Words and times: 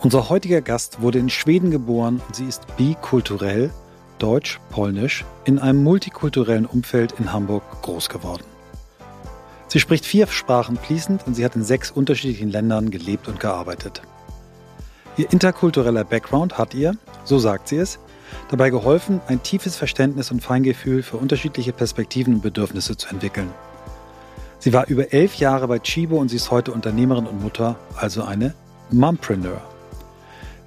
Unser 0.00 0.28
heutiger 0.28 0.60
Gast 0.60 1.02
wurde 1.02 1.18
in 1.18 1.28
Schweden 1.28 1.72
geboren 1.72 2.22
und 2.24 2.36
sie 2.36 2.44
ist 2.44 2.76
bikulturell, 2.76 3.70
deutsch-polnisch, 4.20 5.24
in 5.44 5.58
einem 5.58 5.82
multikulturellen 5.82 6.66
Umfeld 6.66 7.14
in 7.18 7.32
Hamburg 7.32 7.64
groß 7.82 8.08
geworden. 8.08 8.44
Sie 9.66 9.80
spricht 9.80 10.06
vier 10.06 10.28
Sprachen 10.28 10.76
fließend 10.76 11.26
und 11.26 11.34
sie 11.34 11.44
hat 11.44 11.56
in 11.56 11.64
sechs 11.64 11.90
unterschiedlichen 11.90 12.48
Ländern 12.48 12.90
gelebt 12.90 13.26
und 13.26 13.40
gearbeitet. 13.40 14.00
Ihr 15.16 15.32
interkultureller 15.32 16.04
Background 16.04 16.58
hat 16.58 16.74
ihr, 16.74 16.96
so 17.24 17.40
sagt 17.40 17.66
sie 17.66 17.78
es, 17.78 17.98
dabei 18.52 18.70
geholfen, 18.70 19.20
ein 19.26 19.42
tiefes 19.42 19.74
Verständnis 19.74 20.30
und 20.30 20.44
Feingefühl 20.44 21.02
für 21.02 21.16
unterschiedliche 21.16 21.72
Perspektiven 21.72 22.34
und 22.34 22.42
Bedürfnisse 22.42 22.96
zu 22.96 23.08
entwickeln. 23.08 23.50
Sie 24.60 24.72
war 24.72 24.86
über 24.86 25.12
elf 25.12 25.34
Jahre 25.34 25.66
bei 25.66 25.80
Chibo 25.80 26.18
und 26.18 26.28
sie 26.28 26.36
ist 26.36 26.52
heute 26.52 26.70
Unternehmerin 26.70 27.26
und 27.26 27.42
Mutter, 27.42 27.76
also 27.96 28.22
eine 28.22 28.54
Mumpreneur. 28.90 29.60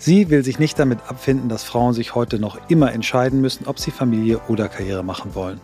Sie 0.04 0.31
will 0.31 0.43
sich 0.43 0.57
nicht 0.57 0.79
damit 0.79 0.98
abfinden, 1.07 1.48
dass 1.48 1.63
Frauen 1.63 1.94
sich 1.94 2.16
heute 2.16 2.39
noch 2.39 2.57
immer 2.70 2.91
entscheiden 2.91 3.39
müssen, 3.39 3.67
ob 3.67 3.77
sie 3.77 3.91
Familie 3.91 4.39
oder 4.48 4.67
Karriere 4.67 5.03
machen 5.03 5.35
wollen. 5.35 5.62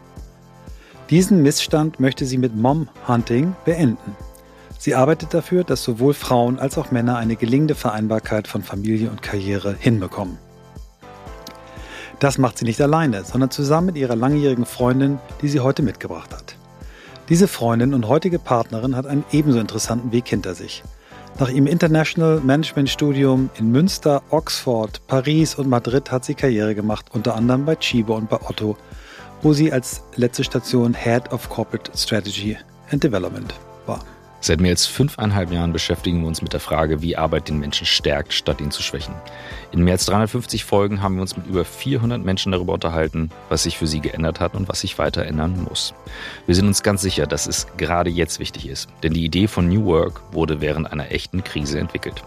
Diesen 1.10 1.42
Missstand 1.42 2.00
möchte 2.00 2.24
sie 2.24 2.38
mit 2.38 2.56
Mom 2.56 2.88
Hunting 3.08 3.56
beenden. 3.66 4.16
Sie 4.78 4.94
arbeitet 4.94 5.34
dafür, 5.34 5.64
dass 5.64 5.84
sowohl 5.84 6.14
Frauen 6.14 6.60
als 6.60 6.78
auch 6.78 6.92
Männer 6.92 7.18
eine 7.18 7.36
gelingende 7.36 7.74
Vereinbarkeit 7.74 8.48
von 8.48 8.62
Familie 8.62 9.10
und 9.10 9.24
Karriere 9.24 9.76
hinbekommen. 9.80 10.38
Das 12.20 12.38
macht 12.38 12.60
sie 12.60 12.66
nicht 12.66 12.80
alleine, 12.80 13.24
sondern 13.24 13.50
zusammen 13.50 13.88
mit 13.88 13.98
ihrer 13.98 14.16
langjährigen 14.16 14.68
Freundin, 14.68 15.18
die 15.42 15.48
sie 15.48 15.62
heute 15.62 15.82
mitgebracht 15.82 16.32
hat. 16.36 16.58
Diese 17.30 17.48
Freundin 17.48 17.96
und 17.96 18.08
heutige 18.08 18.38
Partnerin 18.38 18.96
hat 18.96 19.08
einen 19.08 19.26
ebenso 19.32 19.60
interessanten 19.60 20.12
Weg 20.12 20.28
hinter 20.28 20.54
sich. 20.54 20.84
Nach 21.40 21.50
ihrem 21.50 21.68
International 21.68 22.40
Management 22.40 22.90
Studium 22.90 23.52
in 23.60 23.72
Münster, 23.72 24.24
Oxford, 24.32 25.06
Paris 25.06 25.54
und 25.54 25.70
Madrid 25.70 26.10
hat 26.10 26.26
sie 26.26 26.34
Karriere 26.34 26.74
gemacht, 26.74 27.06
unter 27.14 27.36
anderem 27.36 27.64
bei 27.64 27.76
Chibo 27.76 28.16
und 28.16 28.28
bei 28.28 28.42
Otto, 28.42 28.76
wo 29.44 29.54
sie 29.54 29.72
als 29.72 30.02
letzte 30.16 30.44
Station 30.44 30.96
Head 30.96 31.32
of 31.32 31.48
Corporate 31.48 31.92
Strategy 31.96 32.58
and 32.90 33.04
Development 33.04 33.54
war. 33.86 34.04
Seit 34.40 34.62
mehr 34.62 34.72
als 34.72 34.86
fünfeinhalb 34.86 35.52
Jahren 35.52 35.74
beschäftigen 35.74 36.22
wir 36.22 36.28
uns 36.28 36.42
mit 36.42 36.54
der 36.54 36.60
Frage, 36.60 37.02
wie 37.02 37.18
Arbeit 37.18 37.50
den 37.50 37.60
Menschen 37.60 37.88
stärkt, 37.88 38.34
statt 38.34 38.62
ihn 38.62 38.72
zu 38.72 38.84
schwächen. 38.84 39.16
In 39.72 39.84
mehr 39.84 39.94
als 39.94 40.06
350 40.06 40.64
Folgen 40.64 41.02
haben 41.02 41.16
wir 41.16 41.24
uns 41.24 41.36
mit 41.36 41.48
über 41.48 41.66
400 41.66 42.24
Menschen 42.24 42.52
darüber 42.52 42.74
unterhalten, 42.74 43.32
was 43.50 43.64
sich 43.64 43.78
für 43.78 43.88
sie 43.88 44.00
geändert 44.00 44.40
hat 44.40 44.54
und 44.54 44.70
was 44.70 44.82
sich 44.82 45.00
weiter 45.00 45.26
ändern 45.26 45.66
muss. 45.68 45.94
Wir 46.46 46.56
sind 46.56 46.68
uns 46.68 46.84
ganz 46.84 47.02
sicher, 47.02 47.26
dass 47.26 47.48
es 47.48 47.68
gerade 47.78 48.10
jetzt 48.10 48.40
wichtig 48.40 48.68
ist, 48.68 48.90
denn 49.04 49.14
die 49.14 49.26
Idee 49.26 49.48
von 49.48 49.68
New 49.68 49.86
Work 49.86 50.22
wurde 50.32 50.62
während 50.62 50.92
einer 50.92 51.12
echten 51.12 51.44
Krise 51.44 51.80
entwickelt. 51.80 52.24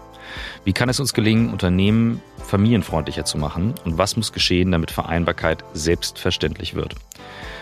Wie 0.63 0.73
kann 0.73 0.89
es 0.89 0.99
uns 0.99 1.13
gelingen, 1.13 1.49
Unternehmen 1.51 2.21
familienfreundlicher 2.37 3.25
zu 3.25 3.37
machen 3.37 3.73
und 3.85 3.97
was 3.97 4.15
muss 4.17 4.33
geschehen, 4.33 4.71
damit 4.71 4.91
Vereinbarkeit 4.91 5.63
selbstverständlich 5.73 6.75
wird? 6.75 6.95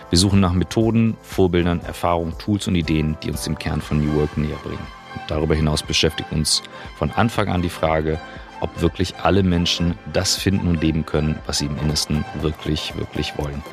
Wir 0.09 0.17
suchen 0.17 0.39
nach 0.39 0.53
Methoden, 0.53 1.15
Vorbildern, 1.21 1.81
Erfahrungen, 1.81 2.35
Tools 2.39 2.67
und 2.67 2.73
Ideen, 2.73 3.15
die 3.21 3.29
uns 3.29 3.43
dem 3.43 3.59
Kern 3.59 3.79
von 3.79 4.03
New 4.03 4.16
Work 4.16 4.38
näher 4.38 4.57
bringen. 4.63 4.88
Und 5.13 5.21
darüber 5.27 5.53
hinaus 5.53 5.83
beschäftigt 5.83 6.31
uns 6.31 6.63
von 6.97 7.11
Anfang 7.11 7.49
an 7.49 7.61
die 7.61 7.69
Frage, 7.69 8.19
ob 8.59 8.81
wirklich 8.81 9.16
alle 9.21 9.43
Menschen 9.43 9.93
das 10.11 10.35
finden 10.35 10.67
und 10.67 10.81
leben 10.81 11.05
können, 11.05 11.38
was 11.45 11.59
sie 11.59 11.67
im 11.67 11.77
Innersten 11.77 12.25
wirklich, 12.41 12.95
wirklich 12.97 13.38
wollen. 13.38 13.63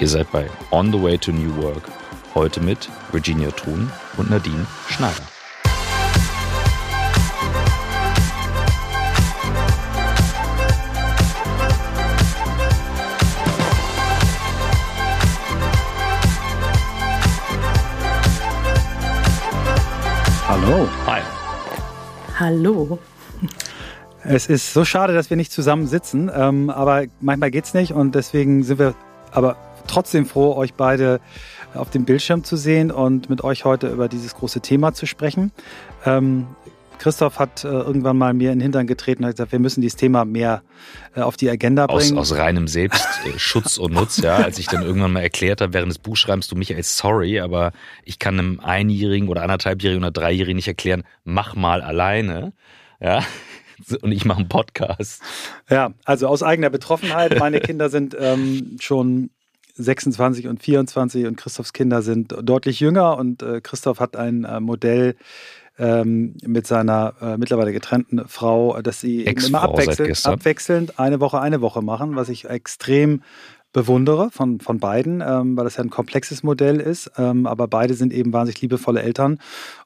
Ihr 0.00 0.08
seid 0.08 0.30
bei 0.32 0.46
On 0.72 0.92
the 0.92 1.00
Way 1.00 1.18
to 1.18 1.30
New 1.30 1.62
Work, 1.62 1.88
heute 2.34 2.60
mit 2.60 2.88
Virginia 3.12 3.50
Thun 3.52 3.90
und 4.16 4.30
Nadine 4.30 4.66
Schneider. 4.88 5.27
Hallo. 20.48 20.88
Hi. 21.04 21.20
Hallo. 22.40 22.98
Es 24.24 24.46
ist 24.46 24.72
so 24.72 24.82
schade, 24.82 25.12
dass 25.12 25.28
wir 25.28 25.36
nicht 25.36 25.52
zusammen 25.52 25.86
sitzen, 25.86 26.30
ähm, 26.34 26.70
aber 26.70 27.04
manchmal 27.20 27.50
geht's 27.50 27.74
nicht 27.74 27.92
und 27.92 28.14
deswegen 28.14 28.62
sind 28.62 28.78
wir 28.78 28.94
aber 29.30 29.56
trotzdem 29.86 30.24
froh, 30.24 30.56
euch 30.56 30.72
beide 30.72 31.20
auf 31.74 31.90
dem 31.90 32.06
Bildschirm 32.06 32.44
zu 32.44 32.56
sehen 32.56 32.90
und 32.90 33.28
mit 33.28 33.44
euch 33.44 33.66
heute 33.66 33.88
über 33.88 34.08
dieses 34.08 34.34
große 34.34 34.62
Thema 34.62 34.94
zu 34.94 35.04
sprechen. 35.04 35.52
Ähm, 36.06 36.46
Christoph 36.98 37.38
hat 37.38 37.64
äh, 37.64 37.68
irgendwann 37.68 38.18
mal 38.18 38.34
mir 38.34 38.52
in 38.52 38.58
den 38.58 38.62
Hintern 38.62 38.86
getreten 38.86 39.22
und 39.22 39.28
hat 39.28 39.36
gesagt, 39.36 39.52
wir 39.52 39.58
müssen 39.58 39.80
dieses 39.80 39.96
Thema 39.96 40.24
mehr 40.24 40.62
äh, 41.14 41.20
auf 41.20 41.36
die 41.36 41.48
Agenda 41.48 41.86
bringen. 41.86 42.18
Aus, 42.18 42.32
aus 42.32 42.38
reinem 42.38 42.68
Selbstschutz 42.68 43.78
und 43.78 43.92
Nutz, 43.92 44.18
ja. 44.18 44.36
Als 44.36 44.58
ich 44.58 44.66
dann 44.66 44.82
irgendwann 44.82 45.12
mal 45.12 45.20
erklärt 45.20 45.60
habe, 45.60 45.72
während 45.72 45.90
des 45.90 45.98
Buchschreibens, 45.98 46.48
du 46.48 46.56
Michael, 46.56 46.82
sorry, 46.82 47.40
aber 47.40 47.72
ich 48.04 48.18
kann 48.18 48.38
einem 48.38 48.60
Einjährigen 48.60 49.28
oder 49.28 49.42
anderthalbjährigen 49.42 50.04
oder 50.04 50.12
Dreijährigen 50.12 50.56
nicht 50.56 50.68
erklären, 50.68 51.04
mach 51.24 51.54
mal 51.54 51.82
alleine, 51.82 52.52
ja. 53.00 53.24
Und 54.02 54.10
ich 54.10 54.24
mache 54.24 54.40
einen 54.40 54.48
Podcast. 54.48 55.22
Ja, 55.70 55.92
also 56.04 56.26
aus 56.26 56.42
eigener 56.42 56.68
Betroffenheit. 56.68 57.38
Meine 57.38 57.60
Kinder 57.60 57.90
sind 57.90 58.16
ähm, 58.18 58.76
schon 58.80 59.30
26 59.78 60.48
und 60.48 60.62
24 60.62 61.26
und 61.26 61.36
Christophs 61.36 61.72
Kinder 61.72 62.02
sind 62.02 62.34
deutlich 62.42 62.80
jünger 62.80 63.16
und 63.16 63.42
äh, 63.42 63.60
Christoph 63.60 64.00
hat 64.00 64.16
ein 64.16 64.44
äh, 64.44 64.60
Modell 64.60 65.16
ähm, 65.78 66.34
mit 66.44 66.66
seiner 66.66 67.14
äh, 67.20 67.36
mittlerweile 67.36 67.72
getrennten 67.72 68.26
Frau, 68.26 68.80
dass 68.82 69.00
sie 69.00 69.22
immer 69.24 69.62
abwechselnd, 69.62 70.26
abwechselnd 70.26 70.98
eine 70.98 71.20
Woche, 71.20 71.40
eine 71.40 71.60
Woche 71.60 71.82
machen, 71.82 72.16
was 72.16 72.28
ich 72.28 72.48
extrem 72.48 73.22
bewundere 73.72 74.30
von, 74.30 74.60
von 74.60 74.80
beiden, 74.80 75.20
ähm, 75.20 75.56
weil 75.56 75.64
das 75.64 75.76
ja 75.76 75.84
ein 75.84 75.90
komplexes 75.90 76.42
Modell 76.42 76.80
ist. 76.80 77.10
Ähm, 77.18 77.46
aber 77.46 77.68
beide 77.68 77.94
sind 77.94 78.12
eben 78.12 78.32
wahnsinnig 78.32 78.62
liebevolle 78.62 79.02
Eltern. 79.02 79.38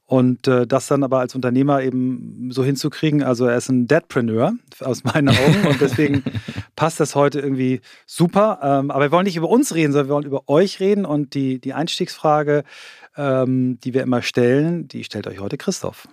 Und 0.07 0.47
äh, 0.47 0.67
das 0.67 0.89
dann 0.89 1.03
aber 1.03 1.21
als 1.21 1.35
Unternehmer 1.35 1.83
eben 1.83 2.51
so 2.53 2.63
hinzukriegen, 2.63 3.23
also 3.23 3.47
er 3.47 3.57
ist 3.57 3.71
ein 3.71 3.87
Deadpreneur 3.87 4.53
aus 4.81 5.05
meinen 5.05 5.31
Augen 5.31 5.67
und 5.69 5.81
deswegen 5.81 6.23
passt 6.77 7.01
das 7.01 7.15
heute 7.15 7.41
irgendwie 7.41 7.81
super. 8.07 8.61
Ähm, 8.63 8.91
aber 8.91 9.05
wir 9.05 9.13
wollen 9.13 9.25
nicht 9.25 9.37
über 9.37 9.49
uns 9.49 9.75
reden, 9.75 9.93
sondern 9.93 10.09
wir 10.09 10.15
wollen 10.15 10.27
über 10.27 10.49
euch 10.49 10.81
reden 10.81 11.05
und 11.05 11.35
die, 11.35 11.61
die 11.61 11.73
Einstiegsfrage, 11.73 12.65
ähm, 13.17 13.79
die 13.83 13.95
wir 13.95 14.03
immer 14.03 14.23
stellen, 14.23 14.89
die 14.89 15.05
stellt 15.05 15.27
euch 15.27 15.39
heute 15.39 15.57
Christoph. 15.57 16.09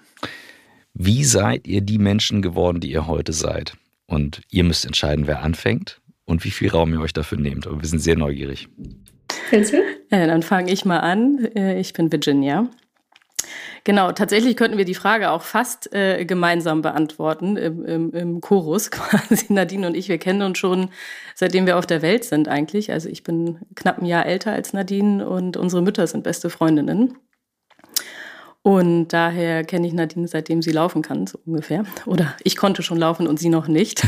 Wie 0.94 1.24
seid 1.24 1.68
ihr 1.68 1.82
die 1.82 1.98
Menschen 1.98 2.42
geworden, 2.42 2.80
die 2.80 2.92
ihr 2.92 3.08
heute 3.08 3.34
seid? 3.34 3.74
Und 4.06 4.42
ihr 4.50 4.64
müsst 4.64 4.86
entscheiden, 4.86 5.28
wer 5.28 5.44
anfängt 5.44 6.02
und 6.26 6.44
wie 6.44 6.52
viel 6.52 6.70
Raum 6.70 6.94
ihr 6.94 7.02
euch 7.02 7.14
dafür 7.14 7.40
nehmt. 7.40 7.68
Aber 7.68 7.80
wir 7.80 7.88
sind 7.88 8.00
sehr 8.00 8.18
neugierig. 8.18 8.68
Willst 9.52 9.74
du? 9.74 9.78
Äh, 10.10 10.28
dann 10.28 10.42
fange 10.42 10.72
ich 10.72 10.86
mal 10.86 11.00
an. 11.00 11.46
Äh, 11.56 11.80
ich 11.80 11.94
bin 11.94 12.12
Virginia. 12.12 12.70
Genau, 13.84 14.12
tatsächlich 14.12 14.58
könnten 14.58 14.78
wir 14.78 14.86
die 14.86 14.96
Frage 14.96 15.32
auch 15.32 15.42
fast 15.42 15.94
äh, 15.94 16.26
gemeinsam 16.26 16.82
beantworten 16.82 17.58
im, 17.58 17.86
im, 17.86 18.12
im 18.12 18.42
Chorus. 18.42 18.92
Quasi 18.92 19.52
Nadine 19.52 19.88
und 19.88 19.96
ich, 19.96 20.10
wir 20.10 20.18
kennen 20.18 20.42
uns 20.42 20.58
schon 20.58 20.90
seitdem 21.40 21.66
wir 21.66 21.78
auf 21.78 21.88
der 21.88 22.02
Welt 22.02 22.26
sind 22.26 22.50
eigentlich. 22.50 22.92
Also 22.92 23.08
ich 23.08 23.24
bin 23.24 23.60
knapp 23.76 24.00
ein 24.00 24.06
Jahr 24.06 24.26
älter 24.26 24.52
als 24.52 24.74
Nadine 24.74 25.28
und 25.28 25.56
unsere 25.56 25.82
Mütter 25.82 26.06
sind 26.06 26.24
beste 26.24 26.50
Freundinnen. 26.50 27.18
Und 28.62 29.08
daher 29.08 29.64
kenne 29.64 29.88
ich 29.88 29.94
Nadine, 29.94 30.28
seitdem 30.28 30.62
sie 30.62 30.72
laufen 30.72 31.02
kann, 31.02 31.28
so 31.28 31.40
ungefähr. 31.46 31.86
Oder 32.06 32.36
ich 32.44 32.58
konnte 32.58 32.84
schon 32.84 32.98
laufen 32.98 33.26
und 33.26 33.40
sie 33.40 33.48
noch 33.48 33.70
nicht. 33.70 34.04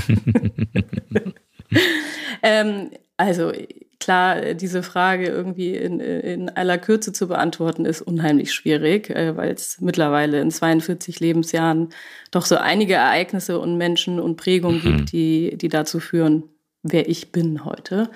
ähm, 2.44 2.92
also 3.16 3.54
klar, 4.02 4.54
diese 4.56 4.84
Frage 4.84 5.28
irgendwie 5.28 5.76
in, 5.76 6.00
in 6.02 6.50
aller 6.50 6.78
Kürze 6.78 7.14
zu 7.14 7.28
beantworten, 7.28 7.86
ist 7.86 8.02
unheimlich 8.02 8.54
schwierig, 8.54 9.10
äh, 9.10 9.38
weil 9.38 9.52
es 9.52 9.80
mittlerweile 9.80 10.42
in 10.42 10.52
42 10.52 11.20
Lebensjahren 11.20 11.90
doch 12.32 12.46
so 12.46 12.58
einige 12.58 12.96
Ereignisse 12.96 13.60
und 13.60 13.78
Menschen 13.78 14.20
und 14.20 14.36
Prägungen 14.36 14.82
mhm. 14.84 14.98
gibt, 14.98 15.12
die, 15.14 15.58
die 15.58 15.70
dazu 15.70 16.00
führen, 16.00 16.44
wer 16.84 17.08
ich 17.08 17.32
bin 17.32 17.64
heute. 17.64 18.10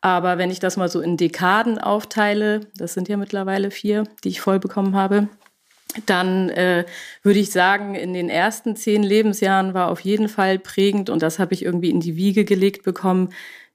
Aber 0.00 0.38
wenn 0.38 0.50
ich 0.50 0.60
das 0.60 0.76
mal 0.76 0.88
so 0.88 1.00
in 1.00 1.16
Dekaden 1.16 1.78
aufteile, 1.78 2.60
das 2.76 2.94
sind 2.94 3.08
ja 3.08 3.16
mittlerweile 3.16 3.72
vier, 3.72 4.04
die 4.22 4.28
ich 4.28 4.40
voll 4.40 4.60
bekommen 4.60 4.94
habe, 4.94 5.28
dann 6.04 6.50
äh, 6.50 6.84
würde 7.22 7.38
ich 7.38 7.50
sagen, 7.50 7.94
in 7.94 8.12
den 8.12 8.28
ersten 8.28 8.76
zehn 8.76 9.02
Lebensjahren 9.02 9.72
war 9.72 9.88
auf 9.90 10.00
jeden 10.00 10.28
Fall 10.28 10.58
prägend 10.58 11.08
und 11.10 11.22
das 11.22 11.38
habe 11.38 11.54
ich 11.54 11.64
irgendwie 11.64 11.90
in 11.90 12.00
die 12.00 12.16
Wiege 12.16 12.44
gelegt 12.44 12.84
bekommen, 12.84 13.30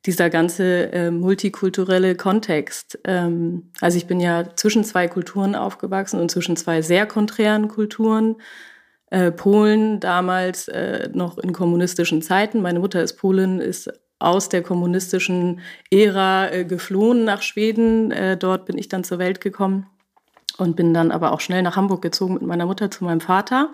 dieser 0.05 0.29
ganze 0.29 0.91
äh, 0.91 1.11
multikulturelle 1.11 2.15
Kontext. 2.15 2.99
Ähm, 3.03 3.71
also 3.81 3.97
ich 3.97 4.07
bin 4.07 4.19
ja 4.19 4.55
zwischen 4.55 4.83
zwei 4.83 5.07
Kulturen 5.07 5.55
aufgewachsen 5.55 6.19
und 6.19 6.31
zwischen 6.31 6.55
zwei 6.55 6.81
sehr 6.81 7.05
konträren 7.05 7.67
Kulturen. 7.67 8.37
Äh, 9.11 9.31
Polen 9.31 9.99
damals 9.99 10.67
äh, 10.69 11.09
noch 11.13 11.37
in 11.37 11.53
kommunistischen 11.53 12.21
Zeiten. 12.21 12.61
Meine 12.61 12.79
Mutter 12.79 13.03
ist 13.03 13.17
Polin, 13.17 13.59
ist 13.59 13.91
aus 14.17 14.49
der 14.49 14.63
kommunistischen 14.63 15.59
Ära 15.91 16.51
äh, 16.51 16.65
geflohen 16.65 17.25
nach 17.25 17.41
Schweden. 17.41 18.11
Äh, 18.11 18.37
dort 18.37 18.65
bin 18.65 18.77
ich 18.77 18.87
dann 18.87 19.03
zur 19.03 19.19
Welt 19.19 19.41
gekommen 19.41 19.87
und 20.57 20.75
bin 20.75 20.93
dann 20.93 21.11
aber 21.11 21.31
auch 21.31 21.41
schnell 21.41 21.61
nach 21.61 21.75
Hamburg 21.75 22.01
gezogen 22.01 22.35
mit 22.35 22.43
meiner 22.43 22.65
Mutter 22.65 22.89
zu 22.89 23.03
meinem 23.03 23.21
Vater. 23.21 23.73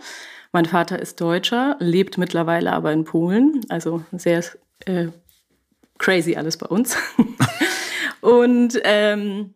Mein 0.51 0.65
Vater 0.65 0.99
ist 0.99 1.21
Deutscher, 1.21 1.75
lebt 1.79 2.17
mittlerweile 2.17 2.71
aber 2.73 2.91
in 2.91 3.03
Polen, 3.03 3.61
also 3.69 4.03
sehr 4.11 4.43
äh, 4.85 5.07
crazy 5.97 6.35
alles 6.35 6.57
bei 6.57 6.67
uns. 6.67 6.95
und 8.21 8.79
ähm, 8.83 9.53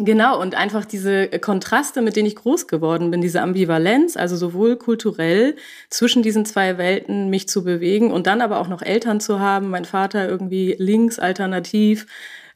Genau, 0.00 0.40
und 0.40 0.54
einfach 0.54 0.84
diese 0.84 1.26
Kontraste, 1.26 2.02
mit 2.02 2.14
denen 2.14 2.28
ich 2.28 2.36
groß 2.36 2.68
geworden 2.68 3.10
bin, 3.10 3.20
diese 3.20 3.42
Ambivalenz, 3.42 4.16
also 4.16 4.36
sowohl 4.36 4.76
kulturell 4.76 5.56
zwischen 5.90 6.22
diesen 6.22 6.44
zwei 6.44 6.78
Welten 6.78 7.30
mich 7.30 7.48
zu 7.48 7.64
bewegen 7.64 8.12
und 8.12 8.28
dann 8.28 8.40
aber 8.40 8.60
auch 8.60 8.68
noch 8.68 8.80
Eltern 8.80 9.18
zu 9.18 9.40
haben, 9.40 9.70
mein 9.70 9.84
Vater 9.84 10.28
irgendwie 10.28 10.76
links, 10.78 11.18
alternativ, 11.18 12.06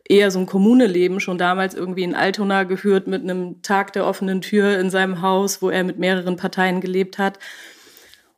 eher 0.09 0.31
so 0.31 0.39
ein 0.39 0.47
Kommuneleben 0.47 1.19
schon 1.19 1.37
damals 1.37 1.75
irgendwie 1.75 2.05
in 2.05 2.15
Altona 2.15 2.63
geführt 2.63 3.09
mit 3.09 3.23
einem 3.23 3.61
Tag 3.63 3.93
der 3.93 4.07
offenen 4.07 4.41
Tür 4.41 4.79
in 4.79 4.89
seinem 4.89 5.21
Haus, 5.21 5.63
wo 5.63 5.71
er 5.71 5.83
mit 5.83 5.99
mehreren 5.99 6.37
Parteien 6.37 6.81
gelebt 6.81 7.19
hat. 7.19 7.41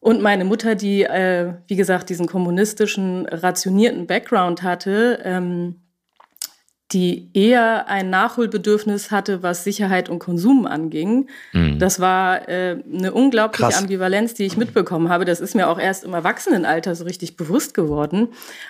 Und 0.05 0.21
meine 0.21 0.45
Mutter, 0.45 0.75
die, 0.75 1.05
äh, 1.05 1.55
wie 1.67 1.77
gesagt, 1.77 2.11
diesen 2.11 2.27
kommunistischen, 2.27 3.25
rationierten 3.25 4.07
Background 4.07 4.63
hatte, 4.63 5.19
ähm, 5.25 5.77
die 6.93 7.31
eher 7.33 7.89
ein 7.89 8.11
Nachholbedürfnis 8.11 9.11
hatte, 9.11 9.43
was 9.43 9.65
Sicherheit 9.65 10.11
und 10.11 10.19
Konsum 10.19 10.67
anging. 10.67 11.31
Mhm. 11.55 11.79
Das 11.79 12.01
war 12.01 12.47
äh, 12.51 12.83
eine 12.93 13.15
unglaubliche 13.15 13.71
Krass. 13.71 13.81
Ambivalenz, 13.81 14.35
die 14.35 14.45
ich 14.45 14.59
mitbekommen 14.59 15.09
habe. 15.09 15.25
Das 15.25 15.41
ist 15.41 15.55
mir 15.55 15.69
auch 15.69 15.79
erst 15.79 16.05
im 16.05 16.13
Erwachsenenalter 16.13 16.95
so 16.95 17.05
richtig 17.05 17.39
bewusst 17.39 17.73
geworden. 17.73 18.29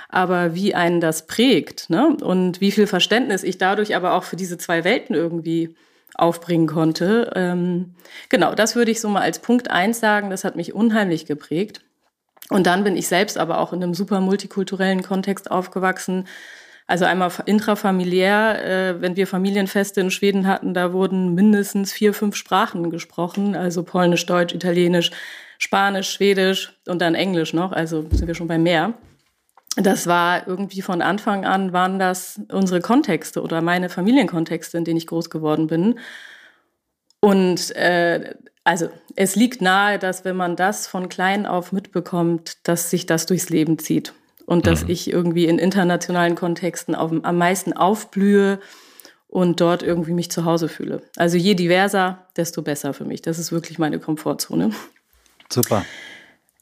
Aber 0.09 0.55
wie 0.55 0.77
einen 0.77 1.01
das 1.01 1.27
prägt 1.27 1.91
ne? 1.91 2.17
und 2.23 2.61
wie 2.61 2.71
viel 2.71 2.87
Verständnis 2.87 3.43
ich 3.43 3.59
dadurch 3.59 3.97
aber 3.97 4.13
auch 4.13 4.23
für 4.23 4.37
diese 4.37 4.57
zwei 4.57 4.85
Welten 4.85 5.17
irgendwie 5.17 5.75
aufbringen 6.15 6.67
konnte. 6.67 7.33
Ähm, 7.35 7.95
genau, 8.29 8.55
das 8.55 8.77
würde 8.77 8.91
ich 8.91 9.01
so 9.01 9.09
mal 9.09 9.23
als 9.23 9.39
Punkt 9.39 9.71
eins 9.71 10.01
sagen. 10.01 10.31
Das 10.31 10.45
hat 10.45 10.57
mich 10.57 10.75
unheimlich 10.75 11.27
geprägt. 11.27 11.81
Und 12.51 12.67
dann 12.67 12.85
bin 12.85 12.97
ich 12.97 13.09
selbst 13.09 13.39
aber 13.39 13.59
auch 13.59 13.73
in 13.73 13.83
einem 13.83 13.95
super 13.95 14.21
multikulturellen 14.21 15.03
Kontext 15.03 15.51
aufgewachsen 15.51 16.27
also 16.87 17.07
einmal 17.07 17.31
intrafamiliär, 17.47 18.65
äh, 18.65 19.01
wenn 19.01 19.17
wir 19.17 19.27
Familienfeste 19.27 20.01
in 20.01 20.11
Schweden 20.11 20.47
hatten, 20.47 20.75
da 20.75 20.93
wurden 20.93 21.35
mindestens 21.35 21.93
vier, 21.93 22.13
fünf 22.13 22.37
Sprachen 22.37 22.91
gesprochen, 22.91 23.57
also 23.57 23.83
Polnisch, 23.83 24.27
Deutsch, 24.27 24.55
Italienisch, 24.55 25.11
Spanisch, 25.59 26.11
Schwedisch 26.11 26.79
und 26.87 27.01
dann 27.01 27.15
Englisch 27.15 27.55
noch, 27.55 27.73
also 27.73 28.07
sind 28.11 28.27
wir 28.27 28.35
schon 28.35 28.49
bei 28.49 28.59
mehr. 28.59 28.93
Das 29.77 30.07
war 30.07 30.47
irgendwie 30.47 30.83
von 30.83 31.03
Anfang 31.03 31.45
an, 31.45 31.73
waren 31.73 31.99
das 31.99 32.41
unsere 32.53 32.81
Kontexte 32.81 33.43
oder 33.43 33.61
meine 33.61 33.89
Familienkontexte, 33.89 34.79
in 34.79 34.85
denen 34.85 34.99
ich 34.99 35.07
groß 35.07 35.31
geworden 35.31 35.67
bin. 35.67 35.99
Und 37.21 37.75
äh, 37.75 38.35
also 38.63 38.89
es 39.17 39.35
liegt 39.35 39.61
nahe, 39.61 39.99
dass 39.99 40.25
wenn 40.25 40.37
man 40.37 40.57
das 40.57 40.87
von 40.87 41.09
klein 41.09 41.47
auf 41.47 41.73
mitbekommt, 41.73 42.59
dass 42.69 42.91
sich 42.91 43.07
das 43.07 43.27
durchs 43.27 43.51
Leben 43.51 43.79
zieht 43.79 44.15
und 44.47 44.67
dass 44.67 44.85
mhm. 44.85 44.91
ich 44.91 45.11
irgendwie 45.11 45.47
in 45.47 45.59
internationalen 45.59 46.35
Kontexten 46.35 46.95
auf, 46.95 47.13
am 47.23 47.39
meisten 47.39 47.73
aufblühe 47.73 48.61
und 49.27 49.61
dort 49.61 49.83
irgendwie 49.83 50.13
mich 50.13 50.31
zu 50.31 50.45
Hause 50.45 50.69
fühle. 50.69 51.03
Also 51.17 51.37
je 51.37 51.55
diverser, 51.55 52.27
desto 52.37 52.63
besser 52.63 52.95
für 52.95 53.05
mich. 53.05 53.23
Das 53.23 53.39
ist 53.39 53.51
wirklich 53.51 53.79
meine 53.79 53.99
Komfortzone. 53.99 54.71
Super. 55.51 55.85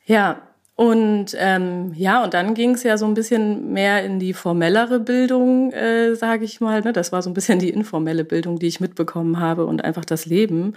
Ja, 0.06 0.42
und 0.74 1.36
ähm, 1.38 1.92
ja, 1.94 2.24
und 2.24 2.34
dann 2.34 2.54
ging 2.54 2.74
es 2.74 2.82
ja 2.82 2.96
so 2.96 3.04
ein 3.04 3.14
bisschen 3.14 3.72
mehr 3.72 4.04
in 4.04 4.18
die 4.18 4.32
formellere 4.32 5.00
Bildung, 5.00 5.70
äh, 5.72 6.14
sage 6.14 6.44
ich 6.44 6.60
mal. 6.60 6.80
Ne? 6.80 6.92
Das 6.92 7.12
war 7.12 7.20
so 7.22 7.28
ein 7.30 7.34
bisschen 7.34 7.58
die 7.58 7.70
informelle 7.70 8.24
Bildung, 8.24 8.58
die 8.58 8.68
ich 8.68 8.80
mitbekommen 8.80 9.38
habe 9.38 9.66
und 9.66 9.84
einfach 9.84 10.04
das 10.04 10.24
Leben. 10.26 10.74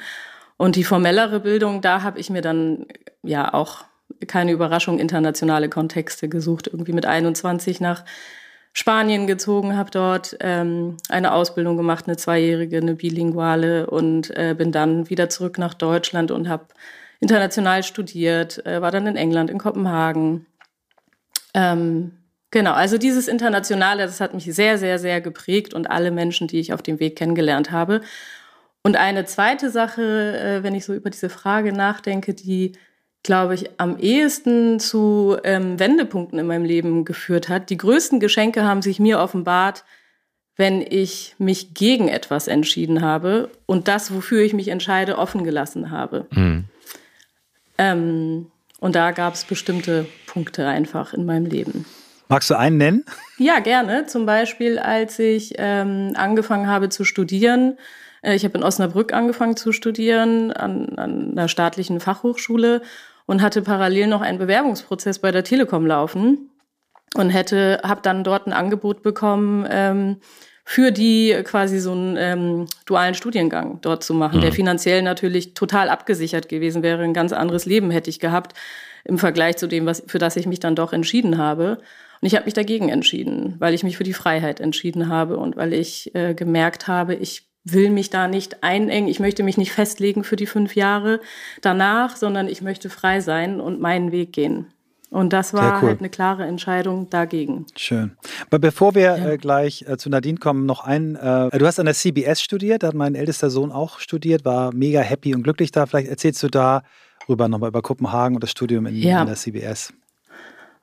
Und 0.58 0.76
die 0.76 0.84
formellere 0.84 1.40
Bildung, 1.40 1.82
da 1.82 2.04
habe 2.04 2.20
ich 2.20 2.30
mir 2.30 2.42
dann 2.42 2.86
ja 3.24 3.54
auch 3.54 3.86
keine 4.28 4.52
Überraschung, 4.52 5.00
internationale 5.00 5.70
Kontexte 5.70 6.30
gesucht. 6.30 6.68
Irgendwie 6.68 6.94
mit 6.94 7.06
21 7.06 7.80
nach 7.82 8.04
Spanien 8.74 9.28
gezogen, 9.28 9.78
habe 9.78 9.92
dort 9.92 10.38
ähm, 10.42 10.98
eine 11.10 11.34
Ausbildung 11.34 11.78
gemacht, 11.78 12.06
eine 12.08 12.18
zweijährige, 12.18 12.78
eine 12.78 12.96
bilinguale 12.96 13.90
und 13.90 14.30
äh, 14.36 14.54
bin 14.58 14.74
dann 14.74 15.10
wieder 15.10 15.30
zurück 15.30 15.58
nach 15.58 15.74
Deutschland 15.74 16.32
und 16.32 16.50
habe 16.50 16.66
international 17.20 17.84
studiert, 17.84 18.66
äh, 18.66 18.82
war 18.82 18.92
dann 18.92 19.08
in 19.08 19.16
England, 19.16 19.50
in 19.50 19.58
Kopenhagen. 19.58 20.46
Ähm, 21.54 22.12
genau, 22.52 22.74
also 22.74 22.98
dieses 22.98 23.28
Internationale, 23.28 24.06
das 24.06 24.22
hat 24.22 24.34
mich 24.34 24.46
sehr, 24.46 24.78
sehr, 24.78 25.00
sehr 25.00 25.22
geprägt 25.22 25.74
und 25.74 25.90
alle 25.90 26.12
Menschen, 26.12 26.48
die 26.48 26.60
ich 26.60 26.74
auf 26.74 26.82
dem 26.82 27.00
Weg 27.00 27.16
kennengelernt 27.16 27.72
habe. 27.72 28.02
Und 28.84 28.98
eine 28.98 29.26
zweite 29.26 29.70
Sache, 29.70 30.02
äh, 30.38 30.64
wenn 30.64 30.76
ich 30.76 30.86
so 30.86 30.94
über 30.94 31.10
diese 31.10 31.30
Frage 31.30 31.72
nachdenke, 31.72 32.34
die 32.34 32.74
glaube 33.26 33.56
ich, 33.56 33.70
am 33.78 33.98
ehesten 33.98 34.80
zu 34.80 35.36
ähm, 35.44 35.80
Wendepunkten 35.80 36.40
in 36.40 36.48
meinem 36.48 36.64
Leben 36.64 37.04
geführt 37.06 37.50
hat. 37.50 37.70
Die 37.70 37.78
größten 37.78 38.20
Geschenke 38.20 38.64
haben 38.64 38.82
sich 38.82 39.00
mir 39.00 39.20
offenbart, 39.20 39.84
wenn 40.56 40.82
ich 40.82 41.36
mich 41.38 41.74
gegen 41.74 42.08
etwas 42.08 42.48
entschieden 42.48 43.02
habe 43.02 43.50
und 43.66 43.88
das, 43.90 44.14
wofür 44.14 44.44
ich 44.44 44.54
mich 44.54 44.70
entscheide, 44.70 45.18
offen 45.18 45.44
gelassen 45.44 45.92
habe. 45.92 46.28
Mhm. 46.32 46.66
Ähm, 47.78 48.48
und 48.80 48.96
da 48.96 49.12
gab 49.12 49.34
es 49.34 49.46
bestimmte 49.46 50.06
Punkte 50.28 50.68
einfach 50.68 51.14
in 51.14 51.26
meinem 51.26 51.46
Leben. 51.46 51.86
Magst 52.28 52.50
du 52.50 52.58
einen 52.58 52.78
nennen? 52.78 53.06
Ja, 53.38 53.60
gerne. 53.60 54.06
Zum 54.08 54.26
Beispiel, 54.26 54.80
als 54.80 55.20
ich 55.20 55.54
ähm, 55.58 56.14
angefangen 56.16 56.68
habe 56.68 56.90
zu 56.90 57.04
studieren. 57.04 57.78
Äh, 58.22 58.36
ich 58.36 58.44
habe 58.44 58.58
in 58.58 58.64
Osnabrück 58.64 59.14
angefangen 59.14 59.56
zu 59.56 59.72
studieren, 59.72 60.52
an, 60.52 60.98
an 60.98 61.32
einer 61.32 61.48
staatlichen 61.48 62.00
Fachhochschule 62.00 62.82
und 63.26 63.42
hatte 63.42 63.62
parallel 63.62 64.08
noch 64.08 64.22
einen 64.22 64.40
Bewerbungsprozess 64.40 65.20
bei 65.20 65.32
der 65.32 65.44
Telekom 65.44 65.86
laufen 65.86 66.50
und 67.16 67.30
hätte, 67.30 67.80
habe 67.84 68.02
dann 68.02 68.24
dort 68.24 68.48
ein 68.48 68.54
Angebot 68.54 69.02
bekommen, 69.04 69.66
ähm, 69.70 70.18
für 70.68 70.92
die 70.92 71.38
quasi 71.44 71.80
so 71.80 71.92
einen 71.92 72.18
ähm, 72.18 72.66
dualen 72.88 73.14
Studiengang 73.14 73.80
dort 73.82 74.04
zu 74.04 74.16
machen, 74.16 74.38
mhm. 74.38 74.42
der 74.42 74.52
finanziell 74.52 75.04
natürlich 75.04 75.54
total 75.54 75.90
abgesichert 75.90 76.50
gewesen 76.50 76.82
wäre. 76.82 77.04
Ein 77.04 77.14
ganz 77.14 77.32
anderes 77.32 77.66
Leben 77.66 77.92
hätte 77.92 78.10
ich 78.10 78.20
gehabt 78.20 78.58
im 79.04 79.20
Vergleich 79.20 79.58
zu 79.58 79.68
dem, 79.68 79.86
was, 79.86 80.04
für 80.08 80.18
das 80.18 80.36
ich 80.36 80.48
mich 80.48 80.60
dann 80.60 80.76
doch 80.76 80.92
entschieden 80.92 81.38
habe. 81.38 81.78
Und 82.20 82.28
ich 82.28 82.36
habe 82.36 82.46
mich 82.46 82.56
dagegen 82.56 82.90
entschieden, 82.90 83.56
weil 83.60 83.76
ich 83.76 83.84
mich 83.84 83.98
für 83.98 84.04
die 84.04 84.14
Freiheit 84.14 84.60
entschieden 84.60 85.08
habe 85.08 85.38
und 85.38 85.56
weil 85.56 85.72
ich 85.72 86.16
äh, 86.16 86.34
gemerkt 86.34 86.88
habe, 86.88 87.14
ich 87.14 87.44
will 87.64 87.92
mich 87.92 88.10
da 88.10 88.28
nicht 88.28 88.64
einengen, 88.64 89.08
ich 89.08 89.20
möchte 89.20 89.44
mich 89.44 89.58
nicht 89.58 89.72
festlegen 89.72 90.24
für 90.24 90.36
die 90.36 90.46
fünf 90.48 90.76
Jahre 90.76 91.20
danach, 91.62 92.16
sondern 92.16 92.48
ich 92.48 92.62
möchte 92.62 92.90
frei 92.90 93.20
sein 93.20 93.60
und 93.60 93.80
meinen 93.80 94.12
Weg 94.12 94.34
gehen. 94.34 94.68
Und 95.16 95.32
das 95.32 95.54
war 95.54 95.82
cool. 95.82 95.88
halt 95.88 96.00
eine 96.00 96.10
klare 96.10 96.44
Entscheidung 96.44 97.10
dagegen. 97.10 97.68
Schön. 97.78 98.18
Aber 98.48 98.60
bevor 98.60 98.96
wir 98.96 99.18
ja. 99.18 99.30
äh, 99.30 99.38
gleich 99.38 99.86
äh, 99.88 99.96
zu 99.96 100.10
Nadine 100.10 100.40
kommen, 100.40 100.66
noch 100.66 100.84
ein. 100.84 101.16
Äh, 101.16 101.58
du 101.58 101.66
hast 101.66 101.80
an 101.80 101.86
der 101.86 101.96
CBS 101.96 102.42
studiert, 102.42 102.84
da 102.84 102.88
hat 102.88 102.96
mein 102.96 103.16
ältester 103.16 103.50
Sohn 103.50 103.72
auch 103.72 104.00
studiert, 104.00 104.44
war 104.44 104.74
mega 104.74 105.00
happy 105.00 105.34
und 105.34 105.44
glücklich 105.44 105.72
da. 105.72 105.86
Vielleicht 105.86 106.10
erzählst 106.10 106.44
du 106.44 106.50
da 106.50 106.84
rüber 107.30 107.48
nochmal 107.48 107.70
über 107.70 107.82
Kopenhagen 107.82 108.36
und 108.36 108.44
das 108.44 108.52
Studium 108.52 108.88
in, 108.88 108.96
ja. 108.98 109.22
in 109.22 109.28
der 109.28 109.38
CBS. 109.38 109.94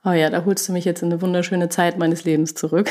Oh 0.03 0.13
ja, 0.13 0.31
da 0.31 0.45
holst 0.45 0.67
du 0.67 0.73
mich 0.73 0.85
jetzt 0.85 1.03
in 1.03 1.11
eine 1.11 1.21
wunderschöne 1.21 1.69
Zeit 1.69 1.99
meines 1.99 2.23
Lebens 2.23 2.55
zurück. 2.55 2.89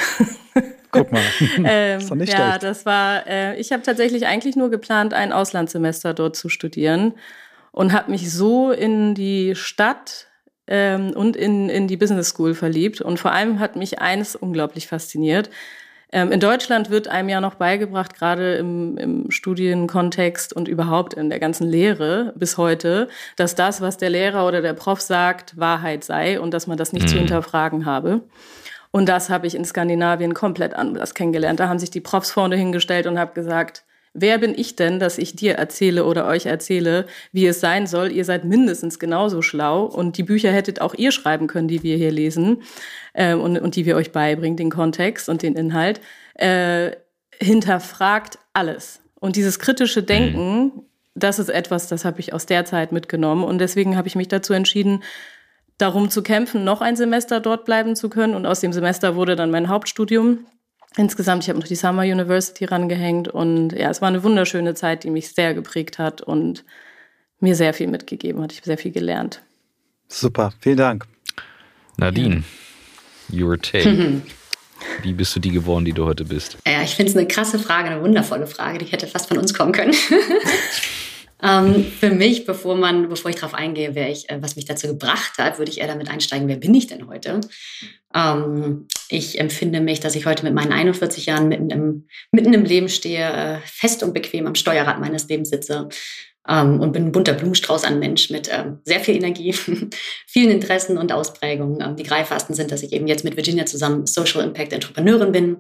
Guck 0.93 1.11
mal. 1.11 1.23
ähm, 1.65 1.99
das 1.99 2.11
nicht 2.15 2.33
ja, 2.33 2.51
schlecht. 2.51 2.63
das 2.63 2.87
war, 2.87 3.27
äh, 3.27 3.59
ich 3.59 3.73
habe 3.73 3.83
tatsächlich 3.83 4.29
eigentlich 4.29 4.55
nur 4.55 4.71
geplant, 4.71 5.13
ein 5.13 5.33
Auslandssemester 5.33 6.15
dort 6.15 6.37
zu 6.37 6.49
studieren 6.49 7.15
und 7.73 7.93
habe 7.93 8.13
mich 8.13 8.33
so 8.33 8.71
in 8.71 9.17
die 9.17 9.57
Stadt 9.57 10.29
ähm, 10.67 11.13
und 11.15 11.37
in, 11.37 11.69
in 11.69 11.89
die 11.89 11.97
Business 11.97 12.29
School 12.29 12.55
verliebt. 12.55 13.01
Und 13.01 13.19
vor 13.19 13.33
allem 13.33 13.61
hat 13.61 13.77
mich 13.77 14.01
eines 14.01 14.37
unglaublich 14.37 14.87
fasziniert. 14.87 15.51
Ähm, 16.13 16.31
in 16.31 16.41
Deutschland 16.41 16.91
wird 16.91 17.09
einem 17.09 17.31
ja 17.31 17.41
noch 17.41 17.55
beigebracht, 17.55 18.15
gerade 18.15 18.57
im, 18.57 18.99
im 18.99 19.31
Studienkontext 19.31 20.53
und 20.53 20.69
überhaupt 20.69 21.15
in 21.15 21.31
der 21.31 21.41
ganzen 21.41 21.67
Lehre 21.67 22.35
bis 22.37 22.59
heute, 22.59 23.09
dass 23.37 23.55
das, 23.55 23.81
was 23.81 23.97
der 23.97 24.11
Lehrer 24.11 24.47
oder 24.47 24.61
der 24.61 24.75
Prof 24.75 25.01
sagt, 25.01 25.59
Wahrheit 25.59 26.05
sei 26.05 26.39
und 26.39 26.53
dass 26.53 26.67
man 26.67 26.77
das 26.77 26.93
nicht 26.93 27.07
mhm. 27.07 27.09
zu 27.09 27.17
hinterfragen 27.17 27.87
habe. 27.87 28.21
Und 28.91 29.09
das 29.09 29.31
habe 29.31 29.47
ich 29.47 29.55
in 29.55 29.65
Skandinavien 29.65 30.35
komplett 30.35 30.75
anders 30.75 31.15
kennengelernt. 31.15 31.59
Da 31.61 31.69
haben 31.69 31.79
sich 31.79 31.91
die 31.91 32.03
Profs 32.03 32.31
vorne 32.31 32.57
hingestellt 32.57 33.07
und 33.07 33.19
habe 33.19 33.33
gesagt, 33.33 33.85
wer 34.15 34.39
bin 34.39 34.55
ich 34.57 34.77
denn, 34.77 34.99
dass 34.99 35.19
ich 35.19 35.37
dir 35.37 35.55
erzähle 35.55 36.05
oder 36.05 36.27
euch 36.27 36.47
erzähle, 36.47 37.07
wie 37.33 37.47
es 37.47 37.61
sein 37.61 37.87
soll? 37.87 38.13
Ihr 38.13 38.25
seid 38.25 38.45
mindestens 38.45 38.99
genauso 38.99 39.43
schlau 39.43 39.85
und 39.85 40.19
die 40.19 40.23
Bücher 40.23 40.53
hättet 40.53 40.81
auch 40.81 40.95
ihr 40.95 41.13
schreiben 41.13 41.47
können, 41.47 41.69
die 41.69 41.83
wir 41.83 41.97
hier 41.97 42.11
lesen 42.11 42.63
äh, 43.15 43.35
und, 43.35 43.59
und 43.59 43.77
die 43.77 43.87
wir 43.87 43.97
euch 43.97 44.13
beibringen, 44.13 44.57
den 44.57 44.71
Kontext 44.71 45.29
und 45.29 45.43
den 45.43 45.55
Inhalt. 45.55 46.01
Äh, 46.35 46.93
hinterfragt 47.41 48.39
alles. 48.53 49.01
Und 49.21 49.37
dieses 49.37 49.59
kritische 49.59 50.03
Denken, 50.03 50.85
das 51.15 51.39
ist 51.39 51.49
etwas, 51.49 51.89
das 51.89 52.05
habe 52.05 52.21
ich 52.21 52.33
aus 52.33 52.47
der 52.47 52.65
Zeit 52.65 52.93
mitgenommen. 52.93 53.45
Und 53.45 53.59
deswegen 53.59 53.97
habe 53.97 54.09
ich 54.09 54.17
mich 54.17 54.29
dazu 54.29 54.53
entschieden, 54.53 55.03
darum 55.79 56.11
zu 56.11 56.23
kämpfen, 56.23 56.65
noch 56.65 56.81
ein 56.81 56.97
Semester 56.97 57.41
dort 57.41 57.65
bleiben 57.65 57.97
zu 57.97 58.09
können. 58.09 58.35
Und 58.35 58.47
aus 58.47 58.61
dem 58.61 58.73
Semester 58.73 59.17
wurde 59.17 59.37
dann 59.37 59.51
mein 59.51 59.69
Hauptstudium. 59.69 60.47
Insgesamt, 60.97 61.45
ich 61.45 61.49
habe 61.49 61.59
noch 61.59 61.67
die 61.67 61.75
Summer 61.75 62.03
University 62.03 62.65
rangehängt 62.65 63.29
und 63.29 63.73
ja, 63.73 63.91
es 63.91 64.01
war 64.01 64.09
eine 64.09 64.23
wunderschöne 64.23 64.75
Zeit, 64.75 65.05
die 65.05 65.11
mich 65.11 65.31
sehr 65.31 65.55
geprägt 65.55 65.99
hat 65.99 66.21
und 66.21 66.65
mir 67.41 67.57
sehr 67.57 67.75
viel 67.75 67.89
mitgegeben 67.89 68.43
hat. 68.43 68.53
Ich 68.53 68.59
habe 68.59 68.67
sehr 68.67 68.79
viel 68.79 68.93
gelernt. 68.93 69.43
Super, 70.09 70.53
vielen 70.61 70.77
Dank. 70.77 71.07
Nadine, 71.97 72.45
ja. 73.31 73.45
your 73.45 73.61
take. 73.61 74.23
Wie 75.03 75.13
bist 75.13 75.35
du 75.35 75.41
die 75.41 75.51
geworden, 75.51 75.85
die 75.85 75.93
du 75.93 76.05
heute 76.05 76.25
bist? 76.25 76.59
Ja, 76.67 76.83
ich 76.83 76.95
finde 76.95 77.11
es 77.11 77.17
eine 77.17 77.27
krasse 77.27 77.59
Frage, 77.59 77.91
eine 77.91 78.03
wundervolle 78.03 78.47
Frage. 78.47 78.79
Die 78.79 78.87
hätte 78.87 79.07
fast 79.07 79.29
von 79.29 79.39
uns 79.39 79.55
kommen 79.55 79.73
können. 79.73 79.95
ähm, 81.43 81.85
für 81.85 82.11
mich, 82.11 82.45
bevor 82.45 82.77
man, 82.77 83.09
bevor 83.09 83.31
ich 83.31 83.37
darauf 83.37 83.55
eingehe, 83.55 83.95
wer 83.95 84.11
ich, 84.11 84.31
äh, 84.31 84.41
was 84.41 84.57
mich 84.57 84.65
dazu 84.65 84.87
gebracht 84.87 85.39
hat, 85.39 85.59
würde 85.59 85.71
ich 85.71 85.81
eher 85.81 85.89
damit 85.89 86.09
einsteigen, 86.09 86.49
wer 86.49 86.57
bin 86.57 86.75
ich 86.75 86.87
denn 86.87 87.09
heute? 87.09 87.41
Ähm, 88.15 88.87
ich 89.09 89.41
empfinde 89.41 89.81
mich, 89.81 90.01
dass 90.01 90.15
ich 90.15 90.27
heute 90.27 90.45
mit 90.45 90.55
meinen 90.55 90.73
41 90.73 91.27
Jahren 91.27 91.49
mitten 91.49 91.71
im, 91.71 92.09
mitten 92.31 92.55
im 92.55 92.65
Leben 92.65 92.89
stehe, 92.89 93.33
äh, 93.33 93.59
fest 93.65 94.03
und 94.03 94.15
bequem 94.15 94.47
am 94.47 94.55
Steuerrad 94.55 95.01
meines 95.01 95.29
Lebens 95.29 95.51
sitze 95.51 95.89
ähm, 96.49 96.81
und 96.81 96.93
bin 96.93 97.07
ein 97.07 97.13
bunter 97.13 97.35
Blumenstrauß 97.35 97.85
an 97.85 97.99
Mensch 97.99 98.31
mit 98.31 98.51
ähm, 98.53 98.79
sehr 98.85 99.01
viel 99.01 99.17
Energie, 99.17 99.53
vielen 100.27 100.51
Interessen 100.51 100.99
und 100.99 101.13
Ausprägungen. 101.13 101.81
Ähm, 101.81 101.97
die 101.97 102.03
greifbarsten 102.03 102.55
sind, 102.55 102.73
dass 102.73 102.83
ich 102.83 102.93
eben 102.93 103.07
jetzt 103.07 103.25
mit 103.25 103.37
Virginia 103.37 103.67
zusammen 103.67 104.07
Social 104.07 104.43
Impact 104.43 104.73
Entrepreneurin 104.73 105.33
bin. 105.33 105.57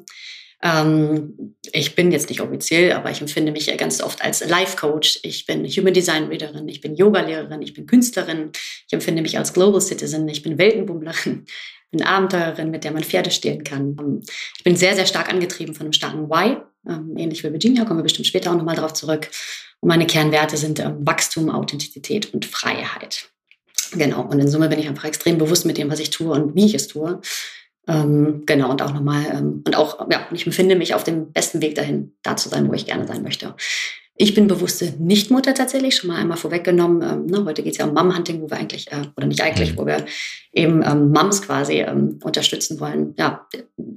Ähm, 0.62 1.56
ich 1.72 1.94
bin 1.94 2.12
jetzt 2.12 2.28
nicht 2.28 2.40
offiziell, 2.40 2.92
aber 2.92 3.10
ich 3.10 3.20
empfinde 3.20 3.50
mich 3.50 3.66
ja 3.66 3.76
ganz 3.76 4.00
oft 4.00 4.22
als 4.22 4.46
Life 4.48 4.76
Coach. 4.76 5.18
Ich 5.22 5.44
bin 5.44 5.66
Human 5.66 5.92
Design 5.92 6.28
Readerin, 6.28 6.68
ich 6.68 6.80
bin 6.80 6.94
Yoga-Lehrerin, 6.94 7.62
ich 7.62 7.74
bin 7.74 7.86
Künstlerin, 7.86 8.50
ich 8.86 8.92
empfinde 8.92 9.22
mich 9.22 9.36
als 9.36 9.52
Global 9.52 9.80
Citizen, 9.80 10.28
ich 10.28 10.42
bin 10.42 10.58
Weltenbummlerin, 10.58 11.46
bin 11.90 12.02
Abenteurerin, 12.02 12.70
mit 12.70 12.84
der 12.84 12.92
man 12.92 13.02
Pferde 13.02 13.30
stehlen 13.30 13.64
kann. 13.64 13.96
Ähm, 13.98 14.20
ich 14.56 14.64
bin 14.64 14.76
sehr, 14.76 14.94
sehr 14.94 15.06
stark 15.06 15.28
angetrieben 15.28 15.74
von 15.74 15.86
einem 15.86 15.92
starken 15.92 16.30
Why, 16.30 16.58
ähm, 16.88 17.16
ähnlich 17.16 17.42
wie 17.42 17.50
Virginia, 17.50 17.84
kommen 17.84 17.98
wir 17.98 18.04
bestimmt 18.04 18.28
später 18.28 18.52
auch 18.52 18.56
nochmal 18.56 18.76
drauf 18.76 18.92
zurück. 18.92 19.28
Und 19.80 19.88
meine 19.88 20.06
Kernwerte 20.06 20.56
sind 20.56 20.78
ähm, 20.78 20.98
Wachstum, 21.00 21.50
Authentizität 21.50 22.32
und 22.32 22.46
Freiheit. 22.46 23.32
Genau. 23.94 24.22
Und 24.22 24.38
in 24.38 24.48
Summe 24.48 24.68
bin 24.68 24.78
ich 24.78 24.88
einfach 24.88 25.04
extrem 25.04 25.38
bewusst 25.38 25.66
mit 25.66 25.76
dem, 25.76 25.90
was 25.90 26.00
ich 26.00 26.10
tue 26.10 26.32
und 26.32 26.54
wie 26.54 26.66
ich 26.66 26.74
es 26.74 26.86
tue. 26.86 27.20
Ähm, 27.88 28.42
genau. 28.46 28.70
Und 28.70 28.82
auch 28.82 28.92
nochmal, 28.92 29.24
ähm, 29.32 29.62
und 29.66 29.76
auch, 29.76 30.08
ja, 30.10 30.26
ich 30.32 30.44
befinde 30.44 30.76
mich 30.76 30.94
auf 30.94 31.04
dem 31.04 31.32
besten 31.32 31.60
Weg 31.60 31.74
dahin, 31.74 32.12
da 32.22 32.36
zu 32.36 32.48
sein, 32.48 32.68
wo 32.68 32.72
ich 32.74 32.86
gerne 32.86 33.06
sein 33.06 33.22
möchte. 33.22 33.54
Ich 34.14 34.34
bin 34.34 34.46
bewusste 34.46 34.92
Nichtmutter 34.98 35.54
tatsächlich, 35.54 35.96
schon 35.96 36.08
mal 36.08 36.20
einmal 36.20 36.36
vorweggenommen. 36.36 37.02
Ähm, 37.02 37.26
ne, 37.26 37.44
heute 37.44 37.62
geht 37.62 37.72
es 37.72 37.78
ja 37.78 37.86
um 37.86 37.94
Mom-Hunting, 37.94 38.42
wo 38.42 38.50
wir 38.50 38.58
eigentlich, 38.58 38.92
äh, 38.92 39.02
oder 39.16 39.26
nicht 39.26 39.42
eigentlich, 39.42 39.72
mhm. 39.72 39.78
wo 39.78 39.86
wir 39.86 40.04
eben 40.52 40.82
ähm, 40.84 41.10
Moms 41.10 41.42
quasi 41.42 41.80
ähm, 41.80 42.18
unterstützen 42.22 42.78
wollen, 42.78 43.14
ja, 43.18 43.48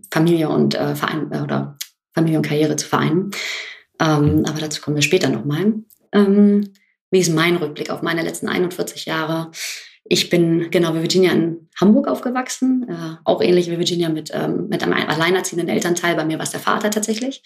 Familie 0.09 0.49
und 0.49 0.73
äh, 0.73 0.95
Verein 0.95 1.31
äh, 1.31 1.41
oder 1.41 1.77
Familie 2.13 2.39
und 2.39 2.47
Karriere 2.47 2.75
zu 2.77 2.87
vereinen. 2.87 3.31
Ähm, 3.99 4.45
aber 4.47 4.59
dazu 4.61 4.81
kommen 4.81 4.95
wir 4.95 5.03
später 5.03 5.29
nochmal. 5.29 5.73
Ähm, 6.11 6.73
wie 7.11 7.19
ist 7.19 7.33
mein 7.33 7.57
Rückblick 7.57 7.89
auf 7.89 8.01
meine 8.01 8.23
letzten 8.23 8.47
41 8.47 9.05
Jahre? 9.05 9.51
Ich 10.07 10.29
bin 10.29 10.69
genau 10.69 10.93
wie 10.93 11.01
Virginia 11.01 11.31
in 11.31 11.67
Hamburg 11.79 12.07
aufgewachsen, 12.07 12.85
äh, 12.87 13.17
auch 13.23 13.41
ähnlich 13.41 13.69
wie 13.71 13.77
Virginia 13.77 14.09
mit, 14.09 14.31
ähm, 14.33 14.67
mit 14.69 14.83
einem 14.83 14.93
alleinerziehenden 14.93 15.67
Elternteil. 15.67 16.15
Bei 16.15 16.25
mir 16.25 16.37
war 16.37 16.43
es 16.43 16.51
der 16.51 16.59
Vater 16.59 16.91
tatsächlich. 16.91 17.41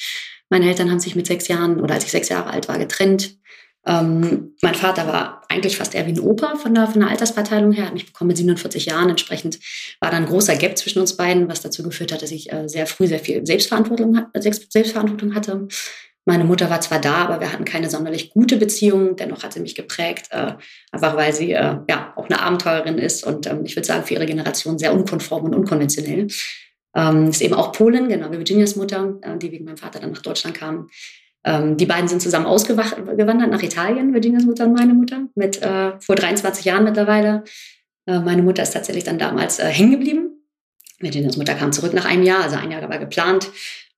Meine 0.49 0.67
Eltern 0.67 0.91
haben 0.91 0.99
sich 0.99 1.15
mit 1.15 1.25
sechs 1.25 1.47
Jahren 1.47 1.79
oder 1.79 1.93
als 1.93 2.03
ich 2.03 2.11
sechs 2.11 2.27
Jahre 2.27 2.49
alt 2.49 2.67
war 2.67 2.77
getrennt. 2.77 3.37
Ähm, 3.85 4.55
mein 4.61 4.75
Vater 4.75 5.07
war 5.07 5.41
eigentlich 5.47 5.77
fast 5.77 5.95
eher 5.95 6.05
wie 6.05 6.11
ein 6.11 6.19
Opa 6.19 6.57
von 6.57 6.73
der, 6.75 6.87
von 6.87 6.99
der 6.99 7.09
Altersverteilung 7.09 7.71
her, 7.71 7.85
hat 7.85 7.93
mich 7.93 8.07
bekommen 8.07 8.27
mit 8.27 8.37
47 8.37 8.85
Jahren. 8.87 9.09
Entsprechend 9.09 9.59
war 10.01 10.11
da 10.11 10.17
ein 10.17 10.25
großer 10.25 10.57
Gap 10.57 10.77
zwischen 10.77 10.99
uns 10.99 11.15
beiden, 11.15 11.47
was 11.47 11.61
dazu 11.61 11.81
geführt 11.81 12.11
hat, 12.11 12.21
dass 12.21 12.31
ich 12.31 12.51
äh, 12.51 12.67
sehr 12.67 12.87
früh 12.87 13.07
sehr 13.07 13.19
viel 13.19 13.45
Selbstverantwortung, 13.45 14.25
Selbstverantwortung 14.33 15.33
hatte. 15.33 15.69
Meine 16.25 16.43
Mutter 16.43 16.69
war 16.69 16.81
zwar 16.81 16.99
da, 16.99 17.15
aber 17.15 17.39
wir 17.39 17.51
hatten 17.51 17.65
keine 17.65 17.89
sonderlich 17.89 18.29
gute 18.29 18.57
Beziehung. 18.57 19.15
Dennoch 19.15 19.43
hat 19.43 19.53
sie 19.53 19.61
mich 19.61 19.75
geprägt, 19.75 20.27
äh, 20.31 20.53
einfach 20.91 21.15
weil 21.15 21.33
sie 21.33 21.53
äh, 21.53 21.77
ja 21.89 22.13
auch 22.15 22.25
eine 22.25 22.41
Abenteurerin 22.41 22.97
ist 22.97 23.25
und 23.25 23.47
ähm, 23.47 23.65
ich 23.65 23.75
würde 23.75 23.87
sagen 23.87 24.03
für 24.03 24.13
ihre 24.13 24.25
Generation 24.25 24.77
sehr 24.77 24.93
unkonform 24.93 25.45
und 25.45 25.55
unkonventionell. 25.55 26.27
Ähm, 26.95 27.29
ist 27.29 27.41
eben 27.41 27.53
auch 27.53 27.71
Polen, 27.71 28.09
genau 28.09 28.31
wie 28.31 28.37
Virginias 28.37 28.75
Mutter, 28.75 29.17
äh, 29.21 29.37
die 29.37 29.51
wegen 29.51 29.65
meinem 29.65 29.77
Vater 29.77 29.99
dann 29.99 30.11
nach 30.11 30.21
Deutschland 30.21 30.55
kam. 30.55 30.89
Ähm, 31.45 31.77
die 31.77 31.85
beiden 31.85 32.07
sind 32.07 32.21
zusammen 32.21 32.45
ausgewandert 32.45 33.49
nach 33.49 33.63
Italien, 33.63 34.13
Virginias 34.13 34.43
Mutter 34.43 34.65
und 34.65 34.73
meine 34.73 34.93
Mutter, 34.93 35.27
mit 35.35 35.61
äh, 35.61 35.99
vor 35.99 36.15
23 36.15 36.65
Jahren 36.65 36.83
mittlerweile. 36.83 37.43
Äh, 38.05 38.19
meine 38.19 38.41
Mutter 38.41 38.63
ist 38.63 38.71
tatsächlich 38.71 39.03
dann 39.03 39.19
damals 39.19 39.59
äh, 39.59 39.65
hängen 39.65 39.91
geblieben. 39.91 40.29
Virginias 40.99 41.37
Mutter 41.37 41.53
kam 41.53 41.71
zurück 41.71 41.93
nach 41.93 42.05
einem 42.05 42.23
Jahr, 42.23 42.43
also 42.43 42.57
ein 42.57 42.71
Jahr 42.71 42.87
war 42.89 42.97
geplant. 42.97 43.49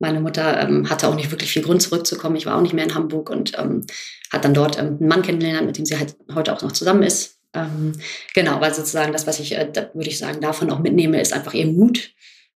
Meine 0.01 0.19
Mutter 0.19 0.59
ähm, 0.59 0.89
hatte 0.89 1.07
auch 1.07 1.15
nicht 1.15 1.31
wirklich 1.31 1.51
viel 1.51 1.61
Grund 1.61 1.81
zurückzukommen. 1.81 2.35
Ich 2.35 2.47
war 2.47 2.57
auch 2.57 2.61
nicht 2.61 2.73
mehr 2.73 2.83
in 2.83 2.95
Hamburg 2.95 3.29
und 3.29 3.57
ähm, 3.57 3.85
hat 4.31 4.43
dann 4.43 4.53
dort 4.53 4.77
ähm, 4.77 4.97
einen 4.99 5.07
Mann 5.07 5.21
kennengelernt, 5.21 5.67
mit 5.67 5.77
dem 5.77 5.85
sie 5.85 5.97
halt 5.97 6.15
heute 6.33 6.53
auch 6.53 6.61
noch 6.61 6.71
zusammen 6.71 7.03
ist. 7.03 7.37
Ähm, 7.53 7.93
genau, 8.33 8.59
weil 8.61 8.73
sozusagen 8.73 9.13
das, 9.13 9.27
was 9.27 9.39
ich, 9.39 9.55
äh, 9.55 9.69
da 9.71 9.91
würde 9.93 10.09
ich 10.09 10.17
sagen, 10.17 10.41
davon 10.41 10.71
auch 10.71 10.79
mitnehme, 10.79 11.21
ist 11.21 11.33
einfach 11.33 11.53
ihr 11.53 11.67
Mut, 11.67 12.13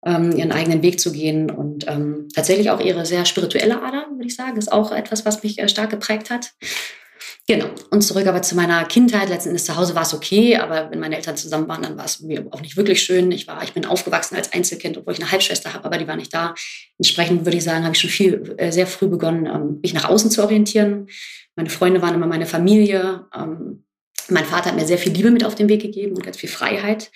ähm, 0.07 0.33
ihren 0.33 0.53
eigenen 0.53 0.83
Weg 0.83 1.01
zu 1.01 1.11
gehen 1.13 1.51
und 1.51 1.87
ähm, 1.89 2.29
tatsächlich 2.35 2.71
auch 2.71 2.81
ihre 2.81 3.05
sehr 3.07 3.25
spirituelle 3.25 3.83
Ader, 3.83 4.07
würde 4.13 4.27
ich 4.27 4.37
sagen, 4.37 4.57
ist 4.57 4.71
auch 4.71 4.93
etwas, 4.93 5.25
was 5.25 5.43
mich 5.43 5.59
äh, 5.59 5.69
stark 5.69 5.91
geprägt 5.91 6.31
hat. 6.31 6.53
Genau. 7.53 7.67
Und 7.91 8.01
zurück 8.01 8.27
aber 8.27 8.41
zu 8.41 8.55
meiner 8.55 8.83
Kindheit. 8.87 9.29
Letzten 9.29 9.51
Endes 9.51 9.67
zu 9.67 9.77
Hause 9.77 9.95
war 9.95 10.05
es 10.05 10.15
okay, 10.15 10.57
aber 10.57 10.91
wenn 10.91 11.01
meine 11.01 11.17
Eltern 11.17 11.37
zusammen 11.37 11.69
waren, 11.69 11.83
dann 11.83 11.99
war 11.99 12.07
es 12.07 12.21
mir 12.21 12.47
auch 12.51 12.63
nicht 12.63 12.79
wirklich 12.79 13.03
schön. 13.03 13.31
Ich 13.31 13.47
war, 13.47 13.63
ich 13.63 13.75
bin 13.75 13.85
aufgewachsen 13.85 14.37
als 14.37 14.55
Einzelkind, 14.55 14.97
obwohl 14.97 15.13
ich 15.13 15.21
eine 15.21 15.31
Halbschwester 15.31 15.75
habe, 15.75 15.85
aber 15.85 15.99
die 15.99 16.09
war 16.09 16.17
nicht 16.17 16.33
da. 16.33 16.55
Entsprechend 16.97 17.45
würde 17.45 17.59
ich 17.59 17.65
sagen, 17.65 17.85
habe 17.85 17.95
ich 17.95 18.01
schon 18.01 18.09
viel, 18.09 18.55
äh, 18.57 18.73
sehr 18.73 18.87
früh 18.87 19.07
begonnen, 19.07 19.45
ähm, 19.45 19.81
mich 19.83 19.93
nach 19.93 20.09
außen 20.09 20.31
zu 20.31 20.43
orientieren. 20.43 21.09
Meine 21.55 21.69
Freunde 21.69 22.01
waren 22.01 22.15
immer 22.15 22.27
meine 22.27 22.47
Familie. 22.47 23.27
Ähm, 23.37 23.85
mein 24.31 24.47
Vater 24.47 24.71
hat 24.71 24.77
mir 24.77 24.87
sehr 24.87 24.97
viel 24.97 25.13
Liebe 25.13 25.31
mit 25.31 25.45
auf 25.45 25.55
den 25.55 25.69
Weg 25.69 25.83
gegeben 25.83 26.17
und 26.17 26.25
ganz 26.25 26.39
viel 26.39 26.49
Freiheit 26.49 27.11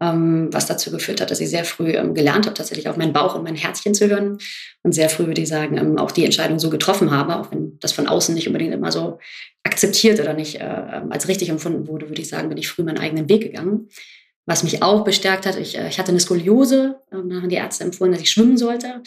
ähm, 0.00 0.48
was 0.52 0.66
dazu 0.66 0.90
geführt 0.90 1.20
hat, 1.20 1.30
dass 1.30 1.40
ich 1.40 1.50
sehr 1.50 1.64
früh 1.64 1.92
gelernt 2.14 2.46
habe, 2.46 2.54
tatsächlich 2.54 2.88
auf 2.88 2.96
meinen 2.96 3.12
Bauch 3.12 3.34
und 3.34 3.44
mein 3.44 3.56
Herzchen 3.56 3.94
zu 3.94 4.08
hören 4.08 4.38
und 4.82 4.92
sehr 4.92 5.08
früh, 5.08 5.26
würde 5.26 5.40
ich 5.40 5.48
sagen, 5.48 5.98
auch 5.98 6.12
die 6.12 6.24
Entscheidung 6.24 6.58
so 6.58 6.70
getroffen 6.70 7.10
habe, 7.10 7.36
auch 7.36 7.50
wenn 7.50 7.67
das 7.80 7.92
von 7.92 8.06
außen 8.06 8.34
nicht 8.34 8.46
unbedingt 8.46 8.74
immer 8.74 8.92
so 8.92 9.18
akzeptiert 9.62 10.20
oder 10.20 10.34
nicht 10.34 10.56
äh, 10.56 10.64
ähm, 10.64 11.10
als 11.12 11.28
richtig 11.28 11.48
empfunden 11.48 11.88
wurde, 11.88 12.08
würde 12.08 12.20
ich 12.20 12.28
sagen, 12.28 12.48
bin 12.48 12.58
ich 12.58 12.68
früh 12.68 12.82
meinen 12.82 12.98
eigenen 12.98 13.28
Weg 13.28 13.42
gegangen. 13.42 13.88
Was 14.46 14.62
mich 14.62 14.82
auch 14.82 15.04
bestärkt 15.04 15.46
hat, 15.46 15.56
ich, 15.56 15.76
äh, 15.76 15.88
ich 15.88 15.98
hatte 15.98 16.10
eine 16.10 16.20
Skoliose, 16.20 17.00
ähm, 17.12 17.28
da 17.28 17.36
haben 17.36 17.48
die 17.48 17.56
Ärzte 17.56 17.84
empfohlen, 17.84 18.12
dass 18.12 18.22
ich 18.22 18.30
schwimmen 18.30 18.56
sollte 18.56 19.02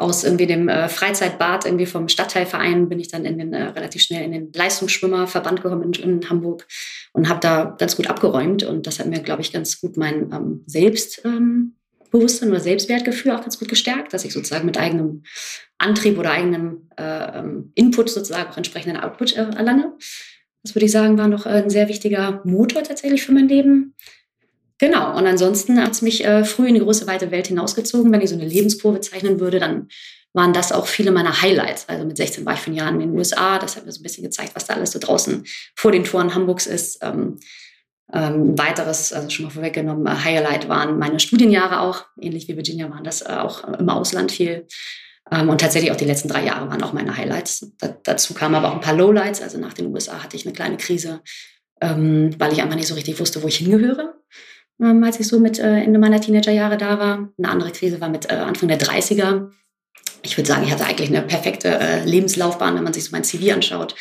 aus 0.00 0.24
irgendwie 0.24 0.46
dem 0.46 0.68
äh, 0.68 0.88
Freizeitbad 0.88 1.66
irgendwie 1.66 1.84
vom 1.84 2.08
Stadtteilverein 2.08 2.88
bin 2.88 2.98
ich 2.98 3.08
dann 3.08 3.26
in 3.26 3.38
den, 3.38 3.52
äh, 3.52 3.64
relativ 3.64 4.00
schnell 4.00 4.24
in 4.24 4.32
den 4.32 4.52
Leistungsschwimmerverband 4.52 5.62
gekommen 5.62 5.92
in, 5.92 6.02
in 6.02 6.30
Hamburg 6.30 6.66
und 7.12 7.28
habe 7.28 7.40
da 7.40 7.76
ganz 7.78 7.96
gut 7.96 8.06
abgeräumt 8.06 8.62
und 8.62 8.86
das 8.86 8.98
hat 8.98 9.06
mir, 9.06 9.20
glaube 9.20 9.42
ich, 9.42 9.52
ganz 9.52 9.78
gut 9.78 9.98
mein 9.98 10.32
ähm, 10.32 10.64
Selbstbewusstsein 10.66 11.36
ähm, 11.36 11.76
oder 12.12 12.60
Selbstwertgefühl 12.60 13.32
auch 13.32 13.40
ganz 13.40 13.58
gut 13.58 13.68
gestärkt, 13.68 14.12
dass 14.12 14.24
ich 14.24 14.32
sozusagen 14.32 14.66
mit 14.66 14.78
eigenem 14.78 15.22
Antrieb 15.78 16.18
oder 16.18 16.32
eigenem 16.32 16.88
äh, 16.96 17.38
ähm, 17.38 17.72
Input 17.74 18.10
sozusagen 18.10 18.50
auch 18.50 18.56
entsprechenden 18.56 18.98
Output 18.98 19.36
äh, 19.36 19.42
erlange. 19.56 19.92
Das 20.62 20.74
würde 20.74 20.86
ich 20.86 20.92
sagen, 20.92 21.16
war 21.18 21.28
noch 21.28 21.46
äh, 21.46 21.50
ein 21.50 21.70
sehr 21.70 21.88
wichtiger 21.88 22.42
Motor 22.44 22.82
tatsächlich 22.82 23.22
für 23.22 23.32
mein 23.32 23.48
Leben. 23.48 23.94
Genau, 24.78 25.16
und 25.16 25.26
ansonsten 25.26 25.82
hat 25.82 25.92
es 25.92 26.02
mich 26.02 26.24
äh, 26.24 26.44
früh 26.44 26.68
in 26.68 26.74
die 26.74 26.80
große 26.80 27.06
weite 27.06 27.30
Welt 27.30 27.48
hinausgezogen. 27.48 28.10
Wenn 28.12 28.22
ich 28.22 28.30
so 28.30 28.36
eine 28.36 28.46
Lebenskurve 28.46 29.00
zeichnen 29.00 29.38
würde, 29.38 29.58
dann 29.58 29.88
waren 30.32 30.52
das 30.52 30.72
auch 30.72 30.86
viele 30.86 31.10
meiner 31.10 31.42
Highlights. 31.42 31.88
Also 31.88 32.06
mit 32.06 32.16
16 32.16 32.46
war 32.46 32.54
ich 32.54 32.60
für 32.60 32.70
ein 32.70 32.76
Jahr 32.76 32.90
in 32.90 33.00
den 33.00 33.10
USA. 33.10 33.58
Das 33.58 33.76
hat 33.76 33.84
mir 33.84 33.92
so 33.92 34.00
ein 34.00 34.02
bisschen 34.02 34.24
gezeigt, 34.24 34.52
was 34.54 34.66
da 34.66 34.74
alles 34.74 34.92
so 34.92 34.98
draußen 34.98 35.44
vor 35.74 35.92
den 35.92 36.04
Toren 36.04 36.34
Hamburgs 36.34 36.66
ist. 36.66 36.98
Ähm, 37.02 37.38
ähm, 38.12 38.52
ein 38.52 38.58
weiteres, 38.58 39.12
also 39.12 39.30
schon 39.30 39.46
mal 39.46 39.50
vorweggenommen, 39.50 40.06
äh, 40.06 40.10
Highlight 40.10 40.68
waren 40.68 40.98
meine 40.98 41.20
Studienjahre 41.20 41.80
auch. 41.80 42.06
Ähnlich 42.20 42.48
wie 42.48 42.56
Virginia 42.56 42.90
waren 42.90 43.04
das 43.04 43.22
äh, 43.22 43.32
auch 43.32 43.64
im 43.64 43.88
Ausland 43.88 44.32
viel. 44.32 44.66
Ähm, 45.30 45.48
und 45.48 45.60
tatsächlich 45.60 45.92
auch 45.92 45.96
die 45.96 46.06
letzten 46.06 46.28
drei 46.28 46.44
Jahre 46.44 46.68
waren 46.68 46.82
auch 46.82 46.92
meine 46.92 47.16
Highlights. 47.16 47.72
Da, 47.78 47.94
dazu 48.02 48.34
kamen 48.34 48.54
aber 48.54 48.68
auch 48.68 48.74
ein 48.74 48.80
paar 48.80 48.96
Lowlights. 48.96 49.42
Also 49.42 49.58
nach 49.58 49.74
den 49.74 49.92
USA 49.92 50.22
hatte 50.22 50.36
ich 50.36 50.44
eine 50.44 50.54
kleine 50.54 50.76
Krise, 50.76 51.20
ähm, 51.80 52.30
weil 52.38 52.52
ich 52.52 52.62
einfach 52.62 52.76
nicht 52.76 52.88
so 52.88 52.94
richtig 52.94 53.20
wusste, 53.20 53.42
wo 53.42 53.48
ich 53.48 53.58
hingehöre 53.58 54.14
ähm, 54.82 55.04
als 55.04 55.20
ich 55.20 55.28
so 55.28 55.38
mit 55.38 55.58
äh, 55.58 55.82
Ende 55.82 55.98
meiner 55.98 56.20
Teenagerjahre 56.20 56.76
da 56.76 56.98
war. 56.98 57.28
Eine 57.38 57.48
andere 57.48 57.70
Krise 57.70 58.00
war 58.00 58.08
mit 58.08 58.30
äh, 58.30 58.34
Anfang 58.34 58.68
der 58.68 58.80
30er. 58.80 59.50
Ich 60.22 60.36
würde 60.36 60.48
sagen, 60.48 60.64
ich 60.64 60.72
hatte 60.72 60.84
eigentlich 60.84 61.08
eine 61.08 61.22
perfekte 61.22 61.68
äh, 61.68 62.04
Lebenslaufbahn, 62.04 62.74
wenn 62.74 62.84
man 62.84 62.92
sich 62.92 63.04
so 63.04 63.10
mein 63.12 63.24
CV 63.24 63.52
anschaut. 63.54 63.94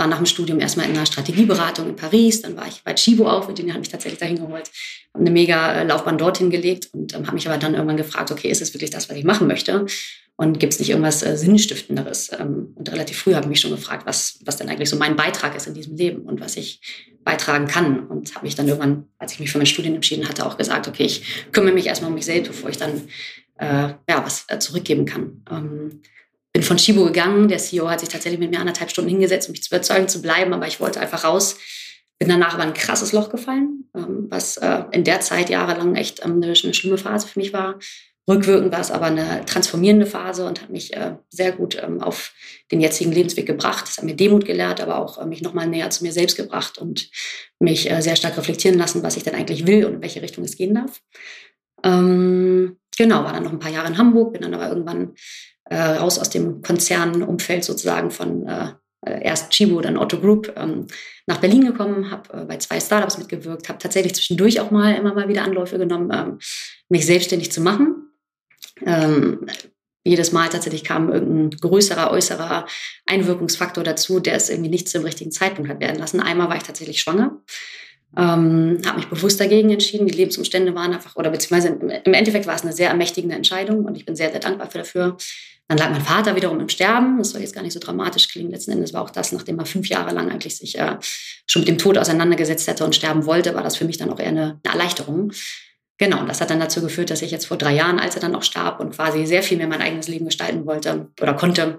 War 0.00 0.06
nach 0.06 0.16
dem 0.16 0.24
Studium 0.24 0.60
erstmal 0.60 0.86
in 0.86 0.96
einer 0.96 1.04
Strategieberatung 1.04 1.90
in 1.90 1.94
Paris, 1.94 2.40
dann 2.40 2.56
war 2.56 2.66
ich 2.66 2.82
bei 2.82 2.94
Chibo 2.94 3.28
auf, 3.28 3.48
mit 3.48 3.58
denen 3.58 3.74
hat 3.74 3.80
mich 3.80 3.90
tatsächlich 3.90 4.18
dahin 4.18 4.36
geholt, 4.36 4.70
habe 5.12 5.20
eine 5.20 5.30
mega 5.30 5.82
Laufbahn 5.82 6.16
dorthin 6.16 6.48
gelegt 6.48 6.88
und 6.94 7.14
ähm, 7.14 7.26
habe 7.26 7.34
mich 7.34 7.46
aber 7.46 7.58
dann 7.58 7.74
irgendwann 7.74 7.98
gefragt, 7.98 8.30
okay, 8.30 8.48
ist 8.48 8.62
es 8.62 8.72
wirklich 8.72 8.88
das, 8.88 9.10
was 9.10 9.16
ich 9.18 9.24
machen 9.24 9.46
möchte? 9.46 9.84
Und 10.36 10.58
gibt 10.58 10.72
es 10.72 10.78
nicht 10.78 10.88
irgendwas 10.88 11.22
äh, 11.22 11.36
Sinnstiftenderes? 11.36 12.30
Ähm, 12.32 12.72
und 12.76 12.90
relativ 12.90 13.18
früh 13.18 13.34
habe 13.34 13.44
ich 13.44 13.50
mich 13.50 13.60
schon 13.60 13.72
gefragt, 13.72 14.06
was, 14.06 14.38
was 14.46 14.56
denn 14.56 14.70
eigentlich 14.70 14.88
so 14.88 14.96
mein 14.96 15.16
Beitrag 15.16 15.54
ist 15.54 15.66
in 15.66 15.74
diesem 15.74 15.98
Leben 15.98 16.22
und 16.22 16.40
was 16.40 16.56
ich 16.56 16.80
beitragen 17.22 17.66
kann. 17.66 18.06
Und 18.06 18.34
habe 18.34 18.46
mich 18.46 18.54
dann 18.54 18.68
irgendwann, 18.68 19.04
als 19.18 19.34
ich 19.34 19.40
mich 19.40 19.52
für 19.52 19.58
mein 19.58 19.66
Studium 19.66 19.96
entschieden 19.96 20.26
hatte, 20.30 20.46
auch 20.46 20.56
gesagt, 20.56 20.88
okay, 20.88 21.04
ich 21.04 21.52
kümmere 21.52 21.74
mich 21.74 21.84
erstmal 21.84 22.08
um 22.08 22.14
mich 22.14 22.24
selbst, 22.24 22.52
bevor 22.52 22.70
ich 22.70 22.78
dann 22.78 23.02
äh, 23.58 23.92
ja, 24.08 24.24
was 24.24 24.46
äh, 24.48 24.58
zurückgeben 24.58 25.04
kann. 25.04 25.44
Ähm, 25.50 26.00
bin 26.52 26.62
von 26.62 26.78
Shibo 26.78 27.04
gegangen. 27.04 27.48
Der 27.48 27.58
CEO 27.58 27.88
hat 27.88 28.00
sich 28.00 28.08
tatsächlich 28.08 28.40
mit 28.40 28.50
mir 28.50 28.60
anderthalb 28.60 28.90
Stunden 28.90 29.10
hingesetzt, 29.10 29.48
um 29.48 29.52
mich 29.52 29.62
zu 29.62 29.74
überzeugen 29.74 30.08
zu 30.08 30.20
bleiben, 30.20 30.52
aber 30.52 30.66
ich 30.66 30.80
wollte 30.80 31.00
einfach 31.00 31.24
raus. 31.24 31.58
bin 32.18 32.28
danach 32.28 32.54
aber 32.54 32.64
ein 32.64 32.74
krasses 32.74 33.12
Loch 33.12 33.30
gefallen, 33.30 33.88
ähm, 33.96 34.26
was 34.28 34.56
äh, 34.58 34.84
in 34.92 35.04
der 35.04 35.20
Zeit 35.20 35.48
jahrelang 35.48 35.96
echt 35.96 36.24
ähm, 36.24 36.42
eine, 36.42 36.54
schlimme 36.54 36.98
Phase 36.98 37.26
für 37.26 37.38
mich 37.38 37.52
war. 37.52 37.78
Rückwirkend 38.28 38.70
war 38.72 38.80
es 38.80 38.90
aber 38.90 39.06
eine 39.06 39.44
transformierende 39.46 40.06
Phase 40.06 40.46
und 40.46 40.60
hat 40.60 40.70
mich 40.70 40.94
äh, 40.94 41.16
sehr 41.30 41.52
gut 41.52 41.82
ähm, 41.82 42.02
auf 42.02 42.32
den 42.70 42.80
jetzigen 42.80 43.10
Lebensweg 43.10 43.46
gebracht. 43.46 43.86
Es 43.88 43.96
hat 43.96 44.04
mir 44.04 44.14
Demut 44.14 44.44
gelehrt, 44.44 44.80
aber 44.80 44.98
auch 44.98 45.18
äh, 45.18 45.24
mich 45.24 45.40
nochmal 45.40 45.66
näher 45.66 45.90
zu 45.90 46.04
mir 46.04 46.12
selbst 46.12 46.36
gebracht 46.36 46.78
und 46.78 47.10
mich 47.58 47.90
sehr 48.00 48.16
stark 48.16 48.36
reflektieren 48.38 48.78
lassen, 48.78 49.02
was 49.02 49.16
ich 49.16 49.22
denn 49.22 49.34
eigentlich 49.34 49.66
will 49.66 49.84
und 49.84 49.94
in 49.94 50.02
welche 50.02 50.22
Richtung 50.22 50.44
es 50.44 50.56
gehen 50.56 50.74
darf. 50.74 51.02
Genau, 51.82 53.24
war 53.24 53.32
dann 53.32 53.44
noch 53.44 53.52
ein 53.52 53.58
paar 53.58 53.70
Jahre 53.70 53.88
in 53.88 53.96
Hamburg, 53.98 54.32
bin 54.32 54.42
dann 54.42 54.54
aber 54.54 54.68
irgendwann 54.68 55.14
äh, 55.70 55.80
raus 55.80 56.18
aus 56.18 56.30
dem 56.30 56.62
Konzernumfeld 56.62 57.64
sozusagen 57.64 58.10
von 58.10 58.46
äh, 58.46 58.72
erst 59.22 59.50
Chibo, 59.50 59.80
dann 59.80 59.96
Otto 59.96 60.20
Group, 60.20 60.52
ähm, 60.56 60.86
nach 61.26 61.38
Berlin 61.38 61.64
gekommen, 61.64 62.10
habe 62.10 62.42
äh, 62.42 62.44
bei 62.44 62.58
zwei 62.58 62.80
Startups 62.80 63.18
mitgewirkt, 63.18 63.68
habe 63.68 63.78
tatsächlich 63.78 64.14
zwischendurch 64.14 64.60
auch 64.60 64.70
mal 64.70 64.94
immer 64.94 65.14
mal 65.14 65.28
wieder 65.28 65.44
Anläufe 65.44 65.78
genommen, 65.78 66.10
ähm, 66.12 66.38
mich 66.88 67.06
selbstständig 67.06 67.50
zu 67.50 67.60
machen. 67.60 68.10
Ähm, 68.84 69.46
jedes 70.04 70.32
Mal 70.32 70.48
tatsächlich 70.48 70.84
kam 70.84 71.12
irgendein 71.12 71.58
größerer, 71.58 72.10
äußerer 72.10 72.66
Einwirkungsfaktor 73.06 73.84
dazu, 73.84 74.18
der 74.18 74.34
es 74.34 74.48
irgendwie 74.48 74.70
nicht 74.70 74.88
zum 74.88 75.04
richtigen 75.04 75.30
Zeitpunkt 75.30 75.70
hat 75.70 75.80
werden 75.80 75.98
lassen. 75.98 76.20
Einmal 76.20 76.48
war 76.48 76.56
ich 76.56 76.62
tatsächlich 76.62 77.00
schwanger. 77.00 77.42
Ähm, 78.16 78.78
habe 78.86 78.96
mich 78.96 79.08
bewusst 79.08 79.38
dagegen 79.38 79.70
entschieden. 79.70 80.06
Die 80.06 80.16
Lebensumstände 80.16 80.74
waren 80.74 80.92
einfach, 80.92 81.16
oder 81.16 81.30
beziehungsweise 81.30 81.78
im 82.04 82.14
Endeffekt 82.14 82.46
war 82.46 82.56
es 82.56 82.62
eine 82.62 82.72
sehr 82.72 82.88
ermächtigende 82.88 83.36
Entscheidung 83.36 83.84
und 83.84 83.96
ich 83.96 84.04
bin 84.04 84.16
sehr, 84.16 84.30
sehr 84.30 84.40
dankbar 84.40 84.68
dafür. 84.72 85.16
Dann 85.70 85.78
lag 85.78 85.90
mein 85.90 86.00
Vater 86.00 86.34
wiederum 86.34 86.58
im 86.58 86.68
Sterben. 86.68 87.18
Das 87.18 87.30
soll 87.30 87.42
jetzt 87.42 87.54
gar 87.54 87.62
nicht 87.62 87.74
so 87.74 87.78
dramatisch 87.78 88.28
klingen. 88.28 88.50
Letzten 88.50 88.72
Endes 88.72 88.92
war 88.92 89.02
auch 89.02 89.10
das, 89.10 89.30
nachdem 89.30 89.60
er 89.60 89.66
fünf 89.66 89.88
Jahre 89.88 90.12
lang 90.12 90.28
eigentlich 90.28 90.56
sich 90.56 90.76
äh, 90.76 90.96
schon 91.46 91.62
mit 91.62 91.68
dem 91.68 91.78
Tod 91.78 91.96
auseinandergesetzt 91.96 92.66
hätte 92.66 92.84
und 92.84 92.92
sterben 92.92 93.24
wollte, 93.24 93.54
war 93.54 93.62
das 93.62 93.76
für 93.76 93.84
mich 93.84 93.96
dann 93.96 94.10
auch 94.10 94.18
eher 94.18 94.30
eine, 94.30 94.60
eine 94.64 94.72
Erleichterung. 94.74 95.30
Genau, 95.96 96.18
und 96.18 96.28
das 96.28 96.40
hat 96.40 96.50
dann 96.50 96.58
dazu 96.58 96.80
geführt, 96.80 97.10
dass 97.10 97.22
ich 97.22 97.30
jetzt 97.30 97.46
vor 97.46 97.56
drei 97.56 97.72
Jahren, 97.72 98.00
als 98.00 98.16
er 98.16 98.20
dann 98.20 98.34
auch 98.34 98.42
starb 98.42 98.80
und 98.80 98.96
quasi 98.96 99.24
sehr 99.26 99.44
viel 99.44 99.58
mehr 99.58 99.68
mein 99.68 99.80
eigenes 99.80 100.08
Leben 100.08 100.24
gestalten 100.24 100.66
wollte 100.66 101.12
oder 101.20 101.34
konnte, 101.34 101.78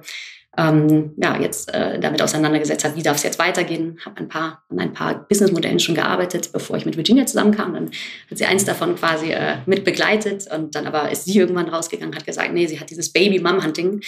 ähm, 0.57 1.13
ja, 1.15 1.39
jetzt 1.39 1.73
äh, 1.73 1.99
damit 1.99 2.21
auseinandergesetzt 2.21 2.83
habe, 2.83 2.97
wie 2.97 3.03
darf 3.03 3.17
es 3.17 3.23
jetzt 3.23 3.39
weitergehen. 3.39 3.97
Habe 4.03 4.17
ein 4.17 4.27
paar, 4.27 4.63
an 4.69 4.79
ein 4.79 4.91
paar 4.91 5.25
Businessmodellen 5.27 5.79
schon 5.79 5.95
gearbeitet, 5.95 6.51
bevor 6.51 6.75
ich 6.75 6.85
mit 6.85 6.97
Virginia 6.97 7.25
zusammenkam. 7.25 7.73
Dann 7.73 7.85
hat 8.29 8.37
sie 8.37 8.45
eins 8.45 8.65
davon 8.65 8.95
quasi 8.95 9.31
äh, 9.31 9.57
mit 9.65 9.85
begleitet 9.85 10.47
und 10.53 10.75
dann 10.75 10.87
aber 10.87 11.09
ist 11.09 11.25
sie 11.25 11.37
irgendwann 11.37 11.69
rausgegangen, 11.69 12.15
hat 12.15 12.25
gesagt, 12.25 12.53
nee, 12.53 12.67
sie 12.67 12.79
hat 12.79 12.89
dieses 12.89 13.13
Baby-Mom-Hunting, 13.13 14.01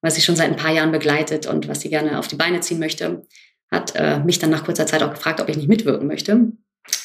was 0.00 0.14
sie 0.14 0.20
schon 0.20 0.36
seit 0.36 0.50
ein 0.50 0.56
paar 0.56 0.72
Jahren 0.72 0.92
begleitet 0.92 1.46
und 1.46 1.68
was 1.68 1.80
sie 1.80 1.90
gerne 1.90 2.18
auf 2.18 2.28
die 2.28 2.36
Beine 2.36 2.60
ziehen 2.60 2.78
möchte, 2.78 3.26
hat 3.70 3.94
äh, 3.96 4.20
mich 4.20 4.38
dann 4.38 4.50
nach 4.50 4.64
kurzer 4.64 4.86
Zeit 4.86 5.02
auch 5.02 5.10
gefragt, 5.10 5.40
ob 5.40 5.48
ich 5.48 5.56
nicht 5.56 5.68
mitwirken 5.68 6.06
möchte. 6.06 6.52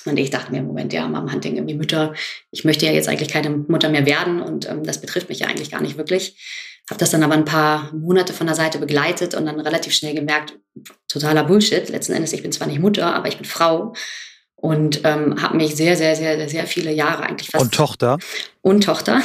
Und 0.05 0.17
ich 0.17 0.29
dachte 0.29 0.51
mir 0.51 0.59
im 0.59 0.67
Moment, 0.67 0.93
ja, 0.93 1.07
Mom-Hunting, 1.07 1.55
irgendwie 1.55 1.75
Mütter, 1.75 2.13
ich 2.51 2.63
möchte 2.63 2.85
ja 2.85 2.91
jetzt 2.91 3.09
eigentlich 3.09 3.29
keine 3.29 3.49
Mutter 3.49 3.89
mehr 3.89 4.05
werden 4.05 4.41
und 4.41 4.69
ähm, 4.69 4.83
das 4.83 5.01
betrifft 5.01 5.29
mich 5.29 5.39
ja 5.39 5.47
eigentlich 5.47 5.71
gar 5.71 5.81
nicht 5.81 5.97
wirklich. 5.97 6.37
Habe 6.89 6.99
das 6.99 7.11
dann 7.11 7.23
aber 7.23 7.33
ein 7.33 7.45
paar 7.45 7.93
Monate 7.93 8.33
von 8.33 8.47
der 8.47 8.55
Seite 8.55 8.77
begleitet 8.77 9.35
und 9.35 9.45
dann 9.45 9.59
relativ 9.59 9.93
schnell 9.93 10.13
gemerkt, 10.13 10.59
totaler 11.07 11.45
Bullshit. 11.45 11.87
Letzten 11.89 12.13
Endes, 12.13 12.33
ich 12.33 12.43
bin 12.43 12.51
zwar 12.51 12.67
nicht 12.67 12.79
Mutter, 12.79 13.15
aber 13.15 13.29
ich 13.29 13.37
bin 13.37 13.45
Frau 13.45 13.93
und 14.55 15.01
ähm, 15.03 15.41
habe 15.41 15.57
mich 15.57 15.75
sehr, 15.75 15.95
sehr, 15.95 16.15
sehr, 16.15 16.49
sehr 16.49 16.67
viele 16.67 16.91
Jahre 16.91 17.23
eigentlich 17.23 17.49
fast... 17.49 17.63
Und 17.63 17.73
Tochter? 17.73 18.19
Und 18.61 18.83
Tochter. 18.83 19.21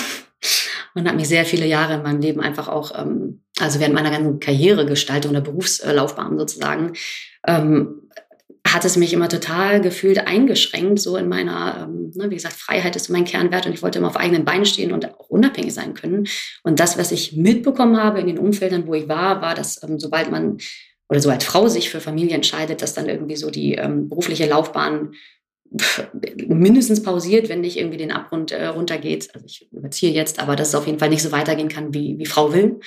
Und 0.94 1.06
habe 1.06 1.16
mich 1.16 1.28
sehr 1.28 1.44
viele 1.44 1.66
Jahre 1.66 1.94
in 1.94 2.02
meinem 2.02 2.20
Leben 2.20 2.40
einfach 2.40 2.68
auch, 2.68 2.96
ähm, 2.96 3.42
also 3.58 3.80
während 3.80 3.94
meiner 3.94 4.10
ganzen 4.10 4.40
Karrieregestaltung 4.40 5.32
oder 5.32 5.40
Berufslaufbahn 5.40 6.38
sozusagen, 6.38 6.92
ähm, 7.46 8.07
hat 8.72 8.84
es 8.84 8.96
mich 8.96 9.12
immer 9.12 9.28
total 9.28 9.80
gefühlt 9.80 10.26
eingeschränkt, 10.26 11.00
so 11.00 11.16
in 11.16 11.28
meiner, 11.28 11.88
ähm, 11.88 12.12
ne, 12.14 12.30
wie 12.30 12.34
gesagt, 12.34 12.54
Freiheit 12.54 12.96
ist 12.96 13.08
mein 13.08 13.24
Kernwert 13.24 13.66
und 13.66 13.72
ich 13.72 13.82
wollte 13.82 13.98
immer 13.98 14.08
auf 14.08 14.16
eigenen 14.16 14.44
Beinen 14.44 14.66
stehen 14.66 14.92
und 14.92 15.06
auch 15.06 15.28
unabhängig 15.28 15.74
sein 15.74 15.94
können. 15.94 16.26
Und 16.62 16.80
das, 16.80 16.98
was 16.98 17.12
ich 17.12 17.32
mitbekommen 17.34 17.96
habe 17.96 18.20
in 18.20 18.26
den 18.26 18.38
Umfeldern, 18.38 18.86
wo 18.86 18.94
ich 18.94 19.08
war, 19.08 19.40
war, 19.42 19.54
dass 19.54 19.82
ähm, 19.82 19.98
sobald 19.98 20.30
man 20.30 20.58
oder 21.08 21.20
so 21.20 21.30
als 21.30 21.44
Frau 21.44 21.68
sich 21.68 21.90
für 21.90 22.00
Familie 22.00 22.34
entscheidet, 22.34 22.82
dass 22.82 22.94
dann 22.94 23.08
irgendwie 23.08 23.36
so 23.36 23.50
die 23.50 23.74
ähm, 23.74 24.08
berufliche 24.08 24.46
Laufbahn 24.46 25.14
mindestens 26.48 27.02
pausiert, 27.02 27.48
wenn 27.48 27.60
nicht 27.60 27.78
irgendwie 27.78 27.96
den 27.96 28.12
Abgrund 28.12 28.52
äh, 28.52 28.66
runtergeht. 28.66 29.30
Also 29.34 29.46
ich 29.46 29.68
überziehe 29.72 30.12
jetzt, 30.12 30.40
aber 30.40 30.56
dass 30.56 30.68
es 30.68 30.74
auf 30.74 30.86
jeden 30.86 30.98
Fall 30.98 31.10
nicht 31.10 31.22
so 31.22 31.32
weitergehen 31.32 31.68
kann, 31.68 31.94
wie, 31.94 32.18
wie 32.18 32.26
Frau 32.26 32.52
will. 32.52 32.80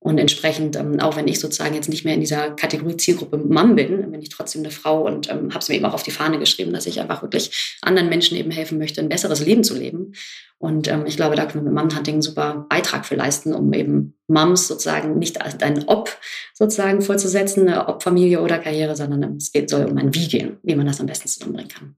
Und 0.00 0.18
entsprechend, 0.18 0.76
ähm, 0.76 1.00
auch 1.00 1.16
wenn 1.16 1.26
ich 1.26 1.40
sozusagen 1.40 1.74
jetzt 1.74 1.88
nicht 1.88 2.04
mehr 2.04 2.14
in 2.14 2.20
dieser 2.20 2.50
Kategorie 2.52 2.96
Zielgruppe 2.96 3.36
Mom 3.36 3.74
bin, 3.74 4.10
bin 4.10 4.22
ich 4.22 4.28
trotzdem 4.28 4.62
eine 4.62 4.70
Frau 4.70 5.04
und 5.04 5.28
ähm, 5.28 5.50
habe 5.50 5.58
es 5.58 5.68
mir 5.68 5.74
eben 5.74 5.84
auch 5.86 5.94
auf 5.94 6.04
die 6.04 6.12
Fahne 6.12 6.38
geschrieben, 6.38 6.72
dass 6.72 6.86
ich 6.86 7.00
einfach 7.00 7.22
wirklich 7.22 7.76
anderen 7.82 8.08
Menschen 8.08 8.36
eben 8.36 8.52
helfen 8.52 8.78
möchte, 8.78 9.00
ein 9.00 9.08
besseres 9.08 9.44
Leben 9.44 9.64
zu 9.64 9.74
leben. 9.74 10.12
Und 10.58 10.86
ähm, 10.86 11.04
ich 11.06 11.16
glaube, 11.16 11.34
da 11.34 11.46
können 11.46 11.64
wir 11.64 11.72
mit 11.72 11.82
Mom-Hunting 11.82 12.14
einen 12.14 12.22
super 12.22 12.66
Beitrag 12.68 13.06
für 13.06 13.16
leisten, 13.16 13.52
um 13.52 13.72
eben 13.72 14.14
Moms 14.28 14.68
sozusagen 14.68 15.18
nicht 15.18 15.42
als 15.42 15.60
ein 15.62 15.84
Ob 15.88 16.16
sozusagen 16.54 17.00
vorzusetzen, 17.02 17.68
eine 17.68 17.88
Ob-Familie 17.88 18.40
oder 18.40 18.58
Karriere, 18.58 18.94
sondern 18.94 19.36
es 19.36 19.50
geht, 19.50 19.68
soll 19.68 19.84
um 19.86 19.98
ein 19.98 20.14
Wie 20.14 20.28
gehen, 20.28 20.58
wie 20.62 20.76
man 20.76 20.86
das 20.86 21.00
am 21.00 21.06
besten 21.06 21.28
zusammenbringen 21.28 21.70
kann. 21.70 21.96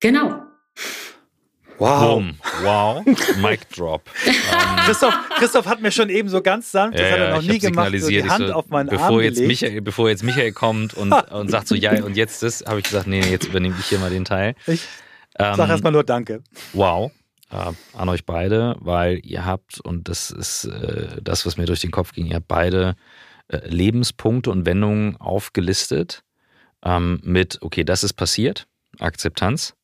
Genau. 0.00 0.42
Wow. 1.80 2.16
Boom. 2.16 2.36
Wow. 2.62 3.04
Mic 3.40 3.66
drop. 3.70 4.02
Christoph, 4.84 5.14
Christoph 5.36 5.66
hat 5.66 5.80
mir 5.80 5.90
schon 5.90 6.10
eben 6.10 6.28
so 6.28 6.42
ganz 6.42 6.70
sanft, 6.70 6.98
das 6.98 7.06
ja, 7.06 7.12
hat 7.12 7.18
er 7.18 7.34
noch 7.36 7.42
nie 7.42 7.58
gemacht, 7.58 7.90
so 7.98 8.08
die 8.08 8.28
Hand 8.28 8.48
so, 8.48 8.52
auf 8.52 8.68
meinen 8.68 8.90
bevor 8.90 9.06
Arm 9.06 9.20
jetzt 9.20 9.40
Michael, 9.40 9.80
Bevor 9.80 10.10
jetzt 10.10 10.22
Michael 10.22 10.52
kommt 10.52 10.92
und, 10.92 11.10
und 11.32 11.50
sagt 11.50 11.68
so, 11.68 11.74
ja, 11.74 12.04
und 12.04 12.18
jetzt 12.18 12.42
das, 12.42 12.62
habe 12.66 12.80
ich 12.80 12.84
gesagt, 12.84 13.06
nee, 13.06 13.22
jetzt 13.22 13.46
übernehme 13.46 13.74
ich 13.80 13.86
hier 13.86 13.98
mal 13.98 14.10
den 14.10 14.26
Teil. 14.26 14.54
Ich 14.66 14.82
ähm, 15.38 15.54
sage 15.54 15.72
erstmal 15.72 15.92
nur 15.92 16.04
Danke. 16.04 16.42
Wow. 16.74 17.12
Äh, 17.50 17.72
an 17.96 18.08
euch 18.10 18.26
beide, 18.26 18.76
weil 18.80 19.18
ihr 19.24 19.46
habt, 19.46 19.80
und 19.80 20.06
das 20.10 20.30
ist 20.30 20.66
äh, 20.66 21.22
das, 21.22 21.46
was 21.46 21.56
mir 21.56 21.64
durch 21.64 21.80
den 21.80 21.90
Kopf 21.90 22.12
ging, 22.12 22.26
ihr 22.26 22.36
habt 22.36 22.48
beide 22.48 22.94
äh, 23.48 23.66
Lebenspunkte 23.66 24.50
und 24.50 24.66
Wendungen 24.66 25.16
aufgelistet 25.16 26.24
ähm, 26.84 27.20
mit, 27.24 27.56
okay, 27.62 27.84
das 27.84 28.04
ist 28.04 28.12
passiert, 28.12 28.66
Akzeptanz 28.98 29.74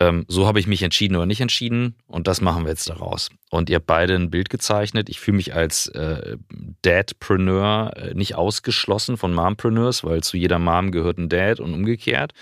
ähm, 0.00 0.24
so 0.28 0.46
habe 0.46 0.58
ich 0.58 0.66
mich 0.66 0.82
entschieden 0.82 1.16
oder 1.16 1.26
nicht 1.26 1.40
entschieden 1.40 1.94
und 2.06 2.26
das 2.26 2.40
machen 2.40 2.64
wir 2.64 2.70
jetzt 2.70 2.88
daraus. 2.88 3.30
Und 3.50 3.70
ihr 3.70 3.76
habt 3.76 3.86
beide 3.86 4.14
ein 4.14 4.30
Bild 4.30 4.50
gezeichnet. 4.50 5.08
Ich 5.08 5.20
fühle 5.20 5.36
mich 5.36 5.54
als 5.54 5.86
äh, 5.88 6.36
Dadpreneur 6.82 7.92
äh, 7.96 8.14
nicht 8.14 8.34
ausgeschlossen 8.34 9.16
von 9.16 9.32
Mompreneurs, 9.32 10.02
weil 10.04 10.22
zu 10.22 10.36
jeder 10.36 10.58
Mom 10.58 10.90
gehört 10.90 11.18
ein 11.18 11.28
Dad 11.28 11.60
und 11.60 11.74
umgekehrt, 11.74 12.32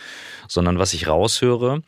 sondern 0.48 0.78
was 0.78 0.94
ich 0.94 1.06
raushöre, 1.08 1.82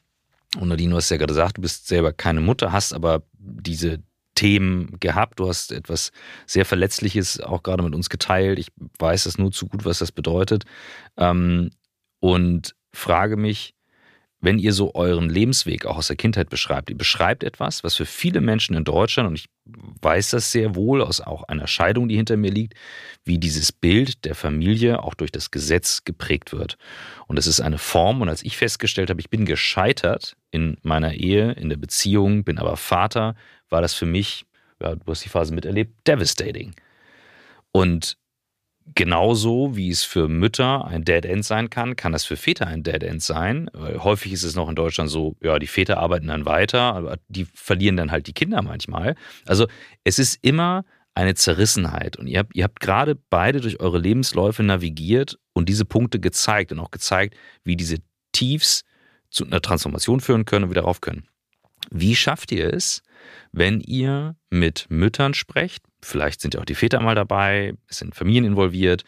und 0.58 0.68
Nadine, 0.68 0.90
du 0.90 0.96
hast 0.96 1.10
ja 1.10 1.16
gerade 1.16 1.32
gesagt, 1.32 1.56
du 1.56 1.62
bist 1.62 1.88
selber 1.88 2.12
keine 2.12 2.40
Mutter, 2.40 2.72
hast 2.72 2.92
aber 2.92 3.22
diese 3.38 4.02
Themen 4.34 4.98
gehabt. 5.00 5.40
Du 5.40 5.48
hast 5.48 5.72
etwas 5.72 6.12
sehr 6.46 6.64
Verletzliches 6.64 7.40
auch 7.40 7.62
gerade 7.62 7.82
mit 7.82 7.94
uns 7.94 8.08
geteilt. 8.08 8.58
Ich 8.58 8.68
weiß 8.98 9.24
das 9.24 9.38
nur 9.38 9.52
zu 9.52 9.66
gut, 9.66 9.84
was 9.84 9.98
das 9.98 10.12
bedeutet. 10.12 10.64
Ähm, 11.16 11.70
und 12.20 12.74
frage 12.92 13.36
mich, 13.36 13.73
wenn 14.44 14.58
ihr 14.58 14.72
so 14.72 14.94
euren 14.94 15.30
Lebensweg 15.30 15.86
auch 15.86 15.96
aus 15.96 16.08
der 16.08 16.16
Kindheit 16.16 16.50
beschreibt, 16.50 16.90
ihr 16.90 16.98
beschreibt 16.98 17.42
etwas, 17.42 17.82
was 17.82 17.94
für 17.94 18.04
viele 18.04 18.40
Menschen 18.40 18.76
in 18.76 18.84
Deutschland, 18.84 19.28
und 19.28 19.38
ich 19.38 19.46
weiß 20.02 20.30
das 20.30 20.52
sehr 20.52 20.74
wohl 20.74 21.00
aus 21.00 21.20
auch 21.22 21.44
einer 21.44 21.66
Scheidung, 21.66 22.08
die 22.08 22.16
hinter 22.16 22.36
mir 22.36 22.50
liegt, 22.50 22.74
wie 23.24 23.38
dieses 23.38 23.72
Bild 23.72 24.24
der 24.24 24.34
Familie 24.34 25.02
auch 25.02 25.14
durch 25.14 25.32
das 25.32 25.50
Gesetz 25.50 26.04
geprägt 26.04 26.52
wird. 26.52 26.76
Und 27.26 27.38
es 27.38 27.46
ist 27.46 27.60
eine 27.60 27.78
Form, 27.78 28.20
und 28.20 28.28
als 28.28 28.42
ich 28.42 28.56
festgestellt 28.56 29.08
habe, 29.08 29.20
ich 29.20 29.30
bin 29.30 29.46
gescheitert 29.46 30.36
in 30.50 30.76
meiner 30.82 31.14
Ehe, 31.14 31.52
in 31.52 31.70
der 31.70 31.78
Beziehung, 31.78 32.44
bin 32.44 32.58
aber 32.58 32.76
Vater, 32.76 33.36
war 33.70 33.80
das 33.80 33.94
für 33.94 34.06
mich, 34.06 34.44
ja, 34.80 34.94
du 34.94 35.10
hast 35.10 35.24
die 35.24 35.30
Phase 35.30 35.54
miterlebt, 35.54 36.06
devastating. 36.06 36.74
Und 37.72 38.18
Genauso 38.94 39.76
wie 39.76 39.88
es 39.88 40.04
für 40.04 40.28
Mütter 40.28 40.84
ein 40.84 41.04
Dead 41.04 41.24
End 41.24 41.44
sein 41.44 41.70
kann, 41.70 41.96
kann 41.96 42.12
das 42.12 42.24
für 42.24 42.36
Väter 42.36 42.66
ein 42.66 42.82
Dead 42.82 43.02
End 43.02 43.22
sein. 43.22 43.70
Häufig 43.74 44.32
ist 44.32 44.42
es 44.42 44.54
noch 44.54 44.68
in 44.68 44.74
Deutschland 44.74 45.10
so, 45.10 45.36
ja, 45.42 45.58
die 45.58 45.66
Väter 45.66 45.98
arbeiten 45.98 46.26
dann 46.26 46.44
weiter, 46.44 46.94
aber 46.94 47.18
die 47.28 47.46
verlieren 47.54 47.96
dann 47.96 48.10
halt 48.10 48.26
die 48.26 48.34
Kinder 48.34 48.60
manchmal. 48.60 49.14
Also 49.46 49.66
es 50.04 50.18
ist 50.18 50.38
immer 50.42 50.84
eine 51.14 51.34
Zerrissenheit. 51.34 52.16
Und 52.18 52.26
ihr 52.26 52.40
habt, 52.40 52.54
ihr 52.54 52.64
habt 52.64 52.80
gerade 52.80 53.14
beide 53.14 53.60
durch 53.60 53.80
eure 53.80 53.98
Lebensläufe 53.98 54.62
navigiert 54.62 55.38
und 55.54 55.68
diese 55.68 55.84
Punkte 55.84 56.20
gezeigt 56.20 56.72
und 56.72 56.80
auch 56.80 56.90
gezeigt, 56.90 57.36
wie 57.62 57.76
diese 57.76 57.98
Tiefs 58.32 58.82
zu 59.30 59.46
einer 59.46 59.62
Transformation 59.62 60.20
führen 60.20 60.44
können 60.44 60.64
und 60.64 60.70
wieder 60.70 60.82
rauf 60.82 61.00
können. 61.00 61.26
Wie 61.90 62.16
schafft 62.16 62.52
ihr 62.52 62.72
es, 62.72 63.02
wenn 63.52 63.80
ihr 63.80 64.36
mit 64.50 64.86
Müttern 64.88 65.34
sprecht, 65.34 65.84
vielleicht 66.04 66.40
sind 66.40 66.54
ja 66.54 66.60
auch 66.60 66.64
die 66.64 66.74
Väter 66.74 67.00
mal 67.00 67.14
dabei, 67.14 67.74
es 67.88 67.98
sind 67.98 68.14
Familien 68.14 68.44
involviert, 68.44 69.04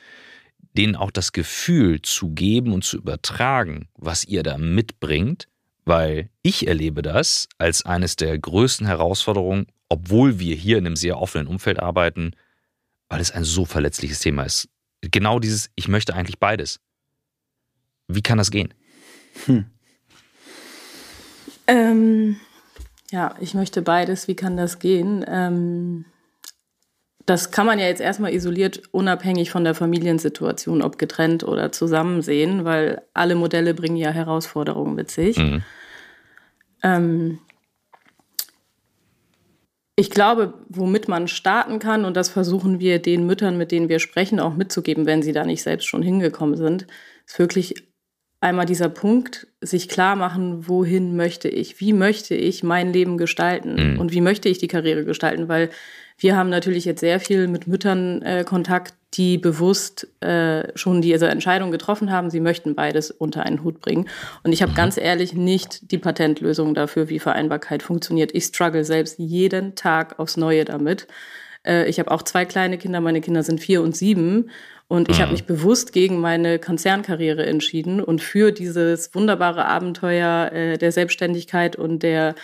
denen 0.76 0.96
auch 0.96 1.11
das 1.11 1.32
Gefühl 1.32 2.02
zu 2.02 2.30
geben 2.30 2.72
und 2.72 2.85
zu 2.85 2.96
übertragen, 2.98 3.88
was 3.94 4.24
ihr 4.24 4.42
da 4.42 4.59
mitbringt, 4.59 5.48
weil 5.85 6.30
ich 6.42 6.66
erlebe 6.66 7.02
das 7.02 7.48
als 7.59 7.85
eines 7.87 8.16
der 8.16 8.38
größten 8.38 8.87
Herausforderungen, 8.87 9.66
obwohl 9.88 10.38
wir 10.38 10.54
hier 10.54 10.78
in 10.78 10.87
einem 10.87 10.96
sehr 10.96 11.18
offenen 11.18 11.46
Umfeld 11.46 11.78
arbeiten, 11.78 12.32
weil 13.09 13.20
es 13.20 13.30
ein 13.30 13.44
so 13.44 13.64
verletzliches 13.64 14.20
Thema 14.20 14.42
ist. 14.42 14.68
Genau 15.00 15.38
dieses, 15.38 15.70
ich 15.76 15.88
möchte 15.88 16.14
eigentlich 16.14 16.38
beides. 16.38 16.80
Wie 18.09 18.22
kann 18.22 18.38
das 18.38 18.50
gehen? 18.50 18.74
Hm. 19.46 19.66
Ähm, 21.68 22.37
ja, 23.11 23.35
ich 23.40 23.54
möchte 23.54 23.82
beides. 23.82 24.28
Wie 24.28 24.37
kann 24.37 24.56
das 24.56 24.78
gehen? 24.78 25.24
Ähm, 25.28 26.04
das 27.26 27.50
kann 27.50 27.66
man 27.66 27.80
ja 27.80 27.86
jetzt 27.86 28.00
erstmal 28.00 28.32
isoliert, 28.32 28.82
unabhängig 28.92 29.50
von 29.50 29.64
der 29.64 29.74
Familiensituation, 29.74 30.80
ob 30.80 30.96
getrennt 30.96 31.42
oder 31.42 31.72
zusammen 31.72 32.22
sehen, 32.22 32.64
weil 32.64 33.02
alle 33.14 33.34
Modelle 33.34 33.74
bringen 33.74 33.96
ja 33.96 34.10
Herausforderungen 34.10 34.94
mit 34.94 35.10
sich. 35.10 35.36
Mhm. 35.36 35.62
Ähm, 36.84 37.38
ich 39.96 40.10
glaube, 40.10 40.54
womit 40.68 41.08
man 41.08 41.26
starten 41.26 41.80
kann, 41.80 42.04
und 42.04 42.16
das 42.16 42.28
versuchen 42.28 42.78
wir 42.78 43.00
den 43.00 43.26
Müttern, 43.26 43.58
mit 43.58 43.72
denen 43.72 43.88
wir 43.88 43.98
sprechen, 43.98 44.38
auch 44.38 44.54
mitzugeben, 44.54 45.06
wenn 45.06 45.22
sie 45.22 45.32
da 45.32 45.44
nicht 45.44 45.62
selbst 45.62 45.86
schon 45.86 46.02
hingekommen 46.02 46.56
sind, 46.56 46.86
ist 47.26 47.38
wirklich 47.40 47.74
einmal 48.40 48.66
dieser 48.66 48.90
Punkt, 48.90 49.48
sich 49.60 49.88
klar 49.88 50.14
machen, 50.14 50.68
wohin 50.68 51.16
möchte 51.16 51.48
ich, 51.48 51.80
wie 51.80 51.92
möchte 51.92 52.36
ich 52.36 52.62
mein 52.62 52.92
Leben 52.92 53.16
gestalten 53.16 53.94
mhm. 53.94 53.98
und 53.98 54.12
wie 54.12 54.20
möchte 54.20 54.48
ich 54.48 54.58
die 54.58 54.68
Karriere 54.68 55.04
gestalten, 55.04 55.48
weil 55.48 55.70
wir 56.18 56.37
haben 56.37 56.48
natürlich 56.48 56.85
jetzt 56.85 57.00
sehr 57.00 57.20
viel 57.20 57.46
mit 57.46 57.66
Müttern 57.66 58.22
äh, 58.22 58.44
Kontakt, 58.44 58.94
die 59.14 59.38
bewusst 59.38 60.09
äh, 60.22 60.68
schon 60.76 61.00
diese 61.00 61.29
Entscheidung 61.29 61.70
getroffen 61.70 62.11
haben, 62.11 62.31
sie 62.31 62.40
möchten 62.40 62.74
beides 62.74 63.11
unter 63.11 63.44
einen 63.44 63.62
Hut 63.62 63.81
bringen. 63.81 64.09
Und 64.42 64.52
ich 64.52 64.62
habe 64.62 64.72
mhm. 64.72 64.76
ganz 64.76 64.96
ehrlich 64.96 65.35
nicht 65.35 65.90
die 65.90 65.98
Patentlösung 65.98 66.74
dafür, 66.74 67.09
wie 67.09 67.18
Vereinbarkeit 67.18 67.83
funktioniert. 67.83 68.35
Ich 68.35 68.44
struggle 68.44 68.85
selbst 68.85 69.18
jeden 69.18 69.74
Tag 69.74 70.18
aufs 70.18 70.37
Neue 70.37 70.64
damit. 70.64 71.07
Äh, 71.66 71.88
ich 71.88 71.98
habe 71.98 72.11
auch 72.11 72.22
zwei 72.22 72.44
kleine 72.44 72.79
Kinder, 72.79 73.00
meine 73.00 73.20
Kinder 73.20 73.42
sind 73.42 73.61
vier 73.61 73.83
und 73.83 73.96
sieben. 73.96 74.50
Und 74.88 75.09
ich 75.09 75.18
mhm. 75.18 75.22
habe 75.22 75.33
mich 75.33 75.44
bewusst 75.44 75.92
gegen 75.92 76.20
meine 76.20 76.59
Konzernkarriere 76.59 77.44
entschieden 77.44 78.00
und 78.00 78.22
für 78.22 78.52
dieses 78.52 79.14
wunderbare 79.14 79.64
Abenteuer 79.64 80.52
äh, 80.52 80.79
der 80.79 80.92
Selbstständigkeit 80.92 81.76
und 81.76 82.02
der 82.02 82.35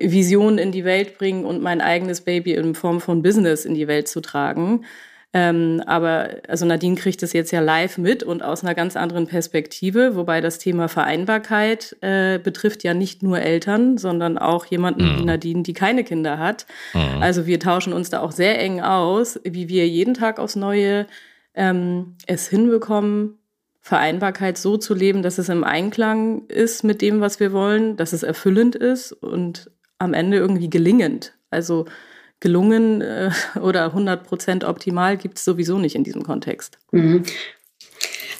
Vision 0.00 0.58
in 0.58 0.72
die 0.72 0.84
Welt 0.84 1.18
bringen 1.18 1.44
und 1.44 1.62
mein 1.62 1.80
eigenes 1.80 2.22
Baby 2.22 2.54
in 2.54 2.74
Form 2.74 3.00
von 3.00 3.22
Business 3.22 3.64
in 3.64 3.74
die 3.74 3.88
Welt 3.88 4.08
zu 4.08 4.20
tragen. 4.20 4.84
Ähm, 5.32 5.80
aber 5.86 6.38
also 6.48 6.66
Nadine 6.66 6.96
kriegt 6.96 7.22
es 7.22 7.32
jetzt 7.32 7.52
ja 7.52 7.60
live 7.60 7.98
mit 7.98 8.24
und 8.24 8.42
aus 8.42 8.64
einer 8.64 8.74
ganz 8.74 8.96
anderen 8.96 9.28
Perspektive, 9.28 10.16
wobei 10.16 10.40
das 10.40 10.58
Thema 10.58 10.88
Vereinbarkeit 10.88 11.96
äh, 12.00 12.40
betrifft 12.40 12.82
ja 12.82 12.94
nicht 12.94 13.22
nur 13.22 13.38
Eltern, 13.38 13.96
sondern 13.96 14.38
auch 14.38 14.66
jemanden 14.66 15.04
mhm. 15.04 15.18
wie 15.18 15.24
Nadine, 15.24 15.62
die 15.62 15.72
keine 15.72 16.02
Kinder 16.02 16.38
hat. 16.38 16.66
Mhm. 16.94 17.22
Also 17.22 17.46
wir 17.46 17.60
tauschen 17.60 17.92
uns 17.92 18.10
da 18.10 18.20
auch 18.20 18.32
sehr 18.32 18.58
eng 18.58 18.80
aus, 18.80 19.38
wie 19.44 19.68
wir 19.68 19.86
jeden 19.86 20.14
Tag 20.14 20.40
aufs 20.40 20.56
Neue 20.56 21.06
ähm, 21.54 22.16
es 22.26 22.48
hinbekommen, 22.48 23.38
Vereinbarkeit 23.80 24.58
so 24.58 24.76
zu 24.76 24.94
leben, 24.94 25.22
dass 25.22 25.38
es 25.38 25.48
im 25.48 25.62
Einklang 25.62 26.46
ist 26.48 26.82
mit 26.82 27.00
dem, 27.02 27.20
was 27.20 27.38
wir 27.38 27.52
wollen, 27.52 27.96
dass 27.96 28.12
es 28.12 28.24
erfüllend 28.24 28.74
ist 28.74 29.12
und 29.12 29.70
am 30.00 30.14
Ende 30.14 30.38
irgendwie 30.38 30.70
gelingend. 30.70 31.34
Also 31.50 31.86
gelungen 32.40 33.02
äh, 33.02 33.30
oder 33.60 33.86
100 33.86 34.24
Prozent 34.24 34.64
optimal 34.64 35.16
gibt 35.16 35.38
es 35.38 35.44
sowieso 35.44 35.78
nicht 35.78 35.94
in 35.94 36.04
diesem 36.04 36.24
Kontext. 36.24 36.78
Mhm. 36.90 37.24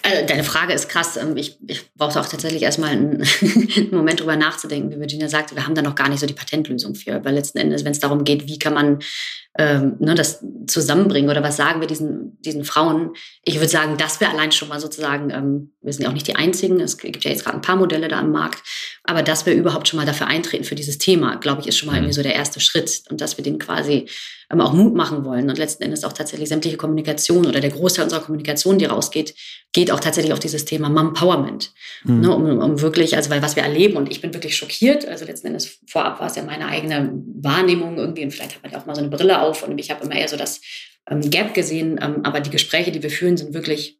Also 0.03 0.25
deine 0.25 0.43
Frage 0.43 0.73
ist 0.73 0.89
krass. 0.89 1.17
Ähm, 1.17 1.37
ich, 1.37 1.57
ich 1.67 1.93
brauchte 1.93 2.19
auch 2.19 2.27
tatsächlich 2.27 2.63
erstmal 2.63 2.89
einen, 2.89 3.21
einen 3.41 3.91
Moment 3.91 4.19
drüber 4.19 4.35
nachzudenken, 4.35 4.91
wie 4.91 4.99
Virginia 4.99 5.29
sagte. 5.29 5.55
Wir 5.55 5.65
haben 5.65 5.75
da 5.75 5.81
noch 5.81 5.95
gar 5.95 6.09
nicht 6.09 6.19
so 6.19 6.25
die 6.25 6.33
Patentlösung 6.33 6.95
für, 6.95 7.23
weil 7.23 7.35
letzten 7.35 7.59
Endes, 7.59 7.85
wenn 7.85 7.91
es 7.91 7.99
darum 7.99 8.23
geht, 8.23 8.47
wie 8.47 8.57
kann 8.57 8.73
man 8.73 8.99
ähm, 9.57 9.95
ne, 9.99 10.15
das 10.15 10.43
zusammenbringen 10.67 11.29
oder 11.29 11.43
was 11.43 11.57
sagen 11.57 11.81
wir 11.81 11.87
diesen, 11.87 12.39
diesen 12.41 12.63
Frauen? 12.63 13.11
Ich 13.43 13.55
würde 13.55 13.67
sagen, 13.67 13.97
das 13.97 14.21
wäre 14.21 14.31
allein 14.31 14.51
schon 14.51 14.69
mal 14.69 14.79
sozusagen, 14.79 15.29
ähm, 15.29 15.73
wir 15.81 15.91
sind 15.91 16.03
ja 16.03 16.09
auch 16.09 16.13
nicht 16.13 16.27
die 16.27 16.35
Einzigen, 16.35 16.79
es 16.79 16.97
gibt 16.97 17.23
ja 17.23 17.31
jetzt 17.31 17.43
gerade 17.43 17.57
ein 17.57 17.61
paar 17.61 17.75
Modelle 17.75 18.07
da 18.07 18.19
am 18.19 18.31
Markt, 18.31 18.63
aber 19.03 19.23
dass 19.23 19.45
wir 19.45 19.53
überhaupt 19.53 19.87
schon 19.87 19.97
mal 19.97 20.05
dafür 20.05 20.27
eintreten 20.27 20.63
für 20.63 20.75
dieses 20.75 20.97
Thema, 20.97 21.35
glaube 21.35 21.61
ich, 21.61 21.67
ist 21.67 21.77
schon 21.77 21.87
mal 21.87 21.93
mhm. 21.93 21.99
irgendwie 21.99 22.13
so 22.13 22.23
der 22.23 22.35
erste 22.35 22.59
Schritt 22.61 23.03
und 23.09 23.19
dass 23.19 23.37
wir 23.37 23.43
den 23.43 23.59
quasi 23.59 24.07
ähm, 24.51 24.61
auch 24.61 24.73
Mut 24.73 24.95
machen 24.95 25.25
wollen 25.25 25.49
und 25.49 25.57
letzten 25.57 25.83
Endes 25.83 26.03
auch 26.03 26.13
tatsächlich 26.13 26.49
sämtliche 26.49 26.77
Kommunikation 26.77 27.45
oder 27.45 27.59
der 27.59 27.69
Großteil 27.69 28.03
unserer 28.03 28.21
Kommunikation, 28.21 28.77
die 28.77 28.85
rausgeht, 28.85 29.33
geht 29.73 29.91
auch 29.91 29.99
tatsächlich 29.99 30.33
auf 30.33 30.39
dieses 30.39 30.65
Thema 30.65 30.89
Mumpowerment, 30.89 31.71
mhm. 32.03 32.21
ne, 32.21 32.35
um, 32.35 32.59
um 32.59 32.81
wirklich, 32.81 33.15
also 33.15 33.29
weil 33.29 33.41
was 33.41 33.55
wir 33.55 33.63
erleben 33.63 33.97
und 33.97 34.11
ich 34.11 34.21
bin 34.21 34.33
wirklich 34.33 34.55
schockiert, 34.55 35.07
also 35.07 35.25
letzten 35.25 35.47
Endes 35.47 35.79
vorab 35.87 36.19
war 36.19 36.27
es 36.27 36.35
ja 36.35 36.43
meine 36.43 36.67
eigene 36.67 37.11
Wahrnehmung 37.41 37.97
irgendwie 37.97 38.23
und 38.23 38.31
vielleicht 38.31 38.55
hat 38.55 38.63
man 38.63 38.71
ja 38.71 38.79
auch 38.79 38.85
mal 38.85 38.95
so 38.95 39.01
eine 39.01 39.09
Brille 39.09 39.40
auf 39.41 39.63
und 39.67 39.77
ich 39.79 39.91
habe 39.91 40.03
immer 40.05 40.15
eher 40.15 40.27
so 40.27 40.37
das 40.37 40.61
ähm, 41.09 41.29
Gap 41.29 41.53
gesehen. 41.53 41.99
Ähm, 42.01 42.23
aber 42.23 42.39
die 42.39 42.49
Gespräche, 42.49 42.91
die 42.91 43.03
wir 43.03 43.11
führen, 43.11 43.37
sind 43.37 43.53
wirklich 43.53 43.99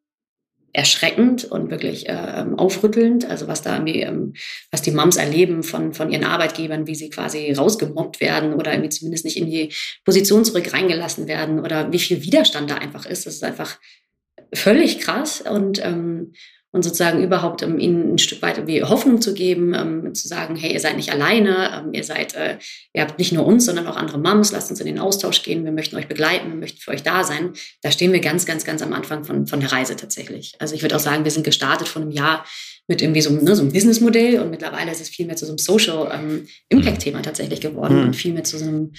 erschreckend 0.74 1.44
und 1.46 1.70
wirklich 1.70 2.08
äh, 2.08 2.46
aufrüttelnd. 2.56 3.26
Also 3.26 3.48
was 3.48 3.62
da 3.62 3.74
irgendwie, 3.74 4.02
ähm, 4.02 4.34
was 4.72 4.82
die 4.82 4.92
Moms 4.92 5.18
erleben 5.18 5.64
von, 5.64 5.94
von 5.94 6.12
ihren 6.12 6.24
Arbeitgebern, 6.24 6.88
wie 6.88 6.96
sie 6.96 7.10
quasi 7.10 7.52
rausgemobbt 7.52 8.22
werden 8.22 8.54
oder 8.54 8.72
irgendwie 8.72 8.90
zumindest 8.90 9.26
nicht 9.26 9.38
in 9.38 9.48
die 9.48 9.74
Position 10.06 10.46
zurück 10.46 10.74
reingelassen 10.74 11.28
werden 11.28 11.60
oder 11.60 11.92
wie 11.92 12.00
viel 12.00 12.24
Widerstand 12.24 12.72
da 12.72 12.76
einfach 12.76 13.06
ist. 13.06 13.26
Das 13.26 13.36
ist 13.36 13.44
einfach 13.44 13.80
völlig 14.54 15.00
krass 15.00 15.42
und 15.42 15.84
ähm, 15.84 16.34
und 16.72 16.84
sozusagen 16.84 17.22
überhaupt 17.22 17.64
um 17.64 17.80
ihnen 17.80 18.14
ein 18.14 18.18
Stück 18.18 18.42
weit 18.42 18.58
irgendwie 18.58 18.84
Hoffnung 18.84 19.22
zu 19.22 19.34
geben, 19.34 19.74
ähm, 19.74 20.14
zu 20.14 20.28
sagen, 20.28 20.56
hey, 20.56 20.74
ihr 20.74 20.80
seid 20.80 20.96
nicht 20.96 21.12
alleine, 21.12 21.84
ähm, 21.84 21.94
ihr 21.94 22.04
seid, 22.04 22.34
äh, 22.36 22.58
ihr 22.94 23.02
habt 23.02 23.20
nicht 23.20 23.34
nur 23.34 23.46
uns, 23.46 23.66
sondern 23.66 23.88
auch 23.88 23.98
andere 23.98 24.18
Mums, 24.18 24.52
lasst 24.52 24.72
uns 24.72 24.80
in 24.80 24.86
den 24.86 25.00
Austausch 25.00 25.44
gehen, 25.44 25.66
wir 25.66 25.72
möchten 25.72 25.98
euch 25.98 26.08
begleiten, 26.08 26.50
wir 26.50 26.56
möchten 26.56 26.80
für 26.80 26.92
euch 26.92 27.04
da 27.04 27.24
sein. 27.24 27.52
Da 27.82 27.92
stehen 27.92 28.14
wir 28.14 28.22
ganz, 28.22 28.46
ganz, 28.46 28.64
ganz 28.64 28.82
am 28.82 28.94
Anfang 28.94 29.26
von, 29.26 29.48
von 29.48 29.60
der 29.60 29.72
Reise 29.72 29.96
tatsächlich. 29.96 30.54
Also 30.60 30.74
ich 30.74 30.82
würde 30.82 30.96
auch 30.96 31.02
sagen, 31.02 31.26
wir 31.26 31.32
sind 31.32 31.44
gestartet 31.44 31.90
vor 31.90 32.02
einem 32.02 32.12
Jahr 32.12 32.46
mit 32.88 33.02
irgendwie 33.02 33.22
so, 33.22 33.32
ne, 33.32 33.56
so 33.56 33.62
einem 33.62 33.74
Businessmodell 33.74 34.40
und 34.40 34.50
mittlerweile 34.50 34.92
ist 34.92 35.02
es 35.02 35.10
viel 35.10 35.26
mehr 35.26 35.36
zu 35.36 35.46
so 35.46 35.52
einem 35.52 35.58
Social 35.58 36.10
ähm, 36.14 36.48
Impact-Thema 36.70 37.22
tatsächlich 37.22 37.60
geworden 37.60 38.00
mhm. 38.00 38.04
und 38.08 38.16
viel 38.16 38.34
mehr 38.34 38.44
zu 38.44 38.58
so 38.58 38.66
einem 38.66 38.94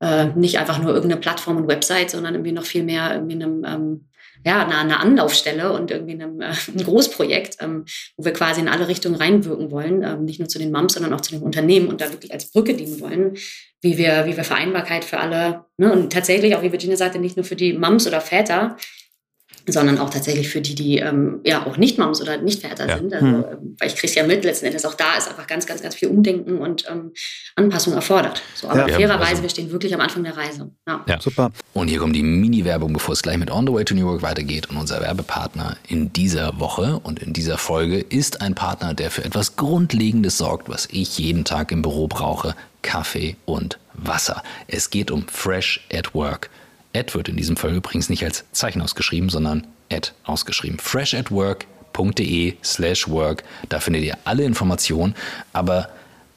äh, 0.00 0.26
nicht 0.36 0.58
einfach 0.58 0.78
nur 0.80 0.92
irgendeine 0.92 1.20
Plattform 1.20 1.56
und 1.56 1.68
Website, 1.68 2.10
sondern 2.10 2.34
irgendwie 2.34 2.52
noch 2.52 2.64
viel 2.64 2.82
mehr 2.82 3.14
irgendwie 3.14 3.34
einem 3.34 3.64
ähm, 3.64 4.08
ja, 4.46 4.64
eine, 4.64 4.78
eine 4.78 5.00
Anlaufstelle 5.00 5.72
und 5.72 5.90
irgendwie 5.90 6.12
einem, 6.12 6.40
äh, 6.40 6.52
ein 6.68 6.84
Großprojekt, 6.84 7.56
ähm, 7.60 7.84
wo 8.16 8.24
wir 8.24 8.32
quasi 8.32 8.60
in 8.60 8.68
alle 8.68 8.86
Richtungen 8.86 9.16
reinwirken 9.16 9.72
wollen, 9.72 10.04
ähm, 10.04 10.24
nicht 10.24 10.38
nur 10.38 10.48
zu 10.48 10.60
den 10.60 10.70
Mums, 10.70 10.94
sondern 10.94 11.12
auch 11.12 11.20
zu 11.20 11.32
den 11.32 11.42
Unternehmen 11.42 11.88
und 11.88 12.00
da 12.00 12.12
wirklich 12.12 12.32
als 12.32 12.52
Brücke 12.52 12.74
dienen 12.74 13.00
wollen, 13.00 13.36
wie 13.82 13.98
wir, 13.98 14.24
wie 14.26 14.36
wir 14.36 14.44
Vereinbarkeit 14.44 15.04
für 15.04 15.18
alle, 15.18 15.64
ne, 15.76 15.92
und 15.92 16.12
tatsächlich 16.12 16.54
auch, 16.54 16.62
wie 16.62 16.70
Virginia 16.70 16.96
sagte, 16.96 17.18
nicht 17.18 17.36
nur 17.36 17.44
für 17.44 17.56
die 17.56 17.72
Mums 17.72 18.06
oder 18.06 18.20
Väter, 18.20 18.76
sondern 19.68 19.98
auch 19.98 20.10
tatsächlich 20.10 20.48
für 20.48 20.60
die, 20.60 20.74
die 20.74 20.98
ähm, 20.98 21.40
ja 21.44 21.66
auch 21.66 21.76
nicht 21.76 21.98
Moms 21.98 22.22
oder 22.22 22.38
nicht 22.38 22.62
Väter 22.62 22.88
ja. 22.88 22.98
sind. 22.98 23.12
Also, 23.12 23.26
hm. 23.26 23.44
Weil 23.78 23.88
ich 23.88 23.96
kriege 23.96 24.08
es 24.08 24.14
ja 24.14 24.26
mit, 24.26 24.44
letzten 24.44 24.66
Endes 24.66 24.84
auch 24.84 24.94
da 24.94 25.14
ist 25.16 25.28
einfach 25.28 25.46
ganz, 25.46 25.66
ganz, 25.66 25.82
ganz 25.82 25.94
viel 25.94 26.08
Umdenken 26.08 26.58
und 26.58 26.84
ähm, 26.88 27.12
Anpassung 27.56 27.94
erfordert. 27.94 28.42
So, 28.54 28.68
aber 28.68 28.88
ja, 28.88 28.96
fairerweise, 28.96 29.30
also, 29.30 29.42
wir 29.42 29.50
stehen 29.50 29.70
wirklich 29.70 29.94
am 29.94 30.00
Anfang 30.00 30.24
der 30.24 30.36
Reise. 30.36 30.70
Ja. 30.86 31.04
ja. 31.08 31.20
super. 31.20 31.50
Und 31.72 31.88
hier 31.88 31.98
kommt 31.98 32.14
die 32.14 32.22
Mini-Werbung, 32.22 32.92
bevor 32.92 33.12
es 33.12 33.22
gleich 33.22 33.38
mit 33.38 33.50
On 33.50 33.66
the 33.66 33.72
Way 33.72 33.84
to 33.84 33.94
New 33.94 34.06
York 34.06 34.22
weitergeht. 34.22 34.70
Und 34.70 34.76
unser 34.76 35.00
Werbepartner 35.00 35.76
in 35.88 36.12
dieser 36.12 36.58
Woche 36.60 37.00
und 37.02 37.18
in 37.18 37.32
dieser 37.32 37.58
Folge 37.58 37.98
ist 37.98 38.40
ein 38.40 38.54
Partner, 38.54 38.94
der 38.94 39.10
für 39.10 39.24
etwas 39.24 39.56
Grundlegendes 39.56 40.38
sorgt, 40.38 40.68
was 40.68 40.88
ich 40.90 41.18
jeden 41.18 41.44
Tag 41.44 41.72
im 41.72 41.82
Büro 41.82 42.06
brauche. 42.06 42.54
Kaffee 42.82 43.36
und 43.46 43.78
Wasser. 43.94 44.42
Es 44.68 44.90
geht 44.90 45.10
um 45.10 45.26
Fresh 45.26 45.86
at 45.92 46.14
Work. 46.14 46.50
Ad 46.96 47.14
wird 47.14 47.28
in 47.28 47.36
diesem 47.36 47.56
Fall 47.56 47.74
übrigens 47.74 48.08
nicht 48.08 48.24
als 48.24 48.44
Zeichen 48.52 48.80
ausgeschrieben, 48.80 49.28
sondern 49.28 49.66
Ad 49.92 50.12
ausgeschrieben. 50.24 50.78
freshatwork.de 50.78 52.54
slash 52.64 53.08
work. 53.08 53.44
Da 53.68 53.80
findet 53.80 54.04
ihr 54.04 54.16
alle 54.24 54.44
Informationen. 54.44 55.14
Aber 55.52 55.90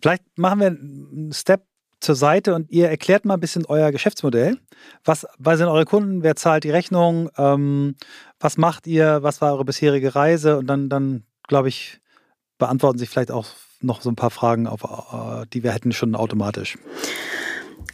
Vielleicht 0.00 0.22
machen 0.36 0.60
wir 0.60 0.66
einen 0.68 1.32
Step 1.32 1.64
zur 2.00 2.14
Seite 2.14 2.54
und 2.54 2.70
ihr 2.70 2.88
erklärt 2.88 3.24
mal 3.24 3.34
ein 3.34 3.40
bisschen 3.40 3.66
euer 3.66 3.92
Geschäftsmodell. 3.92 4.58
Was, 5.04 5.26
was 5.38 5.58
sind 5.58 5.68
eure 5.68 5.84
Kunden? 5.84 6.22
Wer 6.22 6.34
zahlt 6.34 6.64
die 6.64 6.70
Rechnung? 6.70 7.30
Ähm, 7.36 7.96
was 8.38 8.56
macht 8.56 8.86
ihr? 8.86 9.22
Was 9.22 9.40
war 9.40 9.52
eure 9.52 9.66
bisherige 9.66 10.14
Reise? 10.14 10.58
Und 10.58 10.66
dann, 10.66 10.88
dann 10.88 11.24
glaube 11.46 11.68
ich, 11.68 12.00
beantworten 12.58 12.98
sich 12.98 13.10
vielleicht 13.10 13.30
auch 13.30 13.46
noch 13.82 14.00
so 14.00 14.10
ein 14.10 14.16
paar 14.16 14.30
Fragen, 14.30 14.66
auf, 14.66 14.84
äh, 14.84 15.46
die 15.52 15.62
wir 15.62 15.72
hätten 15.72 15.92
schon 15.92 16.14
automatisch. 16.14 16.78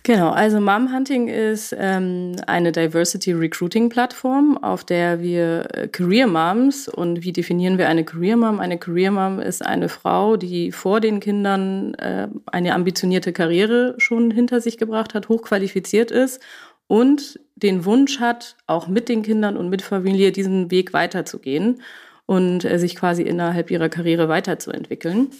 Genau, 0.07 0.31
also 0.31 0.61
Mom 0.61 0.95
Hunting 0.95 1.27
ist 1.27 1.75
ähm, 1.77 2.37
eine 2.47 2.71
Diversity 2.71 3.33
Recruiting 3.33 3.89
Plattform, 3.89 4.57
auf 4.57 4.85
der 4.85 5.21
wir 5.21 5.67
äh, 5.75 5.89
Career 5.89 6.29
Moms 6.29 6.87
und 6.87 7.25
wie 7.25 7.33
definieren 7.33 7.77
wir 7.77 7.89
eine 7.89 8.05
Career 8.05 8.37
Mom? 8.37 8.61
Eine 8.61 8.79
Career 8.79 9.11
Mom 9.11 9.41
ist 9.41 9.67
eine 9.67 9.89
Frau, 9.89 10.37
die 10.37 10.71
vor 10.71 11.01
den 11.01 11.19
Kindern 11.19 11.95
äh, 11.95 12.29
eine 12.47 12.75
ambitionierte 12.75 13.33
Karriere 13.33 13.97
schon 13.99 14.31
hinter 14.31 14.61
sich 14.61 14.79
gebracht 14.79 15.13
hat, 15.13 15.29
hochqualifiziert 15.29 16.13
ist 16.13 16.41
und 16.87 17.41
den 17.57 17.85
Wunsch 17.85 18.21
hat, 18.21 18.55
auch 18.69 18.87
mit 18.87 19.09
den 19.09 19.25
Kindern 19.25 19.57
und 19.57 19.71
mit 19.71 19.83
Familie 19.83 20.31
diesen 20.31 20.71
Weg 20.71 20.93
weiterzugehen 20.93 21.83
und 22.27 22.65
äh, 22.65 22.79
sich 22.79 22.95
quasi 22.95 23.23
innerhalb 23.23 23.73
ihrer 23.73 23.89
Karriere 23.89 24.29
weiterzuentwickeln. 24.29 25.33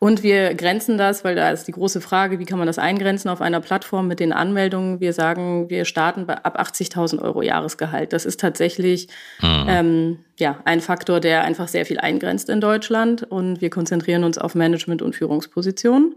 Und 0.00 0.22
wir 0.22 0.54
grenzen 0.54 0.96
das, 0.96 1.24
weil 1.24 1.34
da 1.34 1.50
ist 1.50 1.64
die 1.64 1.72
große 1.72 2.00
Frage, 2.00 2.38
wie 2.38 2.44
kann 2.44 2.58
man 2.58 2.68
das 2.68 2.78
eingrenzen 2.78 3.28
auf 3.28 3.40
einer 3.40 3.60
Plattform 3.60 4.06
mit 4.06 4.20
den 4.20 4.32
Anmeldungen. 4.32 5.00
Wir 5.00 5.12
sagen, 5.12 5.68
wir 5.70 5.84
starten 5.84 6.26
bei 6.26 6.36
ab 6.36 6.60
80.000 6.60 7.20
Euro 7.20 7.42
Jahresgehalt. 7.42 8.12
Das 8.12 8.24
ist 8.24 8.38
tatsächlich 8.38 9.08
mhm. 9.42 9.66
ähm, 9.68 10.18
ja, 10.38 10.60
ein 10.64 10.80
Faktor, 10.80 11.18
der 11.18 11.42
einfach 11.42 11.66
sehr 11.66 11.84
viel 11.84 11.98
eingrenzt 11.98 12.48
in 12.48 12.60
Deutschland. 12.60 13.24
Und 13.24 13.60
wir 13.60 13.70
konzentrieren 13.70 14.22
uns 14.22 14.38
auf 14.38 14.54
Management- 14.54 15.02
und 15.02 15.16
Führungspositionen. 15.16 16.14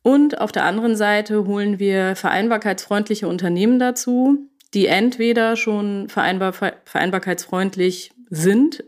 Und 0.00 0.40
auf 0.40 0.52
der 0.52 0.64
anderen 0.64 0.96
Seite 0.96 1.46
holen 1.46 1.78
wir 1.78 2.16
vereinbarkeitsfreundliche 2.16 3.28
Unternehmen 3.28 3.78
dazu, 3.78 4.38
die 4.72 4.86
entweder 4.86 5.56
schon 5.56 6.08
vereinbar, 6.08 6.52
vereinbarkeitsfreundlich 6.52 8.12
sind 8.30 8.84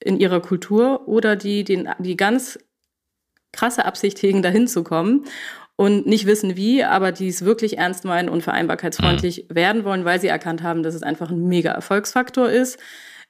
in 0.00 0.18
ihrer 0.18 0.40
Kultur 0.40 1.06
oder 1.08 1.36
die, 1.36 1.62
den, 1.62 1.88
die 1.98 2.16
ganz 2.16 2.58
krasse 3.56 3.84
Absicht 3.84 4.20
hegen, 4.22 4.42
dahin 4.42 4.68
zu 4.68 4.84
kommen 4.84 5.24
und 5.76 6.06
nicht 6.06 6.26
wissen 6.26 6.56
wie, 6.56 6.82
aber 6.82 7.12
die 7.12 7.28
es 7.28 7.44
wirklich 7.44 7.78
ernst 7.78 8.04
meinen 8.04 8.28
und 8.28 8.42
vereinbarkeitsfreundlich 8.42 9.46
mhm. 9.48 9.54
werden 9.54 9.84
wollen, 9.84 10.04
weil 10.04 10.20
sie 10.20 10.28
erkannt 10.28 10.62
haben, 10.62 10.82
dass 10.82 10.94
es 10.94 11.02
einfach 11.02 11.30
ein 11.30 11.46
mega 11.46 11.70
Erfolgsfaktor 11.70 12.48
ist. 12.48 12.78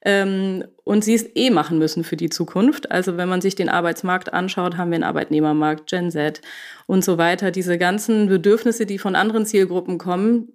Ähm, 0.02 0.64
und 0.84 1.02
sie 1.02 1.14
es 1.14 1.26
eh 1.34 1.50
machen 1.50 1.78
müssen 1.78 2.04
für 2.04 2.16
die 2.16 2.30
Zukunft. 2.30 2.92
Also 2.92 3.16
wenn 3.16 3.28
man 3.28 3.40
sich 3.40 3.56
den 3.56 3.68
Arbeitsmarkt 3.68 4.32
anschaut, 4.32 4.76
haben 4.76 4.90
wir 4.90 4.96
einen 4.96 5.04
Arbeitnehmermarkt, 5.04 5.88
Gen 5.90 6.12
Z 6.12 6.42
und 6.86 7.04
so 7.04 7.18
weiter. 7.18 7.50
Diese 7.50 7.76
ganzen 7.78 8.28
Bedürfnisse, 8.28 8.86
die 8.86 8.98
von 8.98 9.16
anderen 9.16 9.46
Zielgruppen 9.46 9.98
kommen, 9.98 10.52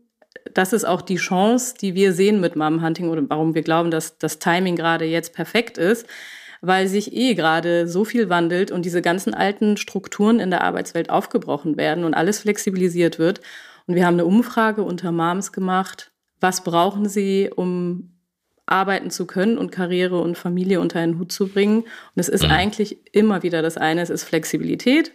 das 0.53 0.71
ist 0.71 0.85
auch 0.85 1.01
die 1.01 1.17
Chance, 1.17 1.75
die 1.81 1.95
wir 1.95 2.13
sehen 2.13 2.39
mit 2.39 2.55
Mom 2.55 2.81
Hunting 2.81 3.09
oder 3.09 3.23
warum 3.27 3.53
wir 3.53 3.63
glauben, 3.63 3.91
dass 3.91 4.17
das 4.17 4.39
Timing 4.39 4.77
gerade 4.77 5.05
jetzt 5.05 5.33
perfekt 5.33 5.77
ist 5.77 6.07
weil 6.61 6.87
sich 6.87 7.13
eh 7.13 7.33
gerade 7.33 7.87
so 7.87 8.05
viel 8.05 8.29
wandelt 8.29 8.71
und 8.71 8.85
diese 8.85 9.01
ganzen 9.01 9.33
alten 9.33 9.77
Strukturen 9.77 10.39
in 10.39 10.51
der 10.51 10.63
Arbeitswelt 10.63 11.09
aufgebrochen 11.09 11.75
werden 11.75 12.03
und 12.03 12.13
alles 12.13 12.39
flexibilisiert 12.39 13.17
wird. 13.17 13.41
Und 13.87 13.95
wir 13.95 14.05
haben 14.05 14.13
eine 14.13 14.25
Umfrage 14.25 14.83
unter 14.83 15.11
Moms 15.11 15.51
gemacht. 15.51 16.11
Was 16.39 16.63
brauchen 16.63 17.09
sie, 17.09 17.49
um 17.53 18.11
arbeiten 18.67 19.09
zu 19.09 19.25
können 19.25 19.57
und 19.57 19.71
Karriere 19.71 20.21
und 20.21 20.37
Familie 20.37 20.79
unter 20.79 20.99
einen 20.99 21.17
Hut 21.17 21.31
zu 21.31 21.47
bringen? 21.47 21.79
Und 21.81 21.87
es 22.15 22.29
ist 22.29 22.43
mhm. 22.43 22.51
eigentlich 22.51 22.97
immer 23.11 23.41
wieder 23.41 23.63
das 23.63 23.77
eine, 23.77 24.01
es 24.01 24.11
ist 24.11 24.23
Flexibilität 24.23 25.11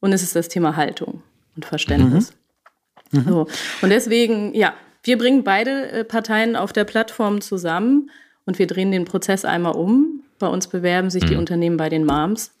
und 0.00 0.12
es 0.12 0.22
ist 0.22 0.36
das 0.36 0.48
Thema 0.48 0.76
Haltung 0.76 1.22
und 1.56 1.64
Verständnis. 1.64 2.34
Mhm. 3.10 3.20
Mhm. 3.20 3.28
So. 3.28 3.46
Und 3.80 3.90
deswegen, 3.90 4.54
ja, 4.54 4.74
wir 5.02 5.16
bringen 5.16 5.44
beide 5.44 5.90
äh, 5.90 6.04
Parteien 6.04 6.56
auf 6.56 6.74
der 6.74 6.84
Plattform 6.84 7.40
zusammen 7.40 8.10
und 8.44 8.58
wir 8.58 8.66
drehen 8.66 8.92
den 8.92 9.06
Prozess 9.06 9.44
einmal 9.44 9.72
um 9.72 10.09
bei 10.40 10.48
uns 10.48 10.66
bewerben 10.66 11.10
sich 11.10 11.22
mhm. 11.22 11.28
die 11.28 11.36
Unternehmen 11.36 11.76
bei 11.76 11.88
den 11.88 12.04
Moms. 12.04 12.52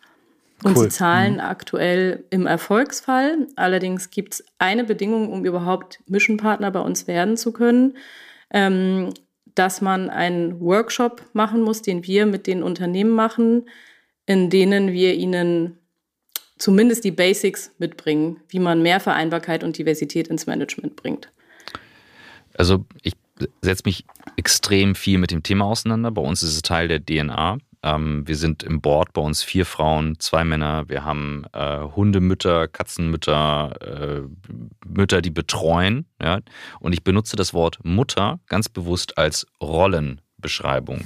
Und 0.62 0.76
cool. 0.76 0.84
sie 0.84 0.88
zahlen 0.90 1.34
mhm. 1.34 1.40
aktuell 1.40 2.24
im 2.30 2.46
Erfolgsfall. 2.46 3.48
Allerdings 3.56 4.10
gibt 4.10 4.34
es 4.34 4.44
eine 4.58 4.84
Bedingung, 4.84 5.32
um 5.32 5.44
überhaupt 5.44 6.00
Missionpartner 6.06 6.70
bei 6.70 6.80
uns 6.80 7.08
werden 7.08 7.36
zu 7.36 7.52
können, 7.52 7.96
ähm, 8.50 9.12
dass 9.54 9.80
man 9.80 10.10
einen 10.10 10.60
Workshop 10.60 11.22
machen 11.32 11.62
muss, 11.62 11.82
den 11.82 12.06
wir 12.06 12.26
mit 12.26 12.46
den 12.46 12.62
Unternehmen 12.62 13.10
machen, 13.10 13.68
in 14.26 14.50
denen 14.50 14.92
wir 14.92 15.14
ihnen 15.14 15.78
zumindest 16.58 17.04
die 17.04 17.10
Basics 17.10 17.72
mitbringen, 17.78 18.40
wie 18.48 18.58
man 18.58 18.82
mehr 18.82 19.00
Vereinbarkeit 19.00 19.64
und 19.64 19.78
Diversität 19.78 20.28
ins 20.28 20.46
Management 20.46 20.94
bringt. 20.94 21.32
Also 22.54 22.84
ich 23.02 23.14
setze 23.62 23.84
mich 23.86 24.04
extrem 24.36 24.94
viel 24.94 25.18
mit 25.18 25.30
dem 25.30 25.42
Thema 25.42 25.64
auseinander. 25.64 26.10
Bei 26.10 26.22
uns 26.22 26.42
ist 26.42 26.54
es 26.54 26.62
Teil 26.62 26.88
der 26.88 27.04
DNA. 27.04 27.58
Ähm, 27.82 28.26
wir 28.26 28.36
sind 28.36 28.62
im 28.62 28.80
Board 28.80 29.12
bei 29.12 29.22
uns 29.22 29.42
vier 29.42 29.64
Frauen, 29.64 30.18
zwei 30.18 30.44
Männer. 30.44 30.88
Wir 30.88 31.04
haben 31.04 31.44
äh, 31.52 31.80
Hundemütter, 31.80 32.68
Katzenmütter, 32.68 33.74
äh, 33.80 34.22
Mütter, 34.86 35.22
die 35.22 35.30
betreuen. 35.30 36.06
Ja? 36.20 36.40
Und 36.80 36.92
ich 36.92 37.04
benutze 37.04 37.36
das 37.36 37.54
Wort 37.54 37.78
Mutter 37.82 38.40
ganz 38.46 38.68
bewusst 38.68 39.16
als 39.18 39.46
Rollenbeschreibung. 39.62 41.04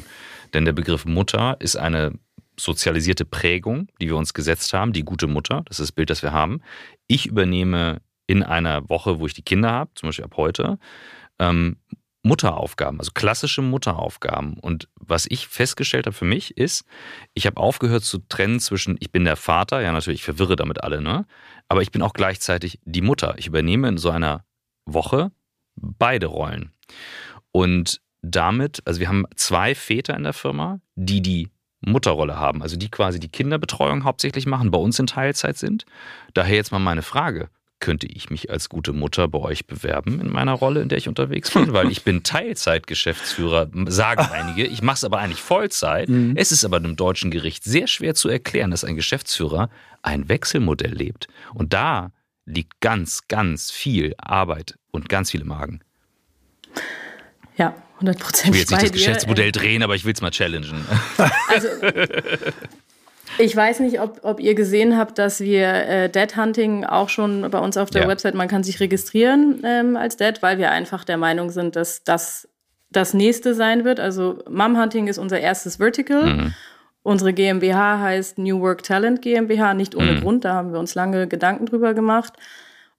Denn 0.53 0.65
der 0.65 0.73
Begriff 0.73 1.05
Mutter 1.05 1.57
ist 1.61 1.77
eine 1.77 2.13
sozialisierte 2.59 3.25
Prägung, 3.25 3.89
die 4.01 4.09
wir 4.09 4.17
uns 4.17 4.35
gesetzt 4.35 4.73
haben, 4.73 4.93
die 4.93 5.03
gute 5.03 5.27
Mutter, 5.27 5.63
das 5.67 5.81
ist 5.81 5.89
das 5.89 5.93
Bild, 5.93 6.11
das 6.11 6.23
wir 6.23 6.33
haben. 6.33 6.61
Ich 7.09 7.27
übernehme 7.27 8.01
in 8.27 8.43
einer 8.43 8.89
Woche, 8.89 9.19
wo 9.19 9.27
ich 9.27 9.35
die 9.35 9.43
Kinder 9.43 9.71
habe, 9.71 9.91
zum 9.95 10.09
Beispiel 10.09 10.25
ab 10.25 10.37
heute, 10.37 10.79
ähm, 11.39 11.77
Mutteraufgaben, 12.25 12.99
also 12.99 13.13
klassische 13.13 13.61
Mutteraufgaben. 13.61 14.55
Und 14.55 14.89
was 14.97 15.27
ich 15.29 15.47
festgestellt 15.47 16.07
habe 16.07 16.17
für 16.17 16.25
mich 16.25 16.57
ist, 16.57 16.85
ich 17.35 17.47
habe 17.47 17.59
aufgehört 17.59 18.03
zu 18.03 18.19
trennen 18.19 18.61
zwischen, 18.61 18.97
ich 18.99 19.13
bin 19.13 19.25
der 19.25 19.37
Vater, 19.37 19.83
ja 19.83 19.93
natürlich, 19.93 20.21
ich 20.21 20.25
verwirre 20.25 20.57
damit 20.57 20.83
alle, 20.83 21.03
ne? 21.03 21.27
Aber 21.69 21.83
ich 21.83 21.93
bin 21.93 22.01
auch 22.03 22.15
gleichzeitig 22.15 22.81
die 22.85 23.03
Mutter. 23.03 23.35
Ich 23.37 23.47
übernehme 23.47 23.89
in 23.89 23.99
so 23.99 24.11
einer 24.11 24.45
Woche 24.87 25.33
beide 25.77 26.27
Rollen. 26.27 26.73
Und 27.53 28.01
damit, 28.23 28.83
also 28.87 29.01
wir 29.01 29.09
haben 29.09 29.27
zwei 29.37 29.75
Väter 29.75 30.17
in 30.17 30.25
der 30.25 30.33
Firma, 30.33 30.81
die 30.95 31.21
die 31.21 31.51
Mutterrolle 31.83 32.39
haben, 32.39 32.63
also 32.63 32.77
die 32.77 32.91
quasi 32.91 33.21
die 33.21 33.29
Kinderbetreuung 33.29 34.05
hauptsächlich 34.05 34.47
machen, 34.47 34.71
bei 34.71 34.79
uns 34.79 34.99
in 34.99 35.07
Teilzeit 35.07 35.59
sind. 35.59 35.85
Daher 36.33 36.57
jetzt 36.57 36.73
mal 36.73 36.79
meine 36.79 37.03
Frage, 37.03 37.51
könnte 37.85 38.07
ich 38.07 38.31
mich 38.31 38.51
als 38.51 38.71
gute 38.71 38.95
Mutter 38.95 39.29
bei 39.29 39.39
euch 39.41 39.67
bewerben 39.67 40.19
in 40.19 40.33
meiner 40.33 40.55
Rolle, 40.55 40.81
in 40.81 40.89
der 40.89 40.97
ich 40.97 41.07
unterwegs 41.07 41.51
bin, 41.51 41.75
weil 41.75 41.91
ich 41.91 42.03
bin 42.03 42.23
Teilzeitgeschäftsführer, 42.23 43.69
sagen 43.89 44.27
einige. 44.33 44.65
Ich 44.65 44.81
mache 44.81 44.97
es 44.97 45.05
aber 45.05 45.19
eigentlich 45.19 45.43
Vollzeit. 45.43 46.09
Mhm. 46.09 46.33
Es 46.35 46.51
ist 46.51 46.65
aber 46.65 46.79
einem 46.79 46.97
deutschen 46.97 47.31
Gericht 47.31 47.63
sehr 47.63 47.87
schwer 47.87 48.15
zu 48.15 48.31
erklären, 48.31 48.71
dass 48.71 48.85
ein 48.85 48.97
Geschäftsführer 48.97 49.69
ein 50.01 50.31
Wechselmodell 50.31 50.95
lebt. 50.95 51.29
Und 51.53 51.75
da 51.75 52.13
liegt 52.47 52.81
ganz, 52.81 53.29
ganz 53.29 53.71
viel 53.71 54.15
Arbeit 54.17 54.79
und 54.91 55.11
ganz 55.11 55.31
viele 55.31 55.45
Magen. 55.45 55.81
Ja, 57.59 57.75
100 57.97 58.19
Prozent. 58.19 58.47
Ich 58.47 58.53
will 58.53 58.61
jetzt 58.61 58.71
nicht 58.71 58.83
das 58.83 58.93
Geschäftsmodell 58.93 59.53
drehen, 59.53 59.83
aber 59.83 59.95
ich 59.95 60.07
will 60.07 60.15
es 60.15 60.23
mal 60.23 60.31
challengen. 60.31 60.87
Also, 61.49 61.69
ich 63.39 63.55
weiß 63.55 63.81
nicht, 63.81 64.01
ob, 64.01 64.21
ob 64.23 64.41
ihr 64.41 64.55
gesehen 64.55 64.97
habt, 64.97 65.19
dass 65.19 65.41
wir 65.41 65.67
äh, 65.67 66.09
Dead 66.09 66.37
Hunting 66.37 66.85
auch 66.85 67.09
schon 67.09 67.51
bei 67.51 67.59
uns 67.59 67.77
auf 67.77 67.91
der 67.91 68.03
ja. 68.03 68.09
Website, 68.09 68.35
man 68.35 68.49
kann 68.49 68.63
sich 68.63 68.81
registrieren 68.81 69.63
ähm, 69.65 69.97
als 69.97 70.17
Dead, 70.17 70.35
weil 70.41 70.59
wir 70.59 70.71
einfach 70.71 71.05
der 71.05 71.17
Meinung 71.17 71.51
sind, 71.51 71.77
dass 71.77 72.05
das 72.05 72.49
das 72.91 73.13
nächste 73.13 73.55
sein 73.55 73.85
wird. 73.85 74.01
Also 74.01 74.39
Mom 74.49 74.81
Hunting 74.81 75.09
ist 75.09 75.19
unser 75.19 75.41
erstes 75.41 75.77
Vertical. 75.77 76.27
Mhm. 76.27 76.55
Unsere 77.03 77.33
GmbH 77.33 78.01
heißt 78.01 78.39
New 78.39 78.61
Work 78.61 78.83
Talent 78.83 79.21
GmbH, 79.21 79.75
nicht 79.75 79.95
ohne 79.95 80.13
mhm. 80.13 80.21
Grund, 80.21 80.45
da 80.45 80.55
haben 80.55 80.73
wir 80.73 80.79
uns 80.79 80.95
lange 80.95 81.27
Gedanken 81.27 81.67
drüber 81.67 81.93
gemacht. 81.93 82.35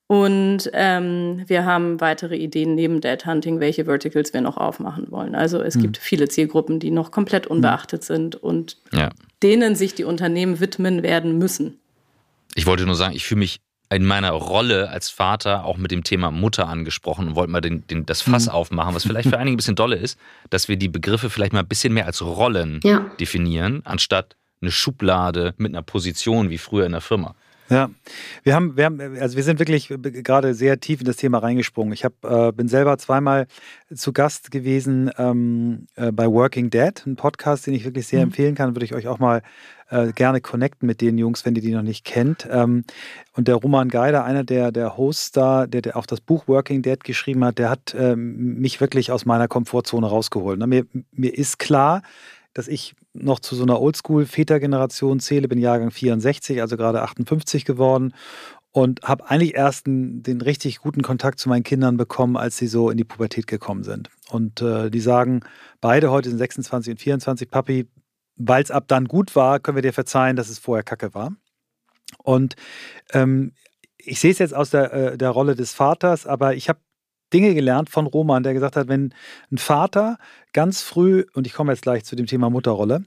Und 0.07 0.69
ähm, 0.73 1.43
wir 1.47 1.65
haben 1.65 1.99
weitere 1.99 2.35
Ideen 2.35 2.75
neben 2.75 3.01
Dead 3.01 3.25
Hunting, 3.25 3.59
welche 3.59 3.85
Verticals 3.85 4.33
wir 4.33 4.41
noch 4.41 4.57
aufmachen 4.57 5.09
wollen. 5.09 5.33
Also 5.33 5.61
es 5.61 5.75
mhm. 5.75 5.81
gibt 5.81 5.97
viele 5.97 6.27
Zielgruppen, 6.27 6.79
die 6.79 6.91
noch 6.91 7.09
komplett 7.09 7.45
hm. 7.45 7.53
unbeachtet 7.53 8.01
mhm. 8.01 8.05
sind 8.05 8.35
und 8.35 8.77
ja. 8.93 9.09
denen 9.41 9.75
sich 9.75 9.95
die 9.95 10.03
Unternehmen 10.03 10.59
widmen 10.59 11.01
werden 11.01 11.39
müssen. 11.39 11.79
Ich 12.53 12.67
wollte 12.67 12.85
nur 12.85 12.95
sagen, 12.95 13.15
ich 13.15 13.25
fühle 13.25 13.39
mich 13.39 13.59
in 13.89 14.05
meiner 14.05 14.31
Rolle 14.31 14.89
als 14.89 15.09
Vater 15.09 15.65
auch 15.65 15.77
mit 15.77 15.91
dem 15.91 16.03
Thema 16.03 16.31
Mutter 16.31 16.67
angesprochen 16.67 17.29
und 17.29 17.35
wollte 17.35 17.51
mal 17.51 17.61
den, 17.61 17.85
den, 17.87 18.05
das 18.05 18.21
Fass 18.21 18.45
mhm. 18.45 18.51
aufmachen, 18.51 18.93
was 18.93 19.03
vielleicht 19.03 19.29
für 19.29 19.37
einige 19.37 19.55
ein 19.55 19.57
bisschen 19.57 19.75
dolle 19.75 19.95
ist, 19.95 20.19
dass 20.49 20.67
wir 20.67 20.77
die 20.77 20.87
Begriffe 20.87 21.29
vielleicht 21.29 21.53
mal 21.53 21.59
ein 21.59 21.67
bisschen 21.67 21.93
mehr 21.93 22.05
als 22.05 22.21
Rollen 22.21 22.79
ja. 22.83 23.11
definieren, 23.19 23.81
anstatt 23.85 24.35
eine 24.61 24.71
Schublade 24.71 25.53
mit 25.57 25.73
einer 25.73 25.83
Position 25.83 26.49
wie 26.49 26.57
früher 26.57 26.85
in 26.85 26.93
der 26.93 27.01
Firma. 27.01 27.35
Ja, 27.69 27.89
wir 28.43 28.53
haben, 28.53 28.77
wir 28.77 28.85
haben, 28.85 28.99
also 29.19 29.35
wir 29.35 29.43
sind 29.43 29.57
wirklich 29.59 29.87
gerade 29.99 30.53
sehr 30.53 30.79
tief 30.79 30.99
in 30.99 31.05
das 31.05 31.17
Thema 31.17 31.39
reingesprungen. 31.39 31.93
Ich 31.93 32.05
hab, 32.05 32.23
äh, 32.23 32.51
bin 32.51 32.67
selber 32.67 32.97
zweimal 32.99 33.47
zu 33.93 34.13
Gast 34.13 34.51
gewesen 34.51 35.09
ähm, 35.17 35.87
äh, 35.95 36.11
bei 36.11 36.27
Working 36.27 36.69
Dead, 36.69 37.05
ein 37.07 37.15
Podcast, 37.15 37.65
den 37.65 37.73
ich 37.73 37.83
wirklich 37.83 38.05
sehr 38.05 38.19
mhm. 38.19 38.25
empfehlen 38.25 38.55
kann. 38.55 38.75
Würde 38.75 38.85
ich 38.85 38.93
euch 38.93 39.07
auch 39.07 39.17
mal 39.17 39.41
äh, 39.89 40.11
gerne 40.13 40.41
connecten 40.41 40.85
mit 40.85 41.01
den 41.01 41.17
Jungs, 41.17 41.45
wenn 41.45 41.55
ihr 41.55 41.61
die 41.61 41.73
noch 41.73 41.81
nicht 41.81 42.05
kennt. 42.05 42.47
Ähm, 42.51 42.83
und 43.33 43.47
der 43.47 43.55
Roman 43.55 43.89
Geider, 43.89 44.23
einer 44.23 44.43
der, 44.43 44.71
der 44.71 44.97
Hosts 44.97 45.31
da, 45.31 45.67
der, 45.67 45.81
der 45.81 45.97
auch 45.97 46.05
das 46.05 46.21
Buch 46.21 46.47
Working 46.47 46.83
Dead 46.83 47.03
geschrieben 47.03 47.43
hat, 47.45 47.57
der 47.57 47.69
hat 47.69 47.95
ähm, 47.97 48.59
mich 48.59 48.79
wirklich 48.79 49.11
aus 49.11 49.25
meiner 49.25 49.47
Komfortzone 49.47 50.07
rausgeholt. 50.07 50.59
Ne? 50.59 50.67
Mir, 50.67 50.85
mir 51.11 51.35
ist 51.35 51.59
klar, 51.59 52.03
dass 52.55 52.67
ich 52.69 52.95
noch 53.13 53.39
zu 53.39 53.53
so 53.55 53.63
einer 53.63 53.79
Oldschool-Väter-Generation 53.79 55.19
zähle, 55.19 55.47
bin 55.47 55.59
Jahrgang 55.59 55.91
64, 55.91 56.61
also 56.61 56.77
gerade 56.77 57.03
58 57.03 57.65
geworden 57.65 58.13
und 58.71 59.01
habe 59.03 59.29
eigentlich 59.29 59.55
erst 59.55 59.87
einen, 59.87 60.23
den 60.23 60.41
richtig 60.41 60.79
guten 60.79 61.01
Kontakt 61.01 61.37
zu 61.37 61.49
meinen 61.49 61.63
Kindern 61.63 61.97
bekommen, 61.97 62.37
als 62.37 62.57
sie 62.57 62.67
so 62.67 62.89
in 62.89 62.97
die 62.97 63.03
Pubertät 63.03 63.45
gekommen 63.45 63.83
sind. 63.83 64.09
Und 64.29 64.61
äh, 64.61 64.89
die 64.89 65.01
sagen, 65.01 65.41
beide 65.81 66.11
heute 66.11 66.29
sind 66.29 66.39
26 66.39 66.91
und 66.91 66.99
24, 66.99 67.49
Papi, 67.49 67.87
weil 68.37 68.63
es 68.63 68.71
ab 68.71 68.85
dann 68.87 69.05
gut 69.05 69.35
war, 69.35 69.59
können 69.59 69.75
wir 69.75 69.81
dir 69.81 69.93
verzeihen, 69.93 70.37
dass 70.37 70.49
es 70.49 70.57
vorher 70.57 70.83
Kacke 70.83 71.13
war. 71.13 71.33
Und 72.23 72.55
ähm, 73.11 73.51
ich 73.97 74.21
sehe 74.21 74.31
es 74.31 74.39
jetzt 74.39 74.55
aus 74.55 74.69
der, 74.69 74.93
äh, 74.93 75.17
der 75.17 75.29
Rolle 75.29 75.55
des 75.55 75.73
Vaters, 75.73 76.25
aber 76.25 76.55
ich 76.55 76.69
habe 76.69 76.79
Dinge 77.33 77.53
gelernt 77.53 77.89
von 77.89 78.07
Roman, 78.07 78.43
der 78.43 78.53
gesagt 78.53 78.75
hat, 78.75 78.87
wenn 78.87 79.13
ein 79.51 79.57
Vater 79.57 80.17
ganz 80.53 80.81
früh, 80.81 81.25
und 81.33 81.47
ich 81.47 81.53
komme 81.53 81.71
jetzt 81.71 81.81
gleich 81.81 82.05
zu 82.05 82.15
dem 82.15 82.27
Thema 82.27 82.49
Mutterrolle, 82.49 83.03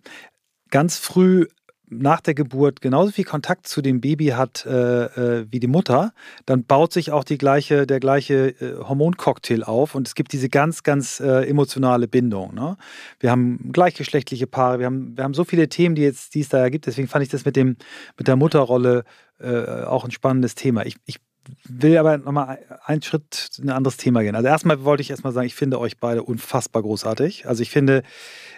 ganz 0.71 0.99
früh 0.99 1.47
nach 1.91 2.21
der 2.21 2.35
Geburt 2.35 2.81
genauso 2.81 3.13
viel 3.13 3.25
Kontakt 3.25 3.67
zu 3.67 3.83
dem 3.83 4.01
Baby 4.01 4.29
hat 4.29 4.67
äh, 4.67 5.05
äh, 5.05 5.47
wie 5.51 5.61
die 5.61 5.67
Mutter, 5.67 6.13
dann 6.47 6.65
baut 6.65 6.93
sich 6.93 7.13
auch 7.13 7.25
die 7.25 7.39
gleiche, 7.39 7.87
der 7.87 8.01
gleiche 8.01 8.49
äh, 8.61 8.77
Hormoncocktail 8.79 9.65
auf 9.65 9.95
und 9.95 10.07
es 10.07 10.15
gibt 10.15 10.33
diese 10.33 10.49
ganz, 10.49 10.83
ganz 10.83 11.21
äh, 11.21 11.49
emotionale 11.49 12.09
Bindung. 12.09 12.55
Ne? 12.55 12.77
Wir 13.21 13.31
haben 13.31 13.71
gleichgeschlechtliche 13.73 14.47
Paare, 14.47 14.79
wir 14.79 14.87
haben, 14.87 15.17
wir 15.17 15.25
haben 15.25 15.35
so 15.35 15.45
viele 15.45 15.69
Themen, 15.69 15.95
die, 15.95 16.03
jetzt, 16.03 16.35
die 16.35 16.41
es 16.41 16.49
da 16.49 16.69
gibt. 16.69 16.87
Deswegen 16.87 17.09
fand 17.09 17.23
ich 17.23 17.31
das 17.31 17.45
mit, 17.45 17.57
dem, 17.57 17.77
mit 18.17 18.29
der 18.29 18.37
Mutterrolle 18.37 19.05
äh, 19.41 19.85
auch 19.85 20.05
ein 20.05 20.11
spannendes 20.11 20.55
Thema. 20.55 20.85
Ich, 20.85 20.97
ich 21.07 21.21
will 21.69 21.97
aber 21.97 22.19
nochmal 22.19 22.59
einen 22.85 23.03
Schritt 23.03 23.51
in 23.59 23.71
ein 23.71 23.77
anderes 23.77 23.97
Thema 23.97 24.23
gehen. 24.23 24.35
Also 24.35 24.49
erstmal 24.49 24.85
wollte 24.85 25.03
ich 25.03 25.11
erstmal 25.11 25.33
sagen, 25.33 25.47
ich 25.47 25.55
finde 25.55 25.79
euch 25.79 25.99
beide 25.99 26.23
unfassbar 26.23 26.83
großartig. 26.83 27.47
Also 27.47 27.63
ich 27.63 27.71
finde 27.71 28.03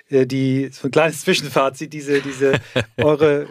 äh, 0.08 0.26
die, 0.26 0.70
so 0.72 0.88
ein 0.88 0.90
kleines 0.90 1.22
Zwischenfazit, 1.22 1.92
diese, 1.92 2.20
diese, 2.20 2.60
eure, 2.96 3.46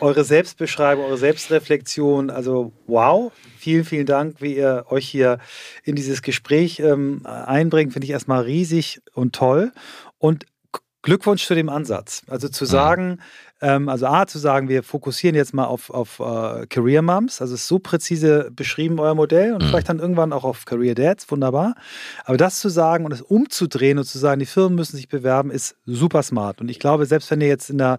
eure 0.00 0.24
Selbstbeschreibung, 0.24 1.04
eure 1.04 1.18
Selbstreflexion, 1.18 2.30
also 2.30 2.72
wow, 2.86 3.32
vielen, 3.58 3.84
vielen 3.84 4.06
Dank, 4.06 4.40
wie 4.40 4.56
ihr 4.56 4.86
euch 4.88 5.08
hier 5.08 5.38
in 5.82 5.96
dieses 5.96 6.22
Gespräch 6.22 6.80
ähm, 6.80 7.24
einbringt, 7.24 7.92
finde 7.92 8.06
ich 8.06 8.12
erstmal 8.12 8.42
riesig 8.42 9.00
und 9.14 9.34
toll. 9.34 9.72
Und 10.18 10.46
Glückwunsch 11.02 11.44
zu 11.46 11.54
dem 11.54 11.68
Ansatz. 11.68 12.22
Also 12.28 12.48
zu 12.48 12.64
sagen, 12.64 13.20
ähm, 13.60 13.88
also 13.88 14.06
A, 14.06 14.26
zu 14.26 14.38
sagen, 14.38 14.68
wir 14.68 14.82
fokussieren 14.82 15.34
jetzt 15.36 15.54
mal 15.54 15.64
auf, 15.64 15.90
auf 15.90 16.20
uh, 16.20 16.66
Career 16.68 17.02
Moms, 17.02 17.40
also 17.40 17.54
ist 17.54 17.68
so 17.68 17.78
präzise 17.78 18.50
beschrieben, 18.50 18.98
euer 18.98 19.14
Modell, 19.14 19.54
und 19.54 19.62
mhm. 19.62 19.68
vielleicht 19.68 19.88
dann 19.88 20.00
irgendwann 20.00 20.32
auch 20.32 20.44
auf 20.44 20.64
Career 20.64 20.94
Dads, 20.94 21.30
wunderbar. 21.30 21.74
Aber 22.24 22.36
das 22.36 22.60
zu 22.60 22.68
sagen 22.68 23.04
und 23.04 23.12
es 23.12 23.22
umzudrehen 23.22 23.98
und 23.98 24.04
zu 24.04 24.18
sagen, 24.18 24.40
die 24.40 24.46
Firmen 24.46 24.74
müssen 24.74 24.96
sich 24.96 25.08
bewerben, 25.08 25.50
ist 25.50 25.76
super 25.86 26.22
smart. 26.22 26.60
Und 26.60 26.68
ich 26.68 26.78
glaube, 26.78 27.06
selbst 27.06 27.30
wenn 27.30 27.40
ihr 27.40 27.48
jetzt 27.48 27.70
in 27.70 27.78
der 27.78 27.98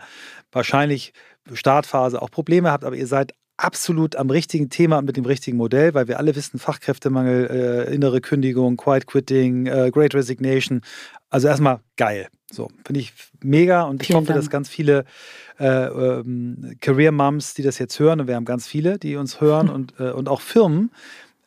wahrscheinlich 0.51 1.13
Startphase 1.53 2.21
auch 2.21 2.31
Probleme 2.31 2.71
habt, 2.71 2.83
aber 2.83 2.95
ihr 2.95 3.07
seid 3.07 3.33
absolut 3.57 4.15
am 4.15 4.29
richtigen 4.29 4.69
Thema 4.69 4.97
und 4.97 5.05
mit 5.05 5.17
dem 5.17 5.25
richtigen 5.25 5.57
Modell, 5.57 5.93
weil 5.93 6.07
wir 6.07 6.19
alle 6.19 6.35
wissen, 6.35 6.59
Fachkräftemangel, 6.59 7.87
äh, 7.89 7.95
innere 7.95 8.21
Kündigung, 8.21 8.77
Quiet 8.77 9.07
Quitting, 9.07 9.67
äh, 9.67 9.91
Great 9.91 10.13
Resignation. 10.13 10.81
Also 11.29 11.47
erstmal 11.47 11.79
geil. 11.95 12.27
So, 12.51 12.69
finde 12.85 12.99
ich 12.99 13.13
mega 13.41 13.83
und 13.83 14.01
ich 14.01 14.07
Vielen 14.07 14.17
hoffe, 14.17 14.27
Dank. 14.27 14.39
dass 14.39 14.49
ganz 14.49 14.69
viele 14.69 15.05
äh, 15.59 15.65
ähm, 15.65 16.75
Career 16.79 17.11
Moms, 17.11 17.53
die 17.53 17.63
das 17.63 17.79
jetzt 17.79 17.99
hören, 17.99 18.21
und 18.21 18.27
wir 18.27 18.35
haben 18.35 18.45
ganz 18.45 18.67
viele, 18.67 18.99
die 18.99 19.15
uns 19.15 19.41
hören 19.41 19.69
und, 19.69 19.93
äh, 19.99 20.11
und 20.11 20.29
auch 20.29 20.41
Firmen, 20.41 20.91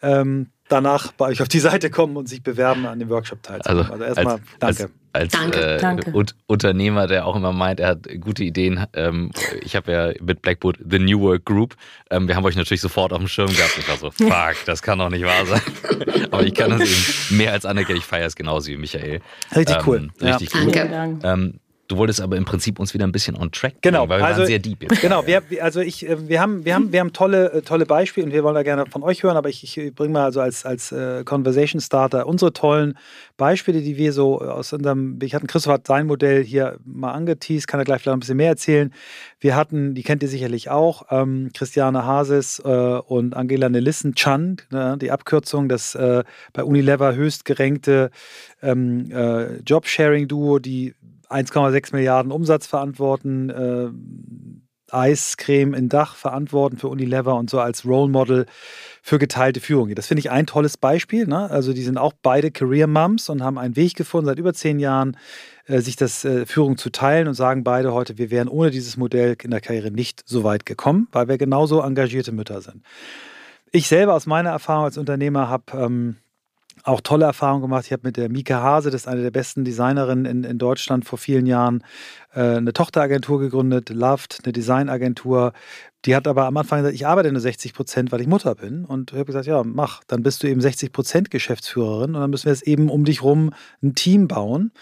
ähm, 0.02 0.48
danach 0.68 1.12
bei 1.12 1.26
euch 1.26 1.42
auf 1.42 1.48
die 1.48 1.58
Seite 1.58 1.90
kommen 1.90 2.16
und 2.16 2.28
sich 2.28 2.42
bewerben, 2.42 2.86
an 2.86 2.98
dem 2.98 3.08
Workshop 3.08 3.42
teilzunehmen. 3.42 3.90
Also, 3.90 4.04
also 4.04 4.04
erstmal 4.04 4.34
als, 4.60 4.78
danke. 4.78 4.92
Als, 5.12 5.22
als 5.22 5.32
danke, 5.32 5.60
äh, 5.60 5.78
danke. 5.78 6.10
Und 6.12 6.34
Unternehmer, 6.46 7.06
der 7.06 7.26
auch 7.26 7.36
immer 7.36 7.52
meint, 7.52 7.80
er 7.80 7.88
hat 7.88 8.08
gute 8.20 8.44
Ideen. 8.44 8.86
Ähm, 8.92 9.30
ich 9.60 9.74
habe 9.76 9.92
ja 9.92 10.12
mit 10.22 10.42
Blackboard 10.42 10.78
The 10.88 10.98
New 10.98 11.20
Work 11.20 11.44
Group, 11.44 11.76
ähm, 12.10 12.28
wir 12.28 12.36
haben 12.36 12.44
euch 12.44 12.56
natürlich 12.56 12.80
sofort 12.80 13.12
auf 13.12 13.18
dem 13.18 13.28
Schirm 13.28 13.48
gehabt. 13.48 13.76
Ich 13.78 13.88
war 13.88 13.96
so, 13.96 14.10
fuck, 14.12 14.64
das 14.66 14.82
kann 14.82 14.98
doch 14.98 15.10
nicht 15.10 15.24
wahr 15.24 15.46
sein. 15.46 15.62
Aber 16.30 16.44
ich 16.44 16.54
kann 16.54 16.70
das 16.70 16.80
eben 16.82 17.38
mehr 17.38 17.52
als 17.52 17.64
anerkennen. 17.64 17.98
Ich 17.98 18.04
feiere 18.04 18.26
es 18.26 18.36
genauso 18.36 18.68
wie 18.68 18.76
Michael. 18.76 19.20
Richtig 19.54 19.76
ähm, 19.76 19.82
cool. 19.86 20.10
Richtig 20.20 20.52
ja. 20.52 20.60
cool. 20.60 20.72
Danke. 20.72 21.26
Ähm, 21.26 21.60
Du 21.88 21.96
wolltest 21.96 22.20
aber 22.20 22.36
im 22.36 22.44
Prinzip 22.44 22.78
uns 22.78 22.92
wieder 22.92 23.06
ein 23.06 23.12
bisschen 23.12 23.34
on 23.34 23.50
track 23.50 23.76
genau, 23.80 24.00
bringen, 24.00 24.10
weil 24.10 24.18
wir 24.18 24.26
also, 24.26 24.40
waren 24.40 24.46
sehr 24.46 24.58
deep 24.58 24.82
jetzt. 24.82 25.00
Genau, 25.00 25.26
wir, 25.26 25.42
also 25.62 25.80
ich, 25.80 26.06
äh, 26.06 26.28
wir, 26.28 26.38
haben, 26.38 26.66
wir, 26.66 26.74
haben, 26.74 26.92
wir 26.92 27.00
haben 27.00 27.14
tolle, 27.14 27.50
äh, 27.50 27.62
tolle 27.62 27.86
Beispiele 27.86 28.26
und 28.26 28.32
wir 28.34 28.44
wollen 28.44 28.54
da 28.54 28.62
gerne 28.62 28.84
von 28.84 29.02
euch 29.02 29.22
hören, 29.22 29.38
aber 29.38 29.48
ich, 29.48 29.64
ich 29.64 29.94
bringe 29.94 30.12
mal 30.12 30.24
also 30.24 30.42
als, 30.42 30.66
als 30.66 30.92
äh, 30.92 31.24
Conversation 31.24 31.80
Starter 31.80 32.26
unsere 32.26 32.52
tollen 32.52 32.98
Beispiele, 33.38 33.80
die 33.80 33.96
wir 33.96 34.12
so 34.12 34.38
aus 34.42 34.74
unserem, 34.74 35.18
ich 35.22 35.34
hatte 35.34 35.46
Christoph 35.46 35.72
hat 35.72 35.86
sein 35.86 36.06
Modell 36.06 36.44
hier 36.44 36.78
mal 36.84 37.12
angeteased, 37.12 37.66
kann 37.66 37.80
er 37.80 37.84
gleich 37.84 38.02
vielleicht 38.02 38.16
ein 38.16 38.20
bisschen 38.20 38.36
mehr 38.36 38.50
erzählen. 38.50 38.92
Wir 39.40 39.56
hatten, 39.56 39.94
die 39.94 40.02
kennt 40.02 40.22
ihr 40.22 40.28
sicherlich 40.28 40.68
auch, 40.68 41.06
ähm, 41.10 41.50
Christiane 41.54 42.04
Hases 42.04 42.60
äh, 42.62 42.68
und 42.68 43.34
Angela 43.34 43.70
Nelissen 43.70 44.14
Chan, 44.14 44.58
ne, 44.70 44.98
die 45.00 45.10
Abkürzung, 45.10 45.70
das 45.70 45.94
äh, 45.94 46.22
bei 46.52 46.64
Unilever 46.64 47.14
höchst 47.14 47.46
gerenkte 47.46 48.10
ähm, 48.60 49.10
äh, 49.10 49.56
Jobsharing-Duo, 49.60 50.58
die 50.58 50.94
1,6 51.28 51.94
Milliarden 51.94 52.32
Umsatz 52.32 52.66
verantworten, 52.66 53.50
äh, 53.50 53.90
Eiscreme 54.90 55.74
in 55.74 55.88
Dach 55.88 56.16
verantworten 56.16 56.78
für 56.78 56.88
Unilever 56.88 57.34
und 57.34 57.50
so 57.50 57.60
als 57.60 57.84
Role 57.84 58.10
Model 58.10 58.46
für 59.02 59.18
geteilte 59.18 59.60
Führung. 59.60 59.94
Das 59.94 60.06
finde 60.06 60.20
ich 60.20 60.30
ein 60.30 60.46
tolles 60.46 60.76
Beispiel. 60.76 61.26
Ne? 61.26 61.50
Also 61.50 61.72
die 61.72 61.82
sind 61.82 61.98
auch 61.98 62.12
beide 62.22 62.50
Career 62.50 62.86
Moms 62.86 63.28
und 63.28 63.42
haben 63.42 63.58
einen 63.58 63.76
Weg 63.76 63.94
gefunden 63.96 64.26
seit 64.26 64.38
über 64.38 64.54
zehn 64.54 64.78
Jahren, 64.78 65.16
äh, 65.66 65.80
sich 65.80 65.96
das 65.96 66.24
äh, 66.24 66.46
Führung 66.46 66.78
zu 66.78 66.90
teilen 66.90 67.28
und 67.28 67.34
sagen 67.34 67.64
beide 67.64 67.92
heute, 67.92 68.18
wir 68.18 68.30
wären 68.30 68.48
ohne 68.48 68.70
dieses 68.70 68.96
Modell 68.96 69.36
in 69.42 69.50
der 69.50 69.60
Karriere 69.60 69.90
nicht 69.90 70.22
so 70.26 70.44
weit 70.44 70.66
gekommen, 70.66 71.08
weil 71.12 71.28
wir 71.28 71.38
genauso 71.38 71.82
engagierte 71.82 72.32
Mütter 72.32 72.60
sind. 72.60 72.82
Ich 73.70 73.88
selber 73.88 74.14
aus 74.14 74.26
meiner 74.26 74.50
Erfahrung 74.50 74.84
als 74.84 74.96
Unternehmer 74.96 75.48
habe 75.48 75.64
ähm, 75.74 76.16
auch 76.88 77.00
tolle 77.00 77.26
Erfahrungen 77.26 77.62
gemacht. 77.62 77.84
Ich 77.86 77.92
habe 77.92 78.02
mit 78.06 78.16
der 78.16 78.28
Mika 78.30 78.62
Hase, 78.62 78.90
das 78.90 79.02
ist 79.02 79.08
eine 79.08 79.22
der 79.22 79.30
besten 79.30 79.64
Designerinnen 79.64 80.24
in, 80.24 80.44
in 80.44 80.58
Deutschland, 80.58 81.04
vor 81.04 81.18
vielen 81.18 81.46
Jahren 81.46 81.84
äh, 82.32 82.56
eine 82.56 82.72
Tochteragentur 82.72 83.38
gegründet, 83.40 83.90
Loved, 83.90 84.40
eine 84.42 84.52
Designagentur. 84.52 85.52
Die 86.04 86.16
hat 86.16 86.26
aber 86.26 86.46
am 86.46 86.56
Anfang 86.56 86.78
gesagt, 86.80 86.94
ich 86.94 87.06
arbeite 87.06 87.30
nur 87.30 87.40
60 87.40 87.74
Prozent, 87.74 88.10
weil 88.10 88.20
ich 88.20 88.26
Mutter 88.26 88.54
bin. 88.54 88.84
Und 88.84 89.12
ich 89.12 89.16
habe 89.16 89.26
gesagt, 89.26 89.46
ja, 89.46 89.62
mach, 89.64 90.02
dann 90.06 90.22
bist 90.22 90.42
du 90.42 90.48
eben 90.48 90.60
60 90.60 90.92
Prozent 90.92 91.30
Geschäftsführerin 91.30 92.14
und 92.14 92.20
dann 92.20 92.30
müssen 92.30 92.46
wir 92.46 92.52
jetzt 92.52 92.66
eben 92.66 92.88
um 92.88 93.04
dich 93.04 93.22
rum 93.22 93.52
ein 93.82 93.94
Team 93.94 94.26
bauen. 94.26 94.72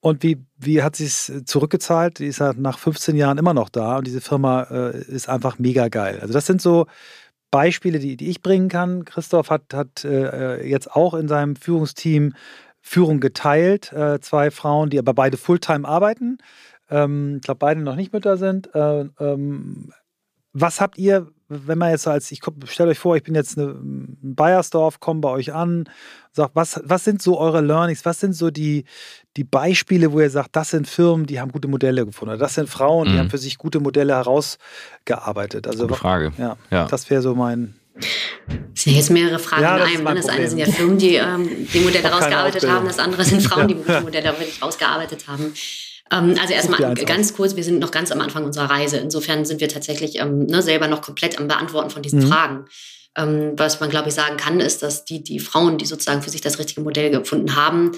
Und 0.00 0.22
wie, 0.22 0.38
wie 0.56 0.82
hat 0.82 0.96
sie 0.96 1.04
es 1.04 1.30
zurückgezahlt? 1.44 2.20
Die 2.20 2.26
ist 2.26 2.38
ja 2.38 2.54
nach 2.56 2.78
15 2.78 3.16
Jahren 3.16 3.38
immer 3.38 3.52
noch 3.52 3.68
da 3.68 3.98
und 3.98 4.06
diese 4.06 4.22
Firma 4.22 4.62
äh, 4.70 4.98
ist 4.98 5.28
einfach 5.28 5.58
mega 5.58 5.88
geil. 5.88 6.20
Also 6.22 6.32
das 6.32 6.46
sind 6.46 6.62
so 6.62 6.86
Beispiele, 7.50 7.98
die, 7.98 8.16
die 8.16 8.30
ich 8.30 8.42
bringen 8.42 8.68
kann. 8.68 9.04
Christoph 9.04 9.50
hat, 9.50 9.74
hat 9.74 10.04
äh, 10.04 10.66
jetzt 10.66 10.90
auch 10.90 11.14
in 11.14 11.28
seinem 11.28 11.56
Führungsteam 11.56 12.34
Führung 12.80 13.20
geteilt. 13.20 13.92
Äh, 13.92 14.20
zwei 14.20 14.50
Frauen, 14.50 14.90
die 14.90 14.98
aber 14.98 15.14
beide 15.14 15.36
Fulltime 15.36 15.86
arbeiten. 15.86 16.38
Ähm, 16.90 17.36
ich 17.36 17.42
glaube, 17.42 17.58
beide 17.58 17.80
noch 17.80 17.96
nicht 17.96 18.12
Mütter 18.12 18.36
sind. 18.36 18.74
Äh, 18.74 19.06
ähm, 19.18 19.92
was 20.52 20.80
habt 20.80 20.98
ihr, 20.98 21.28
wenn 21.50 21.78
man 21.78 21.90
jetzt 21.90 22.04
so 22.04 22.10
als, 22.10 22.30
ich 22.30 22.40
stelle 22.64 22.90
euch 22.90 22.98
vor, 22.98 23.16
ich 23.16 23.24
bin 23.24 23.34
jetzt 23.34 23.58
eine, 23.58 23.70
ein 23.72 24.34
Bayersdorf, 24.36 25.00
komme 25.00 25.20
bei 25.20 25.30
euch 25.30 25.52
an, 25.52 25.88
sagt, 26.30 26.54
was, 26.54 26.80
was 26.84 27.02
sind 27.02 27.20
so 27.20 27.38
eure 27.38 27.60
Learnings, 27.60 28.04
was 28.04 28.20
sind 28.20 28.34
so 28.34 28.50
die, 28.50 28.84
die 29.36 29.42
Beispiele, 29.42 30.12
wo 30.12 30.20
ihr 30.20 30.30
sagt, 30.30 30.54
das 30.54 30.70
sind 30.70 30.86
Firmen, 30.86 31.26
die 31.26 31.40
haben 31.40 31.50
gute 31.50 31.66
Modelle 31.66 32.06
gefunden, 32.06 32.34
oder 32.34 32.38
das 32.38 32.54
sind 32.54 32.68
Frauen, 32.70 33.08
die 33.08 33.14
mhm. 33.14 33.18
haben 33.18 33.30
für 33.30 33.38
sich 33.38 33.58
gute 33.58 33.80
Modelle 33.80 34.14
herausgearbeitet. 34.14 35.66
Also, 35.66 35.88
gute 35.88 35.98
Frage. 35.98 36.32
Ja, 36.38 36.56
ja. 36.70 36.86
das 36.86 37.10
wäre 37.10 37.20
so 37.20 37.34
mein. 37.34 37.74
Jetzt 38.74 39.10
mehrere 39.10 39.40
Fragen 39.40 39.62
ja, 39.62 39.76
in 39.78 40.06
einem. 40.06 40.16
Das, 40.16 40.26
das 40.26 40.34
eine 40.36 40.48
sind 40.48 40.58
ja 40.58 40.66
Firmen, 40.66 40.98
die 40.98 41.16
ähm, 41.16 41.48
die 41.74 41.80
Modelle 41.84 42.08
rausgearbeitet 42.08 42.68
haben, 42.68 42.86
das 42.86 43.00
andere 43.00 43.24
sind 43.24 43.42
Frauen, 43.42 43.66
die 43.66 43.74
die 43.74 44.00
Modelle 44.00 44.28
wirklich 44.38 44.62
rausgearbeitet 44.62 45.26
haben. 45.26 45.52
Ähm, 46.12 46.36
also 46.40 46.52
erstmal 46.52 46.94
ganz 46.94 47.34
kurz, 47.34 47.56
wir 47.56 47.64
sind 47.64 47.78
noch 47.78 47.90
ganz 47.90 48.10
am 48.10 48.20
Anfang 48.20 48.44
unserer 48.44 48.70
Reise. 48.70 48.98
Insofern 48.98 49.44
sind 49.44 49.60
wir 49.60 49.68
tatsächlich 49.68 50.18
ähm, 50.18 50.46
ne, 50.46 50.62
selber 50.62 50.88
noch 50.88 51.02
komplett 51.02 51.38
am 51.38 51.48
Beantworten 51.48 51.90
von 51.90 52.02
diesen 52.02 52.20
mhm. 52.20 52.28
Fragen. 52.28 52.64
Ähm, 53.16 53.52
was 53.56 53.80
man, 53.80 53.90
glaube 53.90 54.08
ich, 54.08 54.14
sagen 54.14 54.36
kann, 54.36 54.60
ist, 54.60 54.82
dass 54.82 55.04
die, 55.04 55.22
die 55.22 55.40
Frauen, 55.40 55.78
die 55.78 55.86
sozusagen 55.86 56.22
für 56.22 56.30
sich 56.30 56.40
das 56.40 56.58
richtige 56.58 56.80
Modell 56.80 57.10
gefunden 57.10 57.56
haben, 57.56 57.92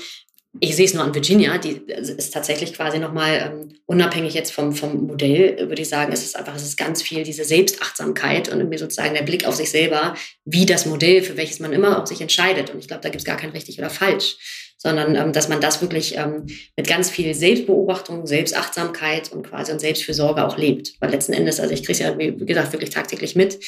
ich 0.60 0.76
sehe 0.76 0.84
es 0.84 0.92
nur 0.92 1.02
an 1.02 1.14
Virginia, 1.14 1.56
die 1.56 1.80
ist 1.86 2.34
tatsächlich 2.34 2.74
quasi 2.74 2.98
nochmal 2.98 3.52
ähm, 3.52 3.78
unabhängig 3.86 4.34
jetzt 4.34 4.52
vom, 4.52 4.74
vom 4.74 5.06
Modell, 5.06 5.56
würde 5.68 5.80
ich 5.80 5.88
sagen, 5.88 6.12
es 6.12 6.22
ist 6.22 6.36
einfach, 6.36 6.54
es 6.54 6.62
ist 6.62 6.76
ganz 6.76 7.00
viel 7.00 7.22
diese 7.22 7.44
Selbstachtsamkeit 7.44 8.50
und 8.50 8.58
irgendwie 8.58 8.76
sozusagen 8.76 9.14
der 9.14 9.22
Blick 9.22 9.46
auf 9.46 9.54
sich 9.54 9.70
selber, 9.70 10.14
wie 10.44 10.66
das 10.66 10.84
Modell, 10.84 11.22
für 11.22 11.38
welches 11.38 11.58
man 11.58 11.72
immer 11.72 11.98
auch 11.98 12.06
sich 12.06 12.20
entscheidet. 12.20 12.68
Und 12.68 12.80
ich 12.80 12.86
glaube, 12.86 13.00
da 13.00 13.08
gibt 13.08 13.20
es 13.20 13.24
gar 13.24 13.38
kein 13.38 13.50
richtig 13.50 13.78
oder 13.78 13.88
falsch, 13.88 14.36
sondern 14.79 15.14
ähm, 15.14 15.33
dass 15.33 15.49
man 15.49 15.61
das 15.61 15.81
wirklich 15.81 16.16
ähm, 16.16 16.47
mit 16.77 16.87
ganz 16.87 17.11
viel 17.11 17.35
Selbstbeobachtung, 17.35 18.27
Selbstachtsamkeit 18.27 19.33
und 19.33 19.49
quasi 19.49 19.73
und 19.73 19.81
Selbstfürsorge 19.81 20.45
auch 20.45 20.57
lebt. 20.57 20.95
Weil 21.01 21.11
letzten 21.11 21.33
Endes, 21.33 21.61
also 21.61 21.73
ich 21.73 21.83
kriege 21.83 21.93
es 21.93 21.99
ja, 22.01 22.18
wie 22.18 22.37
gesagt, 22.47 22.73
wirklich 22.73 22.91
tagtäglich 22.91 23.37
mit. 23.37 23.59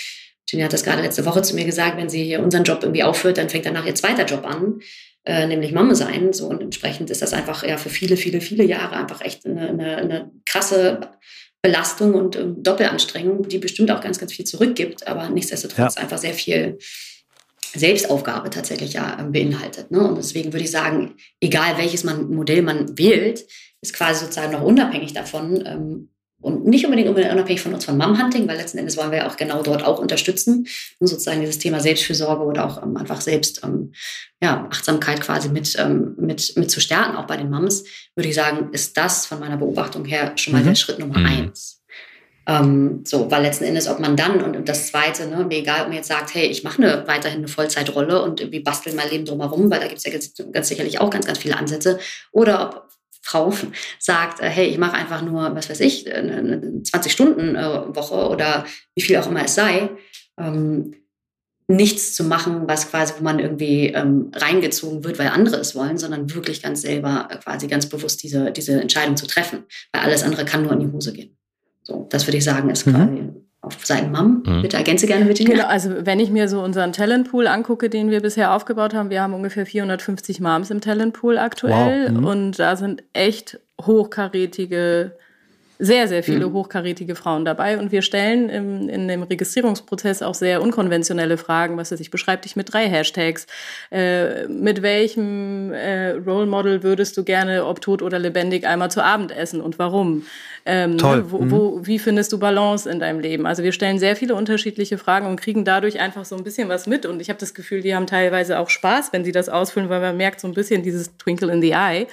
Virginia 0.47 0.67
hat 0.67 0.73
das 0.73 0.85
gerade 0.85 1.03
letzte 1.03 1.25
Woche 1.25 1.43
zu 1.43 1.55
mir 1.55 1.65
gesagt, 1.65 1.97
wenn 1.97 2.11
sie 2.11 2.23
hier 2.23 2.43
unseren 2.43 2.65
Job 2.65 2.81
irgendwie 2.83 3.03
aufhört, 3.03 3.39
dann 3.39 3.49
fängt 3.49 3.67
danach 3.67 3.87
ihr 3.87 3.95
zweiter 3.95 4.25
Job 4.25 4.45
an 4.45 4.81
äh, 5.25 5.47
nämlich 5.47 5.73
Mama 5.73 5.95
sein. 5.95 6.33
So, 6.33 6.47
und 6.49 6.63
entsprechend 6.63 7.11
ist 7.11 7.23
das 7.23 7.33
einfach 7.33 7.67
ja 7.67 7.77
für 7.77 7.91
viele, 7.91 8.17
viele, 8.17 8.41
viele 8.41 8.65
Jahre 8.65 8.97
einfach 8.97 9.21
echt 9.23 9.47
eine, 9.47 9.69
eine, 9.69 9.97
eine 9.97 10.31
krasse 10.47 11.01
Belastung 11.63 12.15
und 12.15 12.37
ähm, 12.37 12.63
Doppelanstrengung, 12.63 13.49
die 13.49 13.59
bestimmt 13.59 13.91
auch 13.91 14.03
ganz, 14.03 14.19
ganz 14.19 14.33
viel 14.33 14.45
zurückgibt, 14.45 15.07
aber 15.07 15.31
nichtsdestotrotz 15.31 15.95
ja. 15.95 16.03
einfach 16.03 16.19
sehr 16.19 16.35
viel 16.35 16.79
Selbstaufgabe 17.75 18.51
tatsächlich 18.51 18.95
ja 18.95 19.18
ähm, 19.18 19.33
beinhaltet. 19.33 19.91
Ne? 19.91 20.07
Und 20.07 20.16
deswegen 20.16 20.53
würde 20.53 20.64
ich 20.64 20.70
sagen, 20.70 21.14
egal 21.41 21.77
welches 21.79 22.05
man, 22.05 22.31
Modell 22.31 22.62
man 22.62 22.97
wählt, 22.99 23.47
ist 23.81 23.95
quasi 23.95 24.25
sozusagen 24.25 24.53
noch 24.53 24.62
unabhängig 24.62 25.12
davon, 25.12 25.62
ähm, 25.66 26.09
und 26.45 26.66
nicht 26.66 26.85
unbedingt 26.85 27.09
unabhängig 27.09 27.62
von 27.62 27.72
uns 27.72 27.87
von 27.87 27.97
Mom-Hunting, 27.97 28.47
weil 28.47 28.59
letzten 28.59 28.77
Endes 28.77 28.99
wollen 28.99 29.11
wir 29.11 29.18
ja 29.18 29.29
auch 29.31 29.39
genau 29.39 29.62
dort 29.62 29.83
auch 29.83 29.99
unterstützen, 29.99 30.66
und 30.99 31.07
sozusagen 31.07 31.41
dieses 31.41 31.59
Thema 31.59 31.81
Selbstfürsorge 31.81 32.45
oder 32.45 32.66
auch 32.66 32.83
ähm, 32.83 32.99
einfach 32.99 33.22
selbst 33.22 33.62
ähm, 33.64 33.93
ja, 34.43 34.68
Achtsamkeit 34.70 35.22
quasi 35.22 35.49
mit, 35.49 35.75
ähm, 35.79 36.14
mit, 36.18 36.53
mit 36.57 36.70
zu 36.70 36.81
stärken, 36.81 37.16
auch 37.16 37.27
bei 37.27 37.39
den 37.39 37.49
Moms, 37.49 37.85
würde 38.14 38.29
ich 38.29 38.35
sagen, 38.35 38.68
ist 38.72 38.95
das 38.99 39.25
von 39.25 39.41
meiner 39.41 39.57
Beobachtung 39.57 40.05
her 40.05 40.33
schon 40.37 40.53
mal 40.53 40.61
mhm. 40.61 40.66
der 40.66 40.75
Schritt 40.75 40.99
Nummer 40.99 41.18
mhm. 41.18 41.27
eins. 41.27 41.83
Ähm, 42.47 43.01
so, 43.05 43.30
weil 43.30 43.42
letzten 43.42 43.64
Endes, 43.64 43.88
ob 43.88 44.01
man 44.01 44.16
dann 44.16 44.42
und, 44.42 44.68
das 44.68 44.88
Zweite, 44.88 45.26
ne, 45.26 45.47
egal, 45.51 45.82
ob 45.82 45.88
man 45.88 45.97
jetzt 45.97 46.09
sagt, 46.09 46.34
hey, 46.34 46.47
ich 46.47 46.62
mache 46.62 46.82
eine, 46.82 47.07
weiterhin 47.07 47.38
eine 47.38 47.49
Vollzeitrolle 47.49 48.22
und 48.22 48.40
irgendwie 48.40 48.61
bastel 48.61 48.95
mein 48.95 49.09
Leben 49.09 49.24
drumherum, 49.24 49.70
weil 49.70 49.80
da 49.80 49.86
gibt 49.86 49.99
es 49.99 50.05
ja 50.05 50.12
ganz, 50.12 50.34
ganz 50.53 50.68
sicherlich 50.68 51.01
auch 51.01 51.11
ganz, 51.11 51.26
ganz 51.26 51.38
viele 51.38 51.57
Ansätze, 51.57 51.99
oder 52.32 52.68
ob 52.68 52.88
Frau 53.22 53.53
sagt, 53.99 54.40
äh, 54.40 54.49
hey, 54.49 54.66
ich 54.66 54.78
mache 54.78 54.97
einfach 54.97 55.22
nur, 55.22 55.55
was 55.55 55.70
weiß 55.70 55.80
ich, 55.80 56.12
eine 56.12 56.82
20-Stunden-Woche 56.82 58.28
oder 58.28 58.66
wie 58.95 59.03
viel 59.03 59.16
auch 59.16 59.26
immer 59.26 59.45
es 59.45 59.55
sei, 59.55 59.88
ähm, 60.38 60.95
nichts 61.66 62.14
zu 62.14 62.24
machen, 62.24 62.68
was 62.68 62.90
quasi, 62.90 63.14
wo 63.18 63.24
man 63.24 63.38
irgendwie 63.38 63.88
ähm, 63.88 64.30
reingezogen 64.34 65.03
wird, 65.05 65.18
weil 65.18 65.28
andere 65.28 65.57
es 65.57 65.74
wollen, 65.74 65.97
sondern 65.97 66.34
wirklich 66.34 66.62
ganz 66.62 66.82
selber 66.82 67.28
äh, 67.30 67.38
quasi 67.38 67.66
ganz 67.66 67.88
bewusst 67.88 68.22
diese, 68.22 68.53
diese 68.53 68.78
Entscheidung 68.80 69.16
zu 69.16 69.26
treffen. 69.26 69.64
Weil 69.92 70.03
alles 70.03 70.22
andere 70.22 70.45
kann 70.45 70.62
nur 70.62 70.72
in 70.72 70.80
die 70.80 70.92
Hose 70.92 71.14
gehen. 71.14 71.38
So, 71.85 72.07
das 72.11 72.26
würde 72.26 72.39
ich 72.39 72.45
sagen, 72.45 72.70
ist 72.70 72.87
mhm. 72.87 72.93
quasi 72.93 73.28
auf 73.61 73.85
Seiten 73.85 74.12
Mom. 74.12 74.43
Mhm. 74.45 74.62
Bitte 74.62 74.76
ergänze 74.76 75.07
gerne, 75.07 75.26
Virginia. 75.26 75.55
Genau, 75.55 75.68
also 75.68 75.91
wenn 76.01 76.20
ich 76.20 76.30
mir 76.30 76.49
so 76.49 76.61
unseren 76.61 76.93
Talentpool 76.93 77.47
angucke, 77.47 77.89
den 77.89 78.11
wir 78.11 78.20
bisher 78.20 78.53
aufgebaut 78.53 78.95
haben, 78.95 79.11
wir 79.11 79.22
haben 79.22 79.35
ungefähr 79.35 79.66
450 79.66 80.41
Moms 80.41 80.70
im 80.70 80.80
Talentpool 80.80 81.39
aktuell 81.39 82.11
wow. 82.11 82.18
mhm. 82.18 82.24
und 82.24 82.59
da 82.59 82.76
sind 82.76 83.03
echt 83.12 83.61
hochkarätige 83.80 85.12
sehr, 85.79 86.07
sehr 86.07 86.22
viele 86.22 86.47
mhm. 86.49 86.53
hochkarätige 86.53 87.14
Frauen 87.16 87.45
dabei. 87.45 87.79
Und 87.79 87.91
wir 87.91 88.03
stellen 88.03 88.49
im, 88.49 88.89
in 88.89 89.09
dem 89.09 89.22
Registrierungsprozess 89.22 90.22
auch 90.22 90.35
sehr 90.35 90.62
unkonventionelle 90.62 91.37
Fragen. 91.37 91.77
Was 91.77 91.91
weiß 91.91 92.01
ich, 92.01 92.11
beschreib 92.11 92.43
dich 92.43 92.55
mit 92.55 92.72
drei 92.72 92.89
Hashtags. 92.89 93.47
Äh, 93.91 94.47
mit 94.47 94.83
welchem 94.83 95.72
äh, 95.72 96.11
Role 96.11 96.47
Model 96.47 96.83
würdest 96.83 97.16
du 97.16 97.25
gerne, 97.25 97.66
ob 97.66 97.81
tot 97.81 98.03
oder 98.03 98.18
lebendig, 98.18 98.66
einmal 98.66 98.91
zu 98.91 99.03
Abend 99.03 99.37
essen 99.37 99.61
und 99.61 99.79
warum? 99.79 100.27
Ähm, 100.66 100.97
Toll. 100.97 101.25
Wo, 101.31 101.51
wo, 101.51 101.77
mhm. 101.77 101.87
wie 101.87 101.99
findest 101.99 102.33
du 102.33 102.39
Balance 102.39 102.89
in 102.89 103.01
deinem 103.01 103.20
Leben? 103.20 103.45
Also 103.45 103.62
wir 103.62 103.72
stellen 103.72 103.99
sehr 103.99 104.16
viele 104.16 104.35
unterschiedliche 104.35 104.97
Fragen 104.97 105.27
und 105.27 105.41
kriegen 105.41 105.64
dadurch 105.64 106.01
einfach 106.01 106.25
so 106.25 106.37
ein 106.37 106.45
bisschen 106.45 106.68
was 106.68 106.87
mit. 106.87 107.05
Und 107.05 107.20
ich 107.20 107.29
habe 107.29 107.41
das 107.41 107.53
Gefühl, 107.53 107.83
die 107.83 107.95
haben 107.95 108.07
teilweise 108.07 108.59
auch 108.59 108.70
Spaß, 108.70 109.12
wenn 109.12 109.25
sie 109.25 109.33
das 109.33 109.49
ausfüllen, 109.49 109.89
weil 109.89 110.01
man 110.01 110.16
merkt 110.16 110.41
so 110.41 110.47
ein 110.47 110.55
bisschen 110.55 110.83
dieses 110.83 111.16
Twinkle 111.16 111.53
in 111.53 111.61
the 111.61 111.72
Eye, 111.72 112.07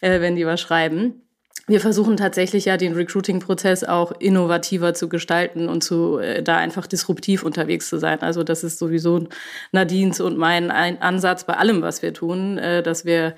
äh, 0.00 0.20
wenn 0.20 0.34
die 0.34 0.44
was 0.44 0.60
schreiben 0.60 1.22
wir 1.66 1.80
versuchen 1.80 2.16
tatsächlich 2.16 2.66
ja 2.66 2.76
den 2.76 2.94
Recruiting-Prozess 2.94 3.82
auch 3.82 4.12
innovativer 4.20 4.94
zu 4.94 5.08
gestalten 5.08 5.68
und 5.68 5.82
zu 5.82 6.18
äh, 6.18 6.42
da 6.42 6.58
einfach 6.58 6.86
disruptiv 6.86 7.42
unterwegs 7.42 7.88
zu 7.88 7.98
sein. 7.98 8.20
Also 8.20 8.44
das 8.44 8.62
ist 8.62 8.78
sowieso 8.78 9.26
Nadines 9.72 10.20
und 10.20 10.38
mein 10.38 10.70
ein 10.70 11.02
Ansatz 11.02 11.44
bei 11.44 11.54
allem, 11.54 11.82
was 11.82 12.02
wir 12.02 12.14
tun, 12.14 12.58
äh, 12.58 12.84
dass 12.84 13.04
wir 13.04 13.34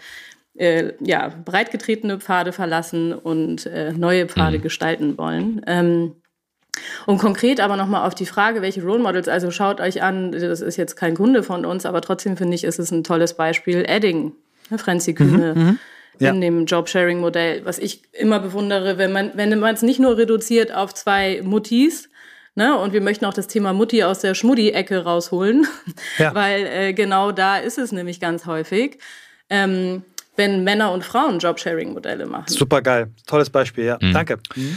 äh, 0.56 0.92
ja 1.00 1.32
breitgetretene 1.44 2.20
Pfade 2.20 2.52
verlassen 2.52 3.14
und 3.14 3.64
äh, 3.64 3.92
neue 3.92 4.26
Pfade 4.26 4.58
mhm. 4.58 4.62
gestalten 4.62 5.16
wollen. 5.16 5.62
Ähm, 5.66 6.16
und 7.06 7.18
konkret 7.18 7.60
aber 7.60 7.76
nochmal 7.76 8.06
auf 8.06 8.14
die 8.14 8.26
Frage, 8.26 8.60
welche 8.60 8.82
Role 8.82 9.00
Models, 9.00 9.26
also 9.26 9.50
schaut 9.50 9.80
euch 9.80 10.02
an, 10.02 10.32
das 10.32 10.60
ist 10.60 10.76
jetzt 10.76 10.96
kein 10.96 11.16
Kunde 11.16 11.42
von 11.42 11.64
uns, 11.64 11.86
aber 11.86 12.02
trotzdem 12.02 12.36
finde 12.36 12.54
ich, 12.54 12.62
ist 12.62 12.78
es 12.78 12.92
ein 12.92 13.02
tolles 13.02 13.34
Beispiel. 13.34 13.84
Edding, 13.88 14.32
ne, 14.68 14.78
Franzi 14.78 15.14
Kühne. 15.14 15.54
Mhm, 15.54 15.62
mhm 15.62 15.78
ja. 16.20 16.30
in 16.30 16.40
dem 16.40 16.66
Jobsharing-Modell, 16.66 17.64
was 17.64 17.78
ich 17.78 18.02
immer 18.12 18.40
bewundere, 18.40 18.98
wenn 18.98 19.12
man 19.12 19.32
wenn 19.34 19.58
man 19.58 19.74
es 19.74 19.82
nicht 19.82 20.00
nur 20.00 20.16
reduziert 20.16 20.72
auf 20.74 20.94
zwei 20.94 21.40
Muttis, 21.42 22.08
Ne? 22.58 22.76
Und 22.76 22.92
wir 22.92 23.00
möchten 23.00 23.24
auch 23.24 23.34
das 23.34 23.46
Thema 23.46 23.72
Mutti 23.72 24.02
aus 24.02 24.18
der 24.18 24.34
Schmuddi-Ecke 24.34 25.04
rausholen, 25.04 25.64
ja. 26.18 26.34
weil 26.34 26.66
äh, 26.66 26.92
genau 26.92 27.30
da 27.30 27.56
ist 27.58 27.78
es 27.78 27.92
nämlich 27.92 28.18
ganz 28.18 28.46
häufig, 28.46 28.98
ähm, 29.48 30.02
wenn 30.34 30.64
Männer 30.64 30.90
und 30.90 31.04
Frauen 31.04 31.38
Jobsharing-Modelle 31.38 32.26
machen. 32.26 32.48
Super 32.48 32.82
geil, 32.82 33.12
tolles 33.28 33.48
Beispiel, 33.48 33.84
ja. 33.84 33.98
Mhm. 34.00 34.12
Danke. 34.12 34.38
Mhm. 34.56 34.76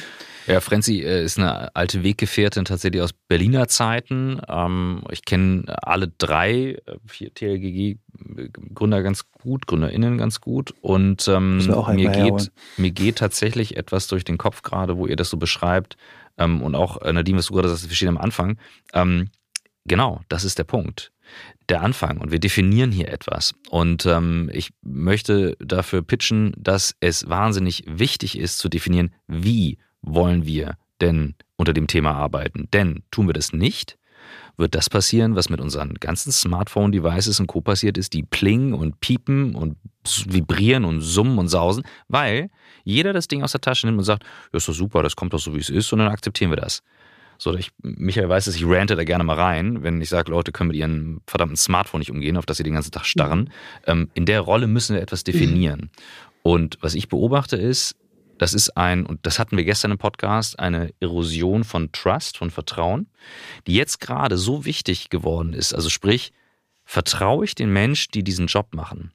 Ja, 0.52 0.60
Frenzi 0.60 1.00
äh, 1.00 1.24
ist 1.24 1.40
eine 1.40 1.74
alte 1.78 2.04
Weggefährtin 2.04 2.66
tatsächlich 2.66 3.02
aus 3.02 3.14
Berliner 3.14 3.70
Zeiten. 3.70 4.42
Ähm, 4.50 5.02
ich 5.10 5.24
kenne 5.24 5.64
alle 5.82 6.10
drei 6.10 6.78
äh, 6.86 7.30
TLGG-Gründer 7.30 9.02
ganz 9.02 9.32
gut, 9.32 9.66
GründerInnen 9.66 10.18
ganz 10.18 10.42
gut. 10.42 10.74
Und 10.82 11.26
ähm, 11.30 11.60
mir, 11.94 12.10
geht, 12.10 12.52
mir 12.76 12.92
geht 12.92 13.20
tatsächlich 13.20 13.78
etwas 13.78 14.08
durch 14.08 14.26
den 14.26 14.38
Kopf 14.38 14.62
gerade, 14.62 14.98
wo 14.98 15.08
ihr 15.08 15.16
das 15.16 15.30
so 15.30 15.38
beschreibt. 15.38 15.96
Ähm, 16.38 16.62
und 16.62 16.76
auch, 16.76 17.02
äh, 17.02 17.14
Nadine, 17.14 17.38
was 17.38 17.46
du 17.46 17.54
gerade 17.54 17.70
sagst, 17.70 17.88
wir 17.88 17.96
stehen 17.96 18.10
am 18.10 18.18
Anfang. 18.18 18.58
Genau, 19.86 20.22
das 20.28 20.44
ist 20.44 20.60
der 20.60 20.66
Punkt 20.66 21.14
der 21.70 21.82
Anfang 21.82 22.18
und 22.18 22.32
wir 22.32 22.40
definieren 22.40 22.92
hier 22.92 23.08
etwas. 23.08 23.54
Und 23.70 24.06
ähm, 24.06 24.50
ich 24.54 24.72
möchte 24.82 25.56
dafür 25.60 26.02
pitchen, 26.02 26.54
dass 26.58 26.94
es 27.00 27.30
wahnsinnig 27.30 27.84
wichtig 27.88 28.38
ist 28.38 28.58
zu 28.58 28.68
definieren, 28.68 29.14
wie 29.28 29.78
wollen 30.02 30.46
wir 30.46 30.78
denn 31.00 31.36
unter 31.58 31.74
dem 31.74 31.88
Thema 31.88 32.14
arbeiten? 32.14 32.68
Denn 32.74 33.04
tun 33.12 33.28
wir 33.28 33.34
das 33.34 33.54
nicht, 33.54 33.98
wird 34.58 34.76
das 34.76 34.90
passieren, 34.90 35.36
was 35.36 35.50
mit 35.50 35.60
unseren 35.60 35.96
ganzen 35.96 36.32
Smartphone-Devices 36.32 37.40
und 37.40 37.48
Co. 37.48 37.62
passiert 37.62 37.98
ist, 37.98 38.14
die 38.14 38.24
plingen 38.24 38.74
und 38.74 39.00
piepen 39.00 39.56
und 39.56 39.78
vibrieren 40.28 40.86
und 40.86 41.02
summen 41.02 41.38
und 41.40 41.48
sausen, 41.48 41.84
weil 42.08 42.50
jeder 42.84 43.14
das 43.14 43.28
Ding 43.28 43.44
aus 43.44 43.52
der 43.52 43.62
Tasche 43.62 43.88
nimmt 43.88 44.00
und 44.00 44.04
sagt, 44.04 44.24
ja, 44.52 44.58
ist 44.58 44.68
doch 44.68 44.74
super, 44.74 45.04
das 45.04 45.16
kommt 45.16 45.34
doch 45.34 45.40
so, 45.40 45.56
wie 45.56 45.60
es 45.60 45.70
ist, 45.70 45.92
und 45.94 46.00
dann 46.00 46.10
akzeptieren 46.10 46.52
wir 46.52 46.58
das. 46.58 46.84
So, 47.38 47.56
ich, 47.56 47.72
Michael 47.82 48.30
weiß 48.30 48.46
es, 48.48 48.56
ich 48.56 48.66
rante 48.66 48.96
da 48.96 49.04
gerne 49.04 49.24
mal 49.24 49.36
rein, 49.36 49.82
wenn 49.82 50.00
ich 50.00 50.10
sage, 50.10 50.30
Leute 50.30 50.52
können 50.52 50.68
mit 50.68 50.78
ihrem 50.78 51.22
verdammten 51.26 51.58
Smartphone 51.58 52.00
nicht 52.00 52.12
umgehen, 52.12 52.38
auf 52.38 52.46
das 52.46 52.58
sie 52.58 52.64
den 52.64 52.74
ganzen 52.74 52.92
Tag 52.92 53.06
starren. 53.06 53.40
Mhm. 53.40 53.48
Ähm, 53.88 54.10
in 54.14 54.26
der 54.28 54.42
Rolle 54.42 54.68
müssen 54.68 54.96
wir 54.96 55.02
etwas 55.02 55.24
definieren. 55.24 55.80
Mhm. 55.80 55.90
Und 56.44 56.78
was 56.82 56.94
ich 56.94 57.10
beobachte 57.10 57.56
ist, 57.56 57.96
das 58.42 58.56
ist 58.56 58.76
ein, 58.76 59.06
und 59.06 59.28
das 59.28 59.38
hatten 59.38 59.56
wir 59.56 59.64
gestern 59.64 59.92
im 59.92 60.00
Podcast, 60.00 60.58
eine 60.58 60.92
Erosion 61.00 61.64
von 61.64 61.92
Trust, 61.92 62.38
von 62.38 62.50
Vertrauen, 62.50 63.08
die 63.68 63.76
jetzt 63.76 64.00
gerade 64.00 64.36
so 64.36 64.66
wichtig 64.66 65.12
geworden 65.12 65.54
ist. 65.54 65.76
Also 65.76 65.90
sprich, 65.90 66.34
vertraue 66.84 67.46
ich 67.46 67.54
den 67.54 67.72
Menschen, 67.72 68.10
die 68.16 68.24
diesen 68.24 68.48
Job 68.48 68.74
machen? 68.74 69.12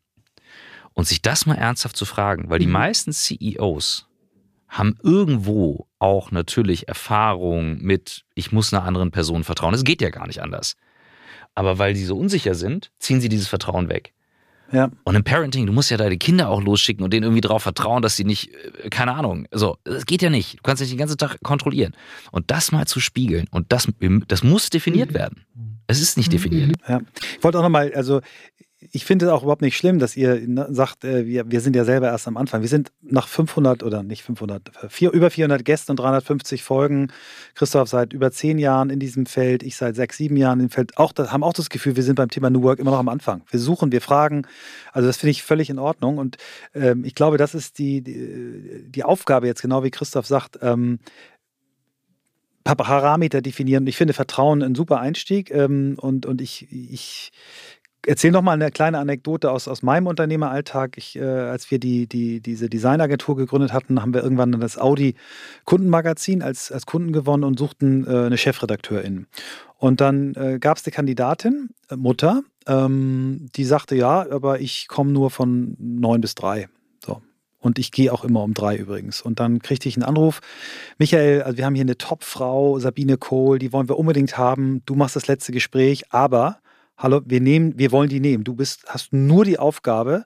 Und 0.93 1.09
sich 1.09 1.23
das 1.23 1.45
mal 1.45 1.57
ernsthaft 1.57 1.97
zu 1.97 2.05
fragen, 2.05 2.51
weil 2.51 2.61
die 2.61 2.67
mhm. 2.67 2.73
meisten 2.75 3.13
CEOs 3.13 4.07
haben 4.69 4.97
irgendwo 5.03 5.89
auch 5.99 6.31
natürlich 6.31 6.87
Erfahrung 6.87 7.79
mit, 7.83 8.25
ich 8.37 8.53
muss 8.53 8.73
einer 8.73 8.85
anderen 8.85 9.11
Person 9.11 9.43
vertrauen. 9.43 9.75
Es 9.75 9.83
geht 9.83 10.03
ja 10.03 10.11
gar 10.11 10.29
nicht 10.29 10.41
anders. 10.41 10.77
Aber 11.57 11.79
weil 11.79 11.97
sie 11.97 12.05
so 12.05 12.17
unsicher 12.17 12.55
sind, 12.55 12.93
ziehen 13.01 13.21
sie 13.21 13.29
dieses 13.29 13.49
Vertrauen 13.49 13.89
weg. 13.89 14.13
Ja. 14.73 14.91
Und 15.05 15.15
im 15.15 15.25
Parenting, 15.25 15.67
du 15.67 15.73
musst 15.73 15.91
ja 15.91 15.97
deine 15.97 16.19
Kinder 16.19 16.49
auch 16.49 16.63
losschicken 16.63 17.05
und 17.05 17.13
denen 17.13 17.25
irgendwie 17.25 17.41
darauf 17.41 17.63
vertrauen, 17.63 18.03
dass 18.03 18.17
sie 18.17 18.25
nicht, 18.25 18.51
äh, 18.83 18.89
keine 18.91 19.15
Ahnung, 19.15 19.47
so, 19.53 19.79
das 19.85 20.07
geht 20.07 20.23
ja 20.23 20.31
nicht. 20.31 20.59
Du 20.59 20.63
kannst 20.63 20.83
dich 20.83 20.89
den 20.91 20.99
ganzen 20.99 21.19
Tag 21.19 21.39
kontrollieren. 21.43 21.95
Und 22.33 22.51
das 22.51 22.73
mal 22.73 22.87
zu 22.87 23.01
spiegeln 23.01 23.47
und 23.51 23.73
das, 23.73 23.89
das 24.29 24.43
muss 24.43 24.71
definiert 24.71 25.11
mhm. 25.11 25.15
werden. 25.15 25.45
Es 25.89 26.01
ist 26.01 26.17
nicht 26.17 26.33
definiert. 26.33 26.73
Ja. 26.89 27.01
Ich 27.37 27.45
wollte 27.45 27.59
auch 27.59 27.63
nochmal, 27.63 27.93
also 27.95 28.21
ich 28.93 29.05
finde 29.05 29.27
es 29.27 29.33
auch 29.33 29.43
überhaupt 29.43 29.63
nicht 29.63 29.77
schlimm, 29.77 29.99
dass 29.99 30.17
ihr 30.17 30.41
sagt, 30.71 31.05
äh, 31.05 31.27
wir, 31.27 31.51
wir 31.51 31.61
sind 31.61 31.77
ja 31.77 31.85
selber 31.85 32.09
erst 32.09 32.29
am 32.29 32.37
Anfang. 32.37 32.63
Wir 32.63 32.69
sind 32.69 32.93
nach 33.03 33.29
500 33.29 33.83
oder 33.83 34.03
nicht 34.03 34.23
500, 34.23 34.71
vier, 34.89 35.13
über 35.13 35.31
400 35.31 35.65
Gästen 35.65 35.93
und 35.93 35.97
350 36.01 36.63
Folgen. 36.63 37.09
Christoph 37.55 37.89
seit 37.89 38.13
über 38.13 38.31
zehn 38.31 38.59
Jahren 38.59 38.91
in 38.91 38.99
diesem 38.99 39.27
Feld, 39.27 39.63
ich 39.63 39.77
seit 39.77 39.97
sechs, 39.97 40.17
sieben 40.17 40.37
Jahren 40.37 40.61
im 40.61 40.71
Feld. 40.71 40.97
Auch 40.99 41.13
haben 41.17 41.43
auch 41.43 41.53
das 41.53 41.71
Gefühl, 41.71 41.97
wir 41.97 42.03
sind 42.03 42.17
beim 42.17 42.29
Thema 42.29 42.51
New 42.51 42.63
Work 42.63 42.79
immer 42.79 42.93
noch 42.93 42.99
am 42.99 43.09
Anfang. 43.09 43.43
Wir 43.51 43.61
suchen, 43.61 43.93
wir 43.93 44.01
fragen. 44.01 44.47
Also 44.93 45.07
das 45.07 45.19
finde 45.19 45.33
ich 45.33 45.43
völlig 45.43 45.71
in 45.71 45.79
Ordnung. 45.79 46.19
Und 46.19 46.37
ähm, 46.75 47.05
ich 47.05 47.15
glaube, 47.15 47.39
das 47.39 47.55
ist 47.55 47.79
die, 47.79 48.03
die, 48.03 48.85
die, 48.89 49.05
Aufgabe 49.05 49.47
jetzt, 49.47 49.63
genau 49.63 49.85
wie 49.85 49.91
Christoph 49.91 50.27
sagt. 50.27 50.59
Ähm, 50.63 50.99
Parameter 52.75 53.41
definieren. 53.41 53.87
Ich 53.87 53.97
finde 53.97 54.13
Vertrauen 54.13 54.63
ein 54.63 54.75
super 54.75 54.99
Einstieg 54.99 55.51
ähm, 55.51 55.97
und, 56.01 56.27
und 56.27 56.41
ich, 56.41 56.67
ich 56.73 57.31
erzähle 58.05 58.33
noch 58.33 58.43
mal 58.43 58.53
eine 58.53 58.71
kleine 58.71 58.99
Anekdote 58.99 59.51
aus, 59.51 59.69
aus 59.69 59.83
meinem 59.83 60.07
Unternehmeralltag. 60.07 60.97
Ich, 60.97 61.17
äh, 61.17 61.23
als 61.23 61.71
wir 61.71 61.79
die, 61.79 62.07
die, 62.07 62.41
diese 62.41 62.69
Designagentur 62.69 63.37
gegründet 63.37 63.73
hatten, 63.73 64.01
haben 64.01 64.15
wir 64.15 64.23
irgendwann 64.23 64.53
das 64.53 64.79
Audi 64.79 65.15
Kundenmagazin 65.65 66.43
als, 66.43 66.71
als 66.71 66.87
Kunden 66.87 67.13
gewonnen 67.13 67.45
und 67.45 67.59
suchten 67.59 68.07
äh, 68.07 68.27
eine 68.27 68.39
Chefredakteurin. 68.39 69.27
Und 69.79 70.01
dann 70.01 70.35
äh, 70.35 70.59
gab 70.59 70.79
es 70.79 70.87
eine 70.87 70.93
Kandidatin, 70.93 71.71
äh, 71.91 71.97
Mutter, 71.97 72.43
ähm, 72.67 73.49
die 73.55 73.65
sagte, 73.65 73.95
ja, 73.95 74.27
aber 74.31 74.61
ich 74.61 74.89
komme 74.89 75.13
nur 75.13 75.31
von 75.31 75.77
neun 75.79 76.21
bis 76.21 76.35
drei. 76.35 76.69
So. 77.05 77.23
Und 77.59 77.79
ich 77.79 77.93
gehe 77.93 78.13
auch 78.13 78.25
immer 78.25 78.43
um 78.43 78.55
drei 78.55 78.77
übrigens. 78.77 79.21
Und 79.21 79.41
dann 79.41 79.61
kriegte 79.61 79.89
ich 79.89 79.97
einen 79.97 80.05
Anruf. 80.05 80.41
Michael, 80.99 81.43
also 81.43 81.59
wir 81.59 81.67
haben 81.67 81.75
hier 81.75 81.83
eine 81.83 81.99
Top-Frau, 81.99 82.79
Sabine 82.79 83.19
Kohl, 83.19 83.59
die 83.59 83.73
wollen 83.73 83.89
wir 83.89 83.99
unbedingt 83.99 84.39
haben. 84.39 84.83
Du 84.87 84.95
machst 84.95 85.17
das 85.17 85.27
letzte 85.27 85.53
Gespräch, 85.53 86.05
aber 86.11 86.59
hallo, 86.97 87.21
wir 87.25 87.41
nehmen, 87.41 87.79
wir 87.79 87.93
wollen 87.93 88.09
die 88.09 88.21
nehmen. 88.21 88.45
Du 88.45 88.55
bist, 88.55 88.85
hast 88.87 89.13
nur 89.13 89.45
die 89.45 89.59
Aufgabe, 89.59 90.25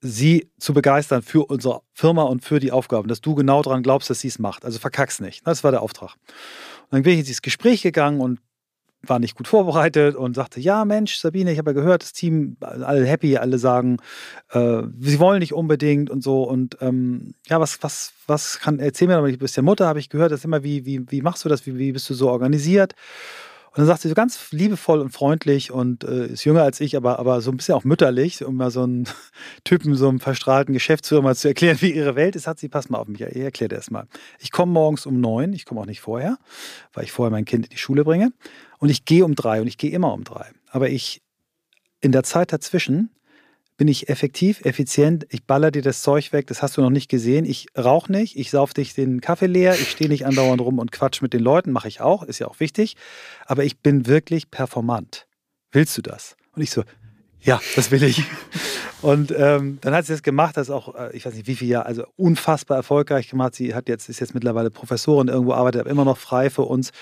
sie 0.00 0.50
zu 0.58 0.74
begeistern 0.74 1.22
für 1.22 1.46
unsere 1.46 1.82
Firma 1.92 2.22
und 2.24 2.44
für 2.44 2.58
die 2.58 2.72
Aufgaben, 2.72 3.08
dass 3.08 3.20
du 3.20 3.34
genau 3.34 3.62
daran 3.62 3.82
glaubst, 3.82 4.10
dass 4.10 4.20
sie 4.20 4.28
es 4.28 4.38
macht. 4.38 4.64
Also 4.64 4.78
verkack's 4.78 5.20
nicht. 5.20 5.46
Das 5.46 5.62
war 5.62 5.70
der 5.70 5.82
Auftrag. 5.82 6.14
Und 6.14 6.92
dann 6.92 7.02
bin 7.02 7.12
ich 7.12 7.20
in 7.20 7.24
dieses 7.24 7.42
Gespräch 7.42 7.82
gegangen 7.82 8.20
und 8.20 8.40
war 9.04 9.18
nicht 9.18 9.36
gut 9.36 9.48
vorbereitet 9.48 10.14
und 10.14 10.34
sagte, 10.34 10.60
ja 10.60 10.84
Mensch, 10.84 11.16
Sabine, 11.16 11.52
ich 11.52 11.58
habe 11.58 11.70
ja 11.70 11.74
gehört, 11.74 12.02
das 12.02 12.12
Team, 12.12 12.56
alle 12.60 13.04
happy, 13.04 13.36
alle 13.36 13.58
sagen, 13.58 13.98
äh, 14.50 14.82
sie 15.00 15.18
wollen 15.18 15.40
nicht 15.40 15.54
unbedingt 15.54 16.08
und 16.08 16.22
so. 16.22 16.44
Und 16.44 16.78
ähm, 16.80 17.34
ja, 17.46 17.60
was, 17.60 17.82
was, 17.82 18.12
was 18.26 18.60
kann, 18.60 18.78
erzähl 18.78 19.08
mir 19.08 19.14
doch 19.14 19.22
mal, 19.22 19.32
du 19.32 19.38
bist 19.38 19.56
ja 19.56 19.62
Mutter, 19.62 19.86
habe 19.86 19.98
ich 19.98 20.08
gehört, 20.08 20.30
das 20.30 20.44
immer, 20.44 20.62
wie, 20.62 20.86
wie, 20.86 21.10
wie 21.10 21.22
machst 21.22 21.44
du 21.44 21.48
das, 21.48 21.66
wie, 21.66 21.76
wie 21.78 21.92
bist 21.92 22.08
du 22.10 22.14
so 22.14 22.30
organisiert? 22.30 22.94
Und 23.72 23.78
dann 23.78 23.86
sagt 23.86 24.02
sie 24.02 24.08
so 24.10 24.14
ganz 24.14 24.52
liebevoll 24.52 25.00
und 25.00 25.10
freundlich 25.10 25.70
und 25.70 26.04
äh, 26.04 26.26
ist 26.26 26.44
jünger 26.44 26.62
als 26.62 26.78
ich, 26.82 26.94
aber, 26.94 27.18
aber 27.18 27.40
so 27.40 27.50
ein 27.50 27.56
bisschen 27.56 27.74
auch 27.74 27.84
mütterlich, 27.84 28.44
um 28.44 28.56
mal 28.56 28.70
so 28.70 28.82
einen 28.82 29.08
Typen, 29.64 29.94
so 29.94 30.10
einen 30.10 30.18
verstrahlten 30.18 30.74
Geschäftsführer 30.74 31.22
mal 31.22 31.34
zu 31.34 31.48
erklären, 31.48 31.78
wie 31.80 31.90
ihre 31.90 32.14
Welt 32.14 32.36
ist, 32.36 32.46
hat 32.46 32.58
sie, 32.58 32.68
pass 32.68 32.90
mal 32.90 32.98
auf 32.98 33.08
mich, 33.08 33.22
ich 33.22 33.36
erkläre 33.36 33.70
dir 33.70 33.76
das 33.76 33.90
mal. 33.90 34.06
Ich 34.38 34.52
komme 34.52 34.72
morgens 34.72 35.06
um 35.06 35.20
neun, 35.20 35.54
ich 35.54 35.64
komme 35.64 35.80
auch 35.80 35.86
nicht 35.86 36.02
vorher, 36.02 36.36
weil 36.92 37.04
ich 37.04 37.12
vorher 37.12 37.30
mein 37.30 37.46
Kind 37.46 37.64
in 37.64 37.70
die 37.70 37.78
Schule 37.78 38.04
bringe. 38.04 38.34
Und 38.76 38.90
ich 38.90 39.06
gehe 39.06 39.24
um 39.24 39.34
drei 39.34 39.62
und 39.62 39.68
ich 39.68 39.78
gehe 39.78 39.90
immer 39.90 40.12
um 40.12 40.24
drei. 40.24 40.50
Aber 40.68 40.90
ich 40.90 41.22
in 42.02 42.12
der 42.12 42.24
Zeit 42.24 42.52
dazwischen 42.52 43.08
bin 43.82 43.88
ich 43.88 44.08
effektiv, 44.08 44.64
effizient, 44.64 45.26
ich 45.30 45.42
baller 45.42 45.72
dir 45.72 45.82
das 45.82 46.02
Zeug 46.02 46.32
weg, 46.32 46.46
das 46.46 46.62
hast 46.62 46.76
du 46.76 46.82
noch 46.82 46.90
nicht 46.90 47.08
gesehen. 47.08 47.44
Ich 47.44 47.66
rauche 47.76 48.12
nicht, 48.12 48.38
ich 48.38 48.52
sauf 48.52 48.72
dich 48.72 48.94
den 48.94 49.20
Kaffee 49.20 49.48
leer, 49.48 49.74
ich 49.74 49.90
stehe 49.90 50.08
nicht 50.08 50.24
andauernd 50.24 50.60
rum 50.60 50.78
und 50.78 50.92
quatsch 50.92 51.20
mit 51.20 51.32
den 51.32 51.40
Leuten, 51.40 51.72
mache 51.72 51.88
ich 51.88 52.00
auch, 52.00 52.22
ist 52.22 52.38
ja 52.38 52.46
auch 52.46 52.60
wichtig. 52.60 52.94
Aber 53.44 53.64
ich 53.64 53.80
bin 53.80 54.06
wirklich 54.06 54.52
performant. 54.52 55.26
Willst 55.72 55.98
du 55.98 56.02
das? 56.02 56.36
Und 56.54 56.62
ich 56.62 56.70
so, 56.70 56.84
ja, 57.40 57.60
das 57.74 57.90
will 57.90 58.04
ich. 58.04 58.22
Und 59.02 59.34
ähm, 59.36 59.78
dann 59.80 59.94
hat 59.94 60.06
sie 60.06 60.12
das 60.12 60.22
gemacht, 60.22 60.56
das 60.56 60.68
ist 60.68 60.74
auch, 60.74 60.94
äh, 60.94 61.14
ich 61.14 61.26
weiß 61.26 61.34
nicht 61.34 61.48
wie 61.48 61.56
viel 61.56 61.68
Jahre, 61.68 61.86
also 61.86 62.04
unfassbar 62.16 62.76
erfolgreich 62.76 63.28
gemacht. 63.28 63.56
Sie 63.56 63.74
hat 63.74 63.88
jetzt, 63.88 64.08
ist 64.08 64.20
jetzt 64.20 64.32
mittlerweile 64.32 64.70
Professorin 64.70 65.26
irgendwo, 65.26 65.52
arbeitet 65.52 65.80
aber 65.80 65.90
immer 65.90 66.04
noch 66.04 66.18
frei 66.18 66.50
für 66.50 66.62
uns. 66.62 66.92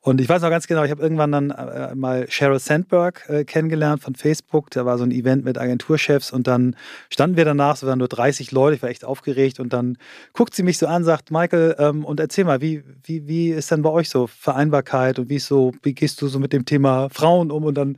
Und 0.00 0.20
ich 0.20 0.28
weiß 0.28 0.42
noch 0.42 0.50
ganz 0.50 0.66
genau, 0.66 0.82
ich 0.82 0.90
habe 0.90 1.02
irgendwann 1.02 1.30
dann 1.30 1.50
äh, 1.50 1.94
mal 1.94 2.26
Sheryl 2.28 2.58
Sandberg 2.58 3.28
äh, 3.28 3.44
kennengelernt 3.44 4.02
von 4.02 4.14
Facebook. 4.14 4.70
Da 4.70 4.84
war 4.84 4.98
so 4.98 5.04
ein 5.04 5.12
Event 5.12 5.44
mit 5.44 5.58
Agenturchefs 5.58 6.32
und 6.32 6.46
dann 6.46 6.74
standen 7.08 7.36
wir 7.36 7.44
danach, 7.44 7.76
so 7.76 7.86
waren 7.86 8.00
nur 8.00 8.08
30 8.08 8.50
Leute, 8.50 8.76
ich 8.76 8.82
war 8.82 8.88
echt 8.88 9.04
aufgeregt 9.04 9.60
und 9.60 9.72
dann 9.72 9.98
guckt 10.32 10.54
sie 10.54 10.64
mich 10.64 10.78
so 10.78 10.86
an, 10.86 11.04
sagt, 11.04 11.30
Michael, 11.30 11.76
ähm, 11.78 12.04
und 12.04 12.18
erzähl 12.18 12.44
mal, 12.44 12.60
wie, 12.60 12.82
wie, 13.04 13.28
wie 13.28 13.50
ist 13.50 13.70
denn 13.70 13.82
bei 13.82 13.90
euch 13.90 14.08
so 14.08 14.26
Vereinbarkeit 14.26 15.18
und 15.18 15.28
wie 15.28 15.36
ist 15.36 15.46
so, 15.46 15.72
wie 15.82 15.92
gehst 15.92 16.20
du 16.20 16.26
so 16.26 16.40
mit 16.40 16.52
dem 16.52 16.64
Thema 16.64 17.08
Frauen 17.10 17.52
um? 17.52 17.62
Und 17.64 17.74
dann 17.74 17.96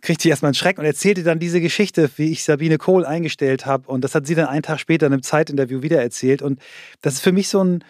kriegt 0.00 0.22
sie 0.22 0.28
erstmal 0.28 0.48
einen 0.48 0.54
Schreck 0.54 0.78
und 0.78 0.84
erzählte 0.84 1.22
dann 1.22 1.38
diese 1.38 1.60
Geschichte, 1.60 2.10
wie 2.16 2.30
ich 2.30 2.44
Sabine 2.44 2.78
Kohl 2.78 3.04
eingestellt 3.04 3.66
habe. 3.66 3.88
Und 3.88 4.02
das 4.02 4.14
hat 4.14 4.26
sie 4.26 4.34
dann 4.34 4.46
einen 4.46 4.62
Tag 4.62 4.80
später 4.80 5.06
in 5.06 5.12
einem 5.12 5.22
Zeitinterview 5.22 5.82
wieder 5.82 6.00
erzählt. 6.00 6.42
Und 6.42 6.60
das 7.02 7.14
ist 7.14 7.20
für 7.20 7.32
mich 7.32 7.48
so 7.48 7.62
ein, 7.62 7.84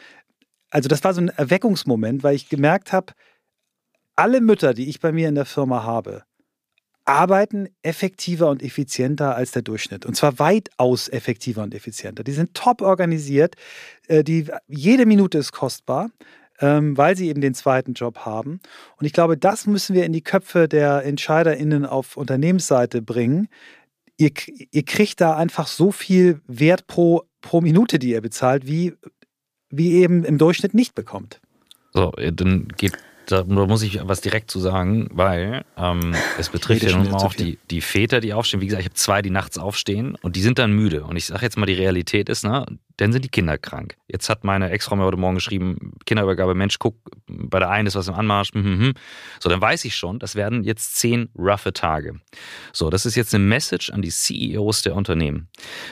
also 0.71 0.89
das 0.89 1.05
war 1.05 1.15
so 1.15 1.21
ein 1.21 1.29
Erweckungsmoment, 1.29 2.23
weil 2.23 2.35
ich 2.35 2.49
gemerkt 2.49 2.93
habe, 2.93 3.13
alle 4.17 4.41
Mütter, 4.41 4.75
die 4.75 4.89
ich 4.89 5.01
bei 5.01 5.13
mir 5.13 5.29
in 5.29 5.35
der 5.35 5.47
Firma 5.47 5.83
habe, 5.83 6.25
arbeiten 7.05 7.69
effektiver 7.83 8.51
und 8.51 8.63
effizienter 8.63 9.35
als 9.35 9.53
der 9.53 9.63
Durchschnitt. 9.63 10.07
Und 10.07 10.15
zwar 10.15 10.39
weitaus 10.39 11.09
effektiver 11.09 11.63
und 11.63 11.75
effizienter. 11.75 12.23
Die 12.23 12.33
sind 12.33 12.55
top 12.55 12.83
organisiert. 12.83 13.57
Äh, 14.07 14.23
die, 14.23 14.47
jede 14.69 15.07
Minute 15.07 15.39
ist 15.39 15.53
kostbar 15.53 16.11
ähm, 16.61 16.97
weil 16.97 17.17
sie 17.17 17.29
eben 17.29 17.41
den 17.41 17.55
zweiten 17.55 17.95
Job 17.95 18.21
haben. 18.21 18.61
Und 18.99 19.07
ich 19.07 19.13
glaube, 19.13 19.37
das 19.37 19.67
müssen 19.67 19.95
wir 19.95 20.05
in 20.05 20.13
die 20.13 20.23
Köpfe 20.23 20.69
der 20.69 21.05
EntscheiderInnen 21.05 21.87
auf 21.87 22.17
Unternehmensseite 22.17 23.03
bringen. 23.03 23.49
Ihr, 24.19 24.31
ihr 24.71 24.85
kriegt 24.85 25.21
da 25.21 25.37
einfach 25.37 25.67
so 25.67 25.93
viel 25.93 26.41
Wert 26.47 26.87
pro, 26.87 27.23
pro 27.41 27.61
Minute, 27.61 27.99
die 27.99 28.11
ihr 28.11 28.21
bezahlt, 28.21 28.67
wie, 28.67 28.95
wie 29.71 29.95
eben 29.95 30.25
im 30.25 30.37
Durchschnitt 30.37 30.75
nicht 30.75 30.95
bekommt. 30.95 31.41
So, 31.93 32.13
dann 32.33 32.69
geht 32.77 32.97
da 33.31 33.45
muss 33.45 33.83
ich 33.83 34.01
was 34.03 34.21
direkt 34.21 34.51
zu 34.51 34.59
sagen, 34.59 35.09
weil 35.13 35.65
ähm, 35.77 36.15
es 36.39 36.49
betrifft 36.49 36.83
ja 36.83 36.97
nun 36.97 37.15
auch 37.15 37.33
die, 37.33 37.59
die 37.71 37.81
Väter, 37.81 38.21
die 38.21 38.33
aufstehen. 38.33 38.61
Wie 38.61 38.67
gesagt, 38.67 38.81
ich 38.81 38.89
habe 38.89 38.97
zwei, 38.97 39.23
die 39.23 39.31
nachts 39.31 39.57
aufstehen 39.57 40.17
und 40.23 40.37
die 40.37 40.43
sind 40.43 40.59
dann 40.59 40.73
müde. 40.73 41.05
Und 41.05 41.17
ich 41.17 41.27
sage 41.27 41.43
jetzt 41.45 41.57
mal, 41.57 41.67
die 41.67 41.75
Realität 41.75 42.29
ist, 42.29 42.43
ne, 42.43 42.67
dann 43.01 43.12
sind 43.12 43.24
die 43.24 43.30
Kinder 43.30 43.57
krank. 43.57 43.96
Jetzt 44.09 44.28
hat 44.28 44.44
meine 44.44 44.70
Ex-Frau 44.70 44.96
mir 44.96 45.05
heute 45.05 45.16
Morgen 45.16 45.36
geschrieben, 45.36 45.92
Kinderübergabe, 46.05 46.55
Mensch, 46.55 46.78
guck, 46.78 46.96
bei 47.26 47.59
der 47.59 47.70
einen 47.70 47.86
ist 47.86 47.94
was 47.94 48.09
im 48.09 48.14
Anmarsch. 48.14 48.53
Hm, 48.53 48.64
hm, 48.64 48.80
hm. 48.80 48.94
So, 49.38 49.48
dann 49.48 49.61
weiß 49.61 49.84
ich 49.86 49.96
schon, 49.96 50.18
das 50.18 50.34
werden 50.34 50.62
jetzt 50.64 50.96
zehn 50.96 51.30
roughe 51.36 51.72
Tage. 51.72 52.20
So, 52.72 52.90
das 52.90 53.07
ist 53.07 53.14
jetzt 53.14 53.34
eine 53.34 53.44
Message 53.44 53.90
an 53.90 54.03
die 54.03 54.11
CEOs 54.11 54.82
der 54.82 54.94
Unternehmen. 54.94 55.48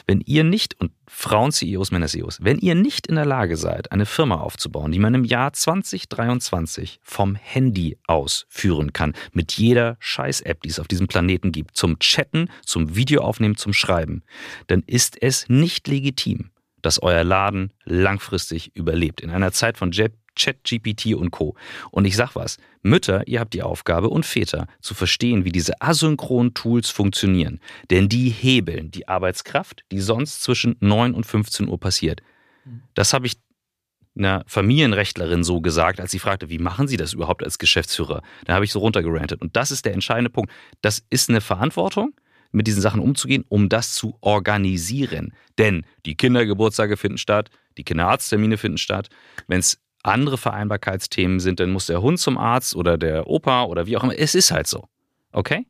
Wenn 0.06 0.20
ihr 0.20 0.44
nicht, 0.44 0.78
und 0.80 0.92
Frauen-CEOs, 1.06 1.90
Männer-CEOs, 1.90 2.38
wenn 2.42 2.58
ihr 2.58 2.74
nicht 2.74 3.06
in 3.06 3.14
der 3.14 3.24
Lage 3.24 3.56
seid, 3.56 3.90
eine 3.90 4.04
Firma 4.04 4.36
aufzubauen, 4.36 4.92
die 4.92 4.98
man 4.98 5.14
im 5.14 5.24
Jahr 5.24 5.54
2023 5.54 7.00
vom 7.02 7.34
Handy 7.34 7.96
aus 8.06 8.44
führen 8.50 8.92
kann, 8.92 9.14
mit 9.32 9.52
jeder 9.52 9.96
Scheiß-App, 10.00 10.62
die 10.62 10.68
es 10.68 10.78
auf 10.78 10.88
diesem 10.88 11.06
Planeten 11.06 11.52
gibt, 11.52 11.76
zum 11.76 11.98
Chatten, 11.98 12.50
zum 12.66 12.94
Videoaufnehmen, 12.94 13.56
zum 13.56 13.72
Schreiben, 13.72 14.22
dann 14.66 14.82
ist 14.86 15.20
es 15.22 15.48
nicht 15.48 15.88
legitim, 15.88 16.50
dass 16.82 17.02
euer 17.02 17.24
Laden 17.24 17.72
langfristig 17.84 18.74
überlebt. 18.74 19.20
In 19.20 19.30
einer 19.30 19.52
Zeit 19.52 19.78
von 19.78 19.90
ChatGPT 19.90 21.14
und 21.14 21.30
Co. 21.30 21.56
Und 21.90 22.04
ich 22.04 22.16
sag 22.16 22.34
was, 22.34 22.58
Mütter, 22.82 23.26
ihr 23.26 23.40
habt 23.40 23.54
die 23.54 23.62
Aufgabe 23.62 24.08
und 24.08 24.24
Väter 24.24 24.66
zu 24.80 24.94
verstehen, 24.94 25.44
wie 25.44 25.52
diese 25.52 25.80
asynchronen 25.82 26.54
Tools 26.54 26.90
funktionieren. 26.90 27.60
Denn 27.90 28.08
die 28.08 28.30
hebeln 28.30 28.90
die 28.90 29.08
Arbeitskraft, 29.08 29.84
die 29.90 30.00
sonst 30.00 30.42
zwischen 30.42 30.76
9 30.80 31.14
und 31.14 31.26
15 31.26 31.68
Uhr 31.68 31.78
passiert. 31.80 32.22
Das 32.94 33.12
habe 33.12 33.26
ich 33.26 33.36
einer 34.16 34.44
Familienrechtlerin 34.46 35.44
so 35.44 35.60
gesagt, 35.60 36.00
als 36.00 36.10
sie 36.10 36.18
fragte, 36.18 36.50
wie 36.50 36.58
machen 36.58 36.88
Sie 36.88 36.96
das 36.96 37.12
überhaupt 37.12 37.44
als 37.44 37.58
Geschäftsführer? 37.58 38.22
Da 38.46 38.54
habe 38.54 38.64
ich 38.64 38.72
so 38.72 38.80
runtergerantet. 38.80 39.40
Und 39.40 39.56
das 39.56 39.70
ist 39.70 39.84
der 39.84 39.94
entscheidende 39.94 40.30
Punkt. 40.30 40.50
Das 40.82 41.04
ist 41.10 41.30
eine 41.30 41.40
Verantwortung, 41.40 42.12
mit 42.50 42.66
diesen 42.66 42.82
Sachen 42.82 43.00
umzugehen, 43.00 43.44
um 43.48 43.68
das 43.68 43.94
zu 43.94 44.16
organisieren. 44.20 45.32
Denn 45.58 45.84
die 46.06 46.16
Kindergeburtstage 46.16 46.96
finden 46.96 47.18
statt, 47.18 47.50
die 47.76 47.84
Kinderarzttermine 47.84 48.56
finden 48.56 48.78
statt. 48.78 49.08
Wenn 49.46 49.60
es 49.60 49.80
andere 50.02 50.38
Vereinbarkeitsthemen 50.38 51.40
sind, 51.40 51.60
dann 51.60 51.70
muss 51.70 51.86
der 51.86 52.02
Hund 52.02 52.18
zum 52.18 52.38
Arzt 52.38 52.74
oder 52.76 52.96
der 52.96 53.26
Opa 53.26 53.64
oder 53.64 53.86
wie 53.86 53.96
auch 53.96 54.04
immer. 54.04 54.18
Es 54.18 54.34
ist 54.34 54.50
halt 54.50 54.66
so. 54.66 54.88
Okay? 55.32 55.66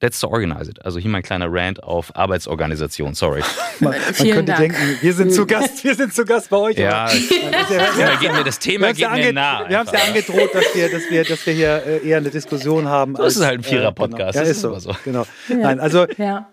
Let's 0.00 0.20
to 0.20 0.28
organize 0.28 0.68
it. 0.68 0.84
Also 0.84 0.98
hier 0.98 1.10
mein 1.10 1.22
kleiner 1.22 1.46
Rant 1.50 1.82
auf 1.82 2.14
Arbeitsorganisation, 2.16 3.14
sorry. 3.14 3.42
man, 3.80 3.92
man 3.92 4.14
könnte 4.14 4.44
Dank. 4.44 4.58
denken, 4.58 4.98
wir 5.00 5.12
sind 5.14 5.32
zu 5.32 5.46
Gast, 5.46 5.82
wir 5.84 5.94
sind 5.94 6.12
zu 6.12 6.24
Gast 6.24 6.50
bei 6.50 6.56
euch. 6.56 6.76
Ja, 6.76 7.06
das 7.06 7.28
Thema 7.28 8.16
geht 8.16 8.32
mir, 8.32 8.44
das 8.44 8.58
Thema 8.58 8.92
geht 8.92 9.10
mir 9.10 9.32
nah. 9.32 9.68
Wir 9.68 9.78
haben 9.78 9.86
es 9.86 9.92
ja 9.92 10.06
angedroht, 10.06 10.54
dass 10.54 10.74
wir, 10.74 10.90
dass, 10.90 11.10
wir, 11.10 11.24
dass 11.24 11.46
wir 11.46 11.54
hier 11.54 11.82
äh, 11.86 12.08
eher 12.08 12.18
eine 12.18 12.30
Diskussion 12.30 12.88
haben. 12.88 13.14
Das 13.14 13.36
ist 13.36 13.44
halt 13.44 13.60
ein 13.60 13.62
Vierer-Podcast. 13.62 14.36
Äh, 14.36 14.40
genau. 14.40 14.44
Ja, 14.44 14.50
ist 14.50 14.60
so. 14.60 14.78
so. 14.78 14.96
Genau. 15.04 15.26
Nein, 15.48 15.80
also 15.80 16.06
ja. 16.18 16.48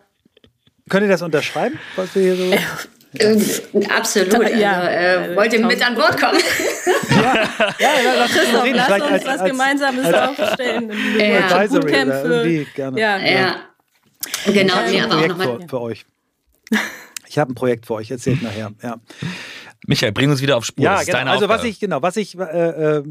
könnt 0.87 1.03
ihr 1.03 1.09
das 1.09 1.21
unterschreiben, 1.21 1.79
was 1.95 2.15
wir 2.15 2.21
hier 2.21 2.35
so... 2.35 2.55
Äh, 3.13 3.37
absolut. 3.89 4.33
Also, 4.33 4.55
ja, 4.55 4.89
äh, 4.89 5.35
wollt 5.35 5.51
ihr 5.53 5.65
mit 5.65 5.85
an 5.85 5.95
Bord 5.95 6.19
kommen? 6.19 6.39
ja, 7.09 7.33
ja, 7.79 7.89
ja 8.03 8.13
lass, 8.17 8.31
Christoph, 8.31 8.63
reden. 8.63 8.75
lass 8.77 8.91
uns 8.91 9.03
als, 9.03 9.25
was 9.25 9.39
als, 9.39 9.51
Gemeinsames 9.51 10.05
als, 10.05 10.39
aufstellen. 10.39 10.91
Ja. 11.19 11.67
Bootcamp 11.67 12.13
für, 12.13 12.65
gerne. 12.73 12.99
Ja, 12.99 13.17
ja. 13.17 13.55
Genau, 14.45 14.85
ich 14.85 15.01
habe 15.01 15.13
ein 15.15 15.35
Projekt 15.35 15.63
für, 15.63 15.69
für 15.69 15.81
euch. 15.81 16.05
Ich 17.27 17.37
habe 17.37 17.51
ein 17.51 17.55
Projekt 17.55 17.85
für 17.85 17.95
euch, 17.95 18.11
erzählt 18.11 18.41
nachher. 18.41 18.71
Ja. 18.81 18.97
Michael, 19.87 20.11
bring 20.11 20.29
uns 20.29 20.41
wieder 20.41 20.57
auf 20.57 20.65
Spur. 20.65 20.85
Ja, 20.85 21.01
genau. 21.03 21.31
also 21.31 21.49
was 21.49 21.63
ich 21.63 21.79
genau, 21.79 22.01
was 22.01 22.15
ich, 22.15 22.37
äh, 22.37 22.43
äh, 22.43 23.03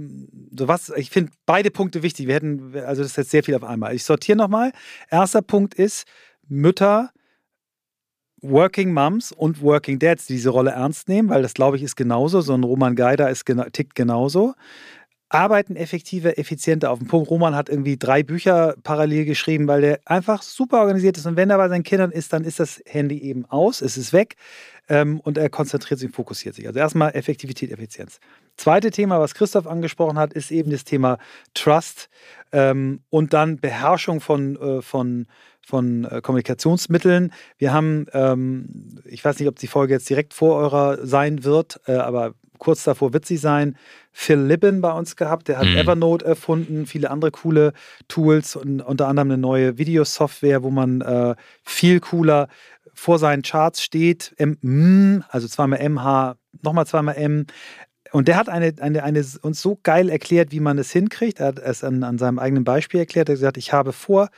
so 0.57 0.69
was 0.69 0.91
ich 0.91 1.11
finde 1.11 1.33
beide 1.45 1.71
Punkte 1.71 2.03
wichtig. 2.03 2.27
Wir 2.27 2.37
hätten, 2.37 2.77
also 2.87 3.03
das 3.03 3.13
ist 3.13 3.17
jetzt 3.17 3.31
sehr 3.31 3.43
viel 3.43 3.57
auf 3.57 3.65
einmal. 3.65 3.95
Ich 3.95 4.05
sortiere 4.05 4.39
nochmal. 4.39 4.73
Erster 5.11 5.43
Punkt 5.43 5.75
ist 5.75 6.07
Mütter, 6.49 7.11
Working 8.43 8.93
Moms 8.93 9.33
und 9.33 9.63
Working 9.63 9.99
Dads, 9.99 10.27
die 10.27 10.35
diese 10.35 10.51
Rolle 10.51 10.71
ernst 10.71 11.09
nehmen, 11.09 11.29
weil 11.29 11.43
das 11.43 11.55
glaube 11.55 11.77
ich 11.77 11.83
ist 11.83 11.97
genauso. 11.97 12.41
So 12.41 12.55
ein 12.55 12.65
Roman 12.65 12.97
Geider 12.97 13.31
ist 13.31 13.45
tickt 13.73 13.95
genauso 13.95 14.55
arbeiten 15.31 15.77
effektiver, 15.77 16.39
effizienter 16.39 16.91
auf 16.91 16.99
den 16.99 17.07
Punkt. 17.07 17.31
Roman 17.31 17.55
hat 17.55 17.69
irgendwie 17.69 17.97
drei 17.97 18.25
Bücher 18.25 18.75
parallel 18.83 19.25
geschrieben, 19.25 19.69
weil 19.69 19.81
der 19.81 20.01
einfach 20.05 20.43
super 20.43 20.81
organisiert 20.81 21.17
ist. 21.17 21.27
Und 21.27 21.37
wenn 21.37 21.51
er 21.51 21.57
bei 21.57 21.69
seinen 21.69 21.85
Kindern 21.85 22.11
ist, 22.11 22.33
dann 22.33 22.43
ist 22.43 22.59
das 22.59 22.83
Handy 22.85 23.19
eben 23.19 23.47
aus, 23.47 23.81
es 23.81 23.97
ist 23.97 24.13
weg 24.13 24.35
ähm, 24.89 25.21
und 25.21 25.39
er 25.39 25.49
konzentriert 25.49 26.01
sich 26.01 26.09
und 26.09 26.15
fokussiert 26.15 26.57
sich. 26.57 26.67
Also 26.67 26.81
erstmal 26.81 27.15
Effektivität, 27.15 27.71
Effizienz. 27.71 28.19
Zweite 28.57 28.91
Thema, 28.91 29.21
was 29.21 29.35
Christoph 29.35 29.69
angesprochen 29.69 30.19
hat, 30.19 30.33
ist 30.35 30.51
eben 30.51 30.73
das 30.73 30.83
Thema 30.83 31.19
Trust 31.55 32.11
ähm, 32.51 33.01
und 33.09 33.33
dann 33.33 33.61
Beherrschung 33.61 34.21
von, 34.21 34.57
äh, 34.57 34.83
von, 34.83 35.29
von 35.71 36.05
äh, 36.05 36.21
Kommunikationsmitteln. 36.21 37.33
Wir 37.57 37.73
haben, 37.73 38.07
ähm, 38.13 39.01
ich 39.05 39.25
weiß 39.25 39.39
nicht, 39.39 39.49
ob 39.49 39.59
die 39.59 39.69
Folge 39.69 39.95
jetzt 39.95 40.11
direkt 40.11 40.35
vor 40.35 40.57
eurer 40.57 41.07
sein 41.07 41.45
wird, 41.45 41.81
äh, 41.87 41.93
aber 41.93 42.35
kurz 42.59 42.85
davor 42.85 43.13
wird 43.13 43.25
sie 43.25 43.39
sein, 43.39 43.77
Phil 44.13 44.39
Libben 44.39 44.81
bei 44.81 44.93
uns 44.93 45.17
gehabt. 45.17 45.49
Der 45.49 45.59
hat 45.59 45.67
mhm. 45.67 45.77
Evernote 45.77 46.25
erfunden, 46.25 46.87
viele 46.87 47.11
andere 47.11 47.31
coole 47.31 47.73
Tools 48.09 48.55
und 48.55 48.83
unter 48.83 49.09
anderem 49.09 49.31
eine 49.31 49.39
neue 49.39 49.79
Videosoftware, 49.79 50.63
wo 50.63 50.71
man 50.71 51.01
äh, 51.01 51.35
viel 51.65 52.01
cooler 52.01 52.49
vor 52.93 53.19
seinen 53.19 53.43
Charts 53.43 53.83
steht. 53.83 54.35
M, 54.37 55.25
also 55.29 55.49
zweimal 55.49 55.89
MH, 55.89 56.37
nochmal 56.63 56.87
zweimal 56.87 57.17
M. 57.17 57.47
Und 58.13 58.29
der 58.29 58.37
hat 58.37 58.49
eine, 58.49 58.75
eine, 58.81 59.05
eine, 59.05 59.25
uns 59.43 59.63
so 59.63 59.79
geil 59.83 60.09
erklärt, 60.09 60.51
wie 60.51 60.61
man 60.61 60.79
es 60.79 60.91
hinkriegt. 60.91 61.41
Er 61.41 61.47
hat 61.47 61.59
es 61.59 61.85
an, 61.85 62.03
an 62.03 62.19
seinem 62.19 62.39
eigenen 62.39 62.65
Beispiel 62.65 63.01
erklärt. 63.01 63.29
Er 63.29 63.35
hat 63.35 63.39
gesagt, 63.39 63.57
ich 63.57 63.73
habe 63.73 63.93
vor 63.93 64.29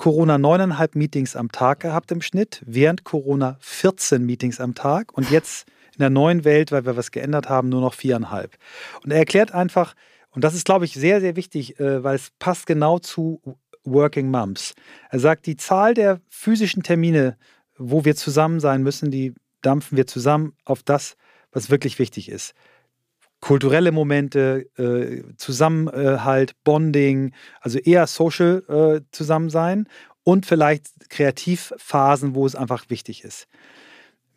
Corona 0.00 0.38
neuneinhalb 0.38 0.94
Meetings 0.94 1.36
am 1.36 1.52
Tag 1.52 1.80
gehabt 1.80 2.10
im 2.10 2.22
Schnitt, 2.22 2.62
während 2.64 3.04
Corona 3.04 3.58
14 3.60 4.24
Meetings 4.24 4.58
am 4.58 4.74
Tag 4.74 5.12
und 5.12 5.30
jetzt 5.30 5.68
in 5.92 5.98
der 5.98 6.08
neuen 6.08 6.44
Welt, 6.44 6.72
weil 6.72 6.86
wir 6.86 6.96
was 6.96 7.10
geändert 7.10 7.50
haben, 7.50 7.68
nur 7.68 7.82
noch 7.82 7.92
viereinhalb. 7.92 8.56
Und 9.04 9.10
er 9.10 9.18
erklärt 9.18 9.52
einfach, 9.52 9.94
und 10.30 10.42
das 10.42 10.54
ist, 10.54 10.64
glaube 10.64 10.86
ich, 10.86 10.94
sehr, 10.94 11.20
sehr 11.20 11.36
wichtig, 11.36 11.78
äh, 11.78 12.02
weil 12.02 12.14
es 12.14 12.30
passt 12.38 12.66
genau 12.66 12.98
zu 12.98 13.42
Working 13.84 14.30
Moms. 14.30 14.72
Er 15.10 15.20
sagt, 15.20 15.44
die 15.44 15.58
Zahl 15.58 15.92
der 15.92 16.22
physischen 16.30 16.82
Termine, 16.82 17.36
wo 17.76 18.06
wir 18.06 18.16
zusammen 18.16 18.58
sein 18.58 18.82
müssen, 18.82 19.10
die 19.10 19.34
dampfen 19.60 19.98
wir 19.98 20.06
zusammen 20.06 20.54
auf 20.64 20.82
das, 20.82 21.18
was 21.52 21.68
wirklich 21.68 21.98
wichtig 21.98 22.30
ist. 22.30 22.54
Kulturelle 23.40 23.92
Momente, 23.92 24.66
äh, 24.76 25.22
Zusammenhalt, 25.36 26.54
Bonding, 26.62 27.32
also 27.60 27.78
eher 27.78 28.06
Social 28.06 28.62
äh, 28.68 29.00
Zusammensein 29.12 29.88
und 30.22 30.46
vielleicht 30.46 30.86
Kreativphasen, 31.08 32.34
wo 32.34 32.46
es 32.46 32.54
einfach 32.54 32.84
wichtig 32.88 33.24
ist. 33.24 33.48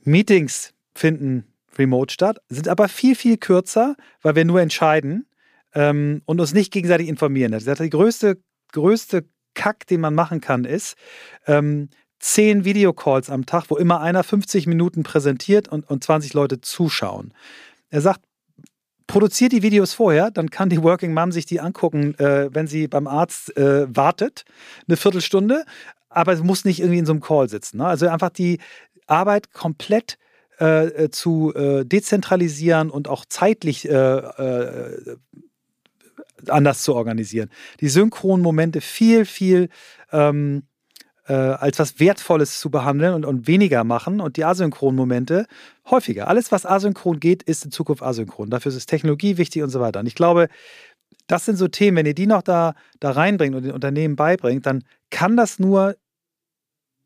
Meetings 0.04 0.74
finden 0.96 1.46
remote 1.78 2.14
statt, 2.14 2.38
sind 2.50 2.68
aber 2.68 2.88
viel, 2.88 3.16
viel 3.16 3.38
kürzer, 3.38 3.96
weil 4.22 4.36
wir 4.36 4.46
nur 4.46 4.62
entscheiden 4.62 5.28
ähm, 5.74 6.22
und 6.26 6.40
uns 6.40 6.54
nicht 6.54 6.72
gegenseitig 6.72 7.08
informieren. 7.08 7.52
Das 7.52 7.66
heißt, 7.68 7.82
die 7.82 7.90
größte, 7.90 8.38
größte 8.72 9.26
Kack, 9.54 9.88
den 9.88 10.02
man 10.02 10.16
machen 10.16 10.42
kann, 10.42 10.66
ist 10.66 10.96
ähm, 11.48 11.90
zehn 12.20 12.64
Videocalls 12.64 13.30
am 13.30 13.46
Tag, 13.46 13.66
wo 13.70 13.76
immer 13.76 14.02
einer 14.02 14.24
50 14.24 14.68
Minuten 14.68 15.04
präsentiert 15.04 15.68
und, 15.68 15.90
und 15.90 16.04
20 16.04 16.34
Leute 16.34 16.62
zuschauen. 16.62 17.34
Er 17.90 18.02
sagt, 18.02 18.22
produziert 19.08 19.52
die 19.52 19.62
Videos 19.62 19.94
vorher, 19.94 20.32
dann 20.32 20.50
kann 20.50 20.70
die 20.70 20.82
Working 20.82 21.14
Mom 21.14 21.32
sich 21.32 21.46
die 21.46 21.60
angucken, 21.60 22.18
äh, 22.20 22.50
wenn 22.54 22.68
sie 22.68 22.88
beim 22.88 23.08
Arzt 23.08 23.56
äh, 23.58 23.86
wartet, 23.96 24.46
eine 24.88 24.98
Viertelstunde, 24.98 25.66
aber 26.10 26.34
es 26.34 26.44
muss 26.44 26.66
nicht 26.66 26.80
irgendwie 26.80 27.00
in 27.00 27.06
so 27.06 27.14
einem 27.14 27.22
Call 27.22 27.50
sitzen. 27.50 27.78
Ne? 27.78 27.86
Also 27.86 28.08
einfach 28.08 28.30
die 28.30 28.60
Arbeit 29.08 29.54
komplett 29.54 30.18
äh, 30.60 31.06
äh, 31.06 31.10
zu 31.10 31.54
äh, 31.56 31.84
dezentralisieren 31.84 32.90
und 32.90 33.08
auch 33.08 33.26
zeitlich 33.28 33.90
äh, 33.90 34.22
anders 36.48 36.84
zu 36.84 36.96
organisieren. 36.96 37.50
Die 37.80 37.90
synchronen 37.90 38.44
Momente 38.44 38.82
viel, 38.82 39.26
viel 39.26 39.70
ähm, 40.12 40.64
äh, 41.26 41.34
als 41.34 41.80
was 41.80 42.00
Wertvolles 42.00 42.60
zu 42.60 42.70
behandeln 42.70 43.14
und, 43.14 43.26
und 43.26 43.48
weniger 43.48 43.84
machen 43.84 44.20
und 44.20 44.38
die 44.38 44.46
asynchronen 44.46 44.96
Momente 44.96 45.48
häufiger. 45.90 46.28
Alles, 46.28 46.52
was 46.52 46.66
asynchron 46.66 47.20
geht, 47.20 47.44
ist 47.44 47.66
in 47.66 47.72
Zukunft 47.72 48.04
asynchron. 48.04 48.50
Dafür 48.50 48.72
ist 48.74 48.86
Technologie 48.86 49.38
wichtig 49.38 49.64
und 49.64 49.70
so 49.70 49.80
weiter. 49.80 50.00
Und 50.00 50.08
ich 50.08 50.16
glaube, 50.16 50.50
das 51.28 51.46
sind 51.46 51.58
so 51.58 51.68
Themen, 51.68 51.98
wenn 51.98 52.06
ihr 52.06 52.16
die 52.16 52.28
noch 52.28 52.42
da, 52.42 52.76
da 53.00 53.12
reinbringt 53.12 53.56
und 53.56 53.64
den 53.64 53.72
Unternehmen 53.72 54.16
beibringt, 54.16 54.66
dann 54.66 54.84
kann 55.10 55.38
das 55.38 55.60
nur 55.60 55.96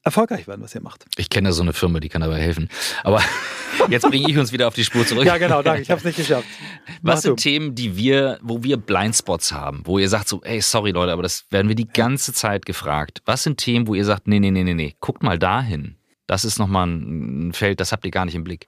erfolgreich 0.04 0.48
werden, 0.48 0.62
was 0.62 0.74
ihr 0.74 0.82
macht. 0.82 1.06
Ich 1.18 1.30
kenne 1.30 1.52
so 1.52 1.62
eine 1.62 1.74
Firma, 1.74 2.00
die 2.00 2.08
kann 2.10 2.22
dabei 2.22 2.40
helfen. 2.40 2.70
Aber 3.04 3.22
jetzt 3.90 4.04
bringe 4.10 4.30
ich 4.30 4.38
uns 4.38 4.52
wieder 4.54 4.68
auf 4.68 4.74
die 4.74 4.86
Spur 4.86 5.06
zurück. 5.06 5.26
ja, 5.26 5.38
genau, 5.38 5.62
danke. 5.62 5.82
Ich 5.82 5.92
habe 5.92 6.00
es 6.00 6.06
nicht 6.06 6.16
geschafft. 6.16 6.48
Was 7.02 7.24
sind 7.24 7.38
Themen, 7.38 7.76
die 7.76 7.98
wir, 7.98 8.40
wo 8.42 8.64
wir 8.64 8.78
Blindspots 8.78 9.52
haben, 9.52 9.82
wo 9.84 10.00
ihr 10.00 10.10
sagt 10.10 10.30
so, 10.30 10.42
ey, 10.44 10.62
sorry 10.62 10.92
Leute, 10.92 11.12
aber 11.12 11.24
das 11.24 11.46
werden 11.52 11.68
wir 11.68 11.76
die 11.76 11.88
ganze 11.88 12.34
Zeit 12.34 12.66
gefragt. 12.66 13.22
Was 13.26 13.44
sind 13.44 13.58
Themen, 13.58 13.88
wo 13.88 13.96
ihr 13.96 14.06
sagt, 14.06 14.28
nee, 14.28 14.40
nee, 14.40 14.52
nee, 14.52 14.64
nee, 14.64 14.74
nee, 14.74 14.96
guckt 15.00 15.24
mal 15.24 15.38
dahin. 15.38 15.98
Das 16.28 16.46
ist 16.46 16.60
nochmal 16.60 16.88
ein 16.88 17.54
Feld, 17.54 17.80
das 17.80 17.92
habt 17.92 18.06
ihr 18.06 18.12
gar 18.12 18.26
nicht 18.26 18.36
im 18.36 18.44
Blick. 18.44 18.68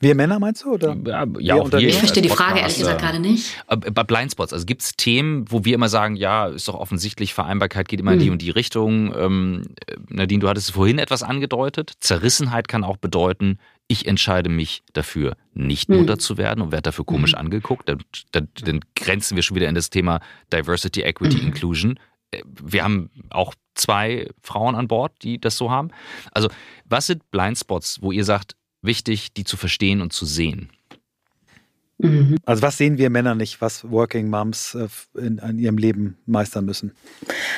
Wir 0.00 0.14
Männer 0.14 0.38
meinst 0.38 0.64
du? 0.64 0.74
Oder? 0.74 0.96
Ja, 1.04 1.26
ja 1.38 1.54
auch 1.56 1.72
wir, 1.72 1.80
ich 1.80 1.98
verstehe 1.98 2.22
die 2.22 2.28
Frage 2.28 2.60
ehrlich 2.60 2.78
gesagt 2.78 3.00
gerade 3.00 3.18
nicht. 3.18 3.56
Äh, 3.66 3.76
bei 3.76 4.04
Blindspots, 4.04 4.52
also 4.52 4.64
gibt 4.64 4.82
es 4.82 4.92
Themen, 4.92 5.44
wo 5.50 5.64
wir 5.64 5.74
immer 5.74 5.88
sagen, 5.88 6.14
ja, 6.14 6.46
ist 6.46 6.68
doch 6.68 6.74
offensichtlich, 6.74 7.34
Vereinbarkeit 7.34 7.88
geht 7.88 8.00
immer 8.00 8.12
in 8.12 8.20
die 8.20 8.26
hm. 8.26 8.32
und 8.32 8.42
die 8.42 8.50
Richtung. 8.50 9.14
Ähm, 9.16 9.62
Nadine, 10.08 10.40
du 10.40 10.48
hattest 10.48 10.72
vorhin 10.72 10.98
etwas 10.98 11.22
angedeutet. 11.22 11.94
Zerrissenheit 12.00 12.68
kann 12.68 12.84
auch 12.84 12.96
bedeuten, 12.96 13.58
ich 13.88 14.06
entscheide 14.06 14.50
mich 14.50 14.82
dafür, 14.92 15.36
nicht 15.54 15.88
Mutter 15.88 16.12
hm. 16.12 16.20
zu 16.20 16.36
werden 16.36 16.62
und 16.62 16.70
werde 16.72 16.82
dafür 16.82 17.04
komisch 17.04 17.32
hm. 17.32 17.40
angeguckt. 17.40 17.88
Dann, 17.88 17.98
dann, 18.30 18.48
dann, 18.62 18.80
grenzen 18.94 19.34
wir 19.34 19.42
schon 19.42 19.56
wieder 19.56 19.68
in 19.68 19.74
das 19.74 19.90
Thema 19.90 20.20
Diversity, 20.52 21.02
Equity, 21.02 21.38
hm. 21.38 21.46
Inclusion. 21.48 21.98
Äh, 22.30 22.42
wir 22.44 22.84
haben 22.84 23.10
auch 23.30 23.54
zwei 23.74 24.28
Frauen 24.42 24.74
an 24.74 24.88
Bord, 24.88 25.12
die 25.22 25.40
das 25.40 25.56
so 25.56 25.70
haben. 25.70 25.90
Also, 26.32 26.48
was 26.84 27.06
sind 27.06 27.30
Blindspots, 27.30 28.02
wo 28.02 28.12
ihr 28.12 28.24
sagt, 28.24 28.56
wichtig, 28.82 29.32
die 29.32 29.44
zu 29.44 29.56
verstehen 29.56 30.00
und 30.00 30.12
zu 30.12 30.24
sehen. 30.24 30.70
Mhm. 31.98 32.36
Also 32.46 32.62
was 32.62 32.78
sehen 32.78 32.96
wir 32.96 33.10
Männer 33.10 33.34
nicht, 33.34 33.60
was 33.60 33.90
Working 33.90 34.30
Moms 34.30 34.76
äh, 34.76 34.86
in, 35.18 35.38
in, 35.38 35.58
ihrem 35.58 35.78
Leben 35.78 36.16
meistern 36.26 36.64
müssen? 36.64 36.92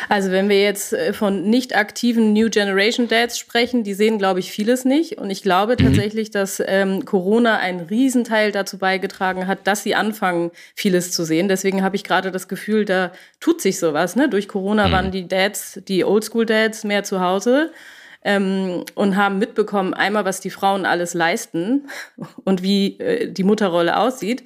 Also 0.09 0.31
wenn 0.31 0.49
wir 0.49 0.63
jetzt 0.63 0.95
äh, 0.95 1.13
von 1.13 1.51
nicht 1.51 1.77
aktiven 1.77 2.33
New 2.33 2.49
Generation 2.49 3.07
Dads 3.07 3.39
sprechen, 3.39 3.85
die 3.85 3.93
sehen, 3.93 4.17
glaube 4.17 4.41
ich, 4.41 4.51
vieles 4.51 4.87
nicht. 4.87 5.19
Und 5.19 5.29
ich 5.29 5.43
glaube 5.43 5.75
mhm. 5.75 5.85
tatsächlich, 5.85 6.31
dass 6.31 6.63
ähm, 6.67 7.05
Corona 7.05 7.59
einen 7.59 7.81
Riesenteil 7.81 8.51
dazu 8.51 8.79
beigetragen 8.79 9.47
hat, 9.47 9.67
dass 9.67 9.83
sie 9.83 9.95
anfangen, 9.95 10.51
vieles 10.75 11.13
zu 11.13 11.25
sehen. 11.25 11.49
Deswegen 11.49 11.83
habe 11.83 11.97
ich 11.97 12.05
gerade 12.05 12.31
das 12.31 12.49
Gefühl, 12.49 12.87
da 12.87 13.13
tut 13.41 13.61
sich 13.61 13.79
sowas. 13.79 14.17
Ne? 14.17 14.31
Durch 14.31 14.49
Corona 14.49 14.89
mhm. 14.89 14.93
waren 14.93 15.11
die 15.11 15.29
Dads, 15.29 15.81
die 15.87 16.03
Oldschool-Dads 16.03 16.85
mehr 16.85 17.05
zu 17.05 17.21
Hause 17.21 17.73
ähm, 18.23 18.85
und 18.95 19.17
haben 19.17 19.39
mitbekommen, 19.39 19.95
einmal, 19.95 20.25
was 20.25 20.41
die 20.41 20.51
Frauen 20.51 20.87
alles 20.87 21.15
leisten 21.15 21.89
und 22.45 22.63
wie 22.63 22.99
äh, 22.99 23.31
die 23.31 23.45
Mutterrolle 23.45 23.97
aussieht 23.99 24.45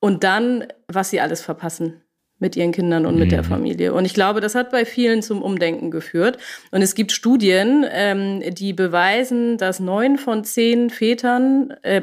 und 0.00 0.24
dann, 0.24 0.66
was 0.88 1.10
sie 1.10 1.20
alles 1.20 1.42
verpassen 1.42 2.02
mit 2.40 2.56
ihren 2.56 2.72
Kindern 2.72 3.04
und 3.04 3.16
mit 3.16 3.26
mhm. 3.26 3.30
der 3.30 3.44
Familie. 3.44 3.92
Und 3.92 4.06
ich 4.06 4.14
glaube, 4.14 4.40
das 4.40 4.54
hat 4.54 4.70
bei 4.70 4.86
vielen 4.86 5.22
zum 5.22 5.42
Umdenken 5.42 5.90
geführt. 5.90 6.38
Und 6.70 6.80
es 6.80 6.94
gibt 6.94 7.12
Studien, 7.12 7.84
ähm, 7.90 8.42
die 8.54 8.72
beweisen, 8.72 9.58
dass 9.58 9.78
neun 9.78 10.16
von 10.16 10.42
zehn 10.42 10.88
Vätern, 10.88 11.74
äh, 11.82 12.02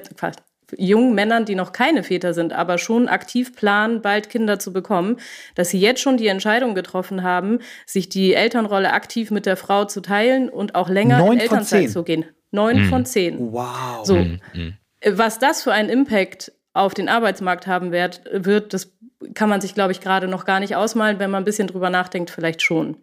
jungen 0.75 1.15
Männern, 1.15 1.45
die 1.45 1.55
noch 1.55 1.71
keine 1.71 2.03
Väter 2.03 2.33
sind, 2.33 2.53
aber 2.53 2.77
schon 2.77 3.07
aktiv 3.07 3.55
planen, 3.55 4.01
bald 4.01 4.29
Kinder 4.29 4.59
zu 4.59 4.73
bekommen, 4.73 5.17
dass 5.55 5.69
sie 5.69 5.79
jetzt 5.79 6.01
schon 6.01 6.17
die 6.17 6.27
Entscheidung 6.27 6.75
getroffen 6.75 7.23
haben, 7.23 7.59
sich 7.85 8.09
die 8.09 8.33
Elternrolle 8.33 8.91
aktiv 8.91 9.31
mit 9.31 9.45
der 9.45 9.57
Frau 9.57 9.85
zu 9.85 10.01
teilen 10.01 10.49
und 10.49 10.75
auch 10.75 10.89
länger 10.89 11.19
Neun 11.19 11.33
in 11.33 11.39
Elternzeit 11.39 11.89
zu 11.89 12.03
gehen. 12.03 12.25
Neun 12.51 12.83
mhm. 12.83 12.89
von 12.89 13.05
zehn. 13.05 13.51
Wow. 13.51 14.03
So. 14.03 14.15
Mhm. 14.15 14.73
Was 15.05 15.39
das 15.39 15.63
für 15.63 15.73
einen 15.73 15.89
Impact 15.89 16.51
auf 16.73 16.93
den 16.93 17.09
Arbeitsmarkt 17.09 17.67
haben 17.67 17.91
wird, 17.91 18.21
wird, 18.31 18.73
das 18.73 18.93
kann 19.33 19.49
man 19.49 19.61
sich, 19.61 19.73
glaube 19.73 19.91
ich, 19.91 20.01
gerade 20.01 20.27
noch 20.27 20.45
gar 20.45 20.59
nicht 20.59 20.75
ausmalen. 20.75 21.19
Wenn 21.19 21.31
man 21.31 21.43
ein 21.43 21.45
bisschen 21.45 21.67
drüber 21.67 21.89
nachdenkt, 21.89 22.29
vielleicht 22.29 22.61
schon. 22.61 22.97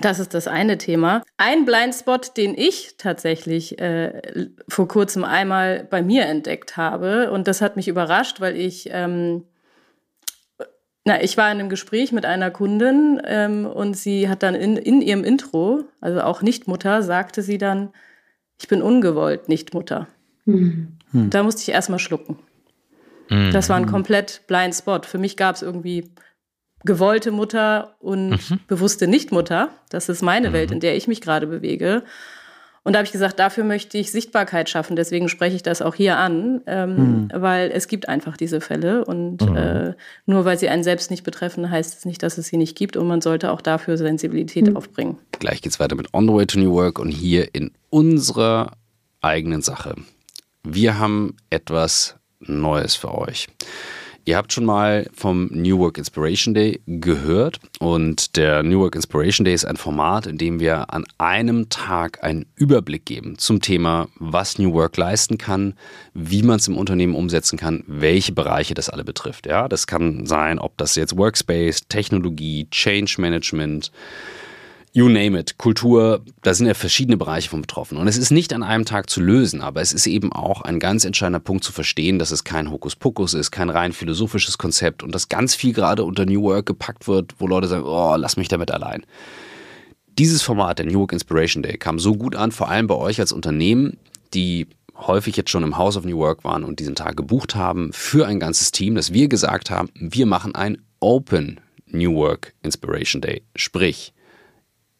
Das 0.00 0.18
ist 0.18 0.34
das 0.34 0.48
eine 0.48 0.78
Thema. 0.78 1.22
Ein 1.36 1.64
Blindspot, 1.64 2.36
den 2.36 2.54
ich 2.56 2.96
tatsächlich 2.96 3.78
äh, 3.78 4.48
vor 4.68 4.88
kurzem 4.88 5.24
einmal 5.24 5.86
bei 5.88 6.02
mir 6.02 6.26
entdeckt 6.26 6.76
habe, 6.76 7.30
und 7.30 7.46
das 7.46 7.60
hat 7.60 7.76
mich 7.76 7.88
überrascht, 7.88 8.40
weil 8.40 8.56
ich, 8.56 8.88
ähm, 8.90 9.44
na, 11.04 11.22
ich 11.22 11.36
war 11.36 11.50
in 11.50 11.58
einem 11.58 11.68
Gespräch 11.68 12.12
mit 12.12 12.24
einer 12.24 12.50
Kundin 12.50 13.20
ähm, 13.24 13.66
und 13.66 13.96
sie 13.96 14.28
hat 14.28 14.42
dann 14.42 14.54
in, 14.54 14.76
in 14.76 15.02
ihrem 15.02 15.24
Intro, 15.24 15.84
also 16.00 16.20
auch 16.22 16.42
Nichtmutter, 16.42 17.02
sagte 17.02 17.42
sie 17.42 17.58
dann, 17.58 17.90
ich 18.58 18.68
bin 18.68 18.80
ungewollt 18.80 19.48
Nichtmutter. 19.48 20.06
Mhm. 20.44 20.96
Da 21.12 21.42
musste 21.42 21.62
ich 21.62 21.68
erstmal 21.68 21.98
schlucken. 21.98 22.38
Mhm. 23.28 23.50
Das 23.52 23.68
war 23.68 23.76
ein 23.76 23.86
komplett 23.86 24.42
blind 24.46 24.74
Spot. 24.74 25.00
Für 25.02 25.18
mich 25.18 25.36
gab 25.36 25.56
es 25.56 25.62
irgendwie 25.62 26.10
gewollte 26.84 27.30
Mutter 27.30 27.94
und 28.00 28.50
mhm. 28.50 28.60
bewusste 28.66 29.06
Nichtmutter. 29.06 29.70
Das 29.90 30.08
ist 30.08 30.22
meine 30.22 30.50
mhm. 30.50 30.52
Welt, 30.52 30.70
in 30.70 30.80
der 30.80 30.96
ich 30.96 31.08
mich 31.08 31.20
gerade 31.20 31.46
bewege. 31.46 32.02
Und 32.84 32.94
da 32.94 32.98
habe 32.98 33.06
ich 33.06 33.12
gesagt, 33.12 33.38
dafür 33.38 33.62
möchte 33.62 33.96
ich 33.96 34.10
Sichtbarkeit 34.10 34.68
schaffen. 34.68 34.96
Deswegen 34.96 35.28
spreche 35.28 35.54
ich 35.54 35.62
das 35.62 35.82
auch 35.82 35.94
hier 35.94 36.18
an, 36.18 36.62
ähm, 36.66 36.96
mhm. 36.96 37.28
weil 37.32 37.70
es 37.70 37.86
gibt 37.86 38.08
einfach 38.08 38.36
diese 38.36 38.60
Fälle. 38.60 39.04
Und 39.04 39.40
mhm. 39.42 39.56
äh, 39.56 39.94
nur 40.26 40.44
weil 40.44 40.58
sie 40.58 40.68
einen 40.68 40.82
selbst 40.82 41.10
nicht 41.10 41.22
betreffen, 41.22 41.70
heißt 41.70 41.98
es 41.98 42.04
nicht, 42.04 42.22
dass 42.24 42.38
es 42.38 42.46
sie 42.46 42.56
nicht 42.56 42.76
gibt. 42.76 42.96
Und 42.96 43.06
man 43.06 43.20
sollte 43.20 43.52
auch 43.52 43.60
dafür 43.60 43.96
Sensibilität 43.96 44.68
mhm. 44.68 44.76
aufbringen. 44.76 45.18
Gleich 45.38 45.62
geht 45.62 45.72
es 45.72 45.78
weiter 45.78 45.94
mit 45.94 46.12
On 46.12 46.26
the 46.26 46.34
Way 46.34 46.46
to 46.46 46.58
New 46.58 46.72
Work 46.72 46.98
und 46.98 47.10
hier 47.10 47.54
in 47.54 47.70
unserer 47.90 48.72
eigenen 49.20 49.62
Sache. 49.62 49.94
Wir 50.64 50.98
haben 50.98 51.36
etwas 51.50 52.16
Neues 52.40 52.96
für 52.96 53.16
euch. 53.16 53.46
Ihr 54.24 54.36
habt 54.36 54.52
schon 54.52 54.64
mal 54.64 55.10
vom 55.12 55.46
New 55.46 55.80
Work 55.80 55.98
Inspiration 55.98 56.54
Day 56.54 56.80
gehört 56.86 57.58
und 57.80 58.36
der 58.36 58.62
New 58.62 58.78
Work 58.78 58.94
Inspiration 58.94 59.44
Day 59.44 59.52
ist 59.52 59.64
ein 59.64 59.76
Format, 59.76 60.28
in 60.28 60.38
dem 60.38 60.60
wir 60.60 60.94
an 60.94 61.04
einem 61.18 61.70
Tag 61.70 62.22
einen 62.22 62.46
Überblick 62.54 63.04
geben 63.04 63.36
zum 63.38 63.60
Thema, 63.60 64.06
was 64.20 64.60
New 64.60 64.74
Work 64.74 64.96
leisten 64.96 65.38
kann, 65.38 65.74
wie 66.14 66.44
man 66.44 66.60
es 66.60 66.68
im 66.68 66.76
Unternehmen 66.76 67.16
umsetzen 67.16 67.58
kann, 67.58 67.82
welche 67.88 68.30
Bereiche 68.30 68.74
das 68.74 68.88
alle 68.88 69.02
betrifft. 69.02 69.46
Ja, 69.46 69.66
das 69.66 69.88
kann 69.88 70.24
sein, 70.24 70.60
ob 70.60 70.78
das 70.78 70.94
jetzt 70.94 71.16
Workspace, 71.16 71.88
Technologie, 71.88 72.68
Change 72.70 73.16
Management, 73.18 73.90
You 74.94 75.08
name 75.08 75.38
it, 75.38 75.56
Kultur, 75.56 76.22
da 76.42 76.52
sind 76.52 76.66
ja 76.66 76.74
verschiedene 76.74 77.16
Bereiche 77.16 77.48
von 77.48 77.62
betroffen. 77.62 77.96
Und 77.96 78.08
es 78.08 78.18
ist 78.18 78.30
nicht 78.30 78.52
an 78.52 78.62
einem 78.62 78.84
Tag 78.84 79.08
zu 79.08 79.22
lösen, 79.22 79.62
aber 79.62 79.80
es 79.80 79.94
ist 79.94 80.06
eben 80.06 80.34
auch 80.34 80.60
ein 80.60 80.78
ganz 80.78 81.06
entscheidender 81.06 81.40
Punkt 81.40 81.64
zu 81.64 81.72
verstehen, 81.72 82.18
dass 82.18 82.30
es 82.30 82.44
kein 82.44 82.70
Hokuspokus 82.70 83.32
ist, 83.32 83.50
kein 83.50 83.70
rein 83.70 83.94
philosophisches 83.94 84.58
Konzept 84.58 85.02
und 85.02 85.14
dass 85.14 85.30
ganz 85.30 85.54
viel 85.54 85.72
gerade 85.72 86.04
unter 86.04 86.26
New 86.26 86.42
Work 86.42 86.66
gepackt 86.66 87.08
wird, 87.08 87.34
wo 87.38 87.46
Leute 87.46 87.68
sagen, 87.68 87.84
oh, 87.86 88.16
lass 88.16 88.36
mich 88.36 88.48
damit 88.48 88.70
allein. 88.70 89.06
Dieses 90.18 90.42
Format, 90.42 90.78
der 90.78 90.84
New 90.84 91.00
Work 91.00 91.14
Inspiration 91.14 91.62
Day, 91.62 91.78
kam 91.78 91.98
so 91.98 92.14
gut 92.14 92.36
an, 92.36 92.52
vor 92.52 92.68
allem 92.68 92.86
bei 92.86 92.96
euch 92.96 93.18
als 93.18 93.32
Unternehmen, 93.32 93.96
die 94.34 94.66
häufig 94.94 95.38
jetzt 95.38 95.48
schon 95.48 95.62
im 95.62 95.78
House 95.78 95.96
of 95.96 96.04
New 96.04 96.18
Work 96.18 96.44
waren 96.44 96.64
und 96.64 96.80
diesen 96.80 96.96
Tag 96.96 97.16
gebucht 97.16 97.54
haben 97.54 97.94
für 97.94 98.26
ein 98.26 98.38
ganzes 98.38 98.72
Team, 98.72 98.94
dass 98.94 99.14
wir 99.14 99.28
gesagt 99.28 99.70
haben, 99.70 99.88
wir 99.94 100.26
machen 100.26 100.54
ein 100.54 100.82
Open 101.00 101.60
New 101.86 102.14
Work 102.14 102.52
Inspiration 102.62 103.22
Day. 103.22 103.42
Sprich, 103.56 104.12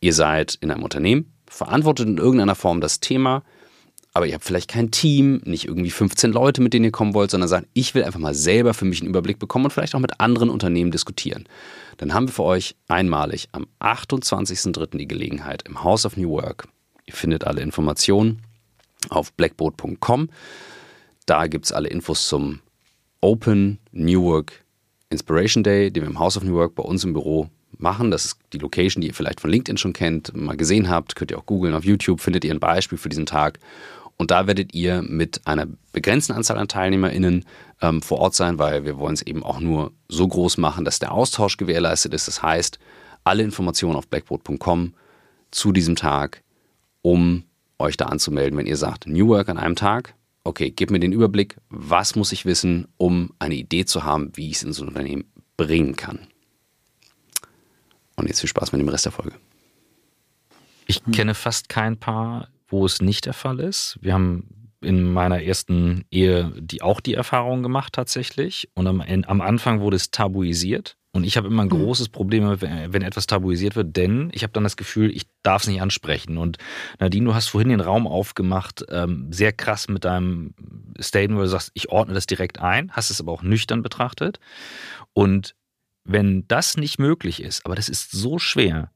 Ihr 0.03 0.12
seid 0.12 0.59
in 0.61 0.72
einem 0.72 0.82
Unternehmen, 0.82 1.32
verantwortet 1.46 2.09
in 2.09 2.18
irgendeiner 2.18 2.57
Form 2.57 2.80
das 2.80 2.98
Thema, 2.98 3.44
aber 4.12 4.26
ihr 4.26 4.34
habt 4.34 4.42
vielleicht 4.44 4.68
kein 4.68 4.90
Team, 4.90 5.40
nicht 5.44 5.68
irgendwie 5.68 5.92
15 5.92 6.32
Leute, 6.32 6.61
mit 6.61 6.74
denen 6.74 6.86
ihr 6.86 6.90
kommen 6.90 7.14
wollt, 7.14 7.30
sondern 7.30 7.48
sagt, 7.48 7.68
ich 7.72 7.94
will 7.94 8.03
einfach 8.03 8.18
mal 8.18 8.34
selber 8.34 8.74
für 8.74 8.84
mich 8.84 9.00
einen 9.00 9.09
Überblick 9.09 9.38
bekommen 9.38 9.66
und 9.66 9.70
vielleicht 9.70 9.94
auch 9.94 10.00
mit 10.00 10.20
anderen 10.20 10.50
Unternehmen 10.50 10.90
diskutieren. 10.90 11.48
Dann 11.98 12.12
haben 12.12 12.26
wir 12.26 12.34
für 12.34 12.42
euch 12.42 12.74
einmalig 12.88 13.48
am 13.53 13.68
28.03. 13.78 14.98
die 14.98 15.07
Gelegenheit 15.07 15.62
im 15.68 15.84
House 15.84 16.05
of 16.05 16.16
New 16.16 16.30
Work. 16.30 16.66
Ihr 17.07 17.14
findet 17.14 17.44
alle 17.44 17.62
Informationen 17.62 18.42
auf 19.09 19.32
blackboard.com. 19.34 20.30
Da 21.26 21.46
gibt 21.46 21.66
es 21.66 21.72
alle 21.72 21.88
Infos 21.88 22.26
zum 22.26 22.59
Open 23.20 23.78
New 23.92 24.24
Work 24.24 24.64
Inspiration 25.11 25.62
Day, 25.62 25.92
den 25.92 26.03
wir 26.03 26.11
im 26.11 26.18
House 26.18 26.36
of 26.36 26.42
New 26.42 26.55
Work 26.55 26.74
bei 26.74 26.82
uns 26.82 27.05
im 27.05 27.12
Büro 27.12 27.48
machen. 27.79 28.11
Das 28.11 28.25
ist 28.25 28.39
die 28.53 28.59
Location, 28.59 29.01
die 29.01 29.09
ihr 29.09 29.14
vielleicht 29.14 29.41
von 29.41 29.51
LinkedIn 29.51 29.77
schon 29.77 29.93
kennt, 29.93 30.35
mal 30.37 30.57
gesehen 30.57 30.89
habt. 30.89 31.16
Könnt 31.16 31.31
ihr 31.31 31.39
auch 31.39 31.47
googeln 31.47 31.75
auf 31.75 31.85
YouTube, 31.85 32.20
findet 32.20 32.45
ihr 32.45 32.53
ein 32.53 32.61
Beispiel 32.61 32.99
für 32.99 33.09
diesen 33.09 33.27
Tag. 33.27 33.59
Und 34.16 34.31
da 34.31 34.47
werdet 34.47 34.75
ihr 34.75 35.03
mit 35.03 35.41
einer 35.47 35.66
begrenzten 35.93 36.33
Anzahl 36.33 36.59
an 36.59 36.68
TeilnehmerInnen 36.68 37.45
ähm, 37.81 38.03
vor 38.03 38.18
Ort 38.18 38.35
sein, 38.35 38.59
weil 38.59 38.85
wir 38.85 38.99
wollen 38.99 39.14
es 39.14 39.23
eben 39.23 39.43
auch 39.43 39.59
nur 39.59 39.93
so 40.09 40.29
groß 40.29 40.59
machen, 40.59 40.85
dass 40.85 40.99
der 40.99 41.12
Austausch 41.12 41.57
gewährleistet 41.57 42.14
ist. 42.14 42.29
Das 42.29 42.43
heißt, 42.43 42.79
alle 43.25 43.43
Informationen 43.43 43.97
auf 43.97 44.07
blackboard.com 44.09 44.95
zu 45.51 45.73
diesem 45.73 45.97
Tag, 45.97 46.43
um 47.03 47.45
euch 47.79 47.97
da 47.97 48.07
anzumelden, 48.07 48.59
wenn 48.59 48.66
ihr 48.66 48.77
sagt, 48.77 49.07
New 49.07 49.29
Work 49.29 49.49
an 49.49 49.59
einem 49.59 49.77
Tag. 49.77 50.14
Okay, 50.45 50.70
gebt 50.70 50.91
mir 50.91 51.01
den 51.01 51.12
Überblick, 51.12 51.57
was 51.68 52.16
muss 52.16 52.33
ich 52.33 52.45
wissen, 52.45 52.89
um 52.97 53.33
eine 53.39 53.55
Idee 53.55 53.85
zu 53.85 54.05
haben, 54.05 54.31
wie 54.35 54.51
ich 54.51 54.57
es 54.57 54.62
in 54.62 54.73
so 54.73 54.83
ein 54.83 54.89
Unternehmen 54.89 55.25
bringen 55.57 55.97
kann. 55.97 56.27
Und 58.23 58.29
jetzt 58.29 58.41
viel 58.41 58.49
Spaß 58.49 58.70
mit 58.70 58.81
dem 58.81 58.89
Rest 58.89 59.05
der 59.05 59.12
Folge. 59.12 59.35
Ich 60.87 61.05
hm. 61.05 61.12
kenne 61.12 61.35
fast 61.35 61.68
kein 61.68 61.97
Paar, 61.97 62.49
wo 62.68 62.87
es 62.87 63.03
nicht 63.03 63.27
der 63.27 63.33
Fall 63.33 63.59
ist. 63.59 63.99
Wir 64.01 64.14
haben 64.14 64.73
in 64.81 65.12
meiner 65.12 65.43
ersten 65.43 66.05
Ehe 66.11 66.53
die 66.57 66.83
auch 66.83 67.01
die 67.01 67.14
Erfahrung 67.14 67.64
gemacht 67.64 67.93
tatsächlich. 67.93 68.70
Und 68.75 68.87
am, 68.87 69.01
am 69.01 69.41
Anfang 69.41 69.81
wurde 69.81 69.97
es 69.97 70.12
tabuisiert. 70.12 70.97
Und 71.14 71.25
ich 71.25 71.37
habe 71.37 71.49
immer 71.49 71.64
ein 71.64 71.70
hm. 71.70 71.81
großes 71.81 72.11
Problem, 72.11 72.61
wenn 72.61 73.03
etwas 73.03 73.27
tabuisiert 73.27 73.75
wird, 73.75 73.97
denn 73.97 74.31
ich 74.33 74.45
habe 74.45 74.53
dann 74.53 74.62
das 74.62 74.77
Gefühl, 74.77 75.11
ich 75.11 75.25
darf 75.43 75.62
es 75.62 75.68
nicht 75.68 75.83
ansprechen. 75.83 76.39
Und 76.39 76.59
Nadine, 77.01 77.27
du 77.27 77.35
hast 77.35 77.49
vorhin 77.49 77.70
den 77.70 77.81
Raum 77.81 78.07
aufgemacht, 78.07 78.85
ähm, 78.89 79.33
sehr 79.33 79.53
krass 79.53 79.89
mit 79.89 80.05
deinem 80.05 80.55
Statement, 81.01 81.39
wo 81.39 81.43
du 81.43 81.49
sagst, 81.49 81.73
ich 81.75 81.91
ordne 81.91 82.14
das 82.14 82.27
direkt 82.27 82.61
ein, 82.61 82.93
hast 82.93 83.11
es 83.11 83.20
aber 83.20 83.33
auch 83.33 83.43
nüchtern 83.43 83.83
betrachtet. 83.83 84.39
Und 85.12 85.55
wenn 86.05 86.46
das 86.48 86.76
nicht 86.76 86.98
möglich 86.98 87.42
ist, 87.42 87.64
aber 87.64 87.74
das 87.74 87.88
ist 87.88 88.11
so 88.11 88.38
schwer, 88.38 88.90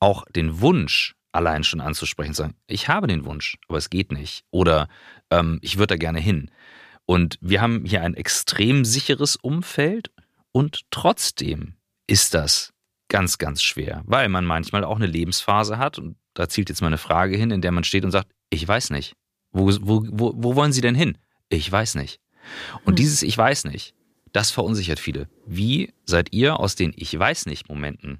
auch 0.00 0.24
den 0.26 0.60
Wunsch 0.60 1.14
allein 1.32 1.64
schon 1.64 1.80
anzusprechen, 1.80 2.34
zu 2.34 2.42
sagen, 2.42 2.56
ich 2.66 2.88
habe 2.88 3.06
den 3.06 3.24
Wunsch, 3.24 3.58
aber 3.68 3.78
es 3.78 3.90
geht 3.90 4.12
nicht. 4.12 4.44
Oder 4.50 4.88
ähm, 5.30 5.58
ich 5.62 5.78
würde 5.78 5.94
da 5.94 5.96
gerne 5.96 6.20
hin. 6.20 6.50
Und 7.06 7.38
wir 7.40 7.60
haben 7.60 7.84
hier 7.84 8.02
ein 8.02 8.14
extrem 8.14 8.84
sicheres 8.84 9.36
Umfeld 9.36 10.10
und 10.52 10.82
trotzdem 10.90 11.74
ist 12.06 12.34
das 12.34 12.72
ganz, 13.08 13.38
ganz 13.38 13.62
schwer, 13.62 14.02
weil 14.06 14.28
man 14.28 14.44
manchmal 14.44 14.84
auch 14.84 14.96
eine 14.96 15.06
Lebensphase 15.06 15.78
hat 15.78 15.98
und 15.98 16.16
da 16.34 16.48
zielt 16.48 16.68
jetzt 16.68 16.80
mal 16.80 16.88
eine 16.88 16.98
Frage 16.98 17.36
hin, 17.36 17.50
in 17.50 17.60
der 17.60 17.72
man 17.72 17.84
steht 17.84 18.04
und 18.04 18.10
sagt, 18.10 18.30
ich 18.50 18.66
weiß 18.66 18.90
nicht. 18.90 19.14
Wo, 19.52 19.66
wo, 19.80 20.04
wo, 20.10 20.32
wo 20.36 20.56
wollen 20.56 20.72
Sie 20.72 20.80
denn 20.80 20.94
hin? 20.94 21.18
Ich 21.48 21.70
weiß 21.70 21.94
nicht. 21.96 22.20
Und 22.84 22.92
hm. 22.92 22.96
dieses 22.96 23.22
Ich 23.22 23.36
weiß 23.36 23.64
nicht, 23.66 23.94
das 24.34 24.50
verunsichert 24.50 24.98
viele. 24.98 25.28
Wie 25.46 25.94
seid 26.04 26.32
ihr 26.32 26.58
aus 26.58 26.74
den 26.74 26.92
Ich 26.96 27.16
weiß 27.16 27.46
nicht 27.46 27.68
Momenten 27.68 28.18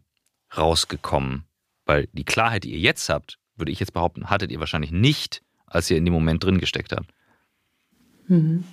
rausgekommen? 0.56 1.44
Weil 1.86 2.08
die 2.12 2.24
Klarheit, 2.24 2.64
die 2.64 2.70
ihr 2.72 2.78
jetzt 2.78 3.08
habt, 3.08 3.38
würde 3.56 3.72
ich 3.72 3.80
jetzt 3.80 3.92
behaupten, 3.92 4.30
hattet 4.30 4.50
ihr 4.50 4.60
wahrscheinlich 4.60 4.92
nicht, 4.92 5.42
als 5.66 5.90
ihr 5.90 5.98
in 5.98 6.04
dem 6.04 6.14
Moment 6.14 6.42
drin 6.42 6.58
gesteckt 6.58 6.92
habt. 6.92 7.10
Mhm. 8.28 8.64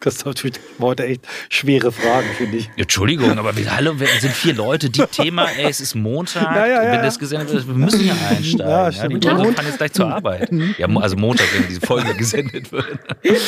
Christoph 0.00 0.36
stellt 0.36 0.60
heute 0.80 1.06
echt 1.06 1.22
schwere 1.48 1.90
Fragen, 1.90 2.28
finde 2.36 2.58
ich. 2.58 2.70
Entschuldigung, 2.76 3.38
aber 3.38 3.56
wir, 3.56 3.74
hallo, 3.74 3.98
wir 3.98 4.08
sind 4.20 4.34
vier 4.34 4.52
Leute. 4.52 4.90
Die 4.90 5.06
Thema, 5.06 5.46
ey, 5.46 5.70
es 5.70 5.80
ist 5.80 5.94
Montag. 5.94 6.54
Ja, 6.54 6.66
ja, 6.66 6.84
ja. 6.84 6.92
Wenn 6.92 7.02
das 7.02 7.18
gesendet 7.18 7.52
wird, 7.52 7.66
wir 7.66 7.74
müssen 7.74 8.04
ja 8.04 8.14
einsteigen. 8.28 8.68
Ja, 8.68 8.90
ja, 8.90 9.08
die 9.08 9.14
Leute 9.14 9.52
fahren 9.52 9.66
jetzt 9.66 9.78
gleich 9.78 9.92
zur 9.92 10.12
Arbeit. 10.12 10.50
Ja, 10.76 10.86
also 10.88 11.16
Montag, 11.16 11.46
wenn 11.54 11.66
diese 11.68 11.80
Folge 11.80 12.14
gesendet 12.18 12.72
wird. 12.72 12.98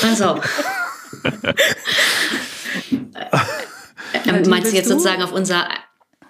Also. 0.03 0.41
äh, 2.91 4.49
meinst 4.49 4.73
du 4.73 4.77
jetzt 4.77 4.89
sozusagen 4.89 5.23
auf 5.23 5.33
unser 5.33 5.69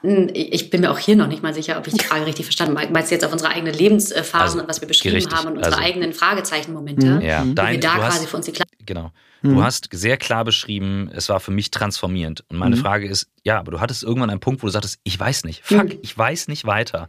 ich 0.03 0.71
bin 0.71 0.83
mir 0.83 0.93
auch 0.93 0.99
hier 0.99 1.17
noch 1.17 1.27
nicht 1.27 1.43
mal 1.43 1.53
sicher, 1.53 1.77
ob 1.77 1.87
ich 1.89 1.95
die 1.95 2.05
Frage 2.05 2.25
richtig 2.25 2.47
verstanden 2.47 2.79
habe. 2.79 2.93
Meinst 2.93 3.11
du 3.11 3.17
jetzt 3.17 3.25
auf 3.25 3.33
unsere 3.33 3.51
eigenen 3.51 3.75
Lebensphasen 3.75 4.41
also, 4.41 4.61
und 4.61 4.69
was 4.69 4.81
wir 4.81 4.87
beschrieben 4.87 5.17
richtig. 5.17 5.37
haben 5.37 5.49
und 5.49 5.57
unsere 5.57 5.75
also, 5.75 5.85
eigenen 5.85 6.13
Fragezeichenmomente? 6.13 7.17
Mhm. 7.17 7.21
Ja, 7.21 7.45
dein, 7.45 7.73
wir 7.73 7.81
da 7.81 7.97
quasi 7.97 8.19
hast, 8.19 8.29
für 8.29 8.37
uns 8.37 8.47
die 8.47 8.53
klar 8.53 8.69
Genau. 8.87 9.11
Mhm. 9.43 9.57
Du 9.57 9.63
hast 9.63 9.89
sehr 9.91 10.17
klar 10.17 10.45
beschrieben, 10.45 11.11
es 11.13 11.29
war 11.29 11.41
für 11.41 11.51
mich 11.51 11.73
transformierend. 11.73 12.45
Und 12.49 12.59
meine 12.59 12.77
mhm. 12.77 12.81
Frage 12.81 13.09
ist, 13.09 13.29
ja, 13.43 13.59
aber 13.59 13.73
du 13.73 13.81
hattest 13.81 14.05
irgendwann 14.05 14.31
einen 14.31 14.41
Punkt, 14.41 14.63
wo 14.63 14.69
du 14.69 14.73
sagtest, 14.73 15.01
ich 15.03 15.19
weiß 15.19 15.45
nicht. 15.45 15.65
Fuck, 15.65 15.85
mhm. 15.85 15.99
ich 16.03 16.17
weiß 16.17 16.47
nicht 16.47 16.65
weiter. 16.65 17.09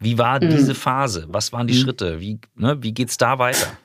Wie 0.00 0.16
war 0.16 0.42
mhm. 0.42 0.48
diese 0.48 0.74
Phase? 0.74 1.26
Was 1.28 1.52
waren 1.52 1.66
die 1.66 1.74
mhm. 1.74 1.82
Schritte? 1.82 2.20
Wie, 2.20 2.38
ne, 2.54 2.82
wie 2.82 2.92
geht's 2.92 3.18
da 3.18 3.38
weiter? 3.38 3.76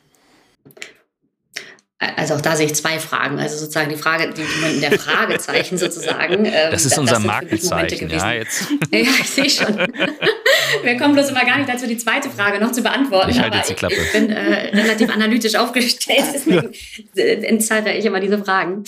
Also 2.16 2.36
auch 2.36 2.42
da 2.42 2.56
sehe 2.56 2.66
ich 2.66 2.76
zwei 2.76 3.00
Fragen. 3.00 3.40
Also 3.40 3.58
sozusagen 3.58 3.90
die 3.90 3.98
Frage, 3.98 4.34
die 4.34 4.42
in 4.76 4.82
der 4.82 5.00
Fragezeichen 5.00 5.78
sozusagen. 5.78 6.46
Ähm, 6.54 6.72
das 6.72 6.86
ist 6.86 6.98
unser 6.98 7.16
das 7.16 7.24
Markenzeichen. 7.24 8.10
Ja, 8.10 8.34
jetzt. 8.34 8.68
ja, 8.92 9.00
ich 9.00 9.30
sehe 9.30 9.50
schon. 9.50 9.76
Wir 10.84 10.98
kommen 10.98 11.14
bloß 11.14 11.30
immer 11.30 11.46
gar 11.46 11.58
nicht 11.58 11.70
dazu, 11.70 11.88
die 11.88 11.98
zweite 11.98 12.30
Frage 12.30 12.60
noch 12.60 12.72
zu 12.72 12.84
beantworten. 12.84 13.32
Ich 13.32 13.40
halte 13.40 13.58
jetzt 13.58 13.70
die 13.70 13.74
Klappe. 13.74 13.96
Ich, 13.96 14.02
ich 14.02 14.12
bin 14.12 14.30
äh, 14.30 14.76
relativ 14.76 15.10
analytisch 15.10 15.56
aufgestellt, 15.56 16.26
deswegen 16.34 16.74
ja. 17.16 17.24
entzerre 17.24 17.94
ich 17.94 18.06
immer 18.06 18.20
diese 18.20 18.38
Fragen. 18.44 18.84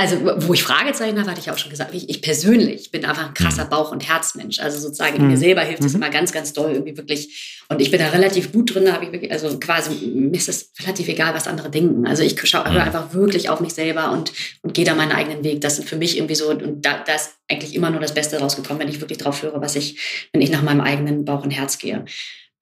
Also 0.00 0.16
wo 0.48 0.54
ich 0.54 0.62
Fragezeichen 0.62 1.18
habe, 1.18 1.30
hatte 1.30 1.40
ich 1.40 1.50
auch 1.50 1.58
schon 1.58 1.68
gesagt, 1.68 1.94
ich, 1.94 2.08
ich 2.08 2.22
persönlich 2.22 2.90
bin 2.90 3.04
einfach 3.04 3.28
ein 3.28 3.34
krasser 3.34 3.66
mhm. 3.66 3.68
Bauch- 3.68 3.92
und 3.92 4.08
Herzmensch. 4.08 4.58
Also 4.58 4.78
sozusagen 4.78 5.16
in 5.16 5.26
mir 5.26 5.36
mhm. 5.36 5.40
selber 5.40 5.60
hilft 5.60 5.84
es 5.84 5.92
mhm. 5.92 5.96
immer 6.02 6.10
ganz, 6.10 6.32
ganz 6.32 6.54
doll 6.54 6.72
irgendwie 6.72 6.96
wirklich. 6.96 7.62
Und 7.68 7.82
ich 7.82 7.90
bin 7.90 8.00
da 8.00 8.08
relativ 8.08 8.50
gut 8.50 8.74
drin, 8.74 8.86
da 8.86 8.94
habe 8.94 9.04
ich 9.04 9.12
wirklich, 9.12 9.30
also 9.30 9.58
quasi, 9.58 10.06
mir 10.06 10.34
ist 10.34 10.48
es 10.48 10.72
relativ 10.80 11.06
egal, 11.08 11.34
was 11.34 11.46
andere 11.46 11.68
denken. 11.68 12.06
Also 12.06 12.22
ich 12.22 12.34
schaue 12.48 12.64
einfach 12.64 13.12
wirklich 13.12 13.50
auf 13.50 13.60
mich 13.60 13.74
selber 13.74 14.10
und, 14.12 14.32
und 14.62 14.72
gehe 14.72 14.86
da 14.86 14.94
meinen 14.94 15.12
eigenen 15.12 15.44
Weg. 15.44 15.60
Das 15.60 15.76
sind 15.76 15.86
für 15.86 15.96
mich 15.96 16.16
irgendwie 16.16 16.34
so, 16.34 16.48
und 16.48 16.80
da, 16.80 17.04
da 17.06 17.14
ist 17.14 17.32
eigentlich 17.50 17.74
immer 17.74 17.90
nur 17.90 18.00
das 18.00 18.14
Beste 18.14 18.38
rausgekommen, 18.38 18.80
wenn 18.80 18.88
ich 18.88 19.02
wirklich 19.02 19.18
drauf 19.18 19.42
höre, 19.42 19.60
was 19.60 19.76
ich, 19.76 20.28
wenn 20.32 20.40
ich 20.40 20.50
nach 20.50 20.62
meinem 20.62 20.80
eigenen 20.80 21.26
Bauch 21.26 21.44
und 21.44 21.50
Herz 21.50 21.76
gehe. 21.76 22.06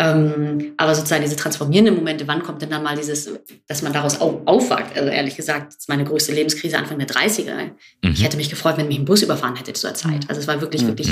Ähm, 0.00 0.74
aber 0.76 0.94
sozusagen 0.94 1.24
diese 1.24 1.34
transformierenden 1.34 1.96
Momente, 1.96 2.28
wann 2.28 2.44
kommt 2.44 2.62
denn 2.62 2.70
dann 2.70 2.84
mal 2.84 2.96
dieses, 2.96 3.30
dass 3.66 3.82
man 3.82 3.92
daraus 3.92 4.20
auf, 4.20 4.46
aufwacht? 4.46 4.96
Also 4.96 5.08
ehrlich 5.08 5.34
gesagt, 5.34 5.68
das 5.68 5.76
ist 5.76 5.88
meine 5.88 6.04
größte 6.04 6.32
Lebenskrise 6.32 6.78
Anfang 6.78 7.00
der 7.00 7.08
30er. 7.08 7.72
Mhm. 8.04 8.12
Ich 8.12 8.22
hätte 8.22 8.36
mich 8.36 8.48
gefreut, 8.48 8.76
wenn 8.76 8.86
mich 8.86 8.98
ein 8.98 9.04
Bus 9.04 9.22
überfahren 9.22 9.56
hätte 9.56 9.72
zu 9.72 9.88
der 9.88 9.96
Zeit. 9.96 10.28
Also 10.28 10.40
es 10.40 10.46
war 10.46 10.60
wirklich, 10.60 10.82
mhm. 10.82 10.88
wirklich 10.88 11.10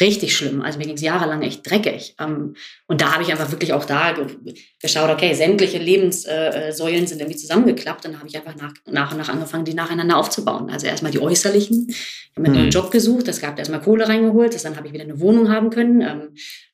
richtig 0.00 0.36
schlimm. 0.36 0.62
Also 0.62 0.78
mir 0.78 0.86
ging 0.86 0.94
es 0.94 1.00
jahrelang 1.00 1.42
echt 1.42 1.68
dreckig. 1.68 2.14
Ähm, 2.20 2.54
und 2.86 3.00
da 3.00 3.12
habe 3.12 3.24
ich 3.24 3.32
einfach 3.32 3.50
wirklich 3.50 3.72
auch 3.72 3.84
da 3.84 4.14
geschaut, 4.80 5.10
okay, 5.10 5.34
sämtliche 5.34 5.78
Lebenssäulen 5.78 7.08
sind 7.08 7.20
irgendwie 7.20 7.38
zusammengeklappt. 7.38 8.04
Dann 8.04 8.18
habe 8.18 8.28
ich 8.28 8.36
einfach 8.36 8.54
nach, 8.54 8.72
nach 8.86 9.10
und 9.10 9.18
nach 9.18 9.30
angefangen, 9.30 9.64
die 9.64 9.74
nacheinander 9.74 10.16
aufzubauen. 10.16 10.70
Also 10.70 10.86
erstmal 10.86 11.10
die 11.10 11.20
äußerlichen. 11.20 11.86
Ich 11.88 12.30
habe 12.36 12.42
mir 12.42 12.50
mhm. 12.50 12.62
einen 12.62 12.70
Job 12.70 12.92
gesucht, 12.92 13.26
das 13.26 13.40
gab 13.40 13.58
erstmal 13.58 13.80
Kohle 13.80 14.08
reingeholt, 14.08 14.54
das 14.54 14.62
dann 14.62 14.76
habe 14.76 14.86
ich 14.86 14.92
wieder 14.92 15.02
eine 15.02 15.18
Wohnung 15.18 15.50
haben 15.50 15.70
können. 15.70 16.02
Ähm, 16.02 16.28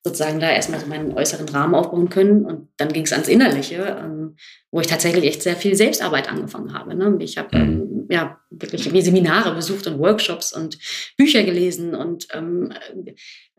sozusagen 0.05 0.39
da 0.39 0.51
erstmal 0.51 0.79
so 0.79 0.87
meinen 0.87 1.13
äußeren 1.15 1.47
Rahmen 1.55 1.75
aufbauen 1.75 2.09
können. 2.09 2.45
Und 2.45 2.69
dann 2.77 2.93
ging 2.93 3.05
es 3.05 3.13
ans 3.13 3.29
Innerliche, 3.29 3.97
ähm, 4.03 4.37
wo 4.71 4.81
ich 4.81 4.87
tatsächlich 4.87 5.25
echt 5.25 5.43
sehr 5.43 5.57
viel 5.57 5.75
Selbstarbeit 5.75 6.31
angefangen 6.31 6.75
habe. 6.75 6.95
Ne? 6.95 7.17
Ich 7.21 7.39
habe 7.39 7.57
mhm. 7.57 7.65
ähm, 7.65 8.07
ja 8.11 8.41
wirklich 8.51 8.93
wie 8.93 9.03
Seminare 9.03 9.55
besucht 9.55 9.87
und 9.87 9.99
Workshops 9.99 10.53
und 10.53 10.79
Bücher 11.17 11.43
gelesen 11.43 11.95
und 11.95 12.29
ähm, 12.33 12.73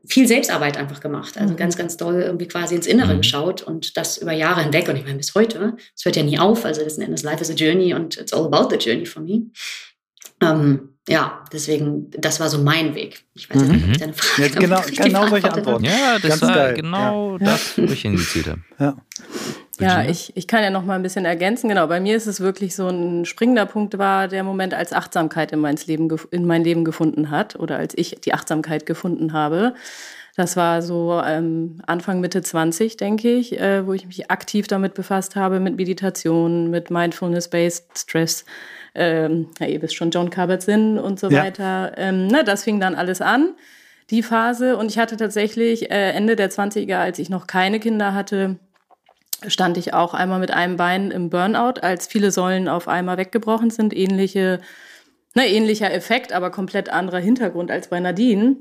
viel 0.08 0.28
Selbstarbeit 0.28 0.78
einfach 0.78 1.00
gemacht. 1.00 1.38
Also 1.38 1.54
mhm. 1.54 1.58
ganz, 1.58 1.78
ganz 1.78 1.98
doll 1.98 2.22
irgendwie 2.22 2.48
quasi 2.48 2.76
ins 2.76 2.88
Innere 2.88 3.14
mhm. 3.14 3.22
geschaut 3.22 3.62
und 3.62 3.98
das 3.98 4.18
über 4.18 4.34
Jahre 4.34 4.64
hinweg. 4.64 4.88
Und 4.88 4.96
ich 4.96 5.04
meine, 5.04 5.18
bis 5.18 5.34
heute, 5.36 5.78
es 5.96 6.06
hört 6.06 6.16
ja 6.16 6.24
nie 6.24 6.40
auf. 6.40 6.66
Also 6.66 6.84
das 6.84 6.98
Endes 6.98 7.24
Life 7.24 7.42
is 7.42 7.50
a 7.50 7.54
Journey 7.54 7.94
und 7.94 8.18
it's 8.18 8.34
all 8.34 8.46
about 8.46 8.70
the 8.70 8.78
journey 8.78 9.06
for 9.06 9.22
me. 9.22 9.52
Ähm, 10.42 10.95
ja, 11.08 11.44
deswegen, 11.54 12.10
das 12.12 12.40
war 12.40 12.50
so 12.50 12.58
mein 12.58 12.96
Weg. 12.96 13.26
Ich 13.36 13.50
weiß 13.50 13.62
nicht, 13.62 13.84
ob 13.84 13.92
ich 13.92 13.98
deine 13.98 14.14
Frage 14.14 14.42
ja, 14.42 14.60
Genau, 14.60 14.82
genau 14.82 15.28
solche 15.28 15.54
Antworten. 15.54 15.86
Ja, 15.86 16.18
das 16.20 16.30
Ganz 16.30 16.42
war 16.42 16.56
geil. 16.56 16.74
genau 16.74 17.38
ja. 17.38 17.46
das, 17.46 17.78
wo 17.78 17.84
ich 17.84 18.02
hingezielt 18.02 18.48
habe. 18.48 18.62
Ja. 18.80 18.98
Ja, 19.80 20.04
ich, 20.06 20.32
ich 20.36 20.48
kann 20.48 20.64
ja 20.64 20.70
noch 20.70 20.86
mal 20.86 20.96
ein 20.96 21.04
bisschen 21.04 21.26
ergänzen. 21.26 21.68
Genau, 21.68 21.86
bei 21.88 22.00
mir 22.00 22.16
ist 22.16 22.28
es 22.28 22.40
wirklich 22.40 22.76
so 22.76 22.88
ein 22.88 23.26
springender 23.26 23.66
Punkt 23.66 23.98
war 23.98 24.28
der 24.30 24.44
Moment, 24.44 24.74
als 24.74 24.94
Achtsamkeit 24.94 25.52
in 25.52 25.60
mein 25.60 25.76
Leben, 25.86 26.10
in 26.32 26.46
mein 26.46 26.64
Leben 26.64 26.86
gefunden 26.86 27.30
hat 27.30 27.58
oder 27.58 27.78
als 27.78 27.94
ich 27.98 28.18
die 28.24 28.34
Achtsamkeit 28.34 28.86
gefunden 28.86 29.34
habe. 29.34 29.76
Das 30.38 30.58
war 30.58 30.82
so 30.82 31.22
ähm, 31.26 31.82
Anfang, 31.88 32.20
Mitte 32.20 32.42
20, 32.42 32.98
denke 32.98 33.32
ich, 33.32 33.60
äh, 33.60 33.86
wo 33.86 33.94
ich 33.94 34.06
mich 34.06 34.30
aktiv 34.32 34.68
damit 34.68 34.94
befasst 34.94 35.36
habe, 35.36 35.60
mit 35.60 35.78
Meditation, 35.78 36.70
mit 36.70 36.90
Mindfulness-Based 36.90 37.86
Stress 37.98 38.46
ähm, 38.96 39.48
ja, 39.60 39.68
ihr 39.68 39.82
wisst 39.82 39.96
schon, 39.96 40.12
John 40.12 40.30
Kabat-Zinn 40.30 40.98
und 40.98 41.20
so 41.20 41.30
ja. 41.30 41.44
weiter. 41.44 41.94
Ähm, 41.98 42.28
na, 42.28 42.44
das 42.44 42.64
fing 42.64 42.80
dann 42.80 42.96
alles 42.96 43.22
an, 43.22 43.54
die 44.10 44.24
Phase. 44.24 44.78
Und 44.78 44.90
ich 44.90 44.98
hatte 44.98 45.18
tatsächlich 45.18 45.92
äh, 45.92 46.12
Ende 46.12 46.36
der 46.36 46.50
20er, 46.50 46.98
als 46.98 47.20
ich 47.20 47.30
noch 47.30 47.48
keine 47.48 47.80
Kinder 47.80 48.14
hatte, 48.14 48.58
stand 49.48 49.78
ich 49.78 49.94
auch 49.94 50.14
einmal 50.14 50.40
mit 50.40 50.52
einem 50.52 50.78
Bein 50.78 51.12
im 51.12 51.30
Burnout, 51.30 51.82
als 51.82 52.08
viele 52.08 52.32
Säulen 52.32 52.68
auf 52.68 52.88
einmal 52.88 53.18
weggebrochen 53.18 53.70
sind. 53.70 53.96
Ähnliche, 53.96 54.62
ne, 55.36 55.48
ähnlicher 55.48 55.94
Effekt, 55.94 56.34
aber 56.34 56.50
komplett 56.50 56.90
anderer 56.90 57.20
Hintergrund 57.20 57.72
als 57.72 57.90
bei 57.90 58.00
Nadine. 58.00 58.56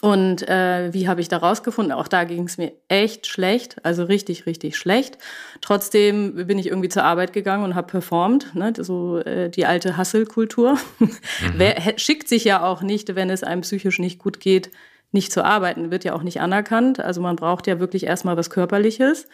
Und 0.00 0.48
äh, 0.48 0.92
wie 0.92 1.08
habe 1.08 1.20
ich 1.20 1.28
da 1.28 1.38
rausgefunden? 1.38 1.92
Auch 1.92 2.06
da 2.06 2.22
ging 2.24 2.44
es 2.44 2.56
mir 2.56 2.72
echt 2.86 3.26
schlecht, 3.26 3.84
also 3.84 4.04
richtig, 4.04 4.46
richtig 4.46 4.76
schlecht. 4.76 5.18
Trotzdem 5.60 6.46
bin 6.46 6.58
ich 6.58 6.68
irgendwie 6.68 6.88
zur 6.88 7.02
Arbeit 7.02 7.32
gegangen 7.32 7.64
und 7.64 7.74
habe 7.74 7.88
performt, 7.88 8.54
ne? 8.54 8.72
so 8.76 9.18
äh, 9.18 9.50
die 9.50 9.66
alte 9.66 9.98
Hustle-Kultur. 9.98 10.78
Mhm. 10.98 11.16
Wer 11.56 11.98
schickt 11.98 12.28
sich 12.28 12.44
ja 12.44 12.64
auch 12.64 12.82
nicht, 12.82 13.16
wenn 13.16 13.30
es 13.30 13.42
einem 13.42 13.62
psychisch 13.62 13.98
nicht 13.98 14.20
gut 14.20 14.38
geht, 14.40 14.70
nicht 15.10 15.32
zu 15.32 15.44
arbeiten, 15.44 15.90
wird 15.90 16.04
ja 16.04 16.14
auch 16.14 16.22
nicht 16.22 16.40
anerkannt. 16.40 17.00
Also 17.00 17.20
man 17.20 17.36
braucht 17.36 17.66
ja 17.66 17.80
wirklich 17.80 18.04
erstmal 18.04 18.36
was 18.36 18.50
Körperliches. 18.50 19.26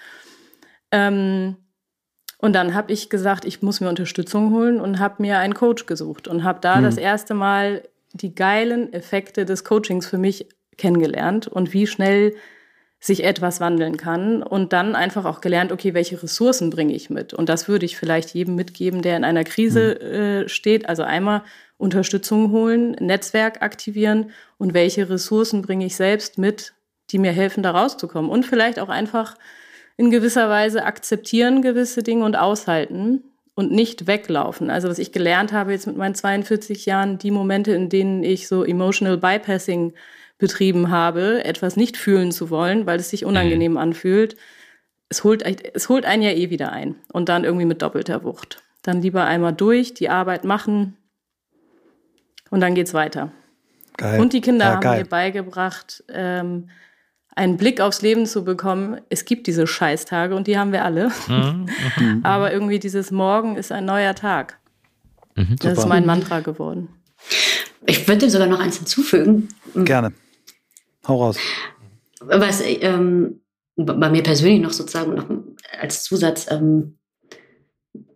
Ähm, 0.91 1.57
und 2.39 2.53
dann 2.55 2.75
habe 2.75 2.93
ich 2.93 3.11
gesagt, 3.11 3.45
ich 3.45 3.63
muss 3.63 3.81
mir 3.81 3.89
Unterstützung 3.89 4.53
holen 4.53 4.81
und 4.81 4.99
habe 4.99 5.23
mir 5.23 5.39
einen 5.39 5.55
Coach 5.55 5.87
gesucht 5.87 6.29
und 6.29 6.45
habe 6.45 6.61
da 6.61 6.77
mhm. 6.77 6.85
das 6.85 6.97
erste 6.97 7.35
Mal 7.35 7.83
die 8.15 8.35
geilen 8.35 8.93
Effekte 8.93 9.45
des 9.45 9.65
Coachings 9.65 10.07
für 10.07 10.19
mich 10.19 10.49
kennengelernt 10.79 11.47
und 11.49 11.73
wie 11.73 11.87
schnell 11.87 12.35
sich 13.01 13.23
etwas 13.25 13.61
wandeln 13.61 13.99
kann 13.99 14.43
und 14.43 14.73
dann 14.73 14.95
einfach 14.95 15.27
auch 15.27 15.43
gelernt, 15.43 15.73
okay, 15.73 15.93
welche 15.93 16.23
Ressourcen 16.23 16.71
bringe 16.71 16.95
ich 16.95 17.11
mit? 17.11 17.35
Und 17.35 17.51
das 17.51 17.69
würde 17.69 17.85
ich 17.85 17.99
vielleicht 17.99 18.31
jedem 18.31 18.55
mitgeben, 18.55 19.03
der 19.03 19.19
in 19.19 19.25
einer 19.25 19.45
Krise 19.45 19.99
mhm. 20.01 20.07
äh, 20.07 20.49
steht. 20.49 20.89
Also 20.89 21.03
einmal 21.03 21.43
Unterstützung 21.77 22.51
holen, 22.51 22.93
Netzwerk 22.93 23.61
aktivieren 23.61 24.31
und 24.57 24.73
welche 24.73 25.11
Ressourcen 25.11 25.61
bringe 25.61 25.85
ich 25.85 25.97
selbst 25.97 26.39
mit, 26.39 26.73
die 27.11 27.19
mir 27.19 27.33
helfen, 27.33 27.63
da 27.63 27.73
rauszukommen. 27.73 28.31
Und 28.31 28.47
vielleicht 28.47 28.79
auch 28.79 28.89
einfach 28.89 29.37
in 29.99 30.11
gewisser 30.11 30.49
Weise 30.49 30.85
akzeptieren 30.85 31.61
gewisse 31.61 32.03
Dinge 32.03 32.25
und 32.25 32.37
aushalten 32.37 33.23
und 33.55 33.71
nicht 33.71 34.07
weglaufen. 34.07 34.71
Also 34.71 34.89
was 34.89 34.99
ich 34.99 35.13
gelernt 35.13 35.53
habe 35.53 35.73
jetzt 35.73 35.87
mit 35.87 35.97
meinen 35.97 36.15
42 36.15 36.87
Jahren, 36.87 37.19
die 37.19 37.31
Momente, 37.31 37.73
in 37.73 37.89
denen 37.89 38.23
ich 38.23 38.49
so 38.49 38.65
emotional 38.65 39.17
bypassing 39.17 39.95
betrieben 40.39 40.91
habe, 40.91 41.45
etwas 41.45 41.77
nicht 41.77 41.97
fühlen 41.97 42.33
zu 42.33 42.51
wollen, 42.51 42.87
weil 42.87 42.99
es 42.99 43.11
sich 43.11 43.25
unangenehm 43.25 43.73
mhm. 43.73 43.79
anfühlt, 43.79 44.37
es 45.09 45.23
holt, 45.23 45.45
es 45.75 45.89
holt 45.89 46.05
einen 46.05 46.23
ja 46.23 46.31
eh 46.31 46.51
wieder 46.51 46.73
ein 46.73 46.97
und 47.13 47.29
dann 47.29 47.45
irgendwie 47.45 47.67
mit 47.67 47.83
doppelter 47.83 48.25
Wucht. 48.25 48.63
Dann 48.83 49.01
lieber 49.01 49.25
einmal 49.25 49.53
durch, 49.53 49.95
die 49.95 50.09
Arbeit 50.09 50.45
machen 50.45 50.97
und 52.51 52.61
dann 52.61 52.75
geht's 52.75 52.95
weiter. 52.95 53.31
Geil. 53.97 54.21
Und 54.21 54.33
die 54.33 54.41
Kinder 54.41 54.67
ja, 54.67 54.75
haben 54.75 54.99
mir 54.99 55.05
beigebracht, 55.05 56.03
ähm, 56.09 56.69
einen 57.37 57.57
Blick 57.57 57.81
aufs 57.81 58.03
Leben 58.03 58.27
zu 58.27 58.45
bekommen. 58.45 59.01
Es 59.09 59.25
gibt 59.25 59.47
diese 59.47 59.67
Scheißtage 59.67 60.35
und 60.35 60.47
die 60.47 60.59
haben 60.59 60.73
wir 60.73 60.85
alle. 60.85 61.11
Mhm. 61.29 61.69
mhm. 61.99 62.21
Aber 62.23 62.53
irgendwie 62.53 62.79
dieses 62.79 63.11
Morgen 63.11 63.57
ist 63.57 63.73
ein 63.73 63.85
neuer 63.85 64.15
Tag. 64.15 64.59
Mhm, 65.35 65.57
das 65.61 65.79
ist 65.79 65.89
mein 65.89 66.07
Mantra 66.07 66.41
geworden. 66.41 66.89
Ich 67.87 68.07
würde 68.07 68.31
sogar 68.31 68.47
noch 68.47 68.61
eins 68.61 68.79
hinzufügen. 68.79 69.49
Gerne. 69.75 70.13
Hau 71.07 71.23
raus. 71.23 71.37
Was 72.21 72.63
ähm, 72.65 73.41
bei 73.77 74.09
mir 74.09 74.23
persönlich 74.23 74.63
noch 74.63 74.73
sozusagen 74.73 75.15
noch 75.15 75.27
als 75.81 76.05
Zusatz, 76.05 76.47
ähm, 76.51 76.99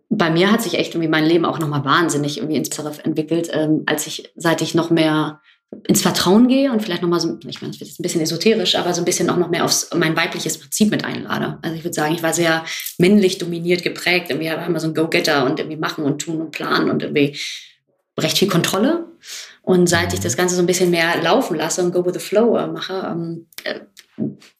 bei 0.09 0.31
mir 0.31 0.51
hat 0.51 0.63
sich 0.63 0.75
echt 0.75 0.95
irgendwie 0.95 1.09
mein 1.09 1.25
Leben 1.25 1.45
auch 1.45 1.59
nochmal 1.59 1.85
wahnsinnig 1.85 2.37
irgendwie 2.37 2.57
ins 2.57 2.71
Zerriff 2.71 2.99
entwickelt, 3.03 3.49
ähm, 3.53 3.83
als 3.85 4.07
ich, 4.07 4.31
seit 4.35 4.61
ich 4.61 4.73
noch 4.73 4.89
mehr 4.89 5.41
ins 5.87 6.01
Vertrauen 6.01 6.47
gehe 6.47 6.71
und 6.71 6.81
vielleicht 6.81 7.01
nochmal 7.01 7.19
so, 7.19 7.37
ich 7.47 7.61
meine, 7.61 7.71
das 7.71 7.79
wird 7.79 7.89
jetzt 7.89 7.99
ein 7.99 8.03
bisschen 8.03 8.21
esoterisch, 8.21 8.75
aber 8.75 8.93
so 8.93 9.01
ein 9.01 9.05
bisschen 9.05 9.29
auch 9.29 9.37
noch 9.37 9.49
mehr 9.49 9.63
aufs 9.63 9.89
mein 9.95 10.15
weibliches 10.15 10.57
Prinzip 10.57 10.89
mit 10.89 11.05
einlade. 11.05 11.59
Also 11.61 11.75
ich 11.75 11.83
würde 11.83 11.93
sagen, 11.93 12.13
ich 12.13 12.23
war 12.23 12.33
sehr 12.33 12.65
männlich 12.97 13.37
dominiert 13.37 13.83
geprägt. 13.83 14.29
Irgendwie 14.29 14.49
war 14.49 14.65
immer 14.65 14.79
so 14.79 14.87
ein 14.87 14.95
Go-Getter 14.95 15.45
und 15.45 15.59
irgendwie 15.59 15.77
machen 15.77 16.03
und 16.05 16.19
tun 16.19 16.41
und 16.41 16.51
planen 16.51 16.89
und 16.89 17.03
irgendwie 17.03 17.37
recht 18.19 18.37
viel 18.37 18.47
Kontrolle. 18.47 19.05
Und 19.61 19.87
seit 19.87 20.13
ich 20.13 20.19
das 20.19 20.35
Ganze 20.35 20.55
so 20.55 20.61
ein 20.61 20.67
bisschen 20.67 20.89
mehr 20.89 21.21
laufen 21.21 21.55
lasse 21.55 21.83
und 21.83 21.91
go 21.91 22.03
with 22.05 22.13
the 22.13 22.19
flow 22.19 22.57
äh, 22.57 22.67
mache, 22.67 23.07
ähm, 23.11 23.47
äh, 23.63 23.81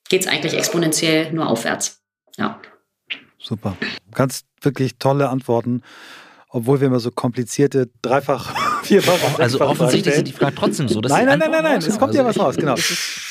geht 0.09 0.21
es 0.21 0.27
eigentlich 0.27 0.53
exponentiell 0.53 1.31
nur 1.33 1.47
aufwärts. 1.47 2.01
Ja. 2.37 2.61
Super. 3.39 3.75
Ganz 4.13 4.43
wirklich 4.61 4.97
tolle 4.97 5.29
Antworten 5.29 5.81
obwohl 6.49 6.81
wir 6.81 6.87
immer 6.87 6.99
so 6.99 7.11
komplizierte 7.11 7.89
Dreifach, 8.01 8.55
Vierfach. 8.83 9.39
Also 9.39 9.61
offensichtlich 9.61 10.15
sind 10.15 10.27
die 10.27 10.31
Fragen 10.31 10.55
trotzdem 10.55 10.87
so. 10.87 10.99
nein, 10.99 11.25
nein, 11.25 11.39
nein, 11.39 11.51
nein, 11.51 11.63
nein, 11.63 11.77
es 11.77 11.99
kommt 11.99 12.15
ja 12.15 12.25
was 12.25 12.39
raus, 12.39 12.55
genau. 12.55 12.75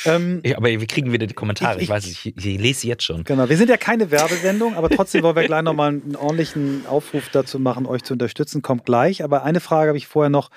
Ähm, 0.04 0.40
aber 0.56 0.68
wir 0.68 0.86
kriegen 0.86 1.12
wieder 1.12 1.26
die 1.26 1.34
Kommentare, 1.34 1.80
ich, 1.80 1.88
weiß 1.88 2.06
es, 2.06 2.24
ich, 2.24 2.34
lese 2.36 2.80
sie 2.80 2.88
jetzt 2.88 3.02
schon. 3.02 3.24
Genau, 3.24 3.48
wir 3.48 3.56
sind 3.56 3.68
ja 3.68 3.76
keine 3.76 4.12
Werbesendung, 4.12 4.76
aber 4.76 4.88
trotzdem 4.88 5.24
wollen 5.24 5.34
wir 5.34 5.42
gleich 5.42 5.62
nochmal 5.62 5.88
einen 5.88 6.14
ordentlichen 6.14 6.86
Aufruf 6.86 7.28
dazu 7.30 7.58
machen, 7.58 7.84
euch 7.84 8.04
zu 8.04 8.12
unterstützen, 8.12 8.62
kommt 8.62 8.84
gleich. 8.84 9.24
Aber 9.24 9.42
eine 9.42 9.58
Frage 9.58 9.88
habe 9.88 9.98
ich 9.98 10.06
vorher 10.06 10.30
noch, 10.30 10.50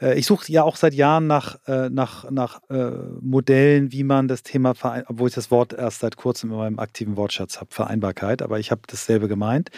ich 0.00 0.26
suche 0.26 0.50
ja 0.52 0.62
auch 0.62 0.76
seit 0.76 0.94
Jahren 0.94 1.26
nach, 1.26 1.58
äh, 1.66 1.88
nach, 1.90 2.30
nach 2.30 2.60
äh, 2.70 2.90
Modellen, 3.20 3.90
wie 3.90 4.04
man 4.04 4.28
das 4.28 4.42
Thema, 4.42 4.74
obwohl 5.08 5.28
ich 5.28 5.34
das 5.34 5.50
Wort 5.50 5.72
erst 5.72 6.00
seit 6.00 6.16
kurzem 6.16 6.50
in 6.52 6.56
meinem 6.56 6.78
aktiven 6.78 7.16
Wortschatz 7.16 7.58
habe, 7.60 7.70
Vereinbarkeit, 7.72 8.42
aber 8.42 8.58
ich 8.58 8.70
habe 8.70 8.82
dasselbe 8.86 9.28
gemeint. 9.28 9.70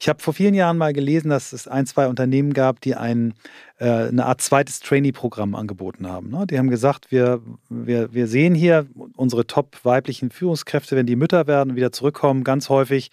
Ich 0.00 0.08
habe 0.08 0.20
vor 0.20 0.34
vielen 0.34 0.54
Jahren 0.54 0.76
mal 0.76 0.92
gelesen, 0.92 1.30
dass 1.30 1.52
es 1.52 1.68
ein, 1.68 1.86
zwei 1.86 2.08
Unternehmen 2.08 2.52
gab, 2.52 2.80
die 2.80 2.96
ein, 2.96 3.34
eine 3.78 4.26
Art 4.26 4.42
zweites 4.42 4.80
Trainee-Programm 4.80 5.54
angeboten 5.54 6.06
haben. 6.06 6.28
Ne? 6.28 6.46
Die 6.46 6.58
haben 6.58 6.68
gesagt, 6.68 7.10
wir, 7.10 7.40
wir, 7.70 8.12
wir 8.12 8.26
sehen 8.26 8.54
hier 8.54 8.86
unsere 9.16 9.46
top 9.46 9.78
weiblichen 9.84 10.30
Führungskräfte, 10.30 10.96
wenn 10.96 11.06
die 11.06 11.16
Mütter 11.16 11.46
werden 11.46 11.70
und 11.70 11.76
wieder 11.76 11.90
zurückkommen, 11.90 12.44
ganz 12.44 12.68
häufig, 12.68 13.10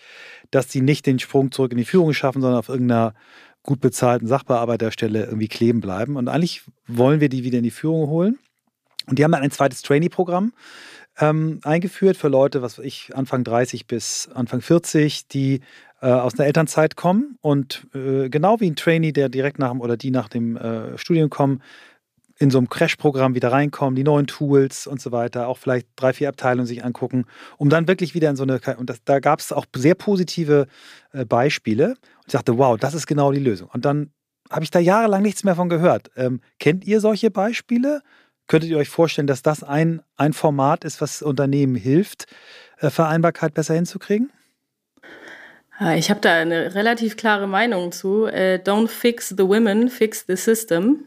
dass 0.52 0.70
sie 0.70 0.82
nicht 0.82 1.06
den 1.06 1.20
Sprung 1.20 1.52
zurück 1.52 1.72
in 1.72 1.78
die 1.78 1.86
Führung 1.86 2.14
schaffen, 2.14 2.42
sondern 2.42 2.60
auf 2.60 2.68
irgendeiner 2.68 3.14
gut 3.68 3.82
bezahlten 3.82 4.28
Sachbearbeiterstelle 4.28 5.26
irgendwie 5.26 5.50
kleben 5.50 5.82
bleiben. 5.82 6.16
Und 6.16 6.30
eigentlich 6.30 6.64
wollen 6.88 7.20
wir 7.20 7.30
die 7.30 7.44
wieder 7.44 7.60
in 7.60 7.64
die 7.64 7.70
Führung 7.70 8.10
holen. 8.10 8.40
Und 9.06 9.20
die 9.20 9.24
haben 9.24 9.32
dann 9.34 9.44
ein 9.44 9.52
zweites 9.52 9.84
Trainee-Programm 9.84 10.54
ähm, 11.20 11.60
eingeführt 11.64 12.18
für 12.18 12.30
Leute, 12.30 12.62
was 12.62 12.80
ich, 12.80 13.16
Anfang 13.16 13.44
30 13.44 13.86
bis 13.86 14.30
Anfang 14.34 14.62
40, 14.62 15.28
die 15.28 15.62
äh, 16.02 16.08
aus 16.08 16.38
einer 16.38 16.48
Elternzeit 16.48 16.96
kommen 16.96 17.38
und 17.42 17.88
äh, 17.94 18.30
genau 18.30 18.60
wie 18.60 18.70
ein 18.70 18.76
Trainee, 18.76 19.12
der 19.12 19.30
direkt 19.30 19.60
nach 19.60 19.72
dem 19.72 19.82
oder 19.82 19.98
die 19.98 20.12
nach 20.12 20.30
dem 20.30 20.56
äh, 20.58 20.98
Studium 20.98 21.30
kommen, 21.30 21.62
in 22.40 22.52
so 22.52 22.58
einem 22.58 22.70
Crash-Programm 22.70 23.36
wieder 23.36 23.52
reinkommen, 23.52 23.96
die 23.96 24.04
neuen 24.04 24.28
Tools 24.28 24.88
und 24.88 25.02
so 25.02 25.12
weiter, 25.12 25.48
auch 25.48 25.58
vielleicht 25.58 25.88
drei, 25.96 26.14
vier 26.14 26.30
Abteilungen 26.30 26.68
sich 26.68 26.84
angucken, 26.84 27.26
um 27.58 27.70
dann 27.70 27.88
wirklich 27.88 28.14
wieder 28.14 28.30
in 28.30 28.36
so 28.36 28.44
eine, 28.44 28.60
und 28.78 28.90
das, 28.90 29.04
da 29.04 29.20
gab 29.20 29.40
es 29.40 29.52
auch 29.52 29.66
sehr 29.76 29.96
positive 29.96 30.68
äh, 31.14 31.26
Beispiele. 31.26 31.90
Und 31.90 32.28
ich 32.28 32.34
dachte, 32.34 32.58
wow, 32.58 32.78
das 32.78 32.94
ist 32.94 33.08
genau 33.08 33.32
die 33.32 33.40
Lösung. 33.40 33.70
Und 33.74 33.86
dann 33.86 34.12
habe 34.50 34.64
ich 34.64 34.72
da 34.72 34.80
jahrelang 34.80 35.24
nichts 35.24 35.44
mehr 35.44 35.56
von 35.56 35.70
gehört. 35.70 36.12
Ähm, 36.16 36.42
kennt 36.60 36.86
ihr 36.86 37.02
solche 37.02 37.32
Beispiele? 37.32 38.02
Könntet 38.48 38.70
ihr 38.70 38.78
euch 38.78 38.90
vorstellen, 38.90 39.28
dass 39.28 39.42
das 39.42 39.64
ein, 39.64 40.02
ein 40.16 40.34
Format 40.34 40.86
ist, 40.86 41.02
was 41.02 41.22
Unternehmen 41.22 41.76
hilft, 41.76 42.28
äh, 42.80 42.90
Vereinbarkeit 42.90 43.54
besser 43.54 43.74
hinzukriegen? 43.74 44.32
Ich 45.96 46.10
habe 46.10 46.20
da 46.22 46.34
eine 46.34 46.74
relativ 46.74 47.18
klare 47.18 47.46
Meinung 47.46 47.92
zu. 47.92 48.26
Äh, 48.26 48.60
don't 48.64 48.88
fix 48.88 49.30
the 49.30 49.44
women, 49.44 49.90
fix 49.90 50.26
the 50.28 50.36
system. 50.36 51.06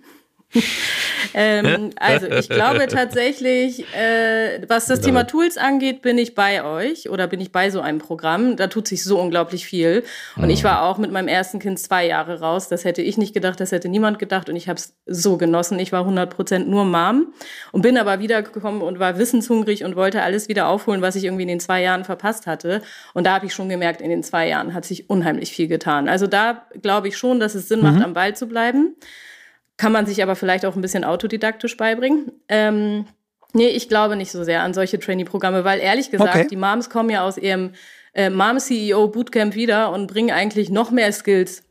ähm, 1.35 1.91
also 1.97 2.27
ich 2.27 2.49
glaube 2.49 2.89
tatsächlich, 2.89 3.85
äh, 3.95 4.63
was 4.69 4.87
das 4.87 5.01
Thema 5.01 5.25
Tools 5.25 5.57
angeht, 5.57 6.03
bin 6.03 6.19
ich 6.19 6.35
bei 6.35 6.65
euch 6.65 7.09
oder 7.09 7.29
bin 7.29 7.41
ich 7.41 7.53
bei 7.53 7.71
so 7.71 7.81
einem 7.81 7.99
Programm. 7.99 8.57
Da 8.57 8.67
tut 8.67 8.89
sich 8.89 9.05
so 9.05 9.21
unglaublich 9.21 9.65
viel. 9.65 10.03
Und 10.37 10.51
ich 10.51 10.65
war 10.65 10.83
auch 10.83 10.99
mit 10.99 11.13
meinem 11.13 11.29
ersten 11.29 11.61
Kind 11.61 11.79
zwei 11.79 12.07
Jahre 12.07 12.41
raus. 12.41 12.69
Das 12.69 12.85
hätte 12.85 13.01
ich 13.01 13.17
nicht 13.17 13.33
gedacht, 13.33 13.61
das 13.61 13.71
hätte 13.71 13.89
niemand 13.89 14.19
gedacht. 14.19 14.49
Und 14.49 14.57
ich 14.57 14.69
habe 14.69 14.79
es 14.79 14.95
so 15.07 15.37
genossen. 15.37 15.79
Ich 15.79 15.93
war 15.93 16.01
100 16.01 16.35
Prozent 16.35 16.69
nur 16.69 16.85
Mom 16.85 17.33
und 17.71 17.83
bin 17.83 17.97
aber 17.97 18.19
wiedergekommen 18.19 18.83
und 18.83 18.99
war 18.99 19.19
wissenshungrig 19.19 19.85
und 19.85 19.95
wollte 19.95 20.23
alles 20.23 20.49
wieder 20.49 20.67
aufholen, 20.69 21.01
was 21.01 21.15
ich 21.15 21.25
irgendwie 21.25 21.43
in 21.43 21.49
den 21.49 21.61
zwei 21.61 21.81
Jahren 21.83 22.05
verpasst 22.05 22.49
hatte. 22.49 22.83
Und 23.15 23.25
da 23.25 23.35
habe 23.35 23.47
ich 23.47 23.55
schon 23.55 23.69
gemerkt, 23.69 24.01
in 24.01 24.11
den 24.11 24.25
zwei 24.25 24.49
Jahren 24.49 24.75
hat 24.75 24.85
sich 24.85 25.09
unheimlich 25.09 25.53
viel 25.53 25.69
getan. 25.69 26.09
Also 26.09 26.27
da 26.27 26.67
glaube 26.83 27.07
ich 27.07 27.17
schon, 27.17 27.39
dass 27.39 27.55
es 27.55 27.69
Sinn 27.69 27.83
macht, 27.83 27.97
mhm. 27.97 28.03
am 28.03 28.15
Ball 28.15 28.35
zu 28.35 28.49
bleiben. 28.49 28.97
Kann 29.81 29.93
man 29.93 30.05
sich 30.05 30.23
aber 30.23 30.37
vielleicht 30.37 30.67
auch 30.67 30.77
ein 30.77 30.83
bisschen 30.83 31.05
autodidaktisch 31.05 31.75
beibringen. 31.79 32.33
Ähm, 32.51 33.07
nee, 33.55 33.69
ich 33.69 33.89
glaube 33.89 34.15
nicht 34.15 34.31
so 34.31 34.45
sehr 34.45 34.63
an 34.63 34.75
solche 34.75 34.99
Trainee-Programme, 34.99 35.65
weil 35.65 35.81
ehrlich 35.81 36.11
gesagt, 36.11 36.35
okay. 36.35 36.47
die 36.51 36.57
Moms 36.57 36.91
kommen 36.91 37.09
ja 37.09 37.23
aus 37.23 37.39
ihrem 37.39 37.71
äh, 38.13 38.29
Mom-CEO 38.29 39.09
Bootcamp 39.09 39.55
wieder 39.55 39.91
und 39.91 40.07
bringen 40.07 40.33
eigentlich 40.33 40.69
noch 40.69 40.91
mehr 40.91 41.11
Skills, 41.13 41.63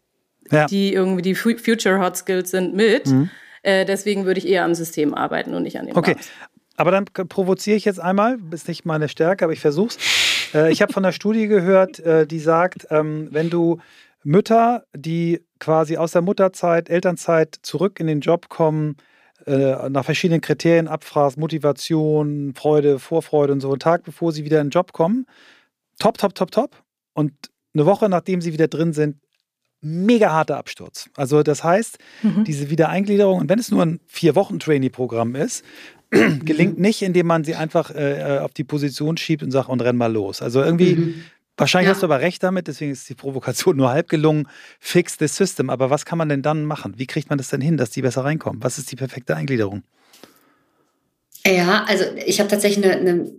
ja. 0.49 0.65
die 0.65 0.91
irgendwie 0.91 1.21
die 1.21 1.35
Future 1.35 1.99
Hot 1.99 2.17
Skills 2.17 2.49
sind, 2.49 2.73
mit. 2.73 3.05
Mhm. 3.05 3.29
Äh, 3.61 3.85
deswegen 3.85 4.25
würde 4.25 4.39
ich 4.39 4.47
eher 4.47 4.65
am 4.65 4.73
System 4.73 5.13
arbeiten 5.13 5.53
und 5.53 5.61
nicht 5.61 5.79
an 5.79 5.85
den 5.85 5.95
Okay. 5.95 6.15
Moms. 6.15 6.29
Aber 6.77 6.89
dann 6.89 7.05
provoziere 7.05 7.77
ich 7.77 7.85
jetzt 7.85 7.99
einmal, 7.99 8.39
ist 8.49 8.67
nicht 8.67 8.85
meine 8.85 9.07
Stärke, 9.07 9.45
aber 9.45 9.53
ich 9.53 9.59
versuche 9.59 9.89
es. 9.89 10.55
Äh, 10.55 10.71
ich 10.71 10.81
habe 10.81 10.91
von 10.91 11.05
einer 11.05 11.11
Studie 11.11 11.47
gehört, 11.47 11.99
äh, 11.99 12.25
die 12.25 12.39
sagt, 12.39 12.87
ähm, 12.89 13.27
wenn 13.29 13.51
du 13.51 13.79
Mütter, 14.23 14.85
die 14.95 15.45
quasi 15.59 15.97
aus 15.97 16.11
der 16.11 16.21
Mutterzeit, 16.21 16.89
Elternzeit 16.89 17.59
zurück 17.61 17.99
in 17.99 18.07
den 18.07 18.21
Job 18.21 18.49
kommen, 18.49 18.97
äh, 19.45 19.89
nach 19.89 20.05
verschiedenen 20.05 20.41
Kriterien 20.41 20.87
abfragst, 20.87 21.37
Motivation, 21.37 22.53
Freude, 22.55 22.99
Vorfreude 22.99 23.53
und 23.53 23.61
so, 23.61 23.69
einen 23.69 23.79
Tag 23.79 24.03
bevor 24.03 24.31
sie 24.31 24.45
wieder 24.45 24.59
in 24.61 24.67
den 24.67 24.71
Job 24.71 24.93
kommen, 24.93 25.25
top, 25.99 26.17
top, 26.17 26.35
top, 26.35 26.51
top. 26.51 26.83
Und 27.13 27.33
eine 27.73 27.85
Woche 27.85 28.09
nachdem 28.09 28.41
sie 28.41 28.53
wieder 28.53 28.67
drin 28.67 28.93
sind, 28.93 29.17
mega 29.81 30.31
harter 30.31 30.57
Absturz. 30.57 31.09
Also 31.15 31.43
das 31.43 31.63
heißt, 31.63 31.99
mhm. 32.23 32.43
diese 32.43 32.69
Wiedereingliederung, 32.69 33.39
und 33.39 33.49
wenn 33.49 33.59
es 33.59 33.71
nur 33.71 33.83
ein 33.83 33.99
Vier-Wochen-Trainee-Programm 34.07 35.35
ist, 35.35 35.63
gelingt 36.09 36.79
nicht, 36.79 37.01
indem 37.01 37.27
man 37.27 37.43
sie 37.43 37.55
einfach 37.55 37.91
äh, 37.91 38.37
äh, 38.37 38.39
auf 38.39 38.53
die 38.53 38.63
Position 38.63 39.17
schiebt 39.17 39.43
und 39.43 39.51
sagt, 39.51 39.69
und 39.69 39.81
renn 39.81 39.95
mal 39.95 40.11
los. 40.11 40.41
Also 40.41 40.61
irgendwie 40.61 40.95
mhm. 40.95 41.23
Wahrscheinlich 41.59 41.87
ja. 41.87 41.93
hast 41.93 42.01
du 42.01 42.07
aber 42.07 42.21
recht 42.21 42.41
damit, 42.41 42.67
deswegen 42.67 42.91
ist 42.91 43.09
die 43.09 43.15
Provokation 43.15 43.75
nur 43.75 43.89
halb 43.89 44.07
gelungen. 44.07 44.47
Fix 44.79 45.17
the 45.19 45.27
system. 45.27 45.69
Aber 45.69 45.89
was 45.89 46.05
kann 46.05 46.17
man 46.17 46.29
denn 46.29 46.41
dann 46.41 46.63
machen? 46.63 46.93
Wie 46.97 47.05
kriegt 47.05 47.29
man 47.29 47.37
das 47.37 47.49
denn 47.49 47.59
hin, 47.59 47.75
dass 47.75 47.89
die 47.89 48.01
besser 48.01 48.23
reinkommen? 48.23 48.63
Was 48.63 48.77
ist 48.77 48.91
die 48.91 48.95
perfekte 48.95 49.35
Eingliederung? 49.35 49.83
Ja, 51.45 51.83
also 51.85 52.05
ich 52.25 52.39
habe 52.39 52.49
tatsächlich 52.49 52.83
eine, 52.85 52.97
eine 52.97 53.31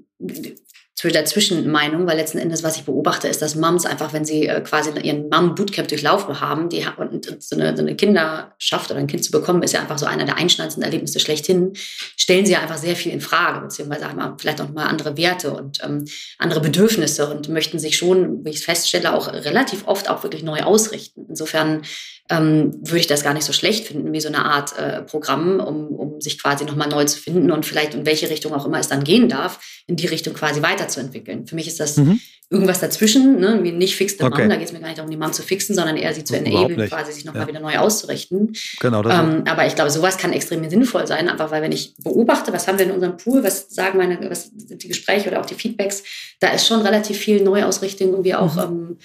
Zwischenmeinung, 1.24 2.06
weil 2.06 2.18
letzten 2.18 2.38
Endes, 2.38 2.62
was 2.62 2.76
ich 2.76 2.84
beobachte, 2.84 3.26
ist, 3.26 3.40
dass 3.40 3.54
Mums 3.54 3.86
einfach, 3.86 4.12
wenn 4.12 4.24
sie 4.24 4.46
äh, 4.46 4.60
quasi 4.60 4.90
ihren 5.02 5.28
Mom-Bootcamp 5.30 5.88
durchlaufen 5.88 6.40
haben, 6.40 6.68
die, 6.68 6.84
und, 6.98 7.42
so, 7.42 7.56
eine, 7.56 7.74
so 7.74 7.82
eine 7.82 7.96
Kinderschaft 7.96 8.90
oder 8.90 9.00
ein 9.00 9.06
Kind 9.06 9.24
zu 9.24 9.30
bekommen, 9.30 9.62
ist 9.62 9.72
ja 9.72 9.80
einfach 9.80 9.98
so 9.98 10.04
einer 10.04 10.26
der 10.26 10.36
einschneidendsten 10.36 10.82
Erlebnisse 10.82 11.18
schlechthin, 11.18 11.72
stellen 11.74 12.44
sie 12.44 12.52
ja 12.52 12.60
einfach 12.60 12.76
sehr 12.76 12.96
viel 12.96 13.12
in 13.12 13.20
Frage, 13.20 13.60
beziehungsweise 13.60 14.08
haben 14.08 14.38
vielleicht 14.38 14.60
auch 14.60 14.68
mal 14.68 14.86
andere 14.86 15.16
Werte 15.16 15.52
und 15.52 15.78
ähm, 15.82 16.04
andere 16.38 16.60
Bedürfnisse 16.60 17.30
und 17.30 17.48
möchten 17.48 17.78
sich 17.78 17.96
schon, 17.96 18.44
wie 18.44 18.50
ich 18.50 18.56
es 18.56 18.64
feststelle, 18.64 19.14
auch 19.14 19.32
relativ 19.32 19.86
oft 19.86 20.10
auch 20.10 20.22
wirklich 20.22 20.42
neu 20.42 20.60
ausrichten. 20.60 21.24
Insofern 21.28 21.82
ähm, 22.30 22.72
würde 22.80 23.00
ich 23.00 23.08
das 23.08 23.24
gar 23.24 23.34
nicht 23.34 23.44
so 23.44 23.52
schlecht 23.52 23.88
finden, 23.88 24.12
wie 24.12 24.20
so 24.20 24.28
eine 24.28 24.44
Art 24.44 24.78
äh, 24.78 25.02
Programm, 25.02 25.58
um, 25.58 25.88
um 25.88 26.20
sich 26.20 26.40
quasi 26.40 26.64
nochmal 26.64 26.88
neu 26.88 27.04
zu 27.04 27.18
finden 27.18 27.50
und 27.50 27.66
vielleicht 27.66 27.94
in 27.94 28.06
welche 28.06 28.30
Richtung 28.30 28.54
auch 28.54 28.64
immer 28.64 28.78
es 28.78 28.88
dann 28.88 29.02
gehen 29.02 29.28
darf, 29.28 29.58
in 29.88 29.96
die 29.96 30.06
Richtung 30.06 30.32
quasi 30.32 30.62
weiterzuentwickeln. 30.62 31.46
Für 31.46 31.56
mich 31.56 31.66
ist 31.66 31.80
das 31.80 31.96
mhm. 31.96 32.20
irgendwas 32.48 32.78
dazwischen, 32.78 33.40
ne? 33.40 33.58
wie 33.64 33.72
nicht 33.72 33.96
fix 33.96 34.12
the 34.16 34.22
okay. 34.22 34.42
Mom, 34.42 34.48
da 34.48 34.56
geht 34.56 34.66
es 34.66 34.72
mir 34.72 34.78
gar 34.78 34.86
nicht 34.86 34.98
darum, 34.98 35.10
die 35.10 35.16
Mom 35.16 35.32
zu 35.32 35.42
fixen, 35.42 35.74
sondern 35.74 35.96
eher 35.96 36.14
sie 36.14 36.22
zu 36.22 36.36
enablen, 36.36 36.88
quasi 36.88 37.12
sich 37.12 37.24
nochmal 37.24 37.42
ja. 37.42 37.48
wieder 37.48 37.60
neu 37.60 37.78
auszurichten. 37.78 38.52
Genau. 38.78 39.02
Das 39.02 39.12
ähm, 39.12 39.42
aber 39.48 39.66
ich 39.66 39.74
glaube, 39.74 39.90
sowas 39.90 40.16
kann 40.16 40.32
extrem 40.32 40.68
sinnvoll 40.70 41.08
sein, 41.08 41.28
einfach 41.28 41.50
weil 41.50 41.62
wenn 41.62 41.72
ich 41.72 41.96
beobachte, 41.96 42.52
was 42.52 42.68
haben 42.68 42.78
wir 42.78 42.86
in 42.86 42.92
unserem 42.92 43.16
Pool, 43.16 43.42
was 43.42 43.70
sagen 43.70 43.98
meine, 43.98 44.30
was 44.30 44.52
sind 44.54 44.84
die 44.84 44.88
Gespräche 44.88 45.28
oder 45.28 45.40
auch 45.40 45.46
die 45.46 45.54
Feedbacks, 45.54 46.04
da 46.38 46.50
ist 46.52 46.68
schon 46.68 46.82
relativ 46.82 47.18
viel 47.18 47.42
Neuausrichtung 47.42 48.10
irgendwie 48.10 48.36
auch 48.36 48.54
mhm. 48.54 48.60
ähm, 48.60 48.98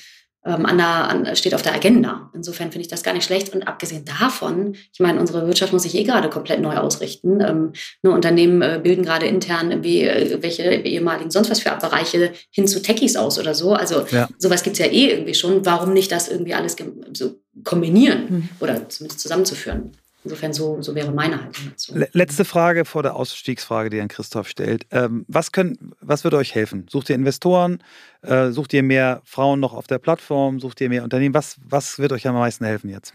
ähm, 0.46 0.66
an 0.66 0.78
der, 0.78 1.10
an, 1.10 1.36
steht 1.36 1.56
auf 1.56 1.64
der 1.64 1.74
Agenda. 1.74 2.30
Insofern 2.34 2.72
finde 2.72 2.84
ich 2.84 2.88
das 2.88 3.04
gar 3.04 3.14
nicht 3.14 3.26
schlecht. 3.26 3.54
Und 3.54 3.68
abgesehen 3.68 4.06
davon, 4.06 4.76
ich 4.94 5.00
meine, 5.00 5.20
unsere 5.20 5.48
Wirtschaft 5.48 5.74
muss 5.74 5.84
sich 5.84 5.96
eh 5.96 6.04
gerade 6.04 6.30
komplett 6.30 6.62
neu 6.62 6.78
ausrichten. 6.78 7.42
Ähm, 7.42 7.74
nur 8.04 8.14
Unternehmen 8.14 8.62
äh, 8.62 8.80
bilden 8.82 9.04
gerade 9.04 9.26
intern 9.26 9.72
irgendwie 9.72 10.04
äh, 10.04 10.42
welche 10.42 10.64
ehemaligen 10.64 11.32
sonst 11.32 11.50
was 11.50 11.60
für 11.60 11.76
Bereiche 11.76 12.32
hin 12.52 12.68
zu 12.68 12.82
Techies 12.82 13.16
aus 13.16 13.40
oder 13.40 13.56
so. 13.56 13.74
Also 13.74 14.06
ja. 14.12 14.30
sowas 14.38 14.64
gibt 14.64 14.80
es 14.80 14.86
ja 14.86 14.92
eh 14.92 15.10
irgendwie 15.12 15.34
schon. 15.34 15.66
Warum 15.66 15.94
nicht 15.94 16.12
das 16.12 16.30
irgendwie 16.30 16.54
alles 16.54 16.76
so 17.14 17.40
kombinieren 17.64 18.26
mhm. 18.30 18.50
oder 18.60 18.88
zumindest 18.88 19.22
zusammenzuführen? 19.22 19.92
Insofern 20.26 20.54
so, 20.54 20.82
so 20.82 20.96
wäre 20.96 21.12
meine 21.12 21.40
Haltung 21.40 21.66
dazu. 21.70 21.94
Letzte 22.14 22.46
Frage 22.46 22.84
vor 22.84 23.04
der 23.04 23.16
Ausstiegsfrage, 23.16 23.92
die 23.92 23.98
Herrn 23.98 24.08
Christoph 24.08 24.50
stellt. 24.50 24.88
Ähm, 24.90 25.24
was, 25.28 25.52
können, 25.52 25.94
was 26.02 26.24
würde 26.24 26.38
euch 26.38 26.56
helfen? 26.56 26.88
Sucht 26.90 27.12
ihr 27.12 27.16
Investoren? 27.16 27.84
Äh, 28.24 28.50
sucht 28.50 28.74
ihr 28.74 28.82
mehr 28.82 29.22
Frauen 29.24 29.60
noch 29.60 29.74
auf 29.74 29.86
der 29.86 30.00
Plattform? 30.00 30.60
Sucht 30.60 30.82
ihr 30.82 30.90
mehr 30.90 31.04
Unternehmen? 31.04 31.36
Was, 31.36 31.58
was 31.64 32.00
wird 32.00 32.12
euch 32.12 32.28
am 32.28 32.34
meisten 32.34 32.66
helfen 32.66 32.90
jetzt? 32.90 33.14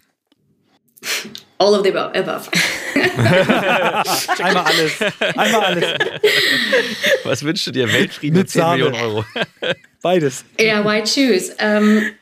All 1.59 1.75
of 1.75 1.85
the 1.85 1.93
above. 1.93 2.49
Einmal 4.39 4.65
alles. 4.65 4.93
Einmal 5.37 5.65
alles. 5.65 5.85
Was 7.25 7.43
wünschst 7.43 7.67
du 7.67 7.71
dir? 7.73 7.93
Weltfrieden 7.93 8.39
mit 8.39 8.49
10 8.49 8.71
Millionen 8.71 8.95
Euro. 8.95 9.25
Beides. 10.01 10.45
Ja, 10.59 10.83
why 10.85 11.03
choose? 11.03 11.55
Ähm, 11.59 12.13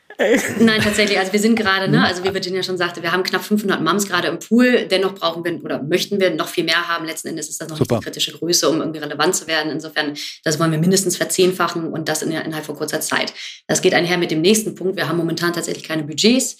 Nein, 0.59 0.81
tatsächlich. 0.81 1.17
Also 1.17 1.31
wir 1.31 1.39
sind 1.39 1.55
gerade, 1.55 1.89
ne, 1.89 2.05
also 2.05 2.23
wie 2.25 2.33
Virginia 2.33 2.61
schon 2.61 2.77
sagte, 2.77 3.01
wir 3.01 3.13
haben 3.13 3.23
knapp 3.23 3.41
500 3.43 3.81
Mums 3.81 4.07
gerade 4.07 4.27
im 4.27 4.39
Pool. 4.39 4.85
Dennoch 4.85 5.15
brauchen 5.15 5.45
wir 5.45 5.63
oder 5.63 5.81
möchten 5.81 6.19
wir 6.19 6.29
noch 6.31 6.49
viel 6.49 6.65
mehr 6.65 6.89
haben. 6.89 7.05
Letzten 7.05 7.29
Endes 7.29 7.47
ist 7.47 7.61
das 7.61 7.69
noch 7.69 7.77
Super. 7.77 7.95
nicht 7.95 8.01
die 8.01 8.11
kritische 8.11 8.37
Größe, 8.37 8.69
um 8.69 8.81
irgendwie 8.81 8.99
relevant 8.99 9.35
zu 9.35 9.47
werden. 9.47 9.71
Insofern, 9.71 10.13
das 10.43 10.59
wollen 10.59 10.71
wir 10.71 10.77
mindestens 10.77 11.15
verzehnfachen 11.15 11.87
und 11.87 12.09
das 12.09 12.21
innerhalb 12.21 12.65
von 12.65 12.75
kurzer 12.75 12.99
Zeit. 12.99 13.33
Das 13.67 13.81
geht 13.81 13.93
einher 13.93 14.17
mit 14.17 14.29
dem 14.29 14.41
nächsten 14.41 14.75
Punkt. 14.75 14.97
Wir 14.97 15.07
haben 15.07 15.17
momentan 15.17 15.53
tatsächlich 15.53 15.85
keine 15.85 16.03
Budgets. 16.03 16.57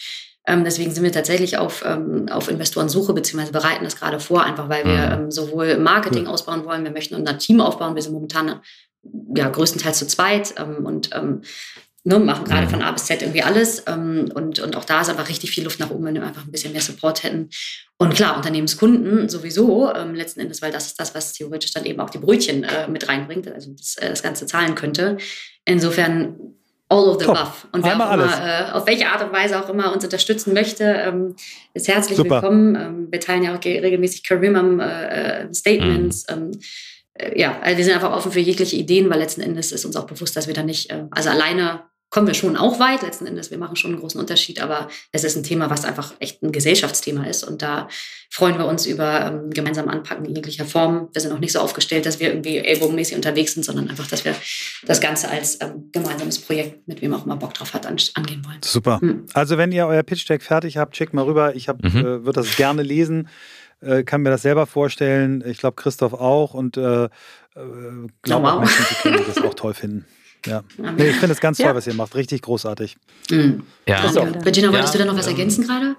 Ähm, 0.48 0.64
deswegen 0.64 0.92
sind 0.92 1.04
wir 1.04 1.12
tatsächlich 1.12 1.58
auf, 1.58 1.84
ähm, 1.86 2.28
auf 2.30 2.50
Investorensuche, 2.50 3.14
beziehungsweise 3.14 3.52
bereiten 3.52 3.84
das 3.84 3.98
gerade 3.98 4.22
vor, 4.22 4.44
einfach 4.44 4.70
weil 4.70 4.86
wir 4.86 5.18
mhm. 5.18 5.24
ähm, 5.24 5.32
sowohl 5.32 5.78
Marketing 5.78 6.24
cool. 6.24 6.34
ausbauen 6.34 6.64
wollen, 6.64 6.86
wir 6.86 6.92
möchten 6.92 7.16
unser 7.16 7.38
Team 7.38 7.60
aufbauen. 7.60 7.96
Wir 7.96 8.02
sind 8.02 8.14
momentan 8.14 8.62
ja, 9.36 9.50
größtenteils 9.50 10.00
zu 10.00 10.08
zweit 10.08 10.56
ähm, 10.58 10.86
und 10.86 11.10
ähm, 11.14 11.42
ne, 12.04 12.20
machen 12.20 12.46
gerade 12.46 12.68
mhm. 12.68 12.72
von 12.72 12.82
A 12.82 12.92
bis 12.92 13.06
Z 13.06 13.22
irgendwie 13.22 13.44
alles. 13.44 13.84
Ähm, 13.88 14.30
und, 14.34 14.60
und 14.60 14.76
auch 14.76 14.86
da 14.86 15.02
ist 15.02 15.10
einfach 15.10 15.30
richtig 15.30 15.52
viel 15.52 15.64
Luft 15.64 15.80
nach 15.80 15.90
oben, 15.90 16.06
wenn 16.06 16.16
wir 16.16 16.24
einfach 16.24 16.46
ein 16.46 16.52
bisschen 16.52 16.72
mehr 16.72 16.82
Support 16.82 17.24
hätten. 17.24 17.50
Und 17.98 18.14
klar, 18.14 18.38
Unternehmenskunden 18.38 19.30
sowieso, 19.30 19.94
ähm, 19.94 20.16
letzten 20.16 20.40
Endes, 20.40 20.62
weil 20.62 20.72
das 20.72 20.88
ist 20.88 21.00
das, 21.00 21.14
was 21.14 21.34
theoretisch 21.34 21.72
dann 21.72 21.86
eben 21.86 22.00
auch 22.00 22.10
die 22.10 22.20
Brötchen 22.20 22.64
äh, 22.64 22.88
mit 22.88 23.08
reinbringt, 23.10 23.52
also 23.52 23.72
das, 23.74 23.96
äh, 23.98 24.10
das 24.10 24.24
Ganze 24.24 24.46
zahlen 24.46 24.76
könnte. 24.76 25.18
Insofern 25.66 26.36
all 26.90 27.08
of 27.08 27.20
the 27.20 27.26
Top. 27.26 27.38
above. 27.38 27.68
Und 27.72 27.86
wer 27.86 27.96
auch 27.96 28.14
immer, 28.14 28.26
äh, 28.26 28.72
auf 28.72 28.88
welche 28.88 29.08
Art 29.08 29.24
und 29.24 29.32
Weise 29.32 29.64
auch 29.64 29.70
immer 29.70 29.94
uns 29.94 30.04
unterstützen 30.04 30.54
möchte, 30.54 30.84
ähm, 30.84 31.36
ist 31.74 31.88
herzlich 31.88 32.18
Super. 32.18 32.42
willkommen. 32.42 32.76
Ähm, 32.76 33.08
wir 33.12 33.20
teilen 33.20 33.44
ja 33.44 33.56
auch 33.56 33.64
regelmäßig 33.64 34.24
Career 34.24 34.56
äh, 34.80 35.44
äh, 35.46 35.54
Statements. 35.54 36.26
Mhm. 36.30 36.36
Ähm, 36.36 36.52
äh, 37.14 37.40
ja, 37.40 37.60
also 37.62 37.78
wir 37.78 37.86
sind 37.86 37.94
einfach 37.94 38.12
offen 38.12 38.32
für 38.32 38.40
jegliche 38.40 38.76
Ideen, 38.76 39.10
weil 39.10 39.20
letzten 39.20 39.42
Endes 39.42 39.72
ist 39.72 39.86
uns 39.86 39.96
auch 39.96 40.08
bewusst, 40.08 40.36
dass 40.36 40.48
wir 40.48 40.56
da 40.56 40.64
nicht, 40.64 40.90
äh, 40.90 41.06
also 41.12 41.30
alleine 41.30 41.82
kommen 42.10 42.28
wir 42.28 42.34
schon 42.34 42.58
auch 42.58 42.80
weit. 42.80 43.02
Letzten 43.02 43.26
Endes, 43.26 43.52
wir 43.52 43.58
machen 43.58 43.76
schon 43.76 43.92
einen 43.92 44.00
großen 44.00 44.20
Unterschied, 44.20 44.62
aber 44.62 44.88
es 45.12 45.24
ist 45.24 45.36
ein 45.36 45.44
Thema, 45.44 45.70
was 45.70 45.86
einfach 45.86 46.14
echt 46.20 46.42
ein 46.42 46.52
Gesellschaftsthema 46.52 47.26
ist. 47.26 47.44
Und 47.44 47.62
da 47.62 47.88
freuen 48.30 48.58
wir 48.58 48.66
uns 48.66 48.86
über 48.86 49.26
ähm, 49.26 49.50
gemeinsam 49.52 49.90
Anpacken 49.90 50.26
in 50.26 50.36
jeglicher 50.36 50.66
Form. 50.66 51.10
Wir 51.14 51.22
sind 51.22 51.32
auch 51.32 51.40
nicht 51.40 51.52
so 51.52 51.60
aufgestellt, 51.60 52.06
dass 52.06 52.20
wir 52.20 52.30
irgendwie 52.30 52.58
ellbogenmäßig 52.58 53.16
unterwegs 53.16 53.54
sind, 53.54 53.64
sondern 53.64 53.90
einfach, 53.90 54.08
dass 54.08 54.26
wir 54.26 54.36
das 54.86 55.02
Ganze 55.02 55.30
als 55.30 55.62
ähm, 55.62 55.90
gemeinsames 55.92 56.40
Projekt, 56.40 56.88
mit 56.88 57.02
wem 57.02 57.14
auch 57.14 57.26
immer 57.26 57.36
Bock 57.36 57.54
drauf 57.54 57.74
hat, 57.74 57.86
an, 57.86 57.98
angehen 58.16 58.44
wollen. 58.46 58.60
Super. 58.64 59.00
Hm. 59.02 59.26
Also 59.34 59.58
wenn 59.58 59.72
ihr 59.72 59.86
euer 59.86 60.04
Pitch 60.04 60.28
Deck 60.28 60.42
fertig 60.42 60.78
habt, 60.78 60.96
schickt 60.98 61.14
mal 61.14 61.26
rüber. 61.26 61.56
Ich 61.56 61.68
mhm. 61.68 61.78
äh, 61.84 62.04
würde 62.26 62.42
das 62.42 62.56
gerne 62.56 62.82
lesen 62.82 63.30
äh, 63.82 64.04
kann 64.04 64.22
mir 64.22 64.30
das 64.30 64.42
selber 64.42 64.66
vorstellen. 64.66 65.42
Ich 65.46 65.60
glaube, 65.60 65.76
Christoph 65.82 66.14
auch 66.14 66.54
und 66.54 66.76
äh, 66.76 67.06
äh 67.06 67.10
glaube 68.24 68.48
oh, 68.48 68.52
wow. 68.52 68.60
Menschen, 68.60 68.86
die 68.90 68.96
können 68.96 69.24
das 69.26 69.42
auch 69.42 69.54
toll 69.54 69.74
finden. 69.74 70.06
Ja. 70.46 70.64
Nee, 70.78 71.10
ich 71.10 71.16
finde 71.18 71.34
es 71.34 71.40
ganz 71.40 71.58
toll, 71.58 71.68
ja. 71.68 71.76
was 71.76 71.88
ihr 71.88 71.94
macht. 71.94 72.16
Richtig 72.16 72.42
großartig. 72.42 72.98
Mhm. 73.30 73.64
Ja. 73.88 74.02
Also, 74.02 74.22
Regina, 74.22 74.72
wolltest 74.72 74.94
ja, 74.94 75.00
du 75.00 75.06
da 75.06 75.12
noch 75.12 75.20
was 75.20 75.28
ergänzen 75.28 75.66
gerade? 75.66 75.96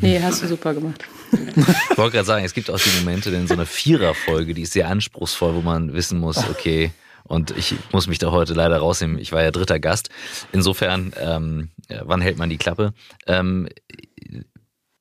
Nee, 0.00 0.20
hast 0.22 0.42
du 0.42 0.46
super 0.46 0.72
gemacht. 0.72 1.04
ich 1.32 1.98
wollte 1.98 2.12
gerade 2.12 2.24
sagen, 2.24 2.44
es 2.44 2.54
gibt 2.54 2.70
auch 2.70 2.78
die 2.78 2.90
Momente, 3.00 3.30
denn 3.30 3.48
so 3.48 3.54
eine 3.54 3.66
Vierer-Folge, 3.66 4.54
die 4.54 4.62
ist 4.62 4.72
sehr 4.72 4.88
anspruchsvoll, 4.88 5.54
wo 5.54 5.60
man 5.62 5.92
wissen 5.92 6.18
muss, 6.20 6.38
okay, 6.48 6.92
und 7.24 7.56
ich 7.56 7.76
muss 7.92 8.08
mich 8.08 8.18
da 8.18 8.32
heute 8.32 8.54
leider 8.54 8.78
rausnehmen. 8.78 9.16
Ich 9.18 9.30
war 9.30 9.40
ja 9.40 9.52
dritter 9.52 9.78
Gast. 9.78 10.10
Insofern, 10.50 11.12
ähm, 11.16 11.68
wann 12.02 12.20
hält 12.20 12.38
man 12.38 12.50
die 12.50 12.56
Klappe? 12.56 12.92
Ähm, 13.28 13.68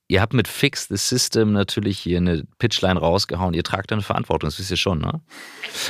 ihr 0.09 0.21
habt 0.21 0.33
mit 0.33 0.47
Fix 0.47 0.87
the 0.89 0.97
System 0.97 1.53
natürlich 1.53 1.99
hier 1.99 2.17
eine 2.17 2.43
Pitchline 2.57 2.99
rausgehauen. 2.99 3.53
Ihr 3.53 3.63
tragt 3.63 3.93
eine 3.93 4.01
Verantwortung, 4.01 4.49
das 4.49 4.59
wisst 4.59 4.71
ihr 4.71 4.77
schon, 4.77 4.99
ne? 4.99 5.21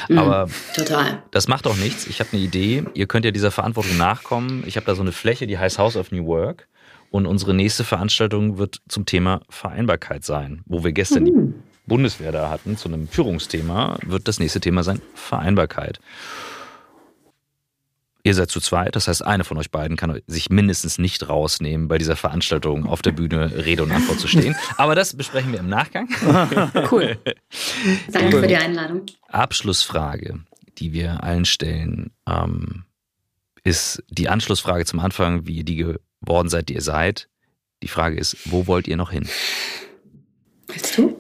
Mhm, 0.10 0.20
Aber 0.20 0.50
total. 0.76 1.24
Das 1.32 1.48
macht 1.48 1.66
auch 1.66 1.78
nichts. 1.78 2.06
Ich 2.06 2.20
habe 2.20 2.30
eine 2.34 2.42
Idee. 2.42 2.84
Ihr 2.94 3.08
könnt 3.08 3.26
ja 3.26 3.32
dieser 3.32 3.50
Verantwortung 3.50 3.98
nachkommen. 3.98 4.64
Ich 4.68 4.76
habe 4.76 4.86
da 4.86 4.94
so 4.94 5.02
eine 5.02 5.14
Fläche, 5.14 5.48
die 5.48 5.58
heißt 5.58 5.80
House 5.80 5.96
of 5.96 6.12
New 6.12 6.28
Work. 6.28 6.68
Und 7.10 7.26
unsere 7.26 7.56
nächste 7.56 7.84
Veranstaltung 7.84 8.60
wird 8.60 8.82
zum 8.88 9.06
Thema 9.06 9.42
Vereinbarkeit 9.50 10.24
sein, 10.24 10.62
wo 10.68 10.84
wir 10.84 10.92
gestern 10.92 11.24
mhm. 11.24 11.26
die 11.26 11.54
Bundeswehr 11.88 12.32
da 12.32 12.50
hatten, 12.52 12.78
zu 12.78 12.88
einem 12.90 13.08
Führungsthema, 13.08 13.98
wird 14.06 14.28
das 14.28 14.40
nächste 14.40 14.60
Thema 14.60 14.84
sein 14.84 15.02
Vereinbarkeit. 15.16 16.00
Ihr 18.30 18.36
seid 18.36 18.52
zu 18.52 18.62
zweit, 18.62 18.96
das 18.96 19.08
heißt, 19.08 19.26
eine 19.26 19.44
von 19.44 19.58
euch 19.58 19.72
beiden 19.72 19.98
kann 19.98 20.22
sich 20.28 20.52
mindestens 20.52 21.00
nicht 21.00 21.28
rausnehmen, 21.28 21.88
bei 21.88 21.98
dieser 21.98 22.16
Veranstaltung 22.16 22.86
auf 22.86 23.02
der 23.02 23.12
Bühne 23.12 23.66
Rede 23.66 23.82
und 23.82 23.92
Antwort 23.92 24.20
zu 24.20 24.28
stehen. 24.28 24.56
Aber 24.78 24.94
das 24.94 25.18
besprechen 25.18 25.52
wir 25.52 25.58
im 25.58 25.68
Nachgang. 25.68 26.08
cool. 26.92 27.18
Danke 28.12 28.40
für 28.40 28.46
die 28.46 28.56
Einladung. 28.56 29.08
Abschlussfrage, 29.30 30.42
die 30.78 30.94
wir 30.94 31.24
allen 31.24 31.46
stellen, 31.46 32.12
ähm, 32.28 32.84
ist 33.64 34.04
die 34.10 34.30
Anschlussfrage 34.30 34.86
zum 34.86 35.00
Anfang, 35.00 35.48
wie 35.48 35.56
ihr 35.56 35.66
die 35.66 35.78
geworden 35.78 36.50
seid, 36.50 36.70
die 36.70 36.76
ihr 36.76 36.84
seid. 36.84 37.30
Die 37.82 37.88
Frage 37.88 38.20
ist, 38.20 38.38
wo 38.46 38.68
wollt 38.68 38.88
ihr 38.88 38.98
noch 38.98 39.10
hin? 39.10 39.28
Willst 40.68 40.96
du? 41.00 41.20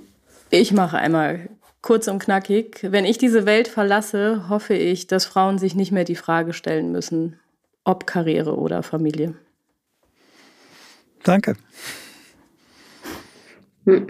Ich 0.51 0.73
mache 0.73 0.99
einmal 0.99 1.49
Kurz 1.81 2.07
und 2.07 2.19
knackig. 2.19 2.79
Wenn 2.81 3.05
ich 3.05 3.17
diese 3.17 3.45
Welt 3.45 3.67
verlasse, 3.67 4.49
hoffe 4.49 4.73
ich, 4.73 5.07
dass 5.07 5.25
Frauen 5.25 5.57
sich 5.57 5.75
nicht 5.75 5.91
mehr 5.91 6.03
die 6.03 6.15
Frage 6.15 6.53
stellen 6.53 6.91
müssen, 6.91 7.39
ob 7.85 8.05
Karriere 8.05 8.57
oder 8.57 8.83
Familie. 8.83 9.35
Danke. 11.23 11.55
Hm. 13.85 14.07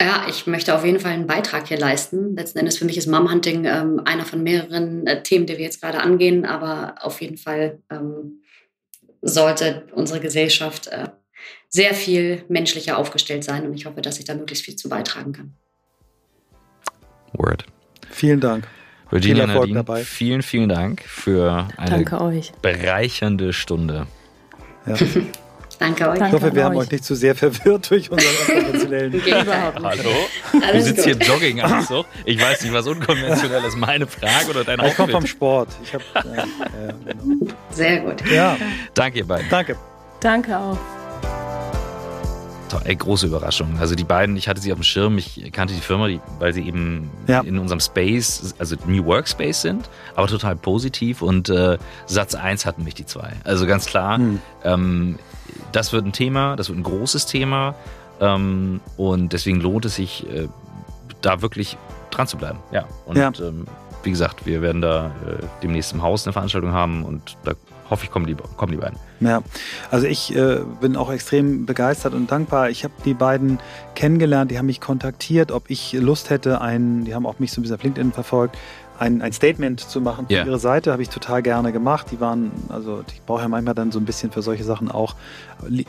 Ja, 0.00 0.26
ich 0.28 0.46
möchte 0.46 0.76
auf 0.76 0.84
jeden 0.84 1.00
Fall 1.00 1.10
einen 1.10 1.26
Beitrag 1.26 1.66
hier 1.66 1.78
leisten. 1.78 2.36
Letzten 2.36 2.60
Endes 2.60 2.78
für 2.78 2.84
mich 2.84 2.96
ist 2.96 3.08
Momhunting 3.08 3.64
ähm, 3.64 4.00
einer 4.04 4.24
von 4.24 4.42
mehreren 4.44 5.08
äh, 5.08 5.22
Themen, 5.24 5.46
die 5.46 5.58
wir 5.58 5.64
jetzt 5.64 5.82
gerade 5.82 6.00
angehen, 6.00 6.46
aber 6.46 6.94
auf 7.00 7.20
jeden 7.20 7.36
Fall 7.36 7.82
ähm, 7.90 8.42
sollte 9.22 9.88
unsere 9.92 10.20
Gesellschaft 10.20 10.86
äh, 10.86 11.08
sehr 11.68 11.94
viel 11.94 12.44
menschlicher 12.48 12.96
aufgestellt 12.96 13.42
sein 13.42 13.66
und 13.66 13.74
ich 13.74 13.86
hoffe, 13.86 14.00
dass 14.00 14.20
ich 14.20 14.24
da 14.24 14.34
möglichst 14.34 14.64
viel 14.64 14.76
zu 14.76 14.88
beitragen 14.88 15.32
kann. 15.32 15.54
Word. 17.32 17.64
Vielen 18.10 18.40
Dank. 18.40 18.66
Virginia 19.10 19.46
Viel 19.46 19.54
Nadine, 19.54 19.74
dabei. 19.74 20.04
vielen, 20.04 20.42
vielen 20.42 20.68
Dank 20.68 21.02
für 21.02 21.68
eine 21.76 22.04
bereichernde 22.60 23.52
Stunde. 23.52 24.06
Ja. 24.86 24.94
Danke 25.78 26.08
euch. 26.08 26.20
Ich 26.20 26.32
hoffe, 26.32 26.54
wir 26.54 26.64
haben 26.64 26.76
euch 26.76 26.90
nicht 26.90 27.04
zu 27.04 27.14
sehr 27.14 27.36
verwirrt 27.36 27.90
durch 27.90 28.10
unseren 28.10 28.34
unkonventionellen. 28.48 29.22
Hallo? 29.82 30.10
du 30.72 30.82
sitzt 30.82 31.04
hier 31.04 31.12
im 31.12 31.20
Jogginganzug. 31.20 32.04
Ich 32.24 32.40
weiß 32.40 32.62
nicht, 32.62 32.72
was 32.72 32.86
unkonventionell 32.86 33.64
ist. 33.64 33.76
Meine 33.76 34.06
Frage 34.06 34.50
oder 34.50 34.64
dein 34.64 34.84
Ich 34.84 34.96
komme 34.96 35.12
vom 35.12 35.26
Sport. 35.26 35.68
Ich 35.84 35.94
hab, 35.94 36.02
äh, 36.16 36.40
äh, 36.40 36.92
genau. 37.06 37.54
Sehr 37.70 38.00
gut. 38.00 38.28
Ja. 38.28 38.56
Danke, 38.94 39.18
ihr 39.18 39.26
beiden. 39.26 39.48
Danke. 39.50 39.76
Danke 40.20 40.58
auch. 40.58 40.78
Ey, 42.84 42.96
große 42.96 43.26
Überraschung. 43.26 43.78
Also 43.80 43.94
die 43.94 44.04
beiden, 44.04 44.36
ich 44.36 44.48
hatte 44.48 44.60
sie 44.60 44.72
auf 44.72 44.78
dem 44.78 44.84
Schirm, 44.84 45.18
ich 45.18 45.50
kannte 45.52 45.74
die 45.74 45.80
Firma, 45.80 46.08
die, 46.08 46.20
weil 46.38 46.52
sie 46.52 46.66
eben 46.66 47.10
ja. 47.26 47.40
in 47.40 47.58
unserem 47.58 47.80
Space, 47.80 48.54
also 48.58 48.76
New 48.86 49.04
Workspace 49.04 49.62
sind, 49.62 49.88
aber 50.14 50.26
total 50.26 50.56
positiv 50.56 51.22
und 51.22 51.48
äh, 51.48 51.78
Satz 52.06 52.34
1 52.34 52.66
hatten 52.66 52.84
mich 52.84 52.94
die 52.94 53.06
zwei. 53.06 53.32
Also 53.44 53.66
ganz 53.66 53.86
klar, 53.86 54.18
hm. 54.18 54.40
ähm, 54.64 55.18
das 55.72 55.92
wird 55.92 56.04
ein 56.04 56.12
Thema, 56.12 56.56
das 56.56 56.68
wird 56.68 56.78
ein 56.78 56.82
großes 56.84 57.26
Thema 57.26 57.74
ähm, 58.20 58.80
und 58.96 59.32
deswegen 59.32 59.60
lohnt 59.60 59.84
es 59.84 59.96
sich, 59.96 60.26
äh, 60.28 60.48
da 61.20 61.42
wirklich 61.42 61.76
dran 62.10 62.26
zu 62.26 62.36
bleiben. 62.36 62.58
Ja, 62.70 62.84
und 63.06 63.16
ja. 63.16 63.32
Ähm, 63.40 63.66
wie 64.02 64.10
gesagt, 64.10 64.46
wir 64.46 64.62
werden 64.62 64.80
da 64.80 65.06
äh, 65.06 65.44
demnächst 65.62 65.92
im 65.92 66.02
Haus 66.02 66.26
eine 66.26 66.32
Veranstaltung 66.32 66.72
haben 66.72 67.04
und 67.04 67.36
da 67.44 67.52
hoffe 67.90 68.04
ich, 68.04 68.10
kommen 68.10 68.26
die, 68.26 68.36
kommen 68.56 68.72
die 68.72 68.78
beiden. 68.78 68.98
Ja, 69.20 69.42
also 69.90 70.06
ich 70.06 70.34
äh, 70.36 70.60
bin 70.80 70.96
auch 70.96 71.10
extrem 71.10 71.66
begeistert 71.66 72.14
und 72.14 72.30
dankbar. 72.30 72.70
Ich 72.70 72.84
habe 72.84 72.94
die 73.04 73.14
beiden 73.14 73.58
kennengelernt, 73.96 74.50
die 74.50 74.58
haben 74.58 74.66
mich 74.66 74.80
kontaktiert, 74.80 75.50
ob 75.50 75.70
ich 75.70 75.92
Lust 75.92 76.30
hätte, 76.30 76.60
einen, 76.60 77.04
die 77.04 77.14
haben 77.14 77.26
auch 77.26 77.40
mich 77.40 77.50
so 77.50 77.60
ein 77.60 77.62
bisschen 77.62 77.76
auf 77.76 77.82
LinkedIn 77.82 78.12
verfolgt, 78.12 78.56
ein, 78.98 79.22
ein 79.22 79.32
Statement 79.32 79.80
zu 79.80 80.00
machen 80.00 80.26
für 80.26 80.34
yeah. 80.34 80.46
ihre 80.46 80.58
Seite, 80.58 80.92
habe 80.92 81.02
ich 81.02 81.08
total 81.08 81.42
gerne 81.42 81.72
gemacht. 81.72 82.08
Die 82.10 82.20
waren, 82.20 82.50
also 82.68 83.04
ich 83.12 83.22
brauche 83.22 83.42
ja 83.42 83.48
manchmal 83.48 83.74
dann 83.74 83.92
so 83.92 83.98
ein 83.98 84.04
bisschen 84.04 84.32
für 84.32 84.42
solche 84.42 84.64
Sachen 84.64 84.90
auch 84.90 85.14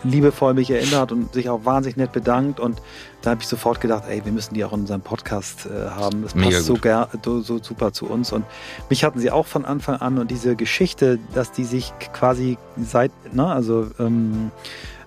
liebevoll 0.04 0.54
mich 0.54 0.70
erinnert 0.72 1.12
und 1.12 1.34
sich 1.34 1.50
auch 1.50 1.66
wahnsinnig 1.66 1.98
nett 1.98 2.12
bedankt. 2.12 2.60
Und 2.60 2.82
da 3.22 3.32
habe 3.32 3.42
ich 3.42 3.48
sofort 3.48 3.82
gedacht, 3.82 4.04
ey, 4.08 4.24
wir 4.24 4.32
müssen 4.32 4.54
die 4.54 4.64
auch 4.64 4.74
in 4.74 4.82
unserem 4.82 5.02
Podcast 5.02 5.66
äh, 5.66 5.90
haben. 5.90 6.22
Das 6.22 6.34
passt 6.34 6.66
so, 6.66 6.76
ger 6.76 7.10
so, 7.24 7.42
so 7.42 7.62
super 7.62 7.94
zu 7.94 8.06
uns. 8.06 8.32
Und 8.32 8.46
mich 8.90 9.04
hatten 9.04 9.20
sie 9.20 9.32
auch 9.32 9.48
von 9.48 9.66
Anfang 9.66 9.96
an 9.96 10.18
und 10.18 10.30
diese 10.32 10.56
Geschichte, 10.56 11.20
dass 11.34 11.52
die 11.52 11.64
sich 11.64 11.94
quasi 12.14 12.58
seit, 12.78 13.12
ne, 13.34 13.46
also 13.46 13.88
ähm, 14.00 14.52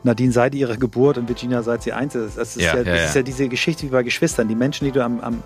Nadine 0.04 0.32
seit 0.32 0.54
ihrer 0.54 0.76
Geburt 0.76 1.18
und 1.18 1.28
Virginia 1.28 1.62
seit 1.62 1.82
sie 1.82 1.92
eins 1.92 2.14
ist. 2.14 2.36
Das 2.36 2.56
ist 2.56 2.64
ja, 2.64 2.76
ja, 2.76 2.84
das 2.84 2.98
ja. 2.98 3.04
ist 3.04 3.14
ja 3.14 3.22
diese 3.22 3.48
Geschichte 3.48 3.84
wie 3.84 3.90
bei 3.90 4.02
Geschwistern. 4.02 4.48
Die 4.48 4.54
Menschen, 4.54 4.84
die 4.84 4.92
du 4.92 5.04
am, 5.04 5.20
am 5.20 5.42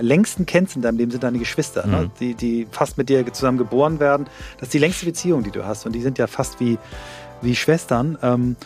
längsten 0.00 0.46
kennst 0.46 0.76
in 0.76 0.82
deinem 0.82 0.98
Leben, 0.98 1.10
sind 1.10 1.24
deine 1.24 1.38
Geschwister, 1.38 1.86
ne? 1.86 1.96
mhm. 1.96 2.02
ne? 2.02 2.10
die, 2.20 2.34
die 2.34 2.66
fast 2.70 2.98
mit 2.98 3.08
dir 3.08 3.30
zusammen 3.32 3.58
geboren 3.58 4.00
werden. 4.00 4.26
Das 4.58 4.68
ist 4.68 4.74
die 4.74 4.78
längste 4.78 5.06
Beziehung, 5.06 5.42
die 5.42 5.50
du 5.50 5.64
hast. 5.64 5.86
Und 5.86 5.92
die 5.92 6.02
sind 6.02 6.18
ja 6.18 6.26
fast 6.26 6.60
wie, 6.60 6.78
wie 7.42 7.56
Schwestern. 7.56 8.18
Ähm, 8.22 8.56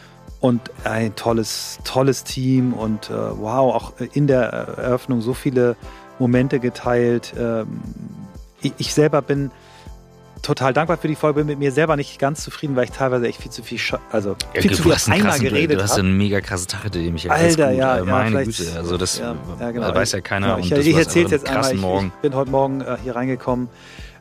und 0.40 0.70
ein 0.84 1.14
tolles, 1.16 1.78
tolles 1.84 2.24
Team 2.24 2.72
und 2.72 3.10
äh, 3.10 3.12
wow, 3.12 3.74
auch 3.74 3.92
in 4.14 4.26
der 4.26 4.44
Eröffnung 4.44 5.20
so 5.20 5.34
viele 5.34 5.76
Momente 6.18 6.60
geteilt. 6.60 7.34
Ähm, 7.38 7.80
ich, 8.62 8.72
ich 8.78 8.94
selber 8.94 9.20
bin 9.20 9.50
total 10.42 10.72
dankbar 10.72 10.96
für 10.96 11.08
die 11.08 11.14
Folge, 11.14 11.40
bin 11.40 11.46
mit 11.46 11.58
mir 11.58 11.72
selber 11.72 11.96
nicht 11.96 12.18
ganz 12.18 12.42
zufrieden, 12.42 12.76
weil 12.76 12.84
ich 12.84 12.90
teilweise 12.90 13.26
echt 13.26 13.40
viel 13.40 13.50
zu 13.50 13.62
viel, 13.62 13.78
also 14.10 14.36
ja, 14.54 14.60
viel 14.60 14.72
zu 14.72 14.82
viel 14.82 14.92
auf 14.92 15.08
einmal 15.08 15.38
geredet 15.38 15.76
habe. 15.76 15.76
Du 15.76 15.82
hast 15.82 15.98
eine 15.98 16.08
mega 16.08 16.40
krasse 16.40 16.66
Tache, 16.66 16.90
die 16.90 17.10
mich 17.10 17.30
Alter, 17.30 17.70
ja, 17.70 17.98
ja, 17.98 18.04
meine 18.04 18.44
Güte, 18.44 18.64
also 18.76 18.96
das 18.96 19.18
ja, 19.18 19.36
ja, 19.58 19.70
genau. 19.70 19.94
weiß 19.94 20.12
ja 20.12 20.20
keiner. 20.20 20.56
Genau, 20.56 20.78
ich, 20.78 20.86
ich 20.86 20.96
erzähle 20.96 21.28
jetzt 21.28 21.48
einmal, 21.48 21.72
ich, 21.72 22.06
ich, 22.06 22.12
bin 22.22 22.34
heute 22.34 22.50
Morgen 22.50 22.80
äh, 22.80 22.96
hier 23.02 23.16
reingekommen 23.16 23.68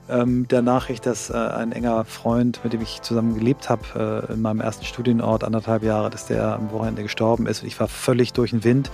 ähm, 0.10 0.48
der 0.48 0.62
Nachricht, 0.62 1.06
dass 1.06 1.30
äh, 1.30 1.34
ein 1.34 1.72
enger 1.72 2.04
Freund, 2.06 2.62
mit 2.64 2.74
dem 2.74 2.82
ich 2.82 3.02
zusammen 3.02 3.36
gelebt 3.36 3.70
habe, 3.70 4.26
äh, 4.30 4.34
in 4.34 4.42
meinem 4.42 4.60
ersten 4.60 4.86
Studienort, 4.86 5.44
anderthalb 5.44 5.84
Jahre, 5.84 6.10
dass 6.10 6.26
der 6.26 6.56
am 6.56 6.72
Wochenende 6.72 7.04
gestorben 7.04 7.48
ist. 7.48 7.64
Ich 7.64 7.80
war 7.80 7.88
völlig 7.88 8.34
durch 8.34 8.52
den 8.52 8.64
Wind. 8.64 8.90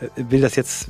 Äh, 0.00 0.08
will 0.30 0.40
das 0.40 0.56
jetzt 0.56 0.88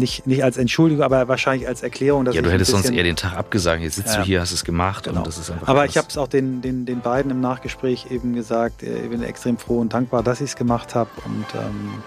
nicht, 0.00 0.26
nicht 0.26 0.42
als 0.42 0.56
Entschuldigung, 0.56 1.04
aber 1.04 1.28
wahrscheinlich 1.28 1.68
als 1.68 1.82
Erklärung. 1.82 2.24
Dass 2.24 2.34
ja, 2.34 2.42
du 2.42 2.50
hättest 2.50 2.72
sonst 2.72 2.90
eher 2.90 3.04
den 3.04 3.14
Tag 3.14 3.36
abgesagt. 3.36 3.82
Jetzt 3.82 3.96
sitzt 3.96 4.14
ja, 4.14 4.20
du 4.20 4.26
hier, 4.26 4.40
hast 4.40 4.50
es 4.50 4.64
gemacht 4.64 5.04
genau. 5.04 5.18
und 5.18 5.26
das 5.26 5.38
ist 5.38 5.50
einfach. 5.50 5.68
Aber 5.68 5.84
ich 5.84 5.96
habe 5.96 6.08
es 6.08 6.18
auch 6.18 6.26
den, 6.26 6.60
den, 6.60 6.86
den 6.86 7.00
beiden 7.00 7.30
im 7.30 7.40
Nachgespräch 7.40 8.06
eben 8.10 8.34
gesagt. 8.34 8.82
Äh, 8.82 9.04
ich 9.04 9.10
bin 9.10 9.22
extrem 9.22 9.58
froh 9.58 9.78
und 9.78 9.92
dankbar, 9.92 10.24
dass 10.24 10.40
ich 10.40 10.50
es 10.50 10.56
gemacht 10.56 10.96
habe. 10.96 11.10
Und 11.24 11.46
ähm, 11.54 12.02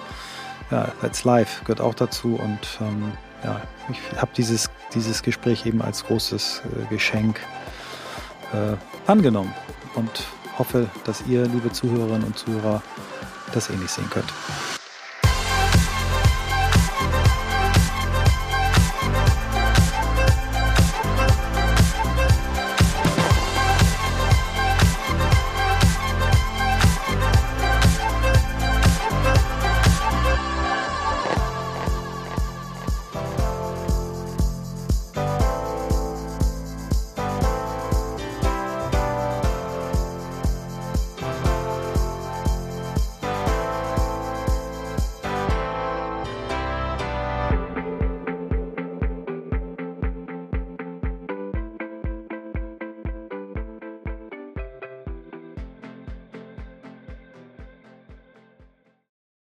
ja, 0.72 0.91
Let's 1.02 1.24
Live 1.24 1.61
gehört 1.61 1.80
auch 1.80 1.94
dazu. 1.94 2.36
Und 2.36 2.80
ähm, 2.82 3.14
ja, 3.44 3.61
ich 3.90 4.22
habe 4.22 4.32
dieses, 4.36 4.70
dieses 4.94 5.24
Gespräch 5.24 5.65
eben 5.65 5.82
als 5.82 6.03
großes 6.03 6.64
äh, 6.65 6.94
Geschenk 6.94 7.40
äh, 8.53 8.76
angenommen 9.10 9.53
und 9.95 10.26
hoffe, 10.57 10.88
dass 11.06 11.24
ihr, 11.28 11.45
liebe 11.45 11.72
Zuhörerinnen 11.72 12.24
und 12.24 12.38
Zuhörer, 12.38 12.82
das 13.53 13.70
ähnlich 13.70 13.91
sehen 13.91 14.10
könnt. 14.10 14.32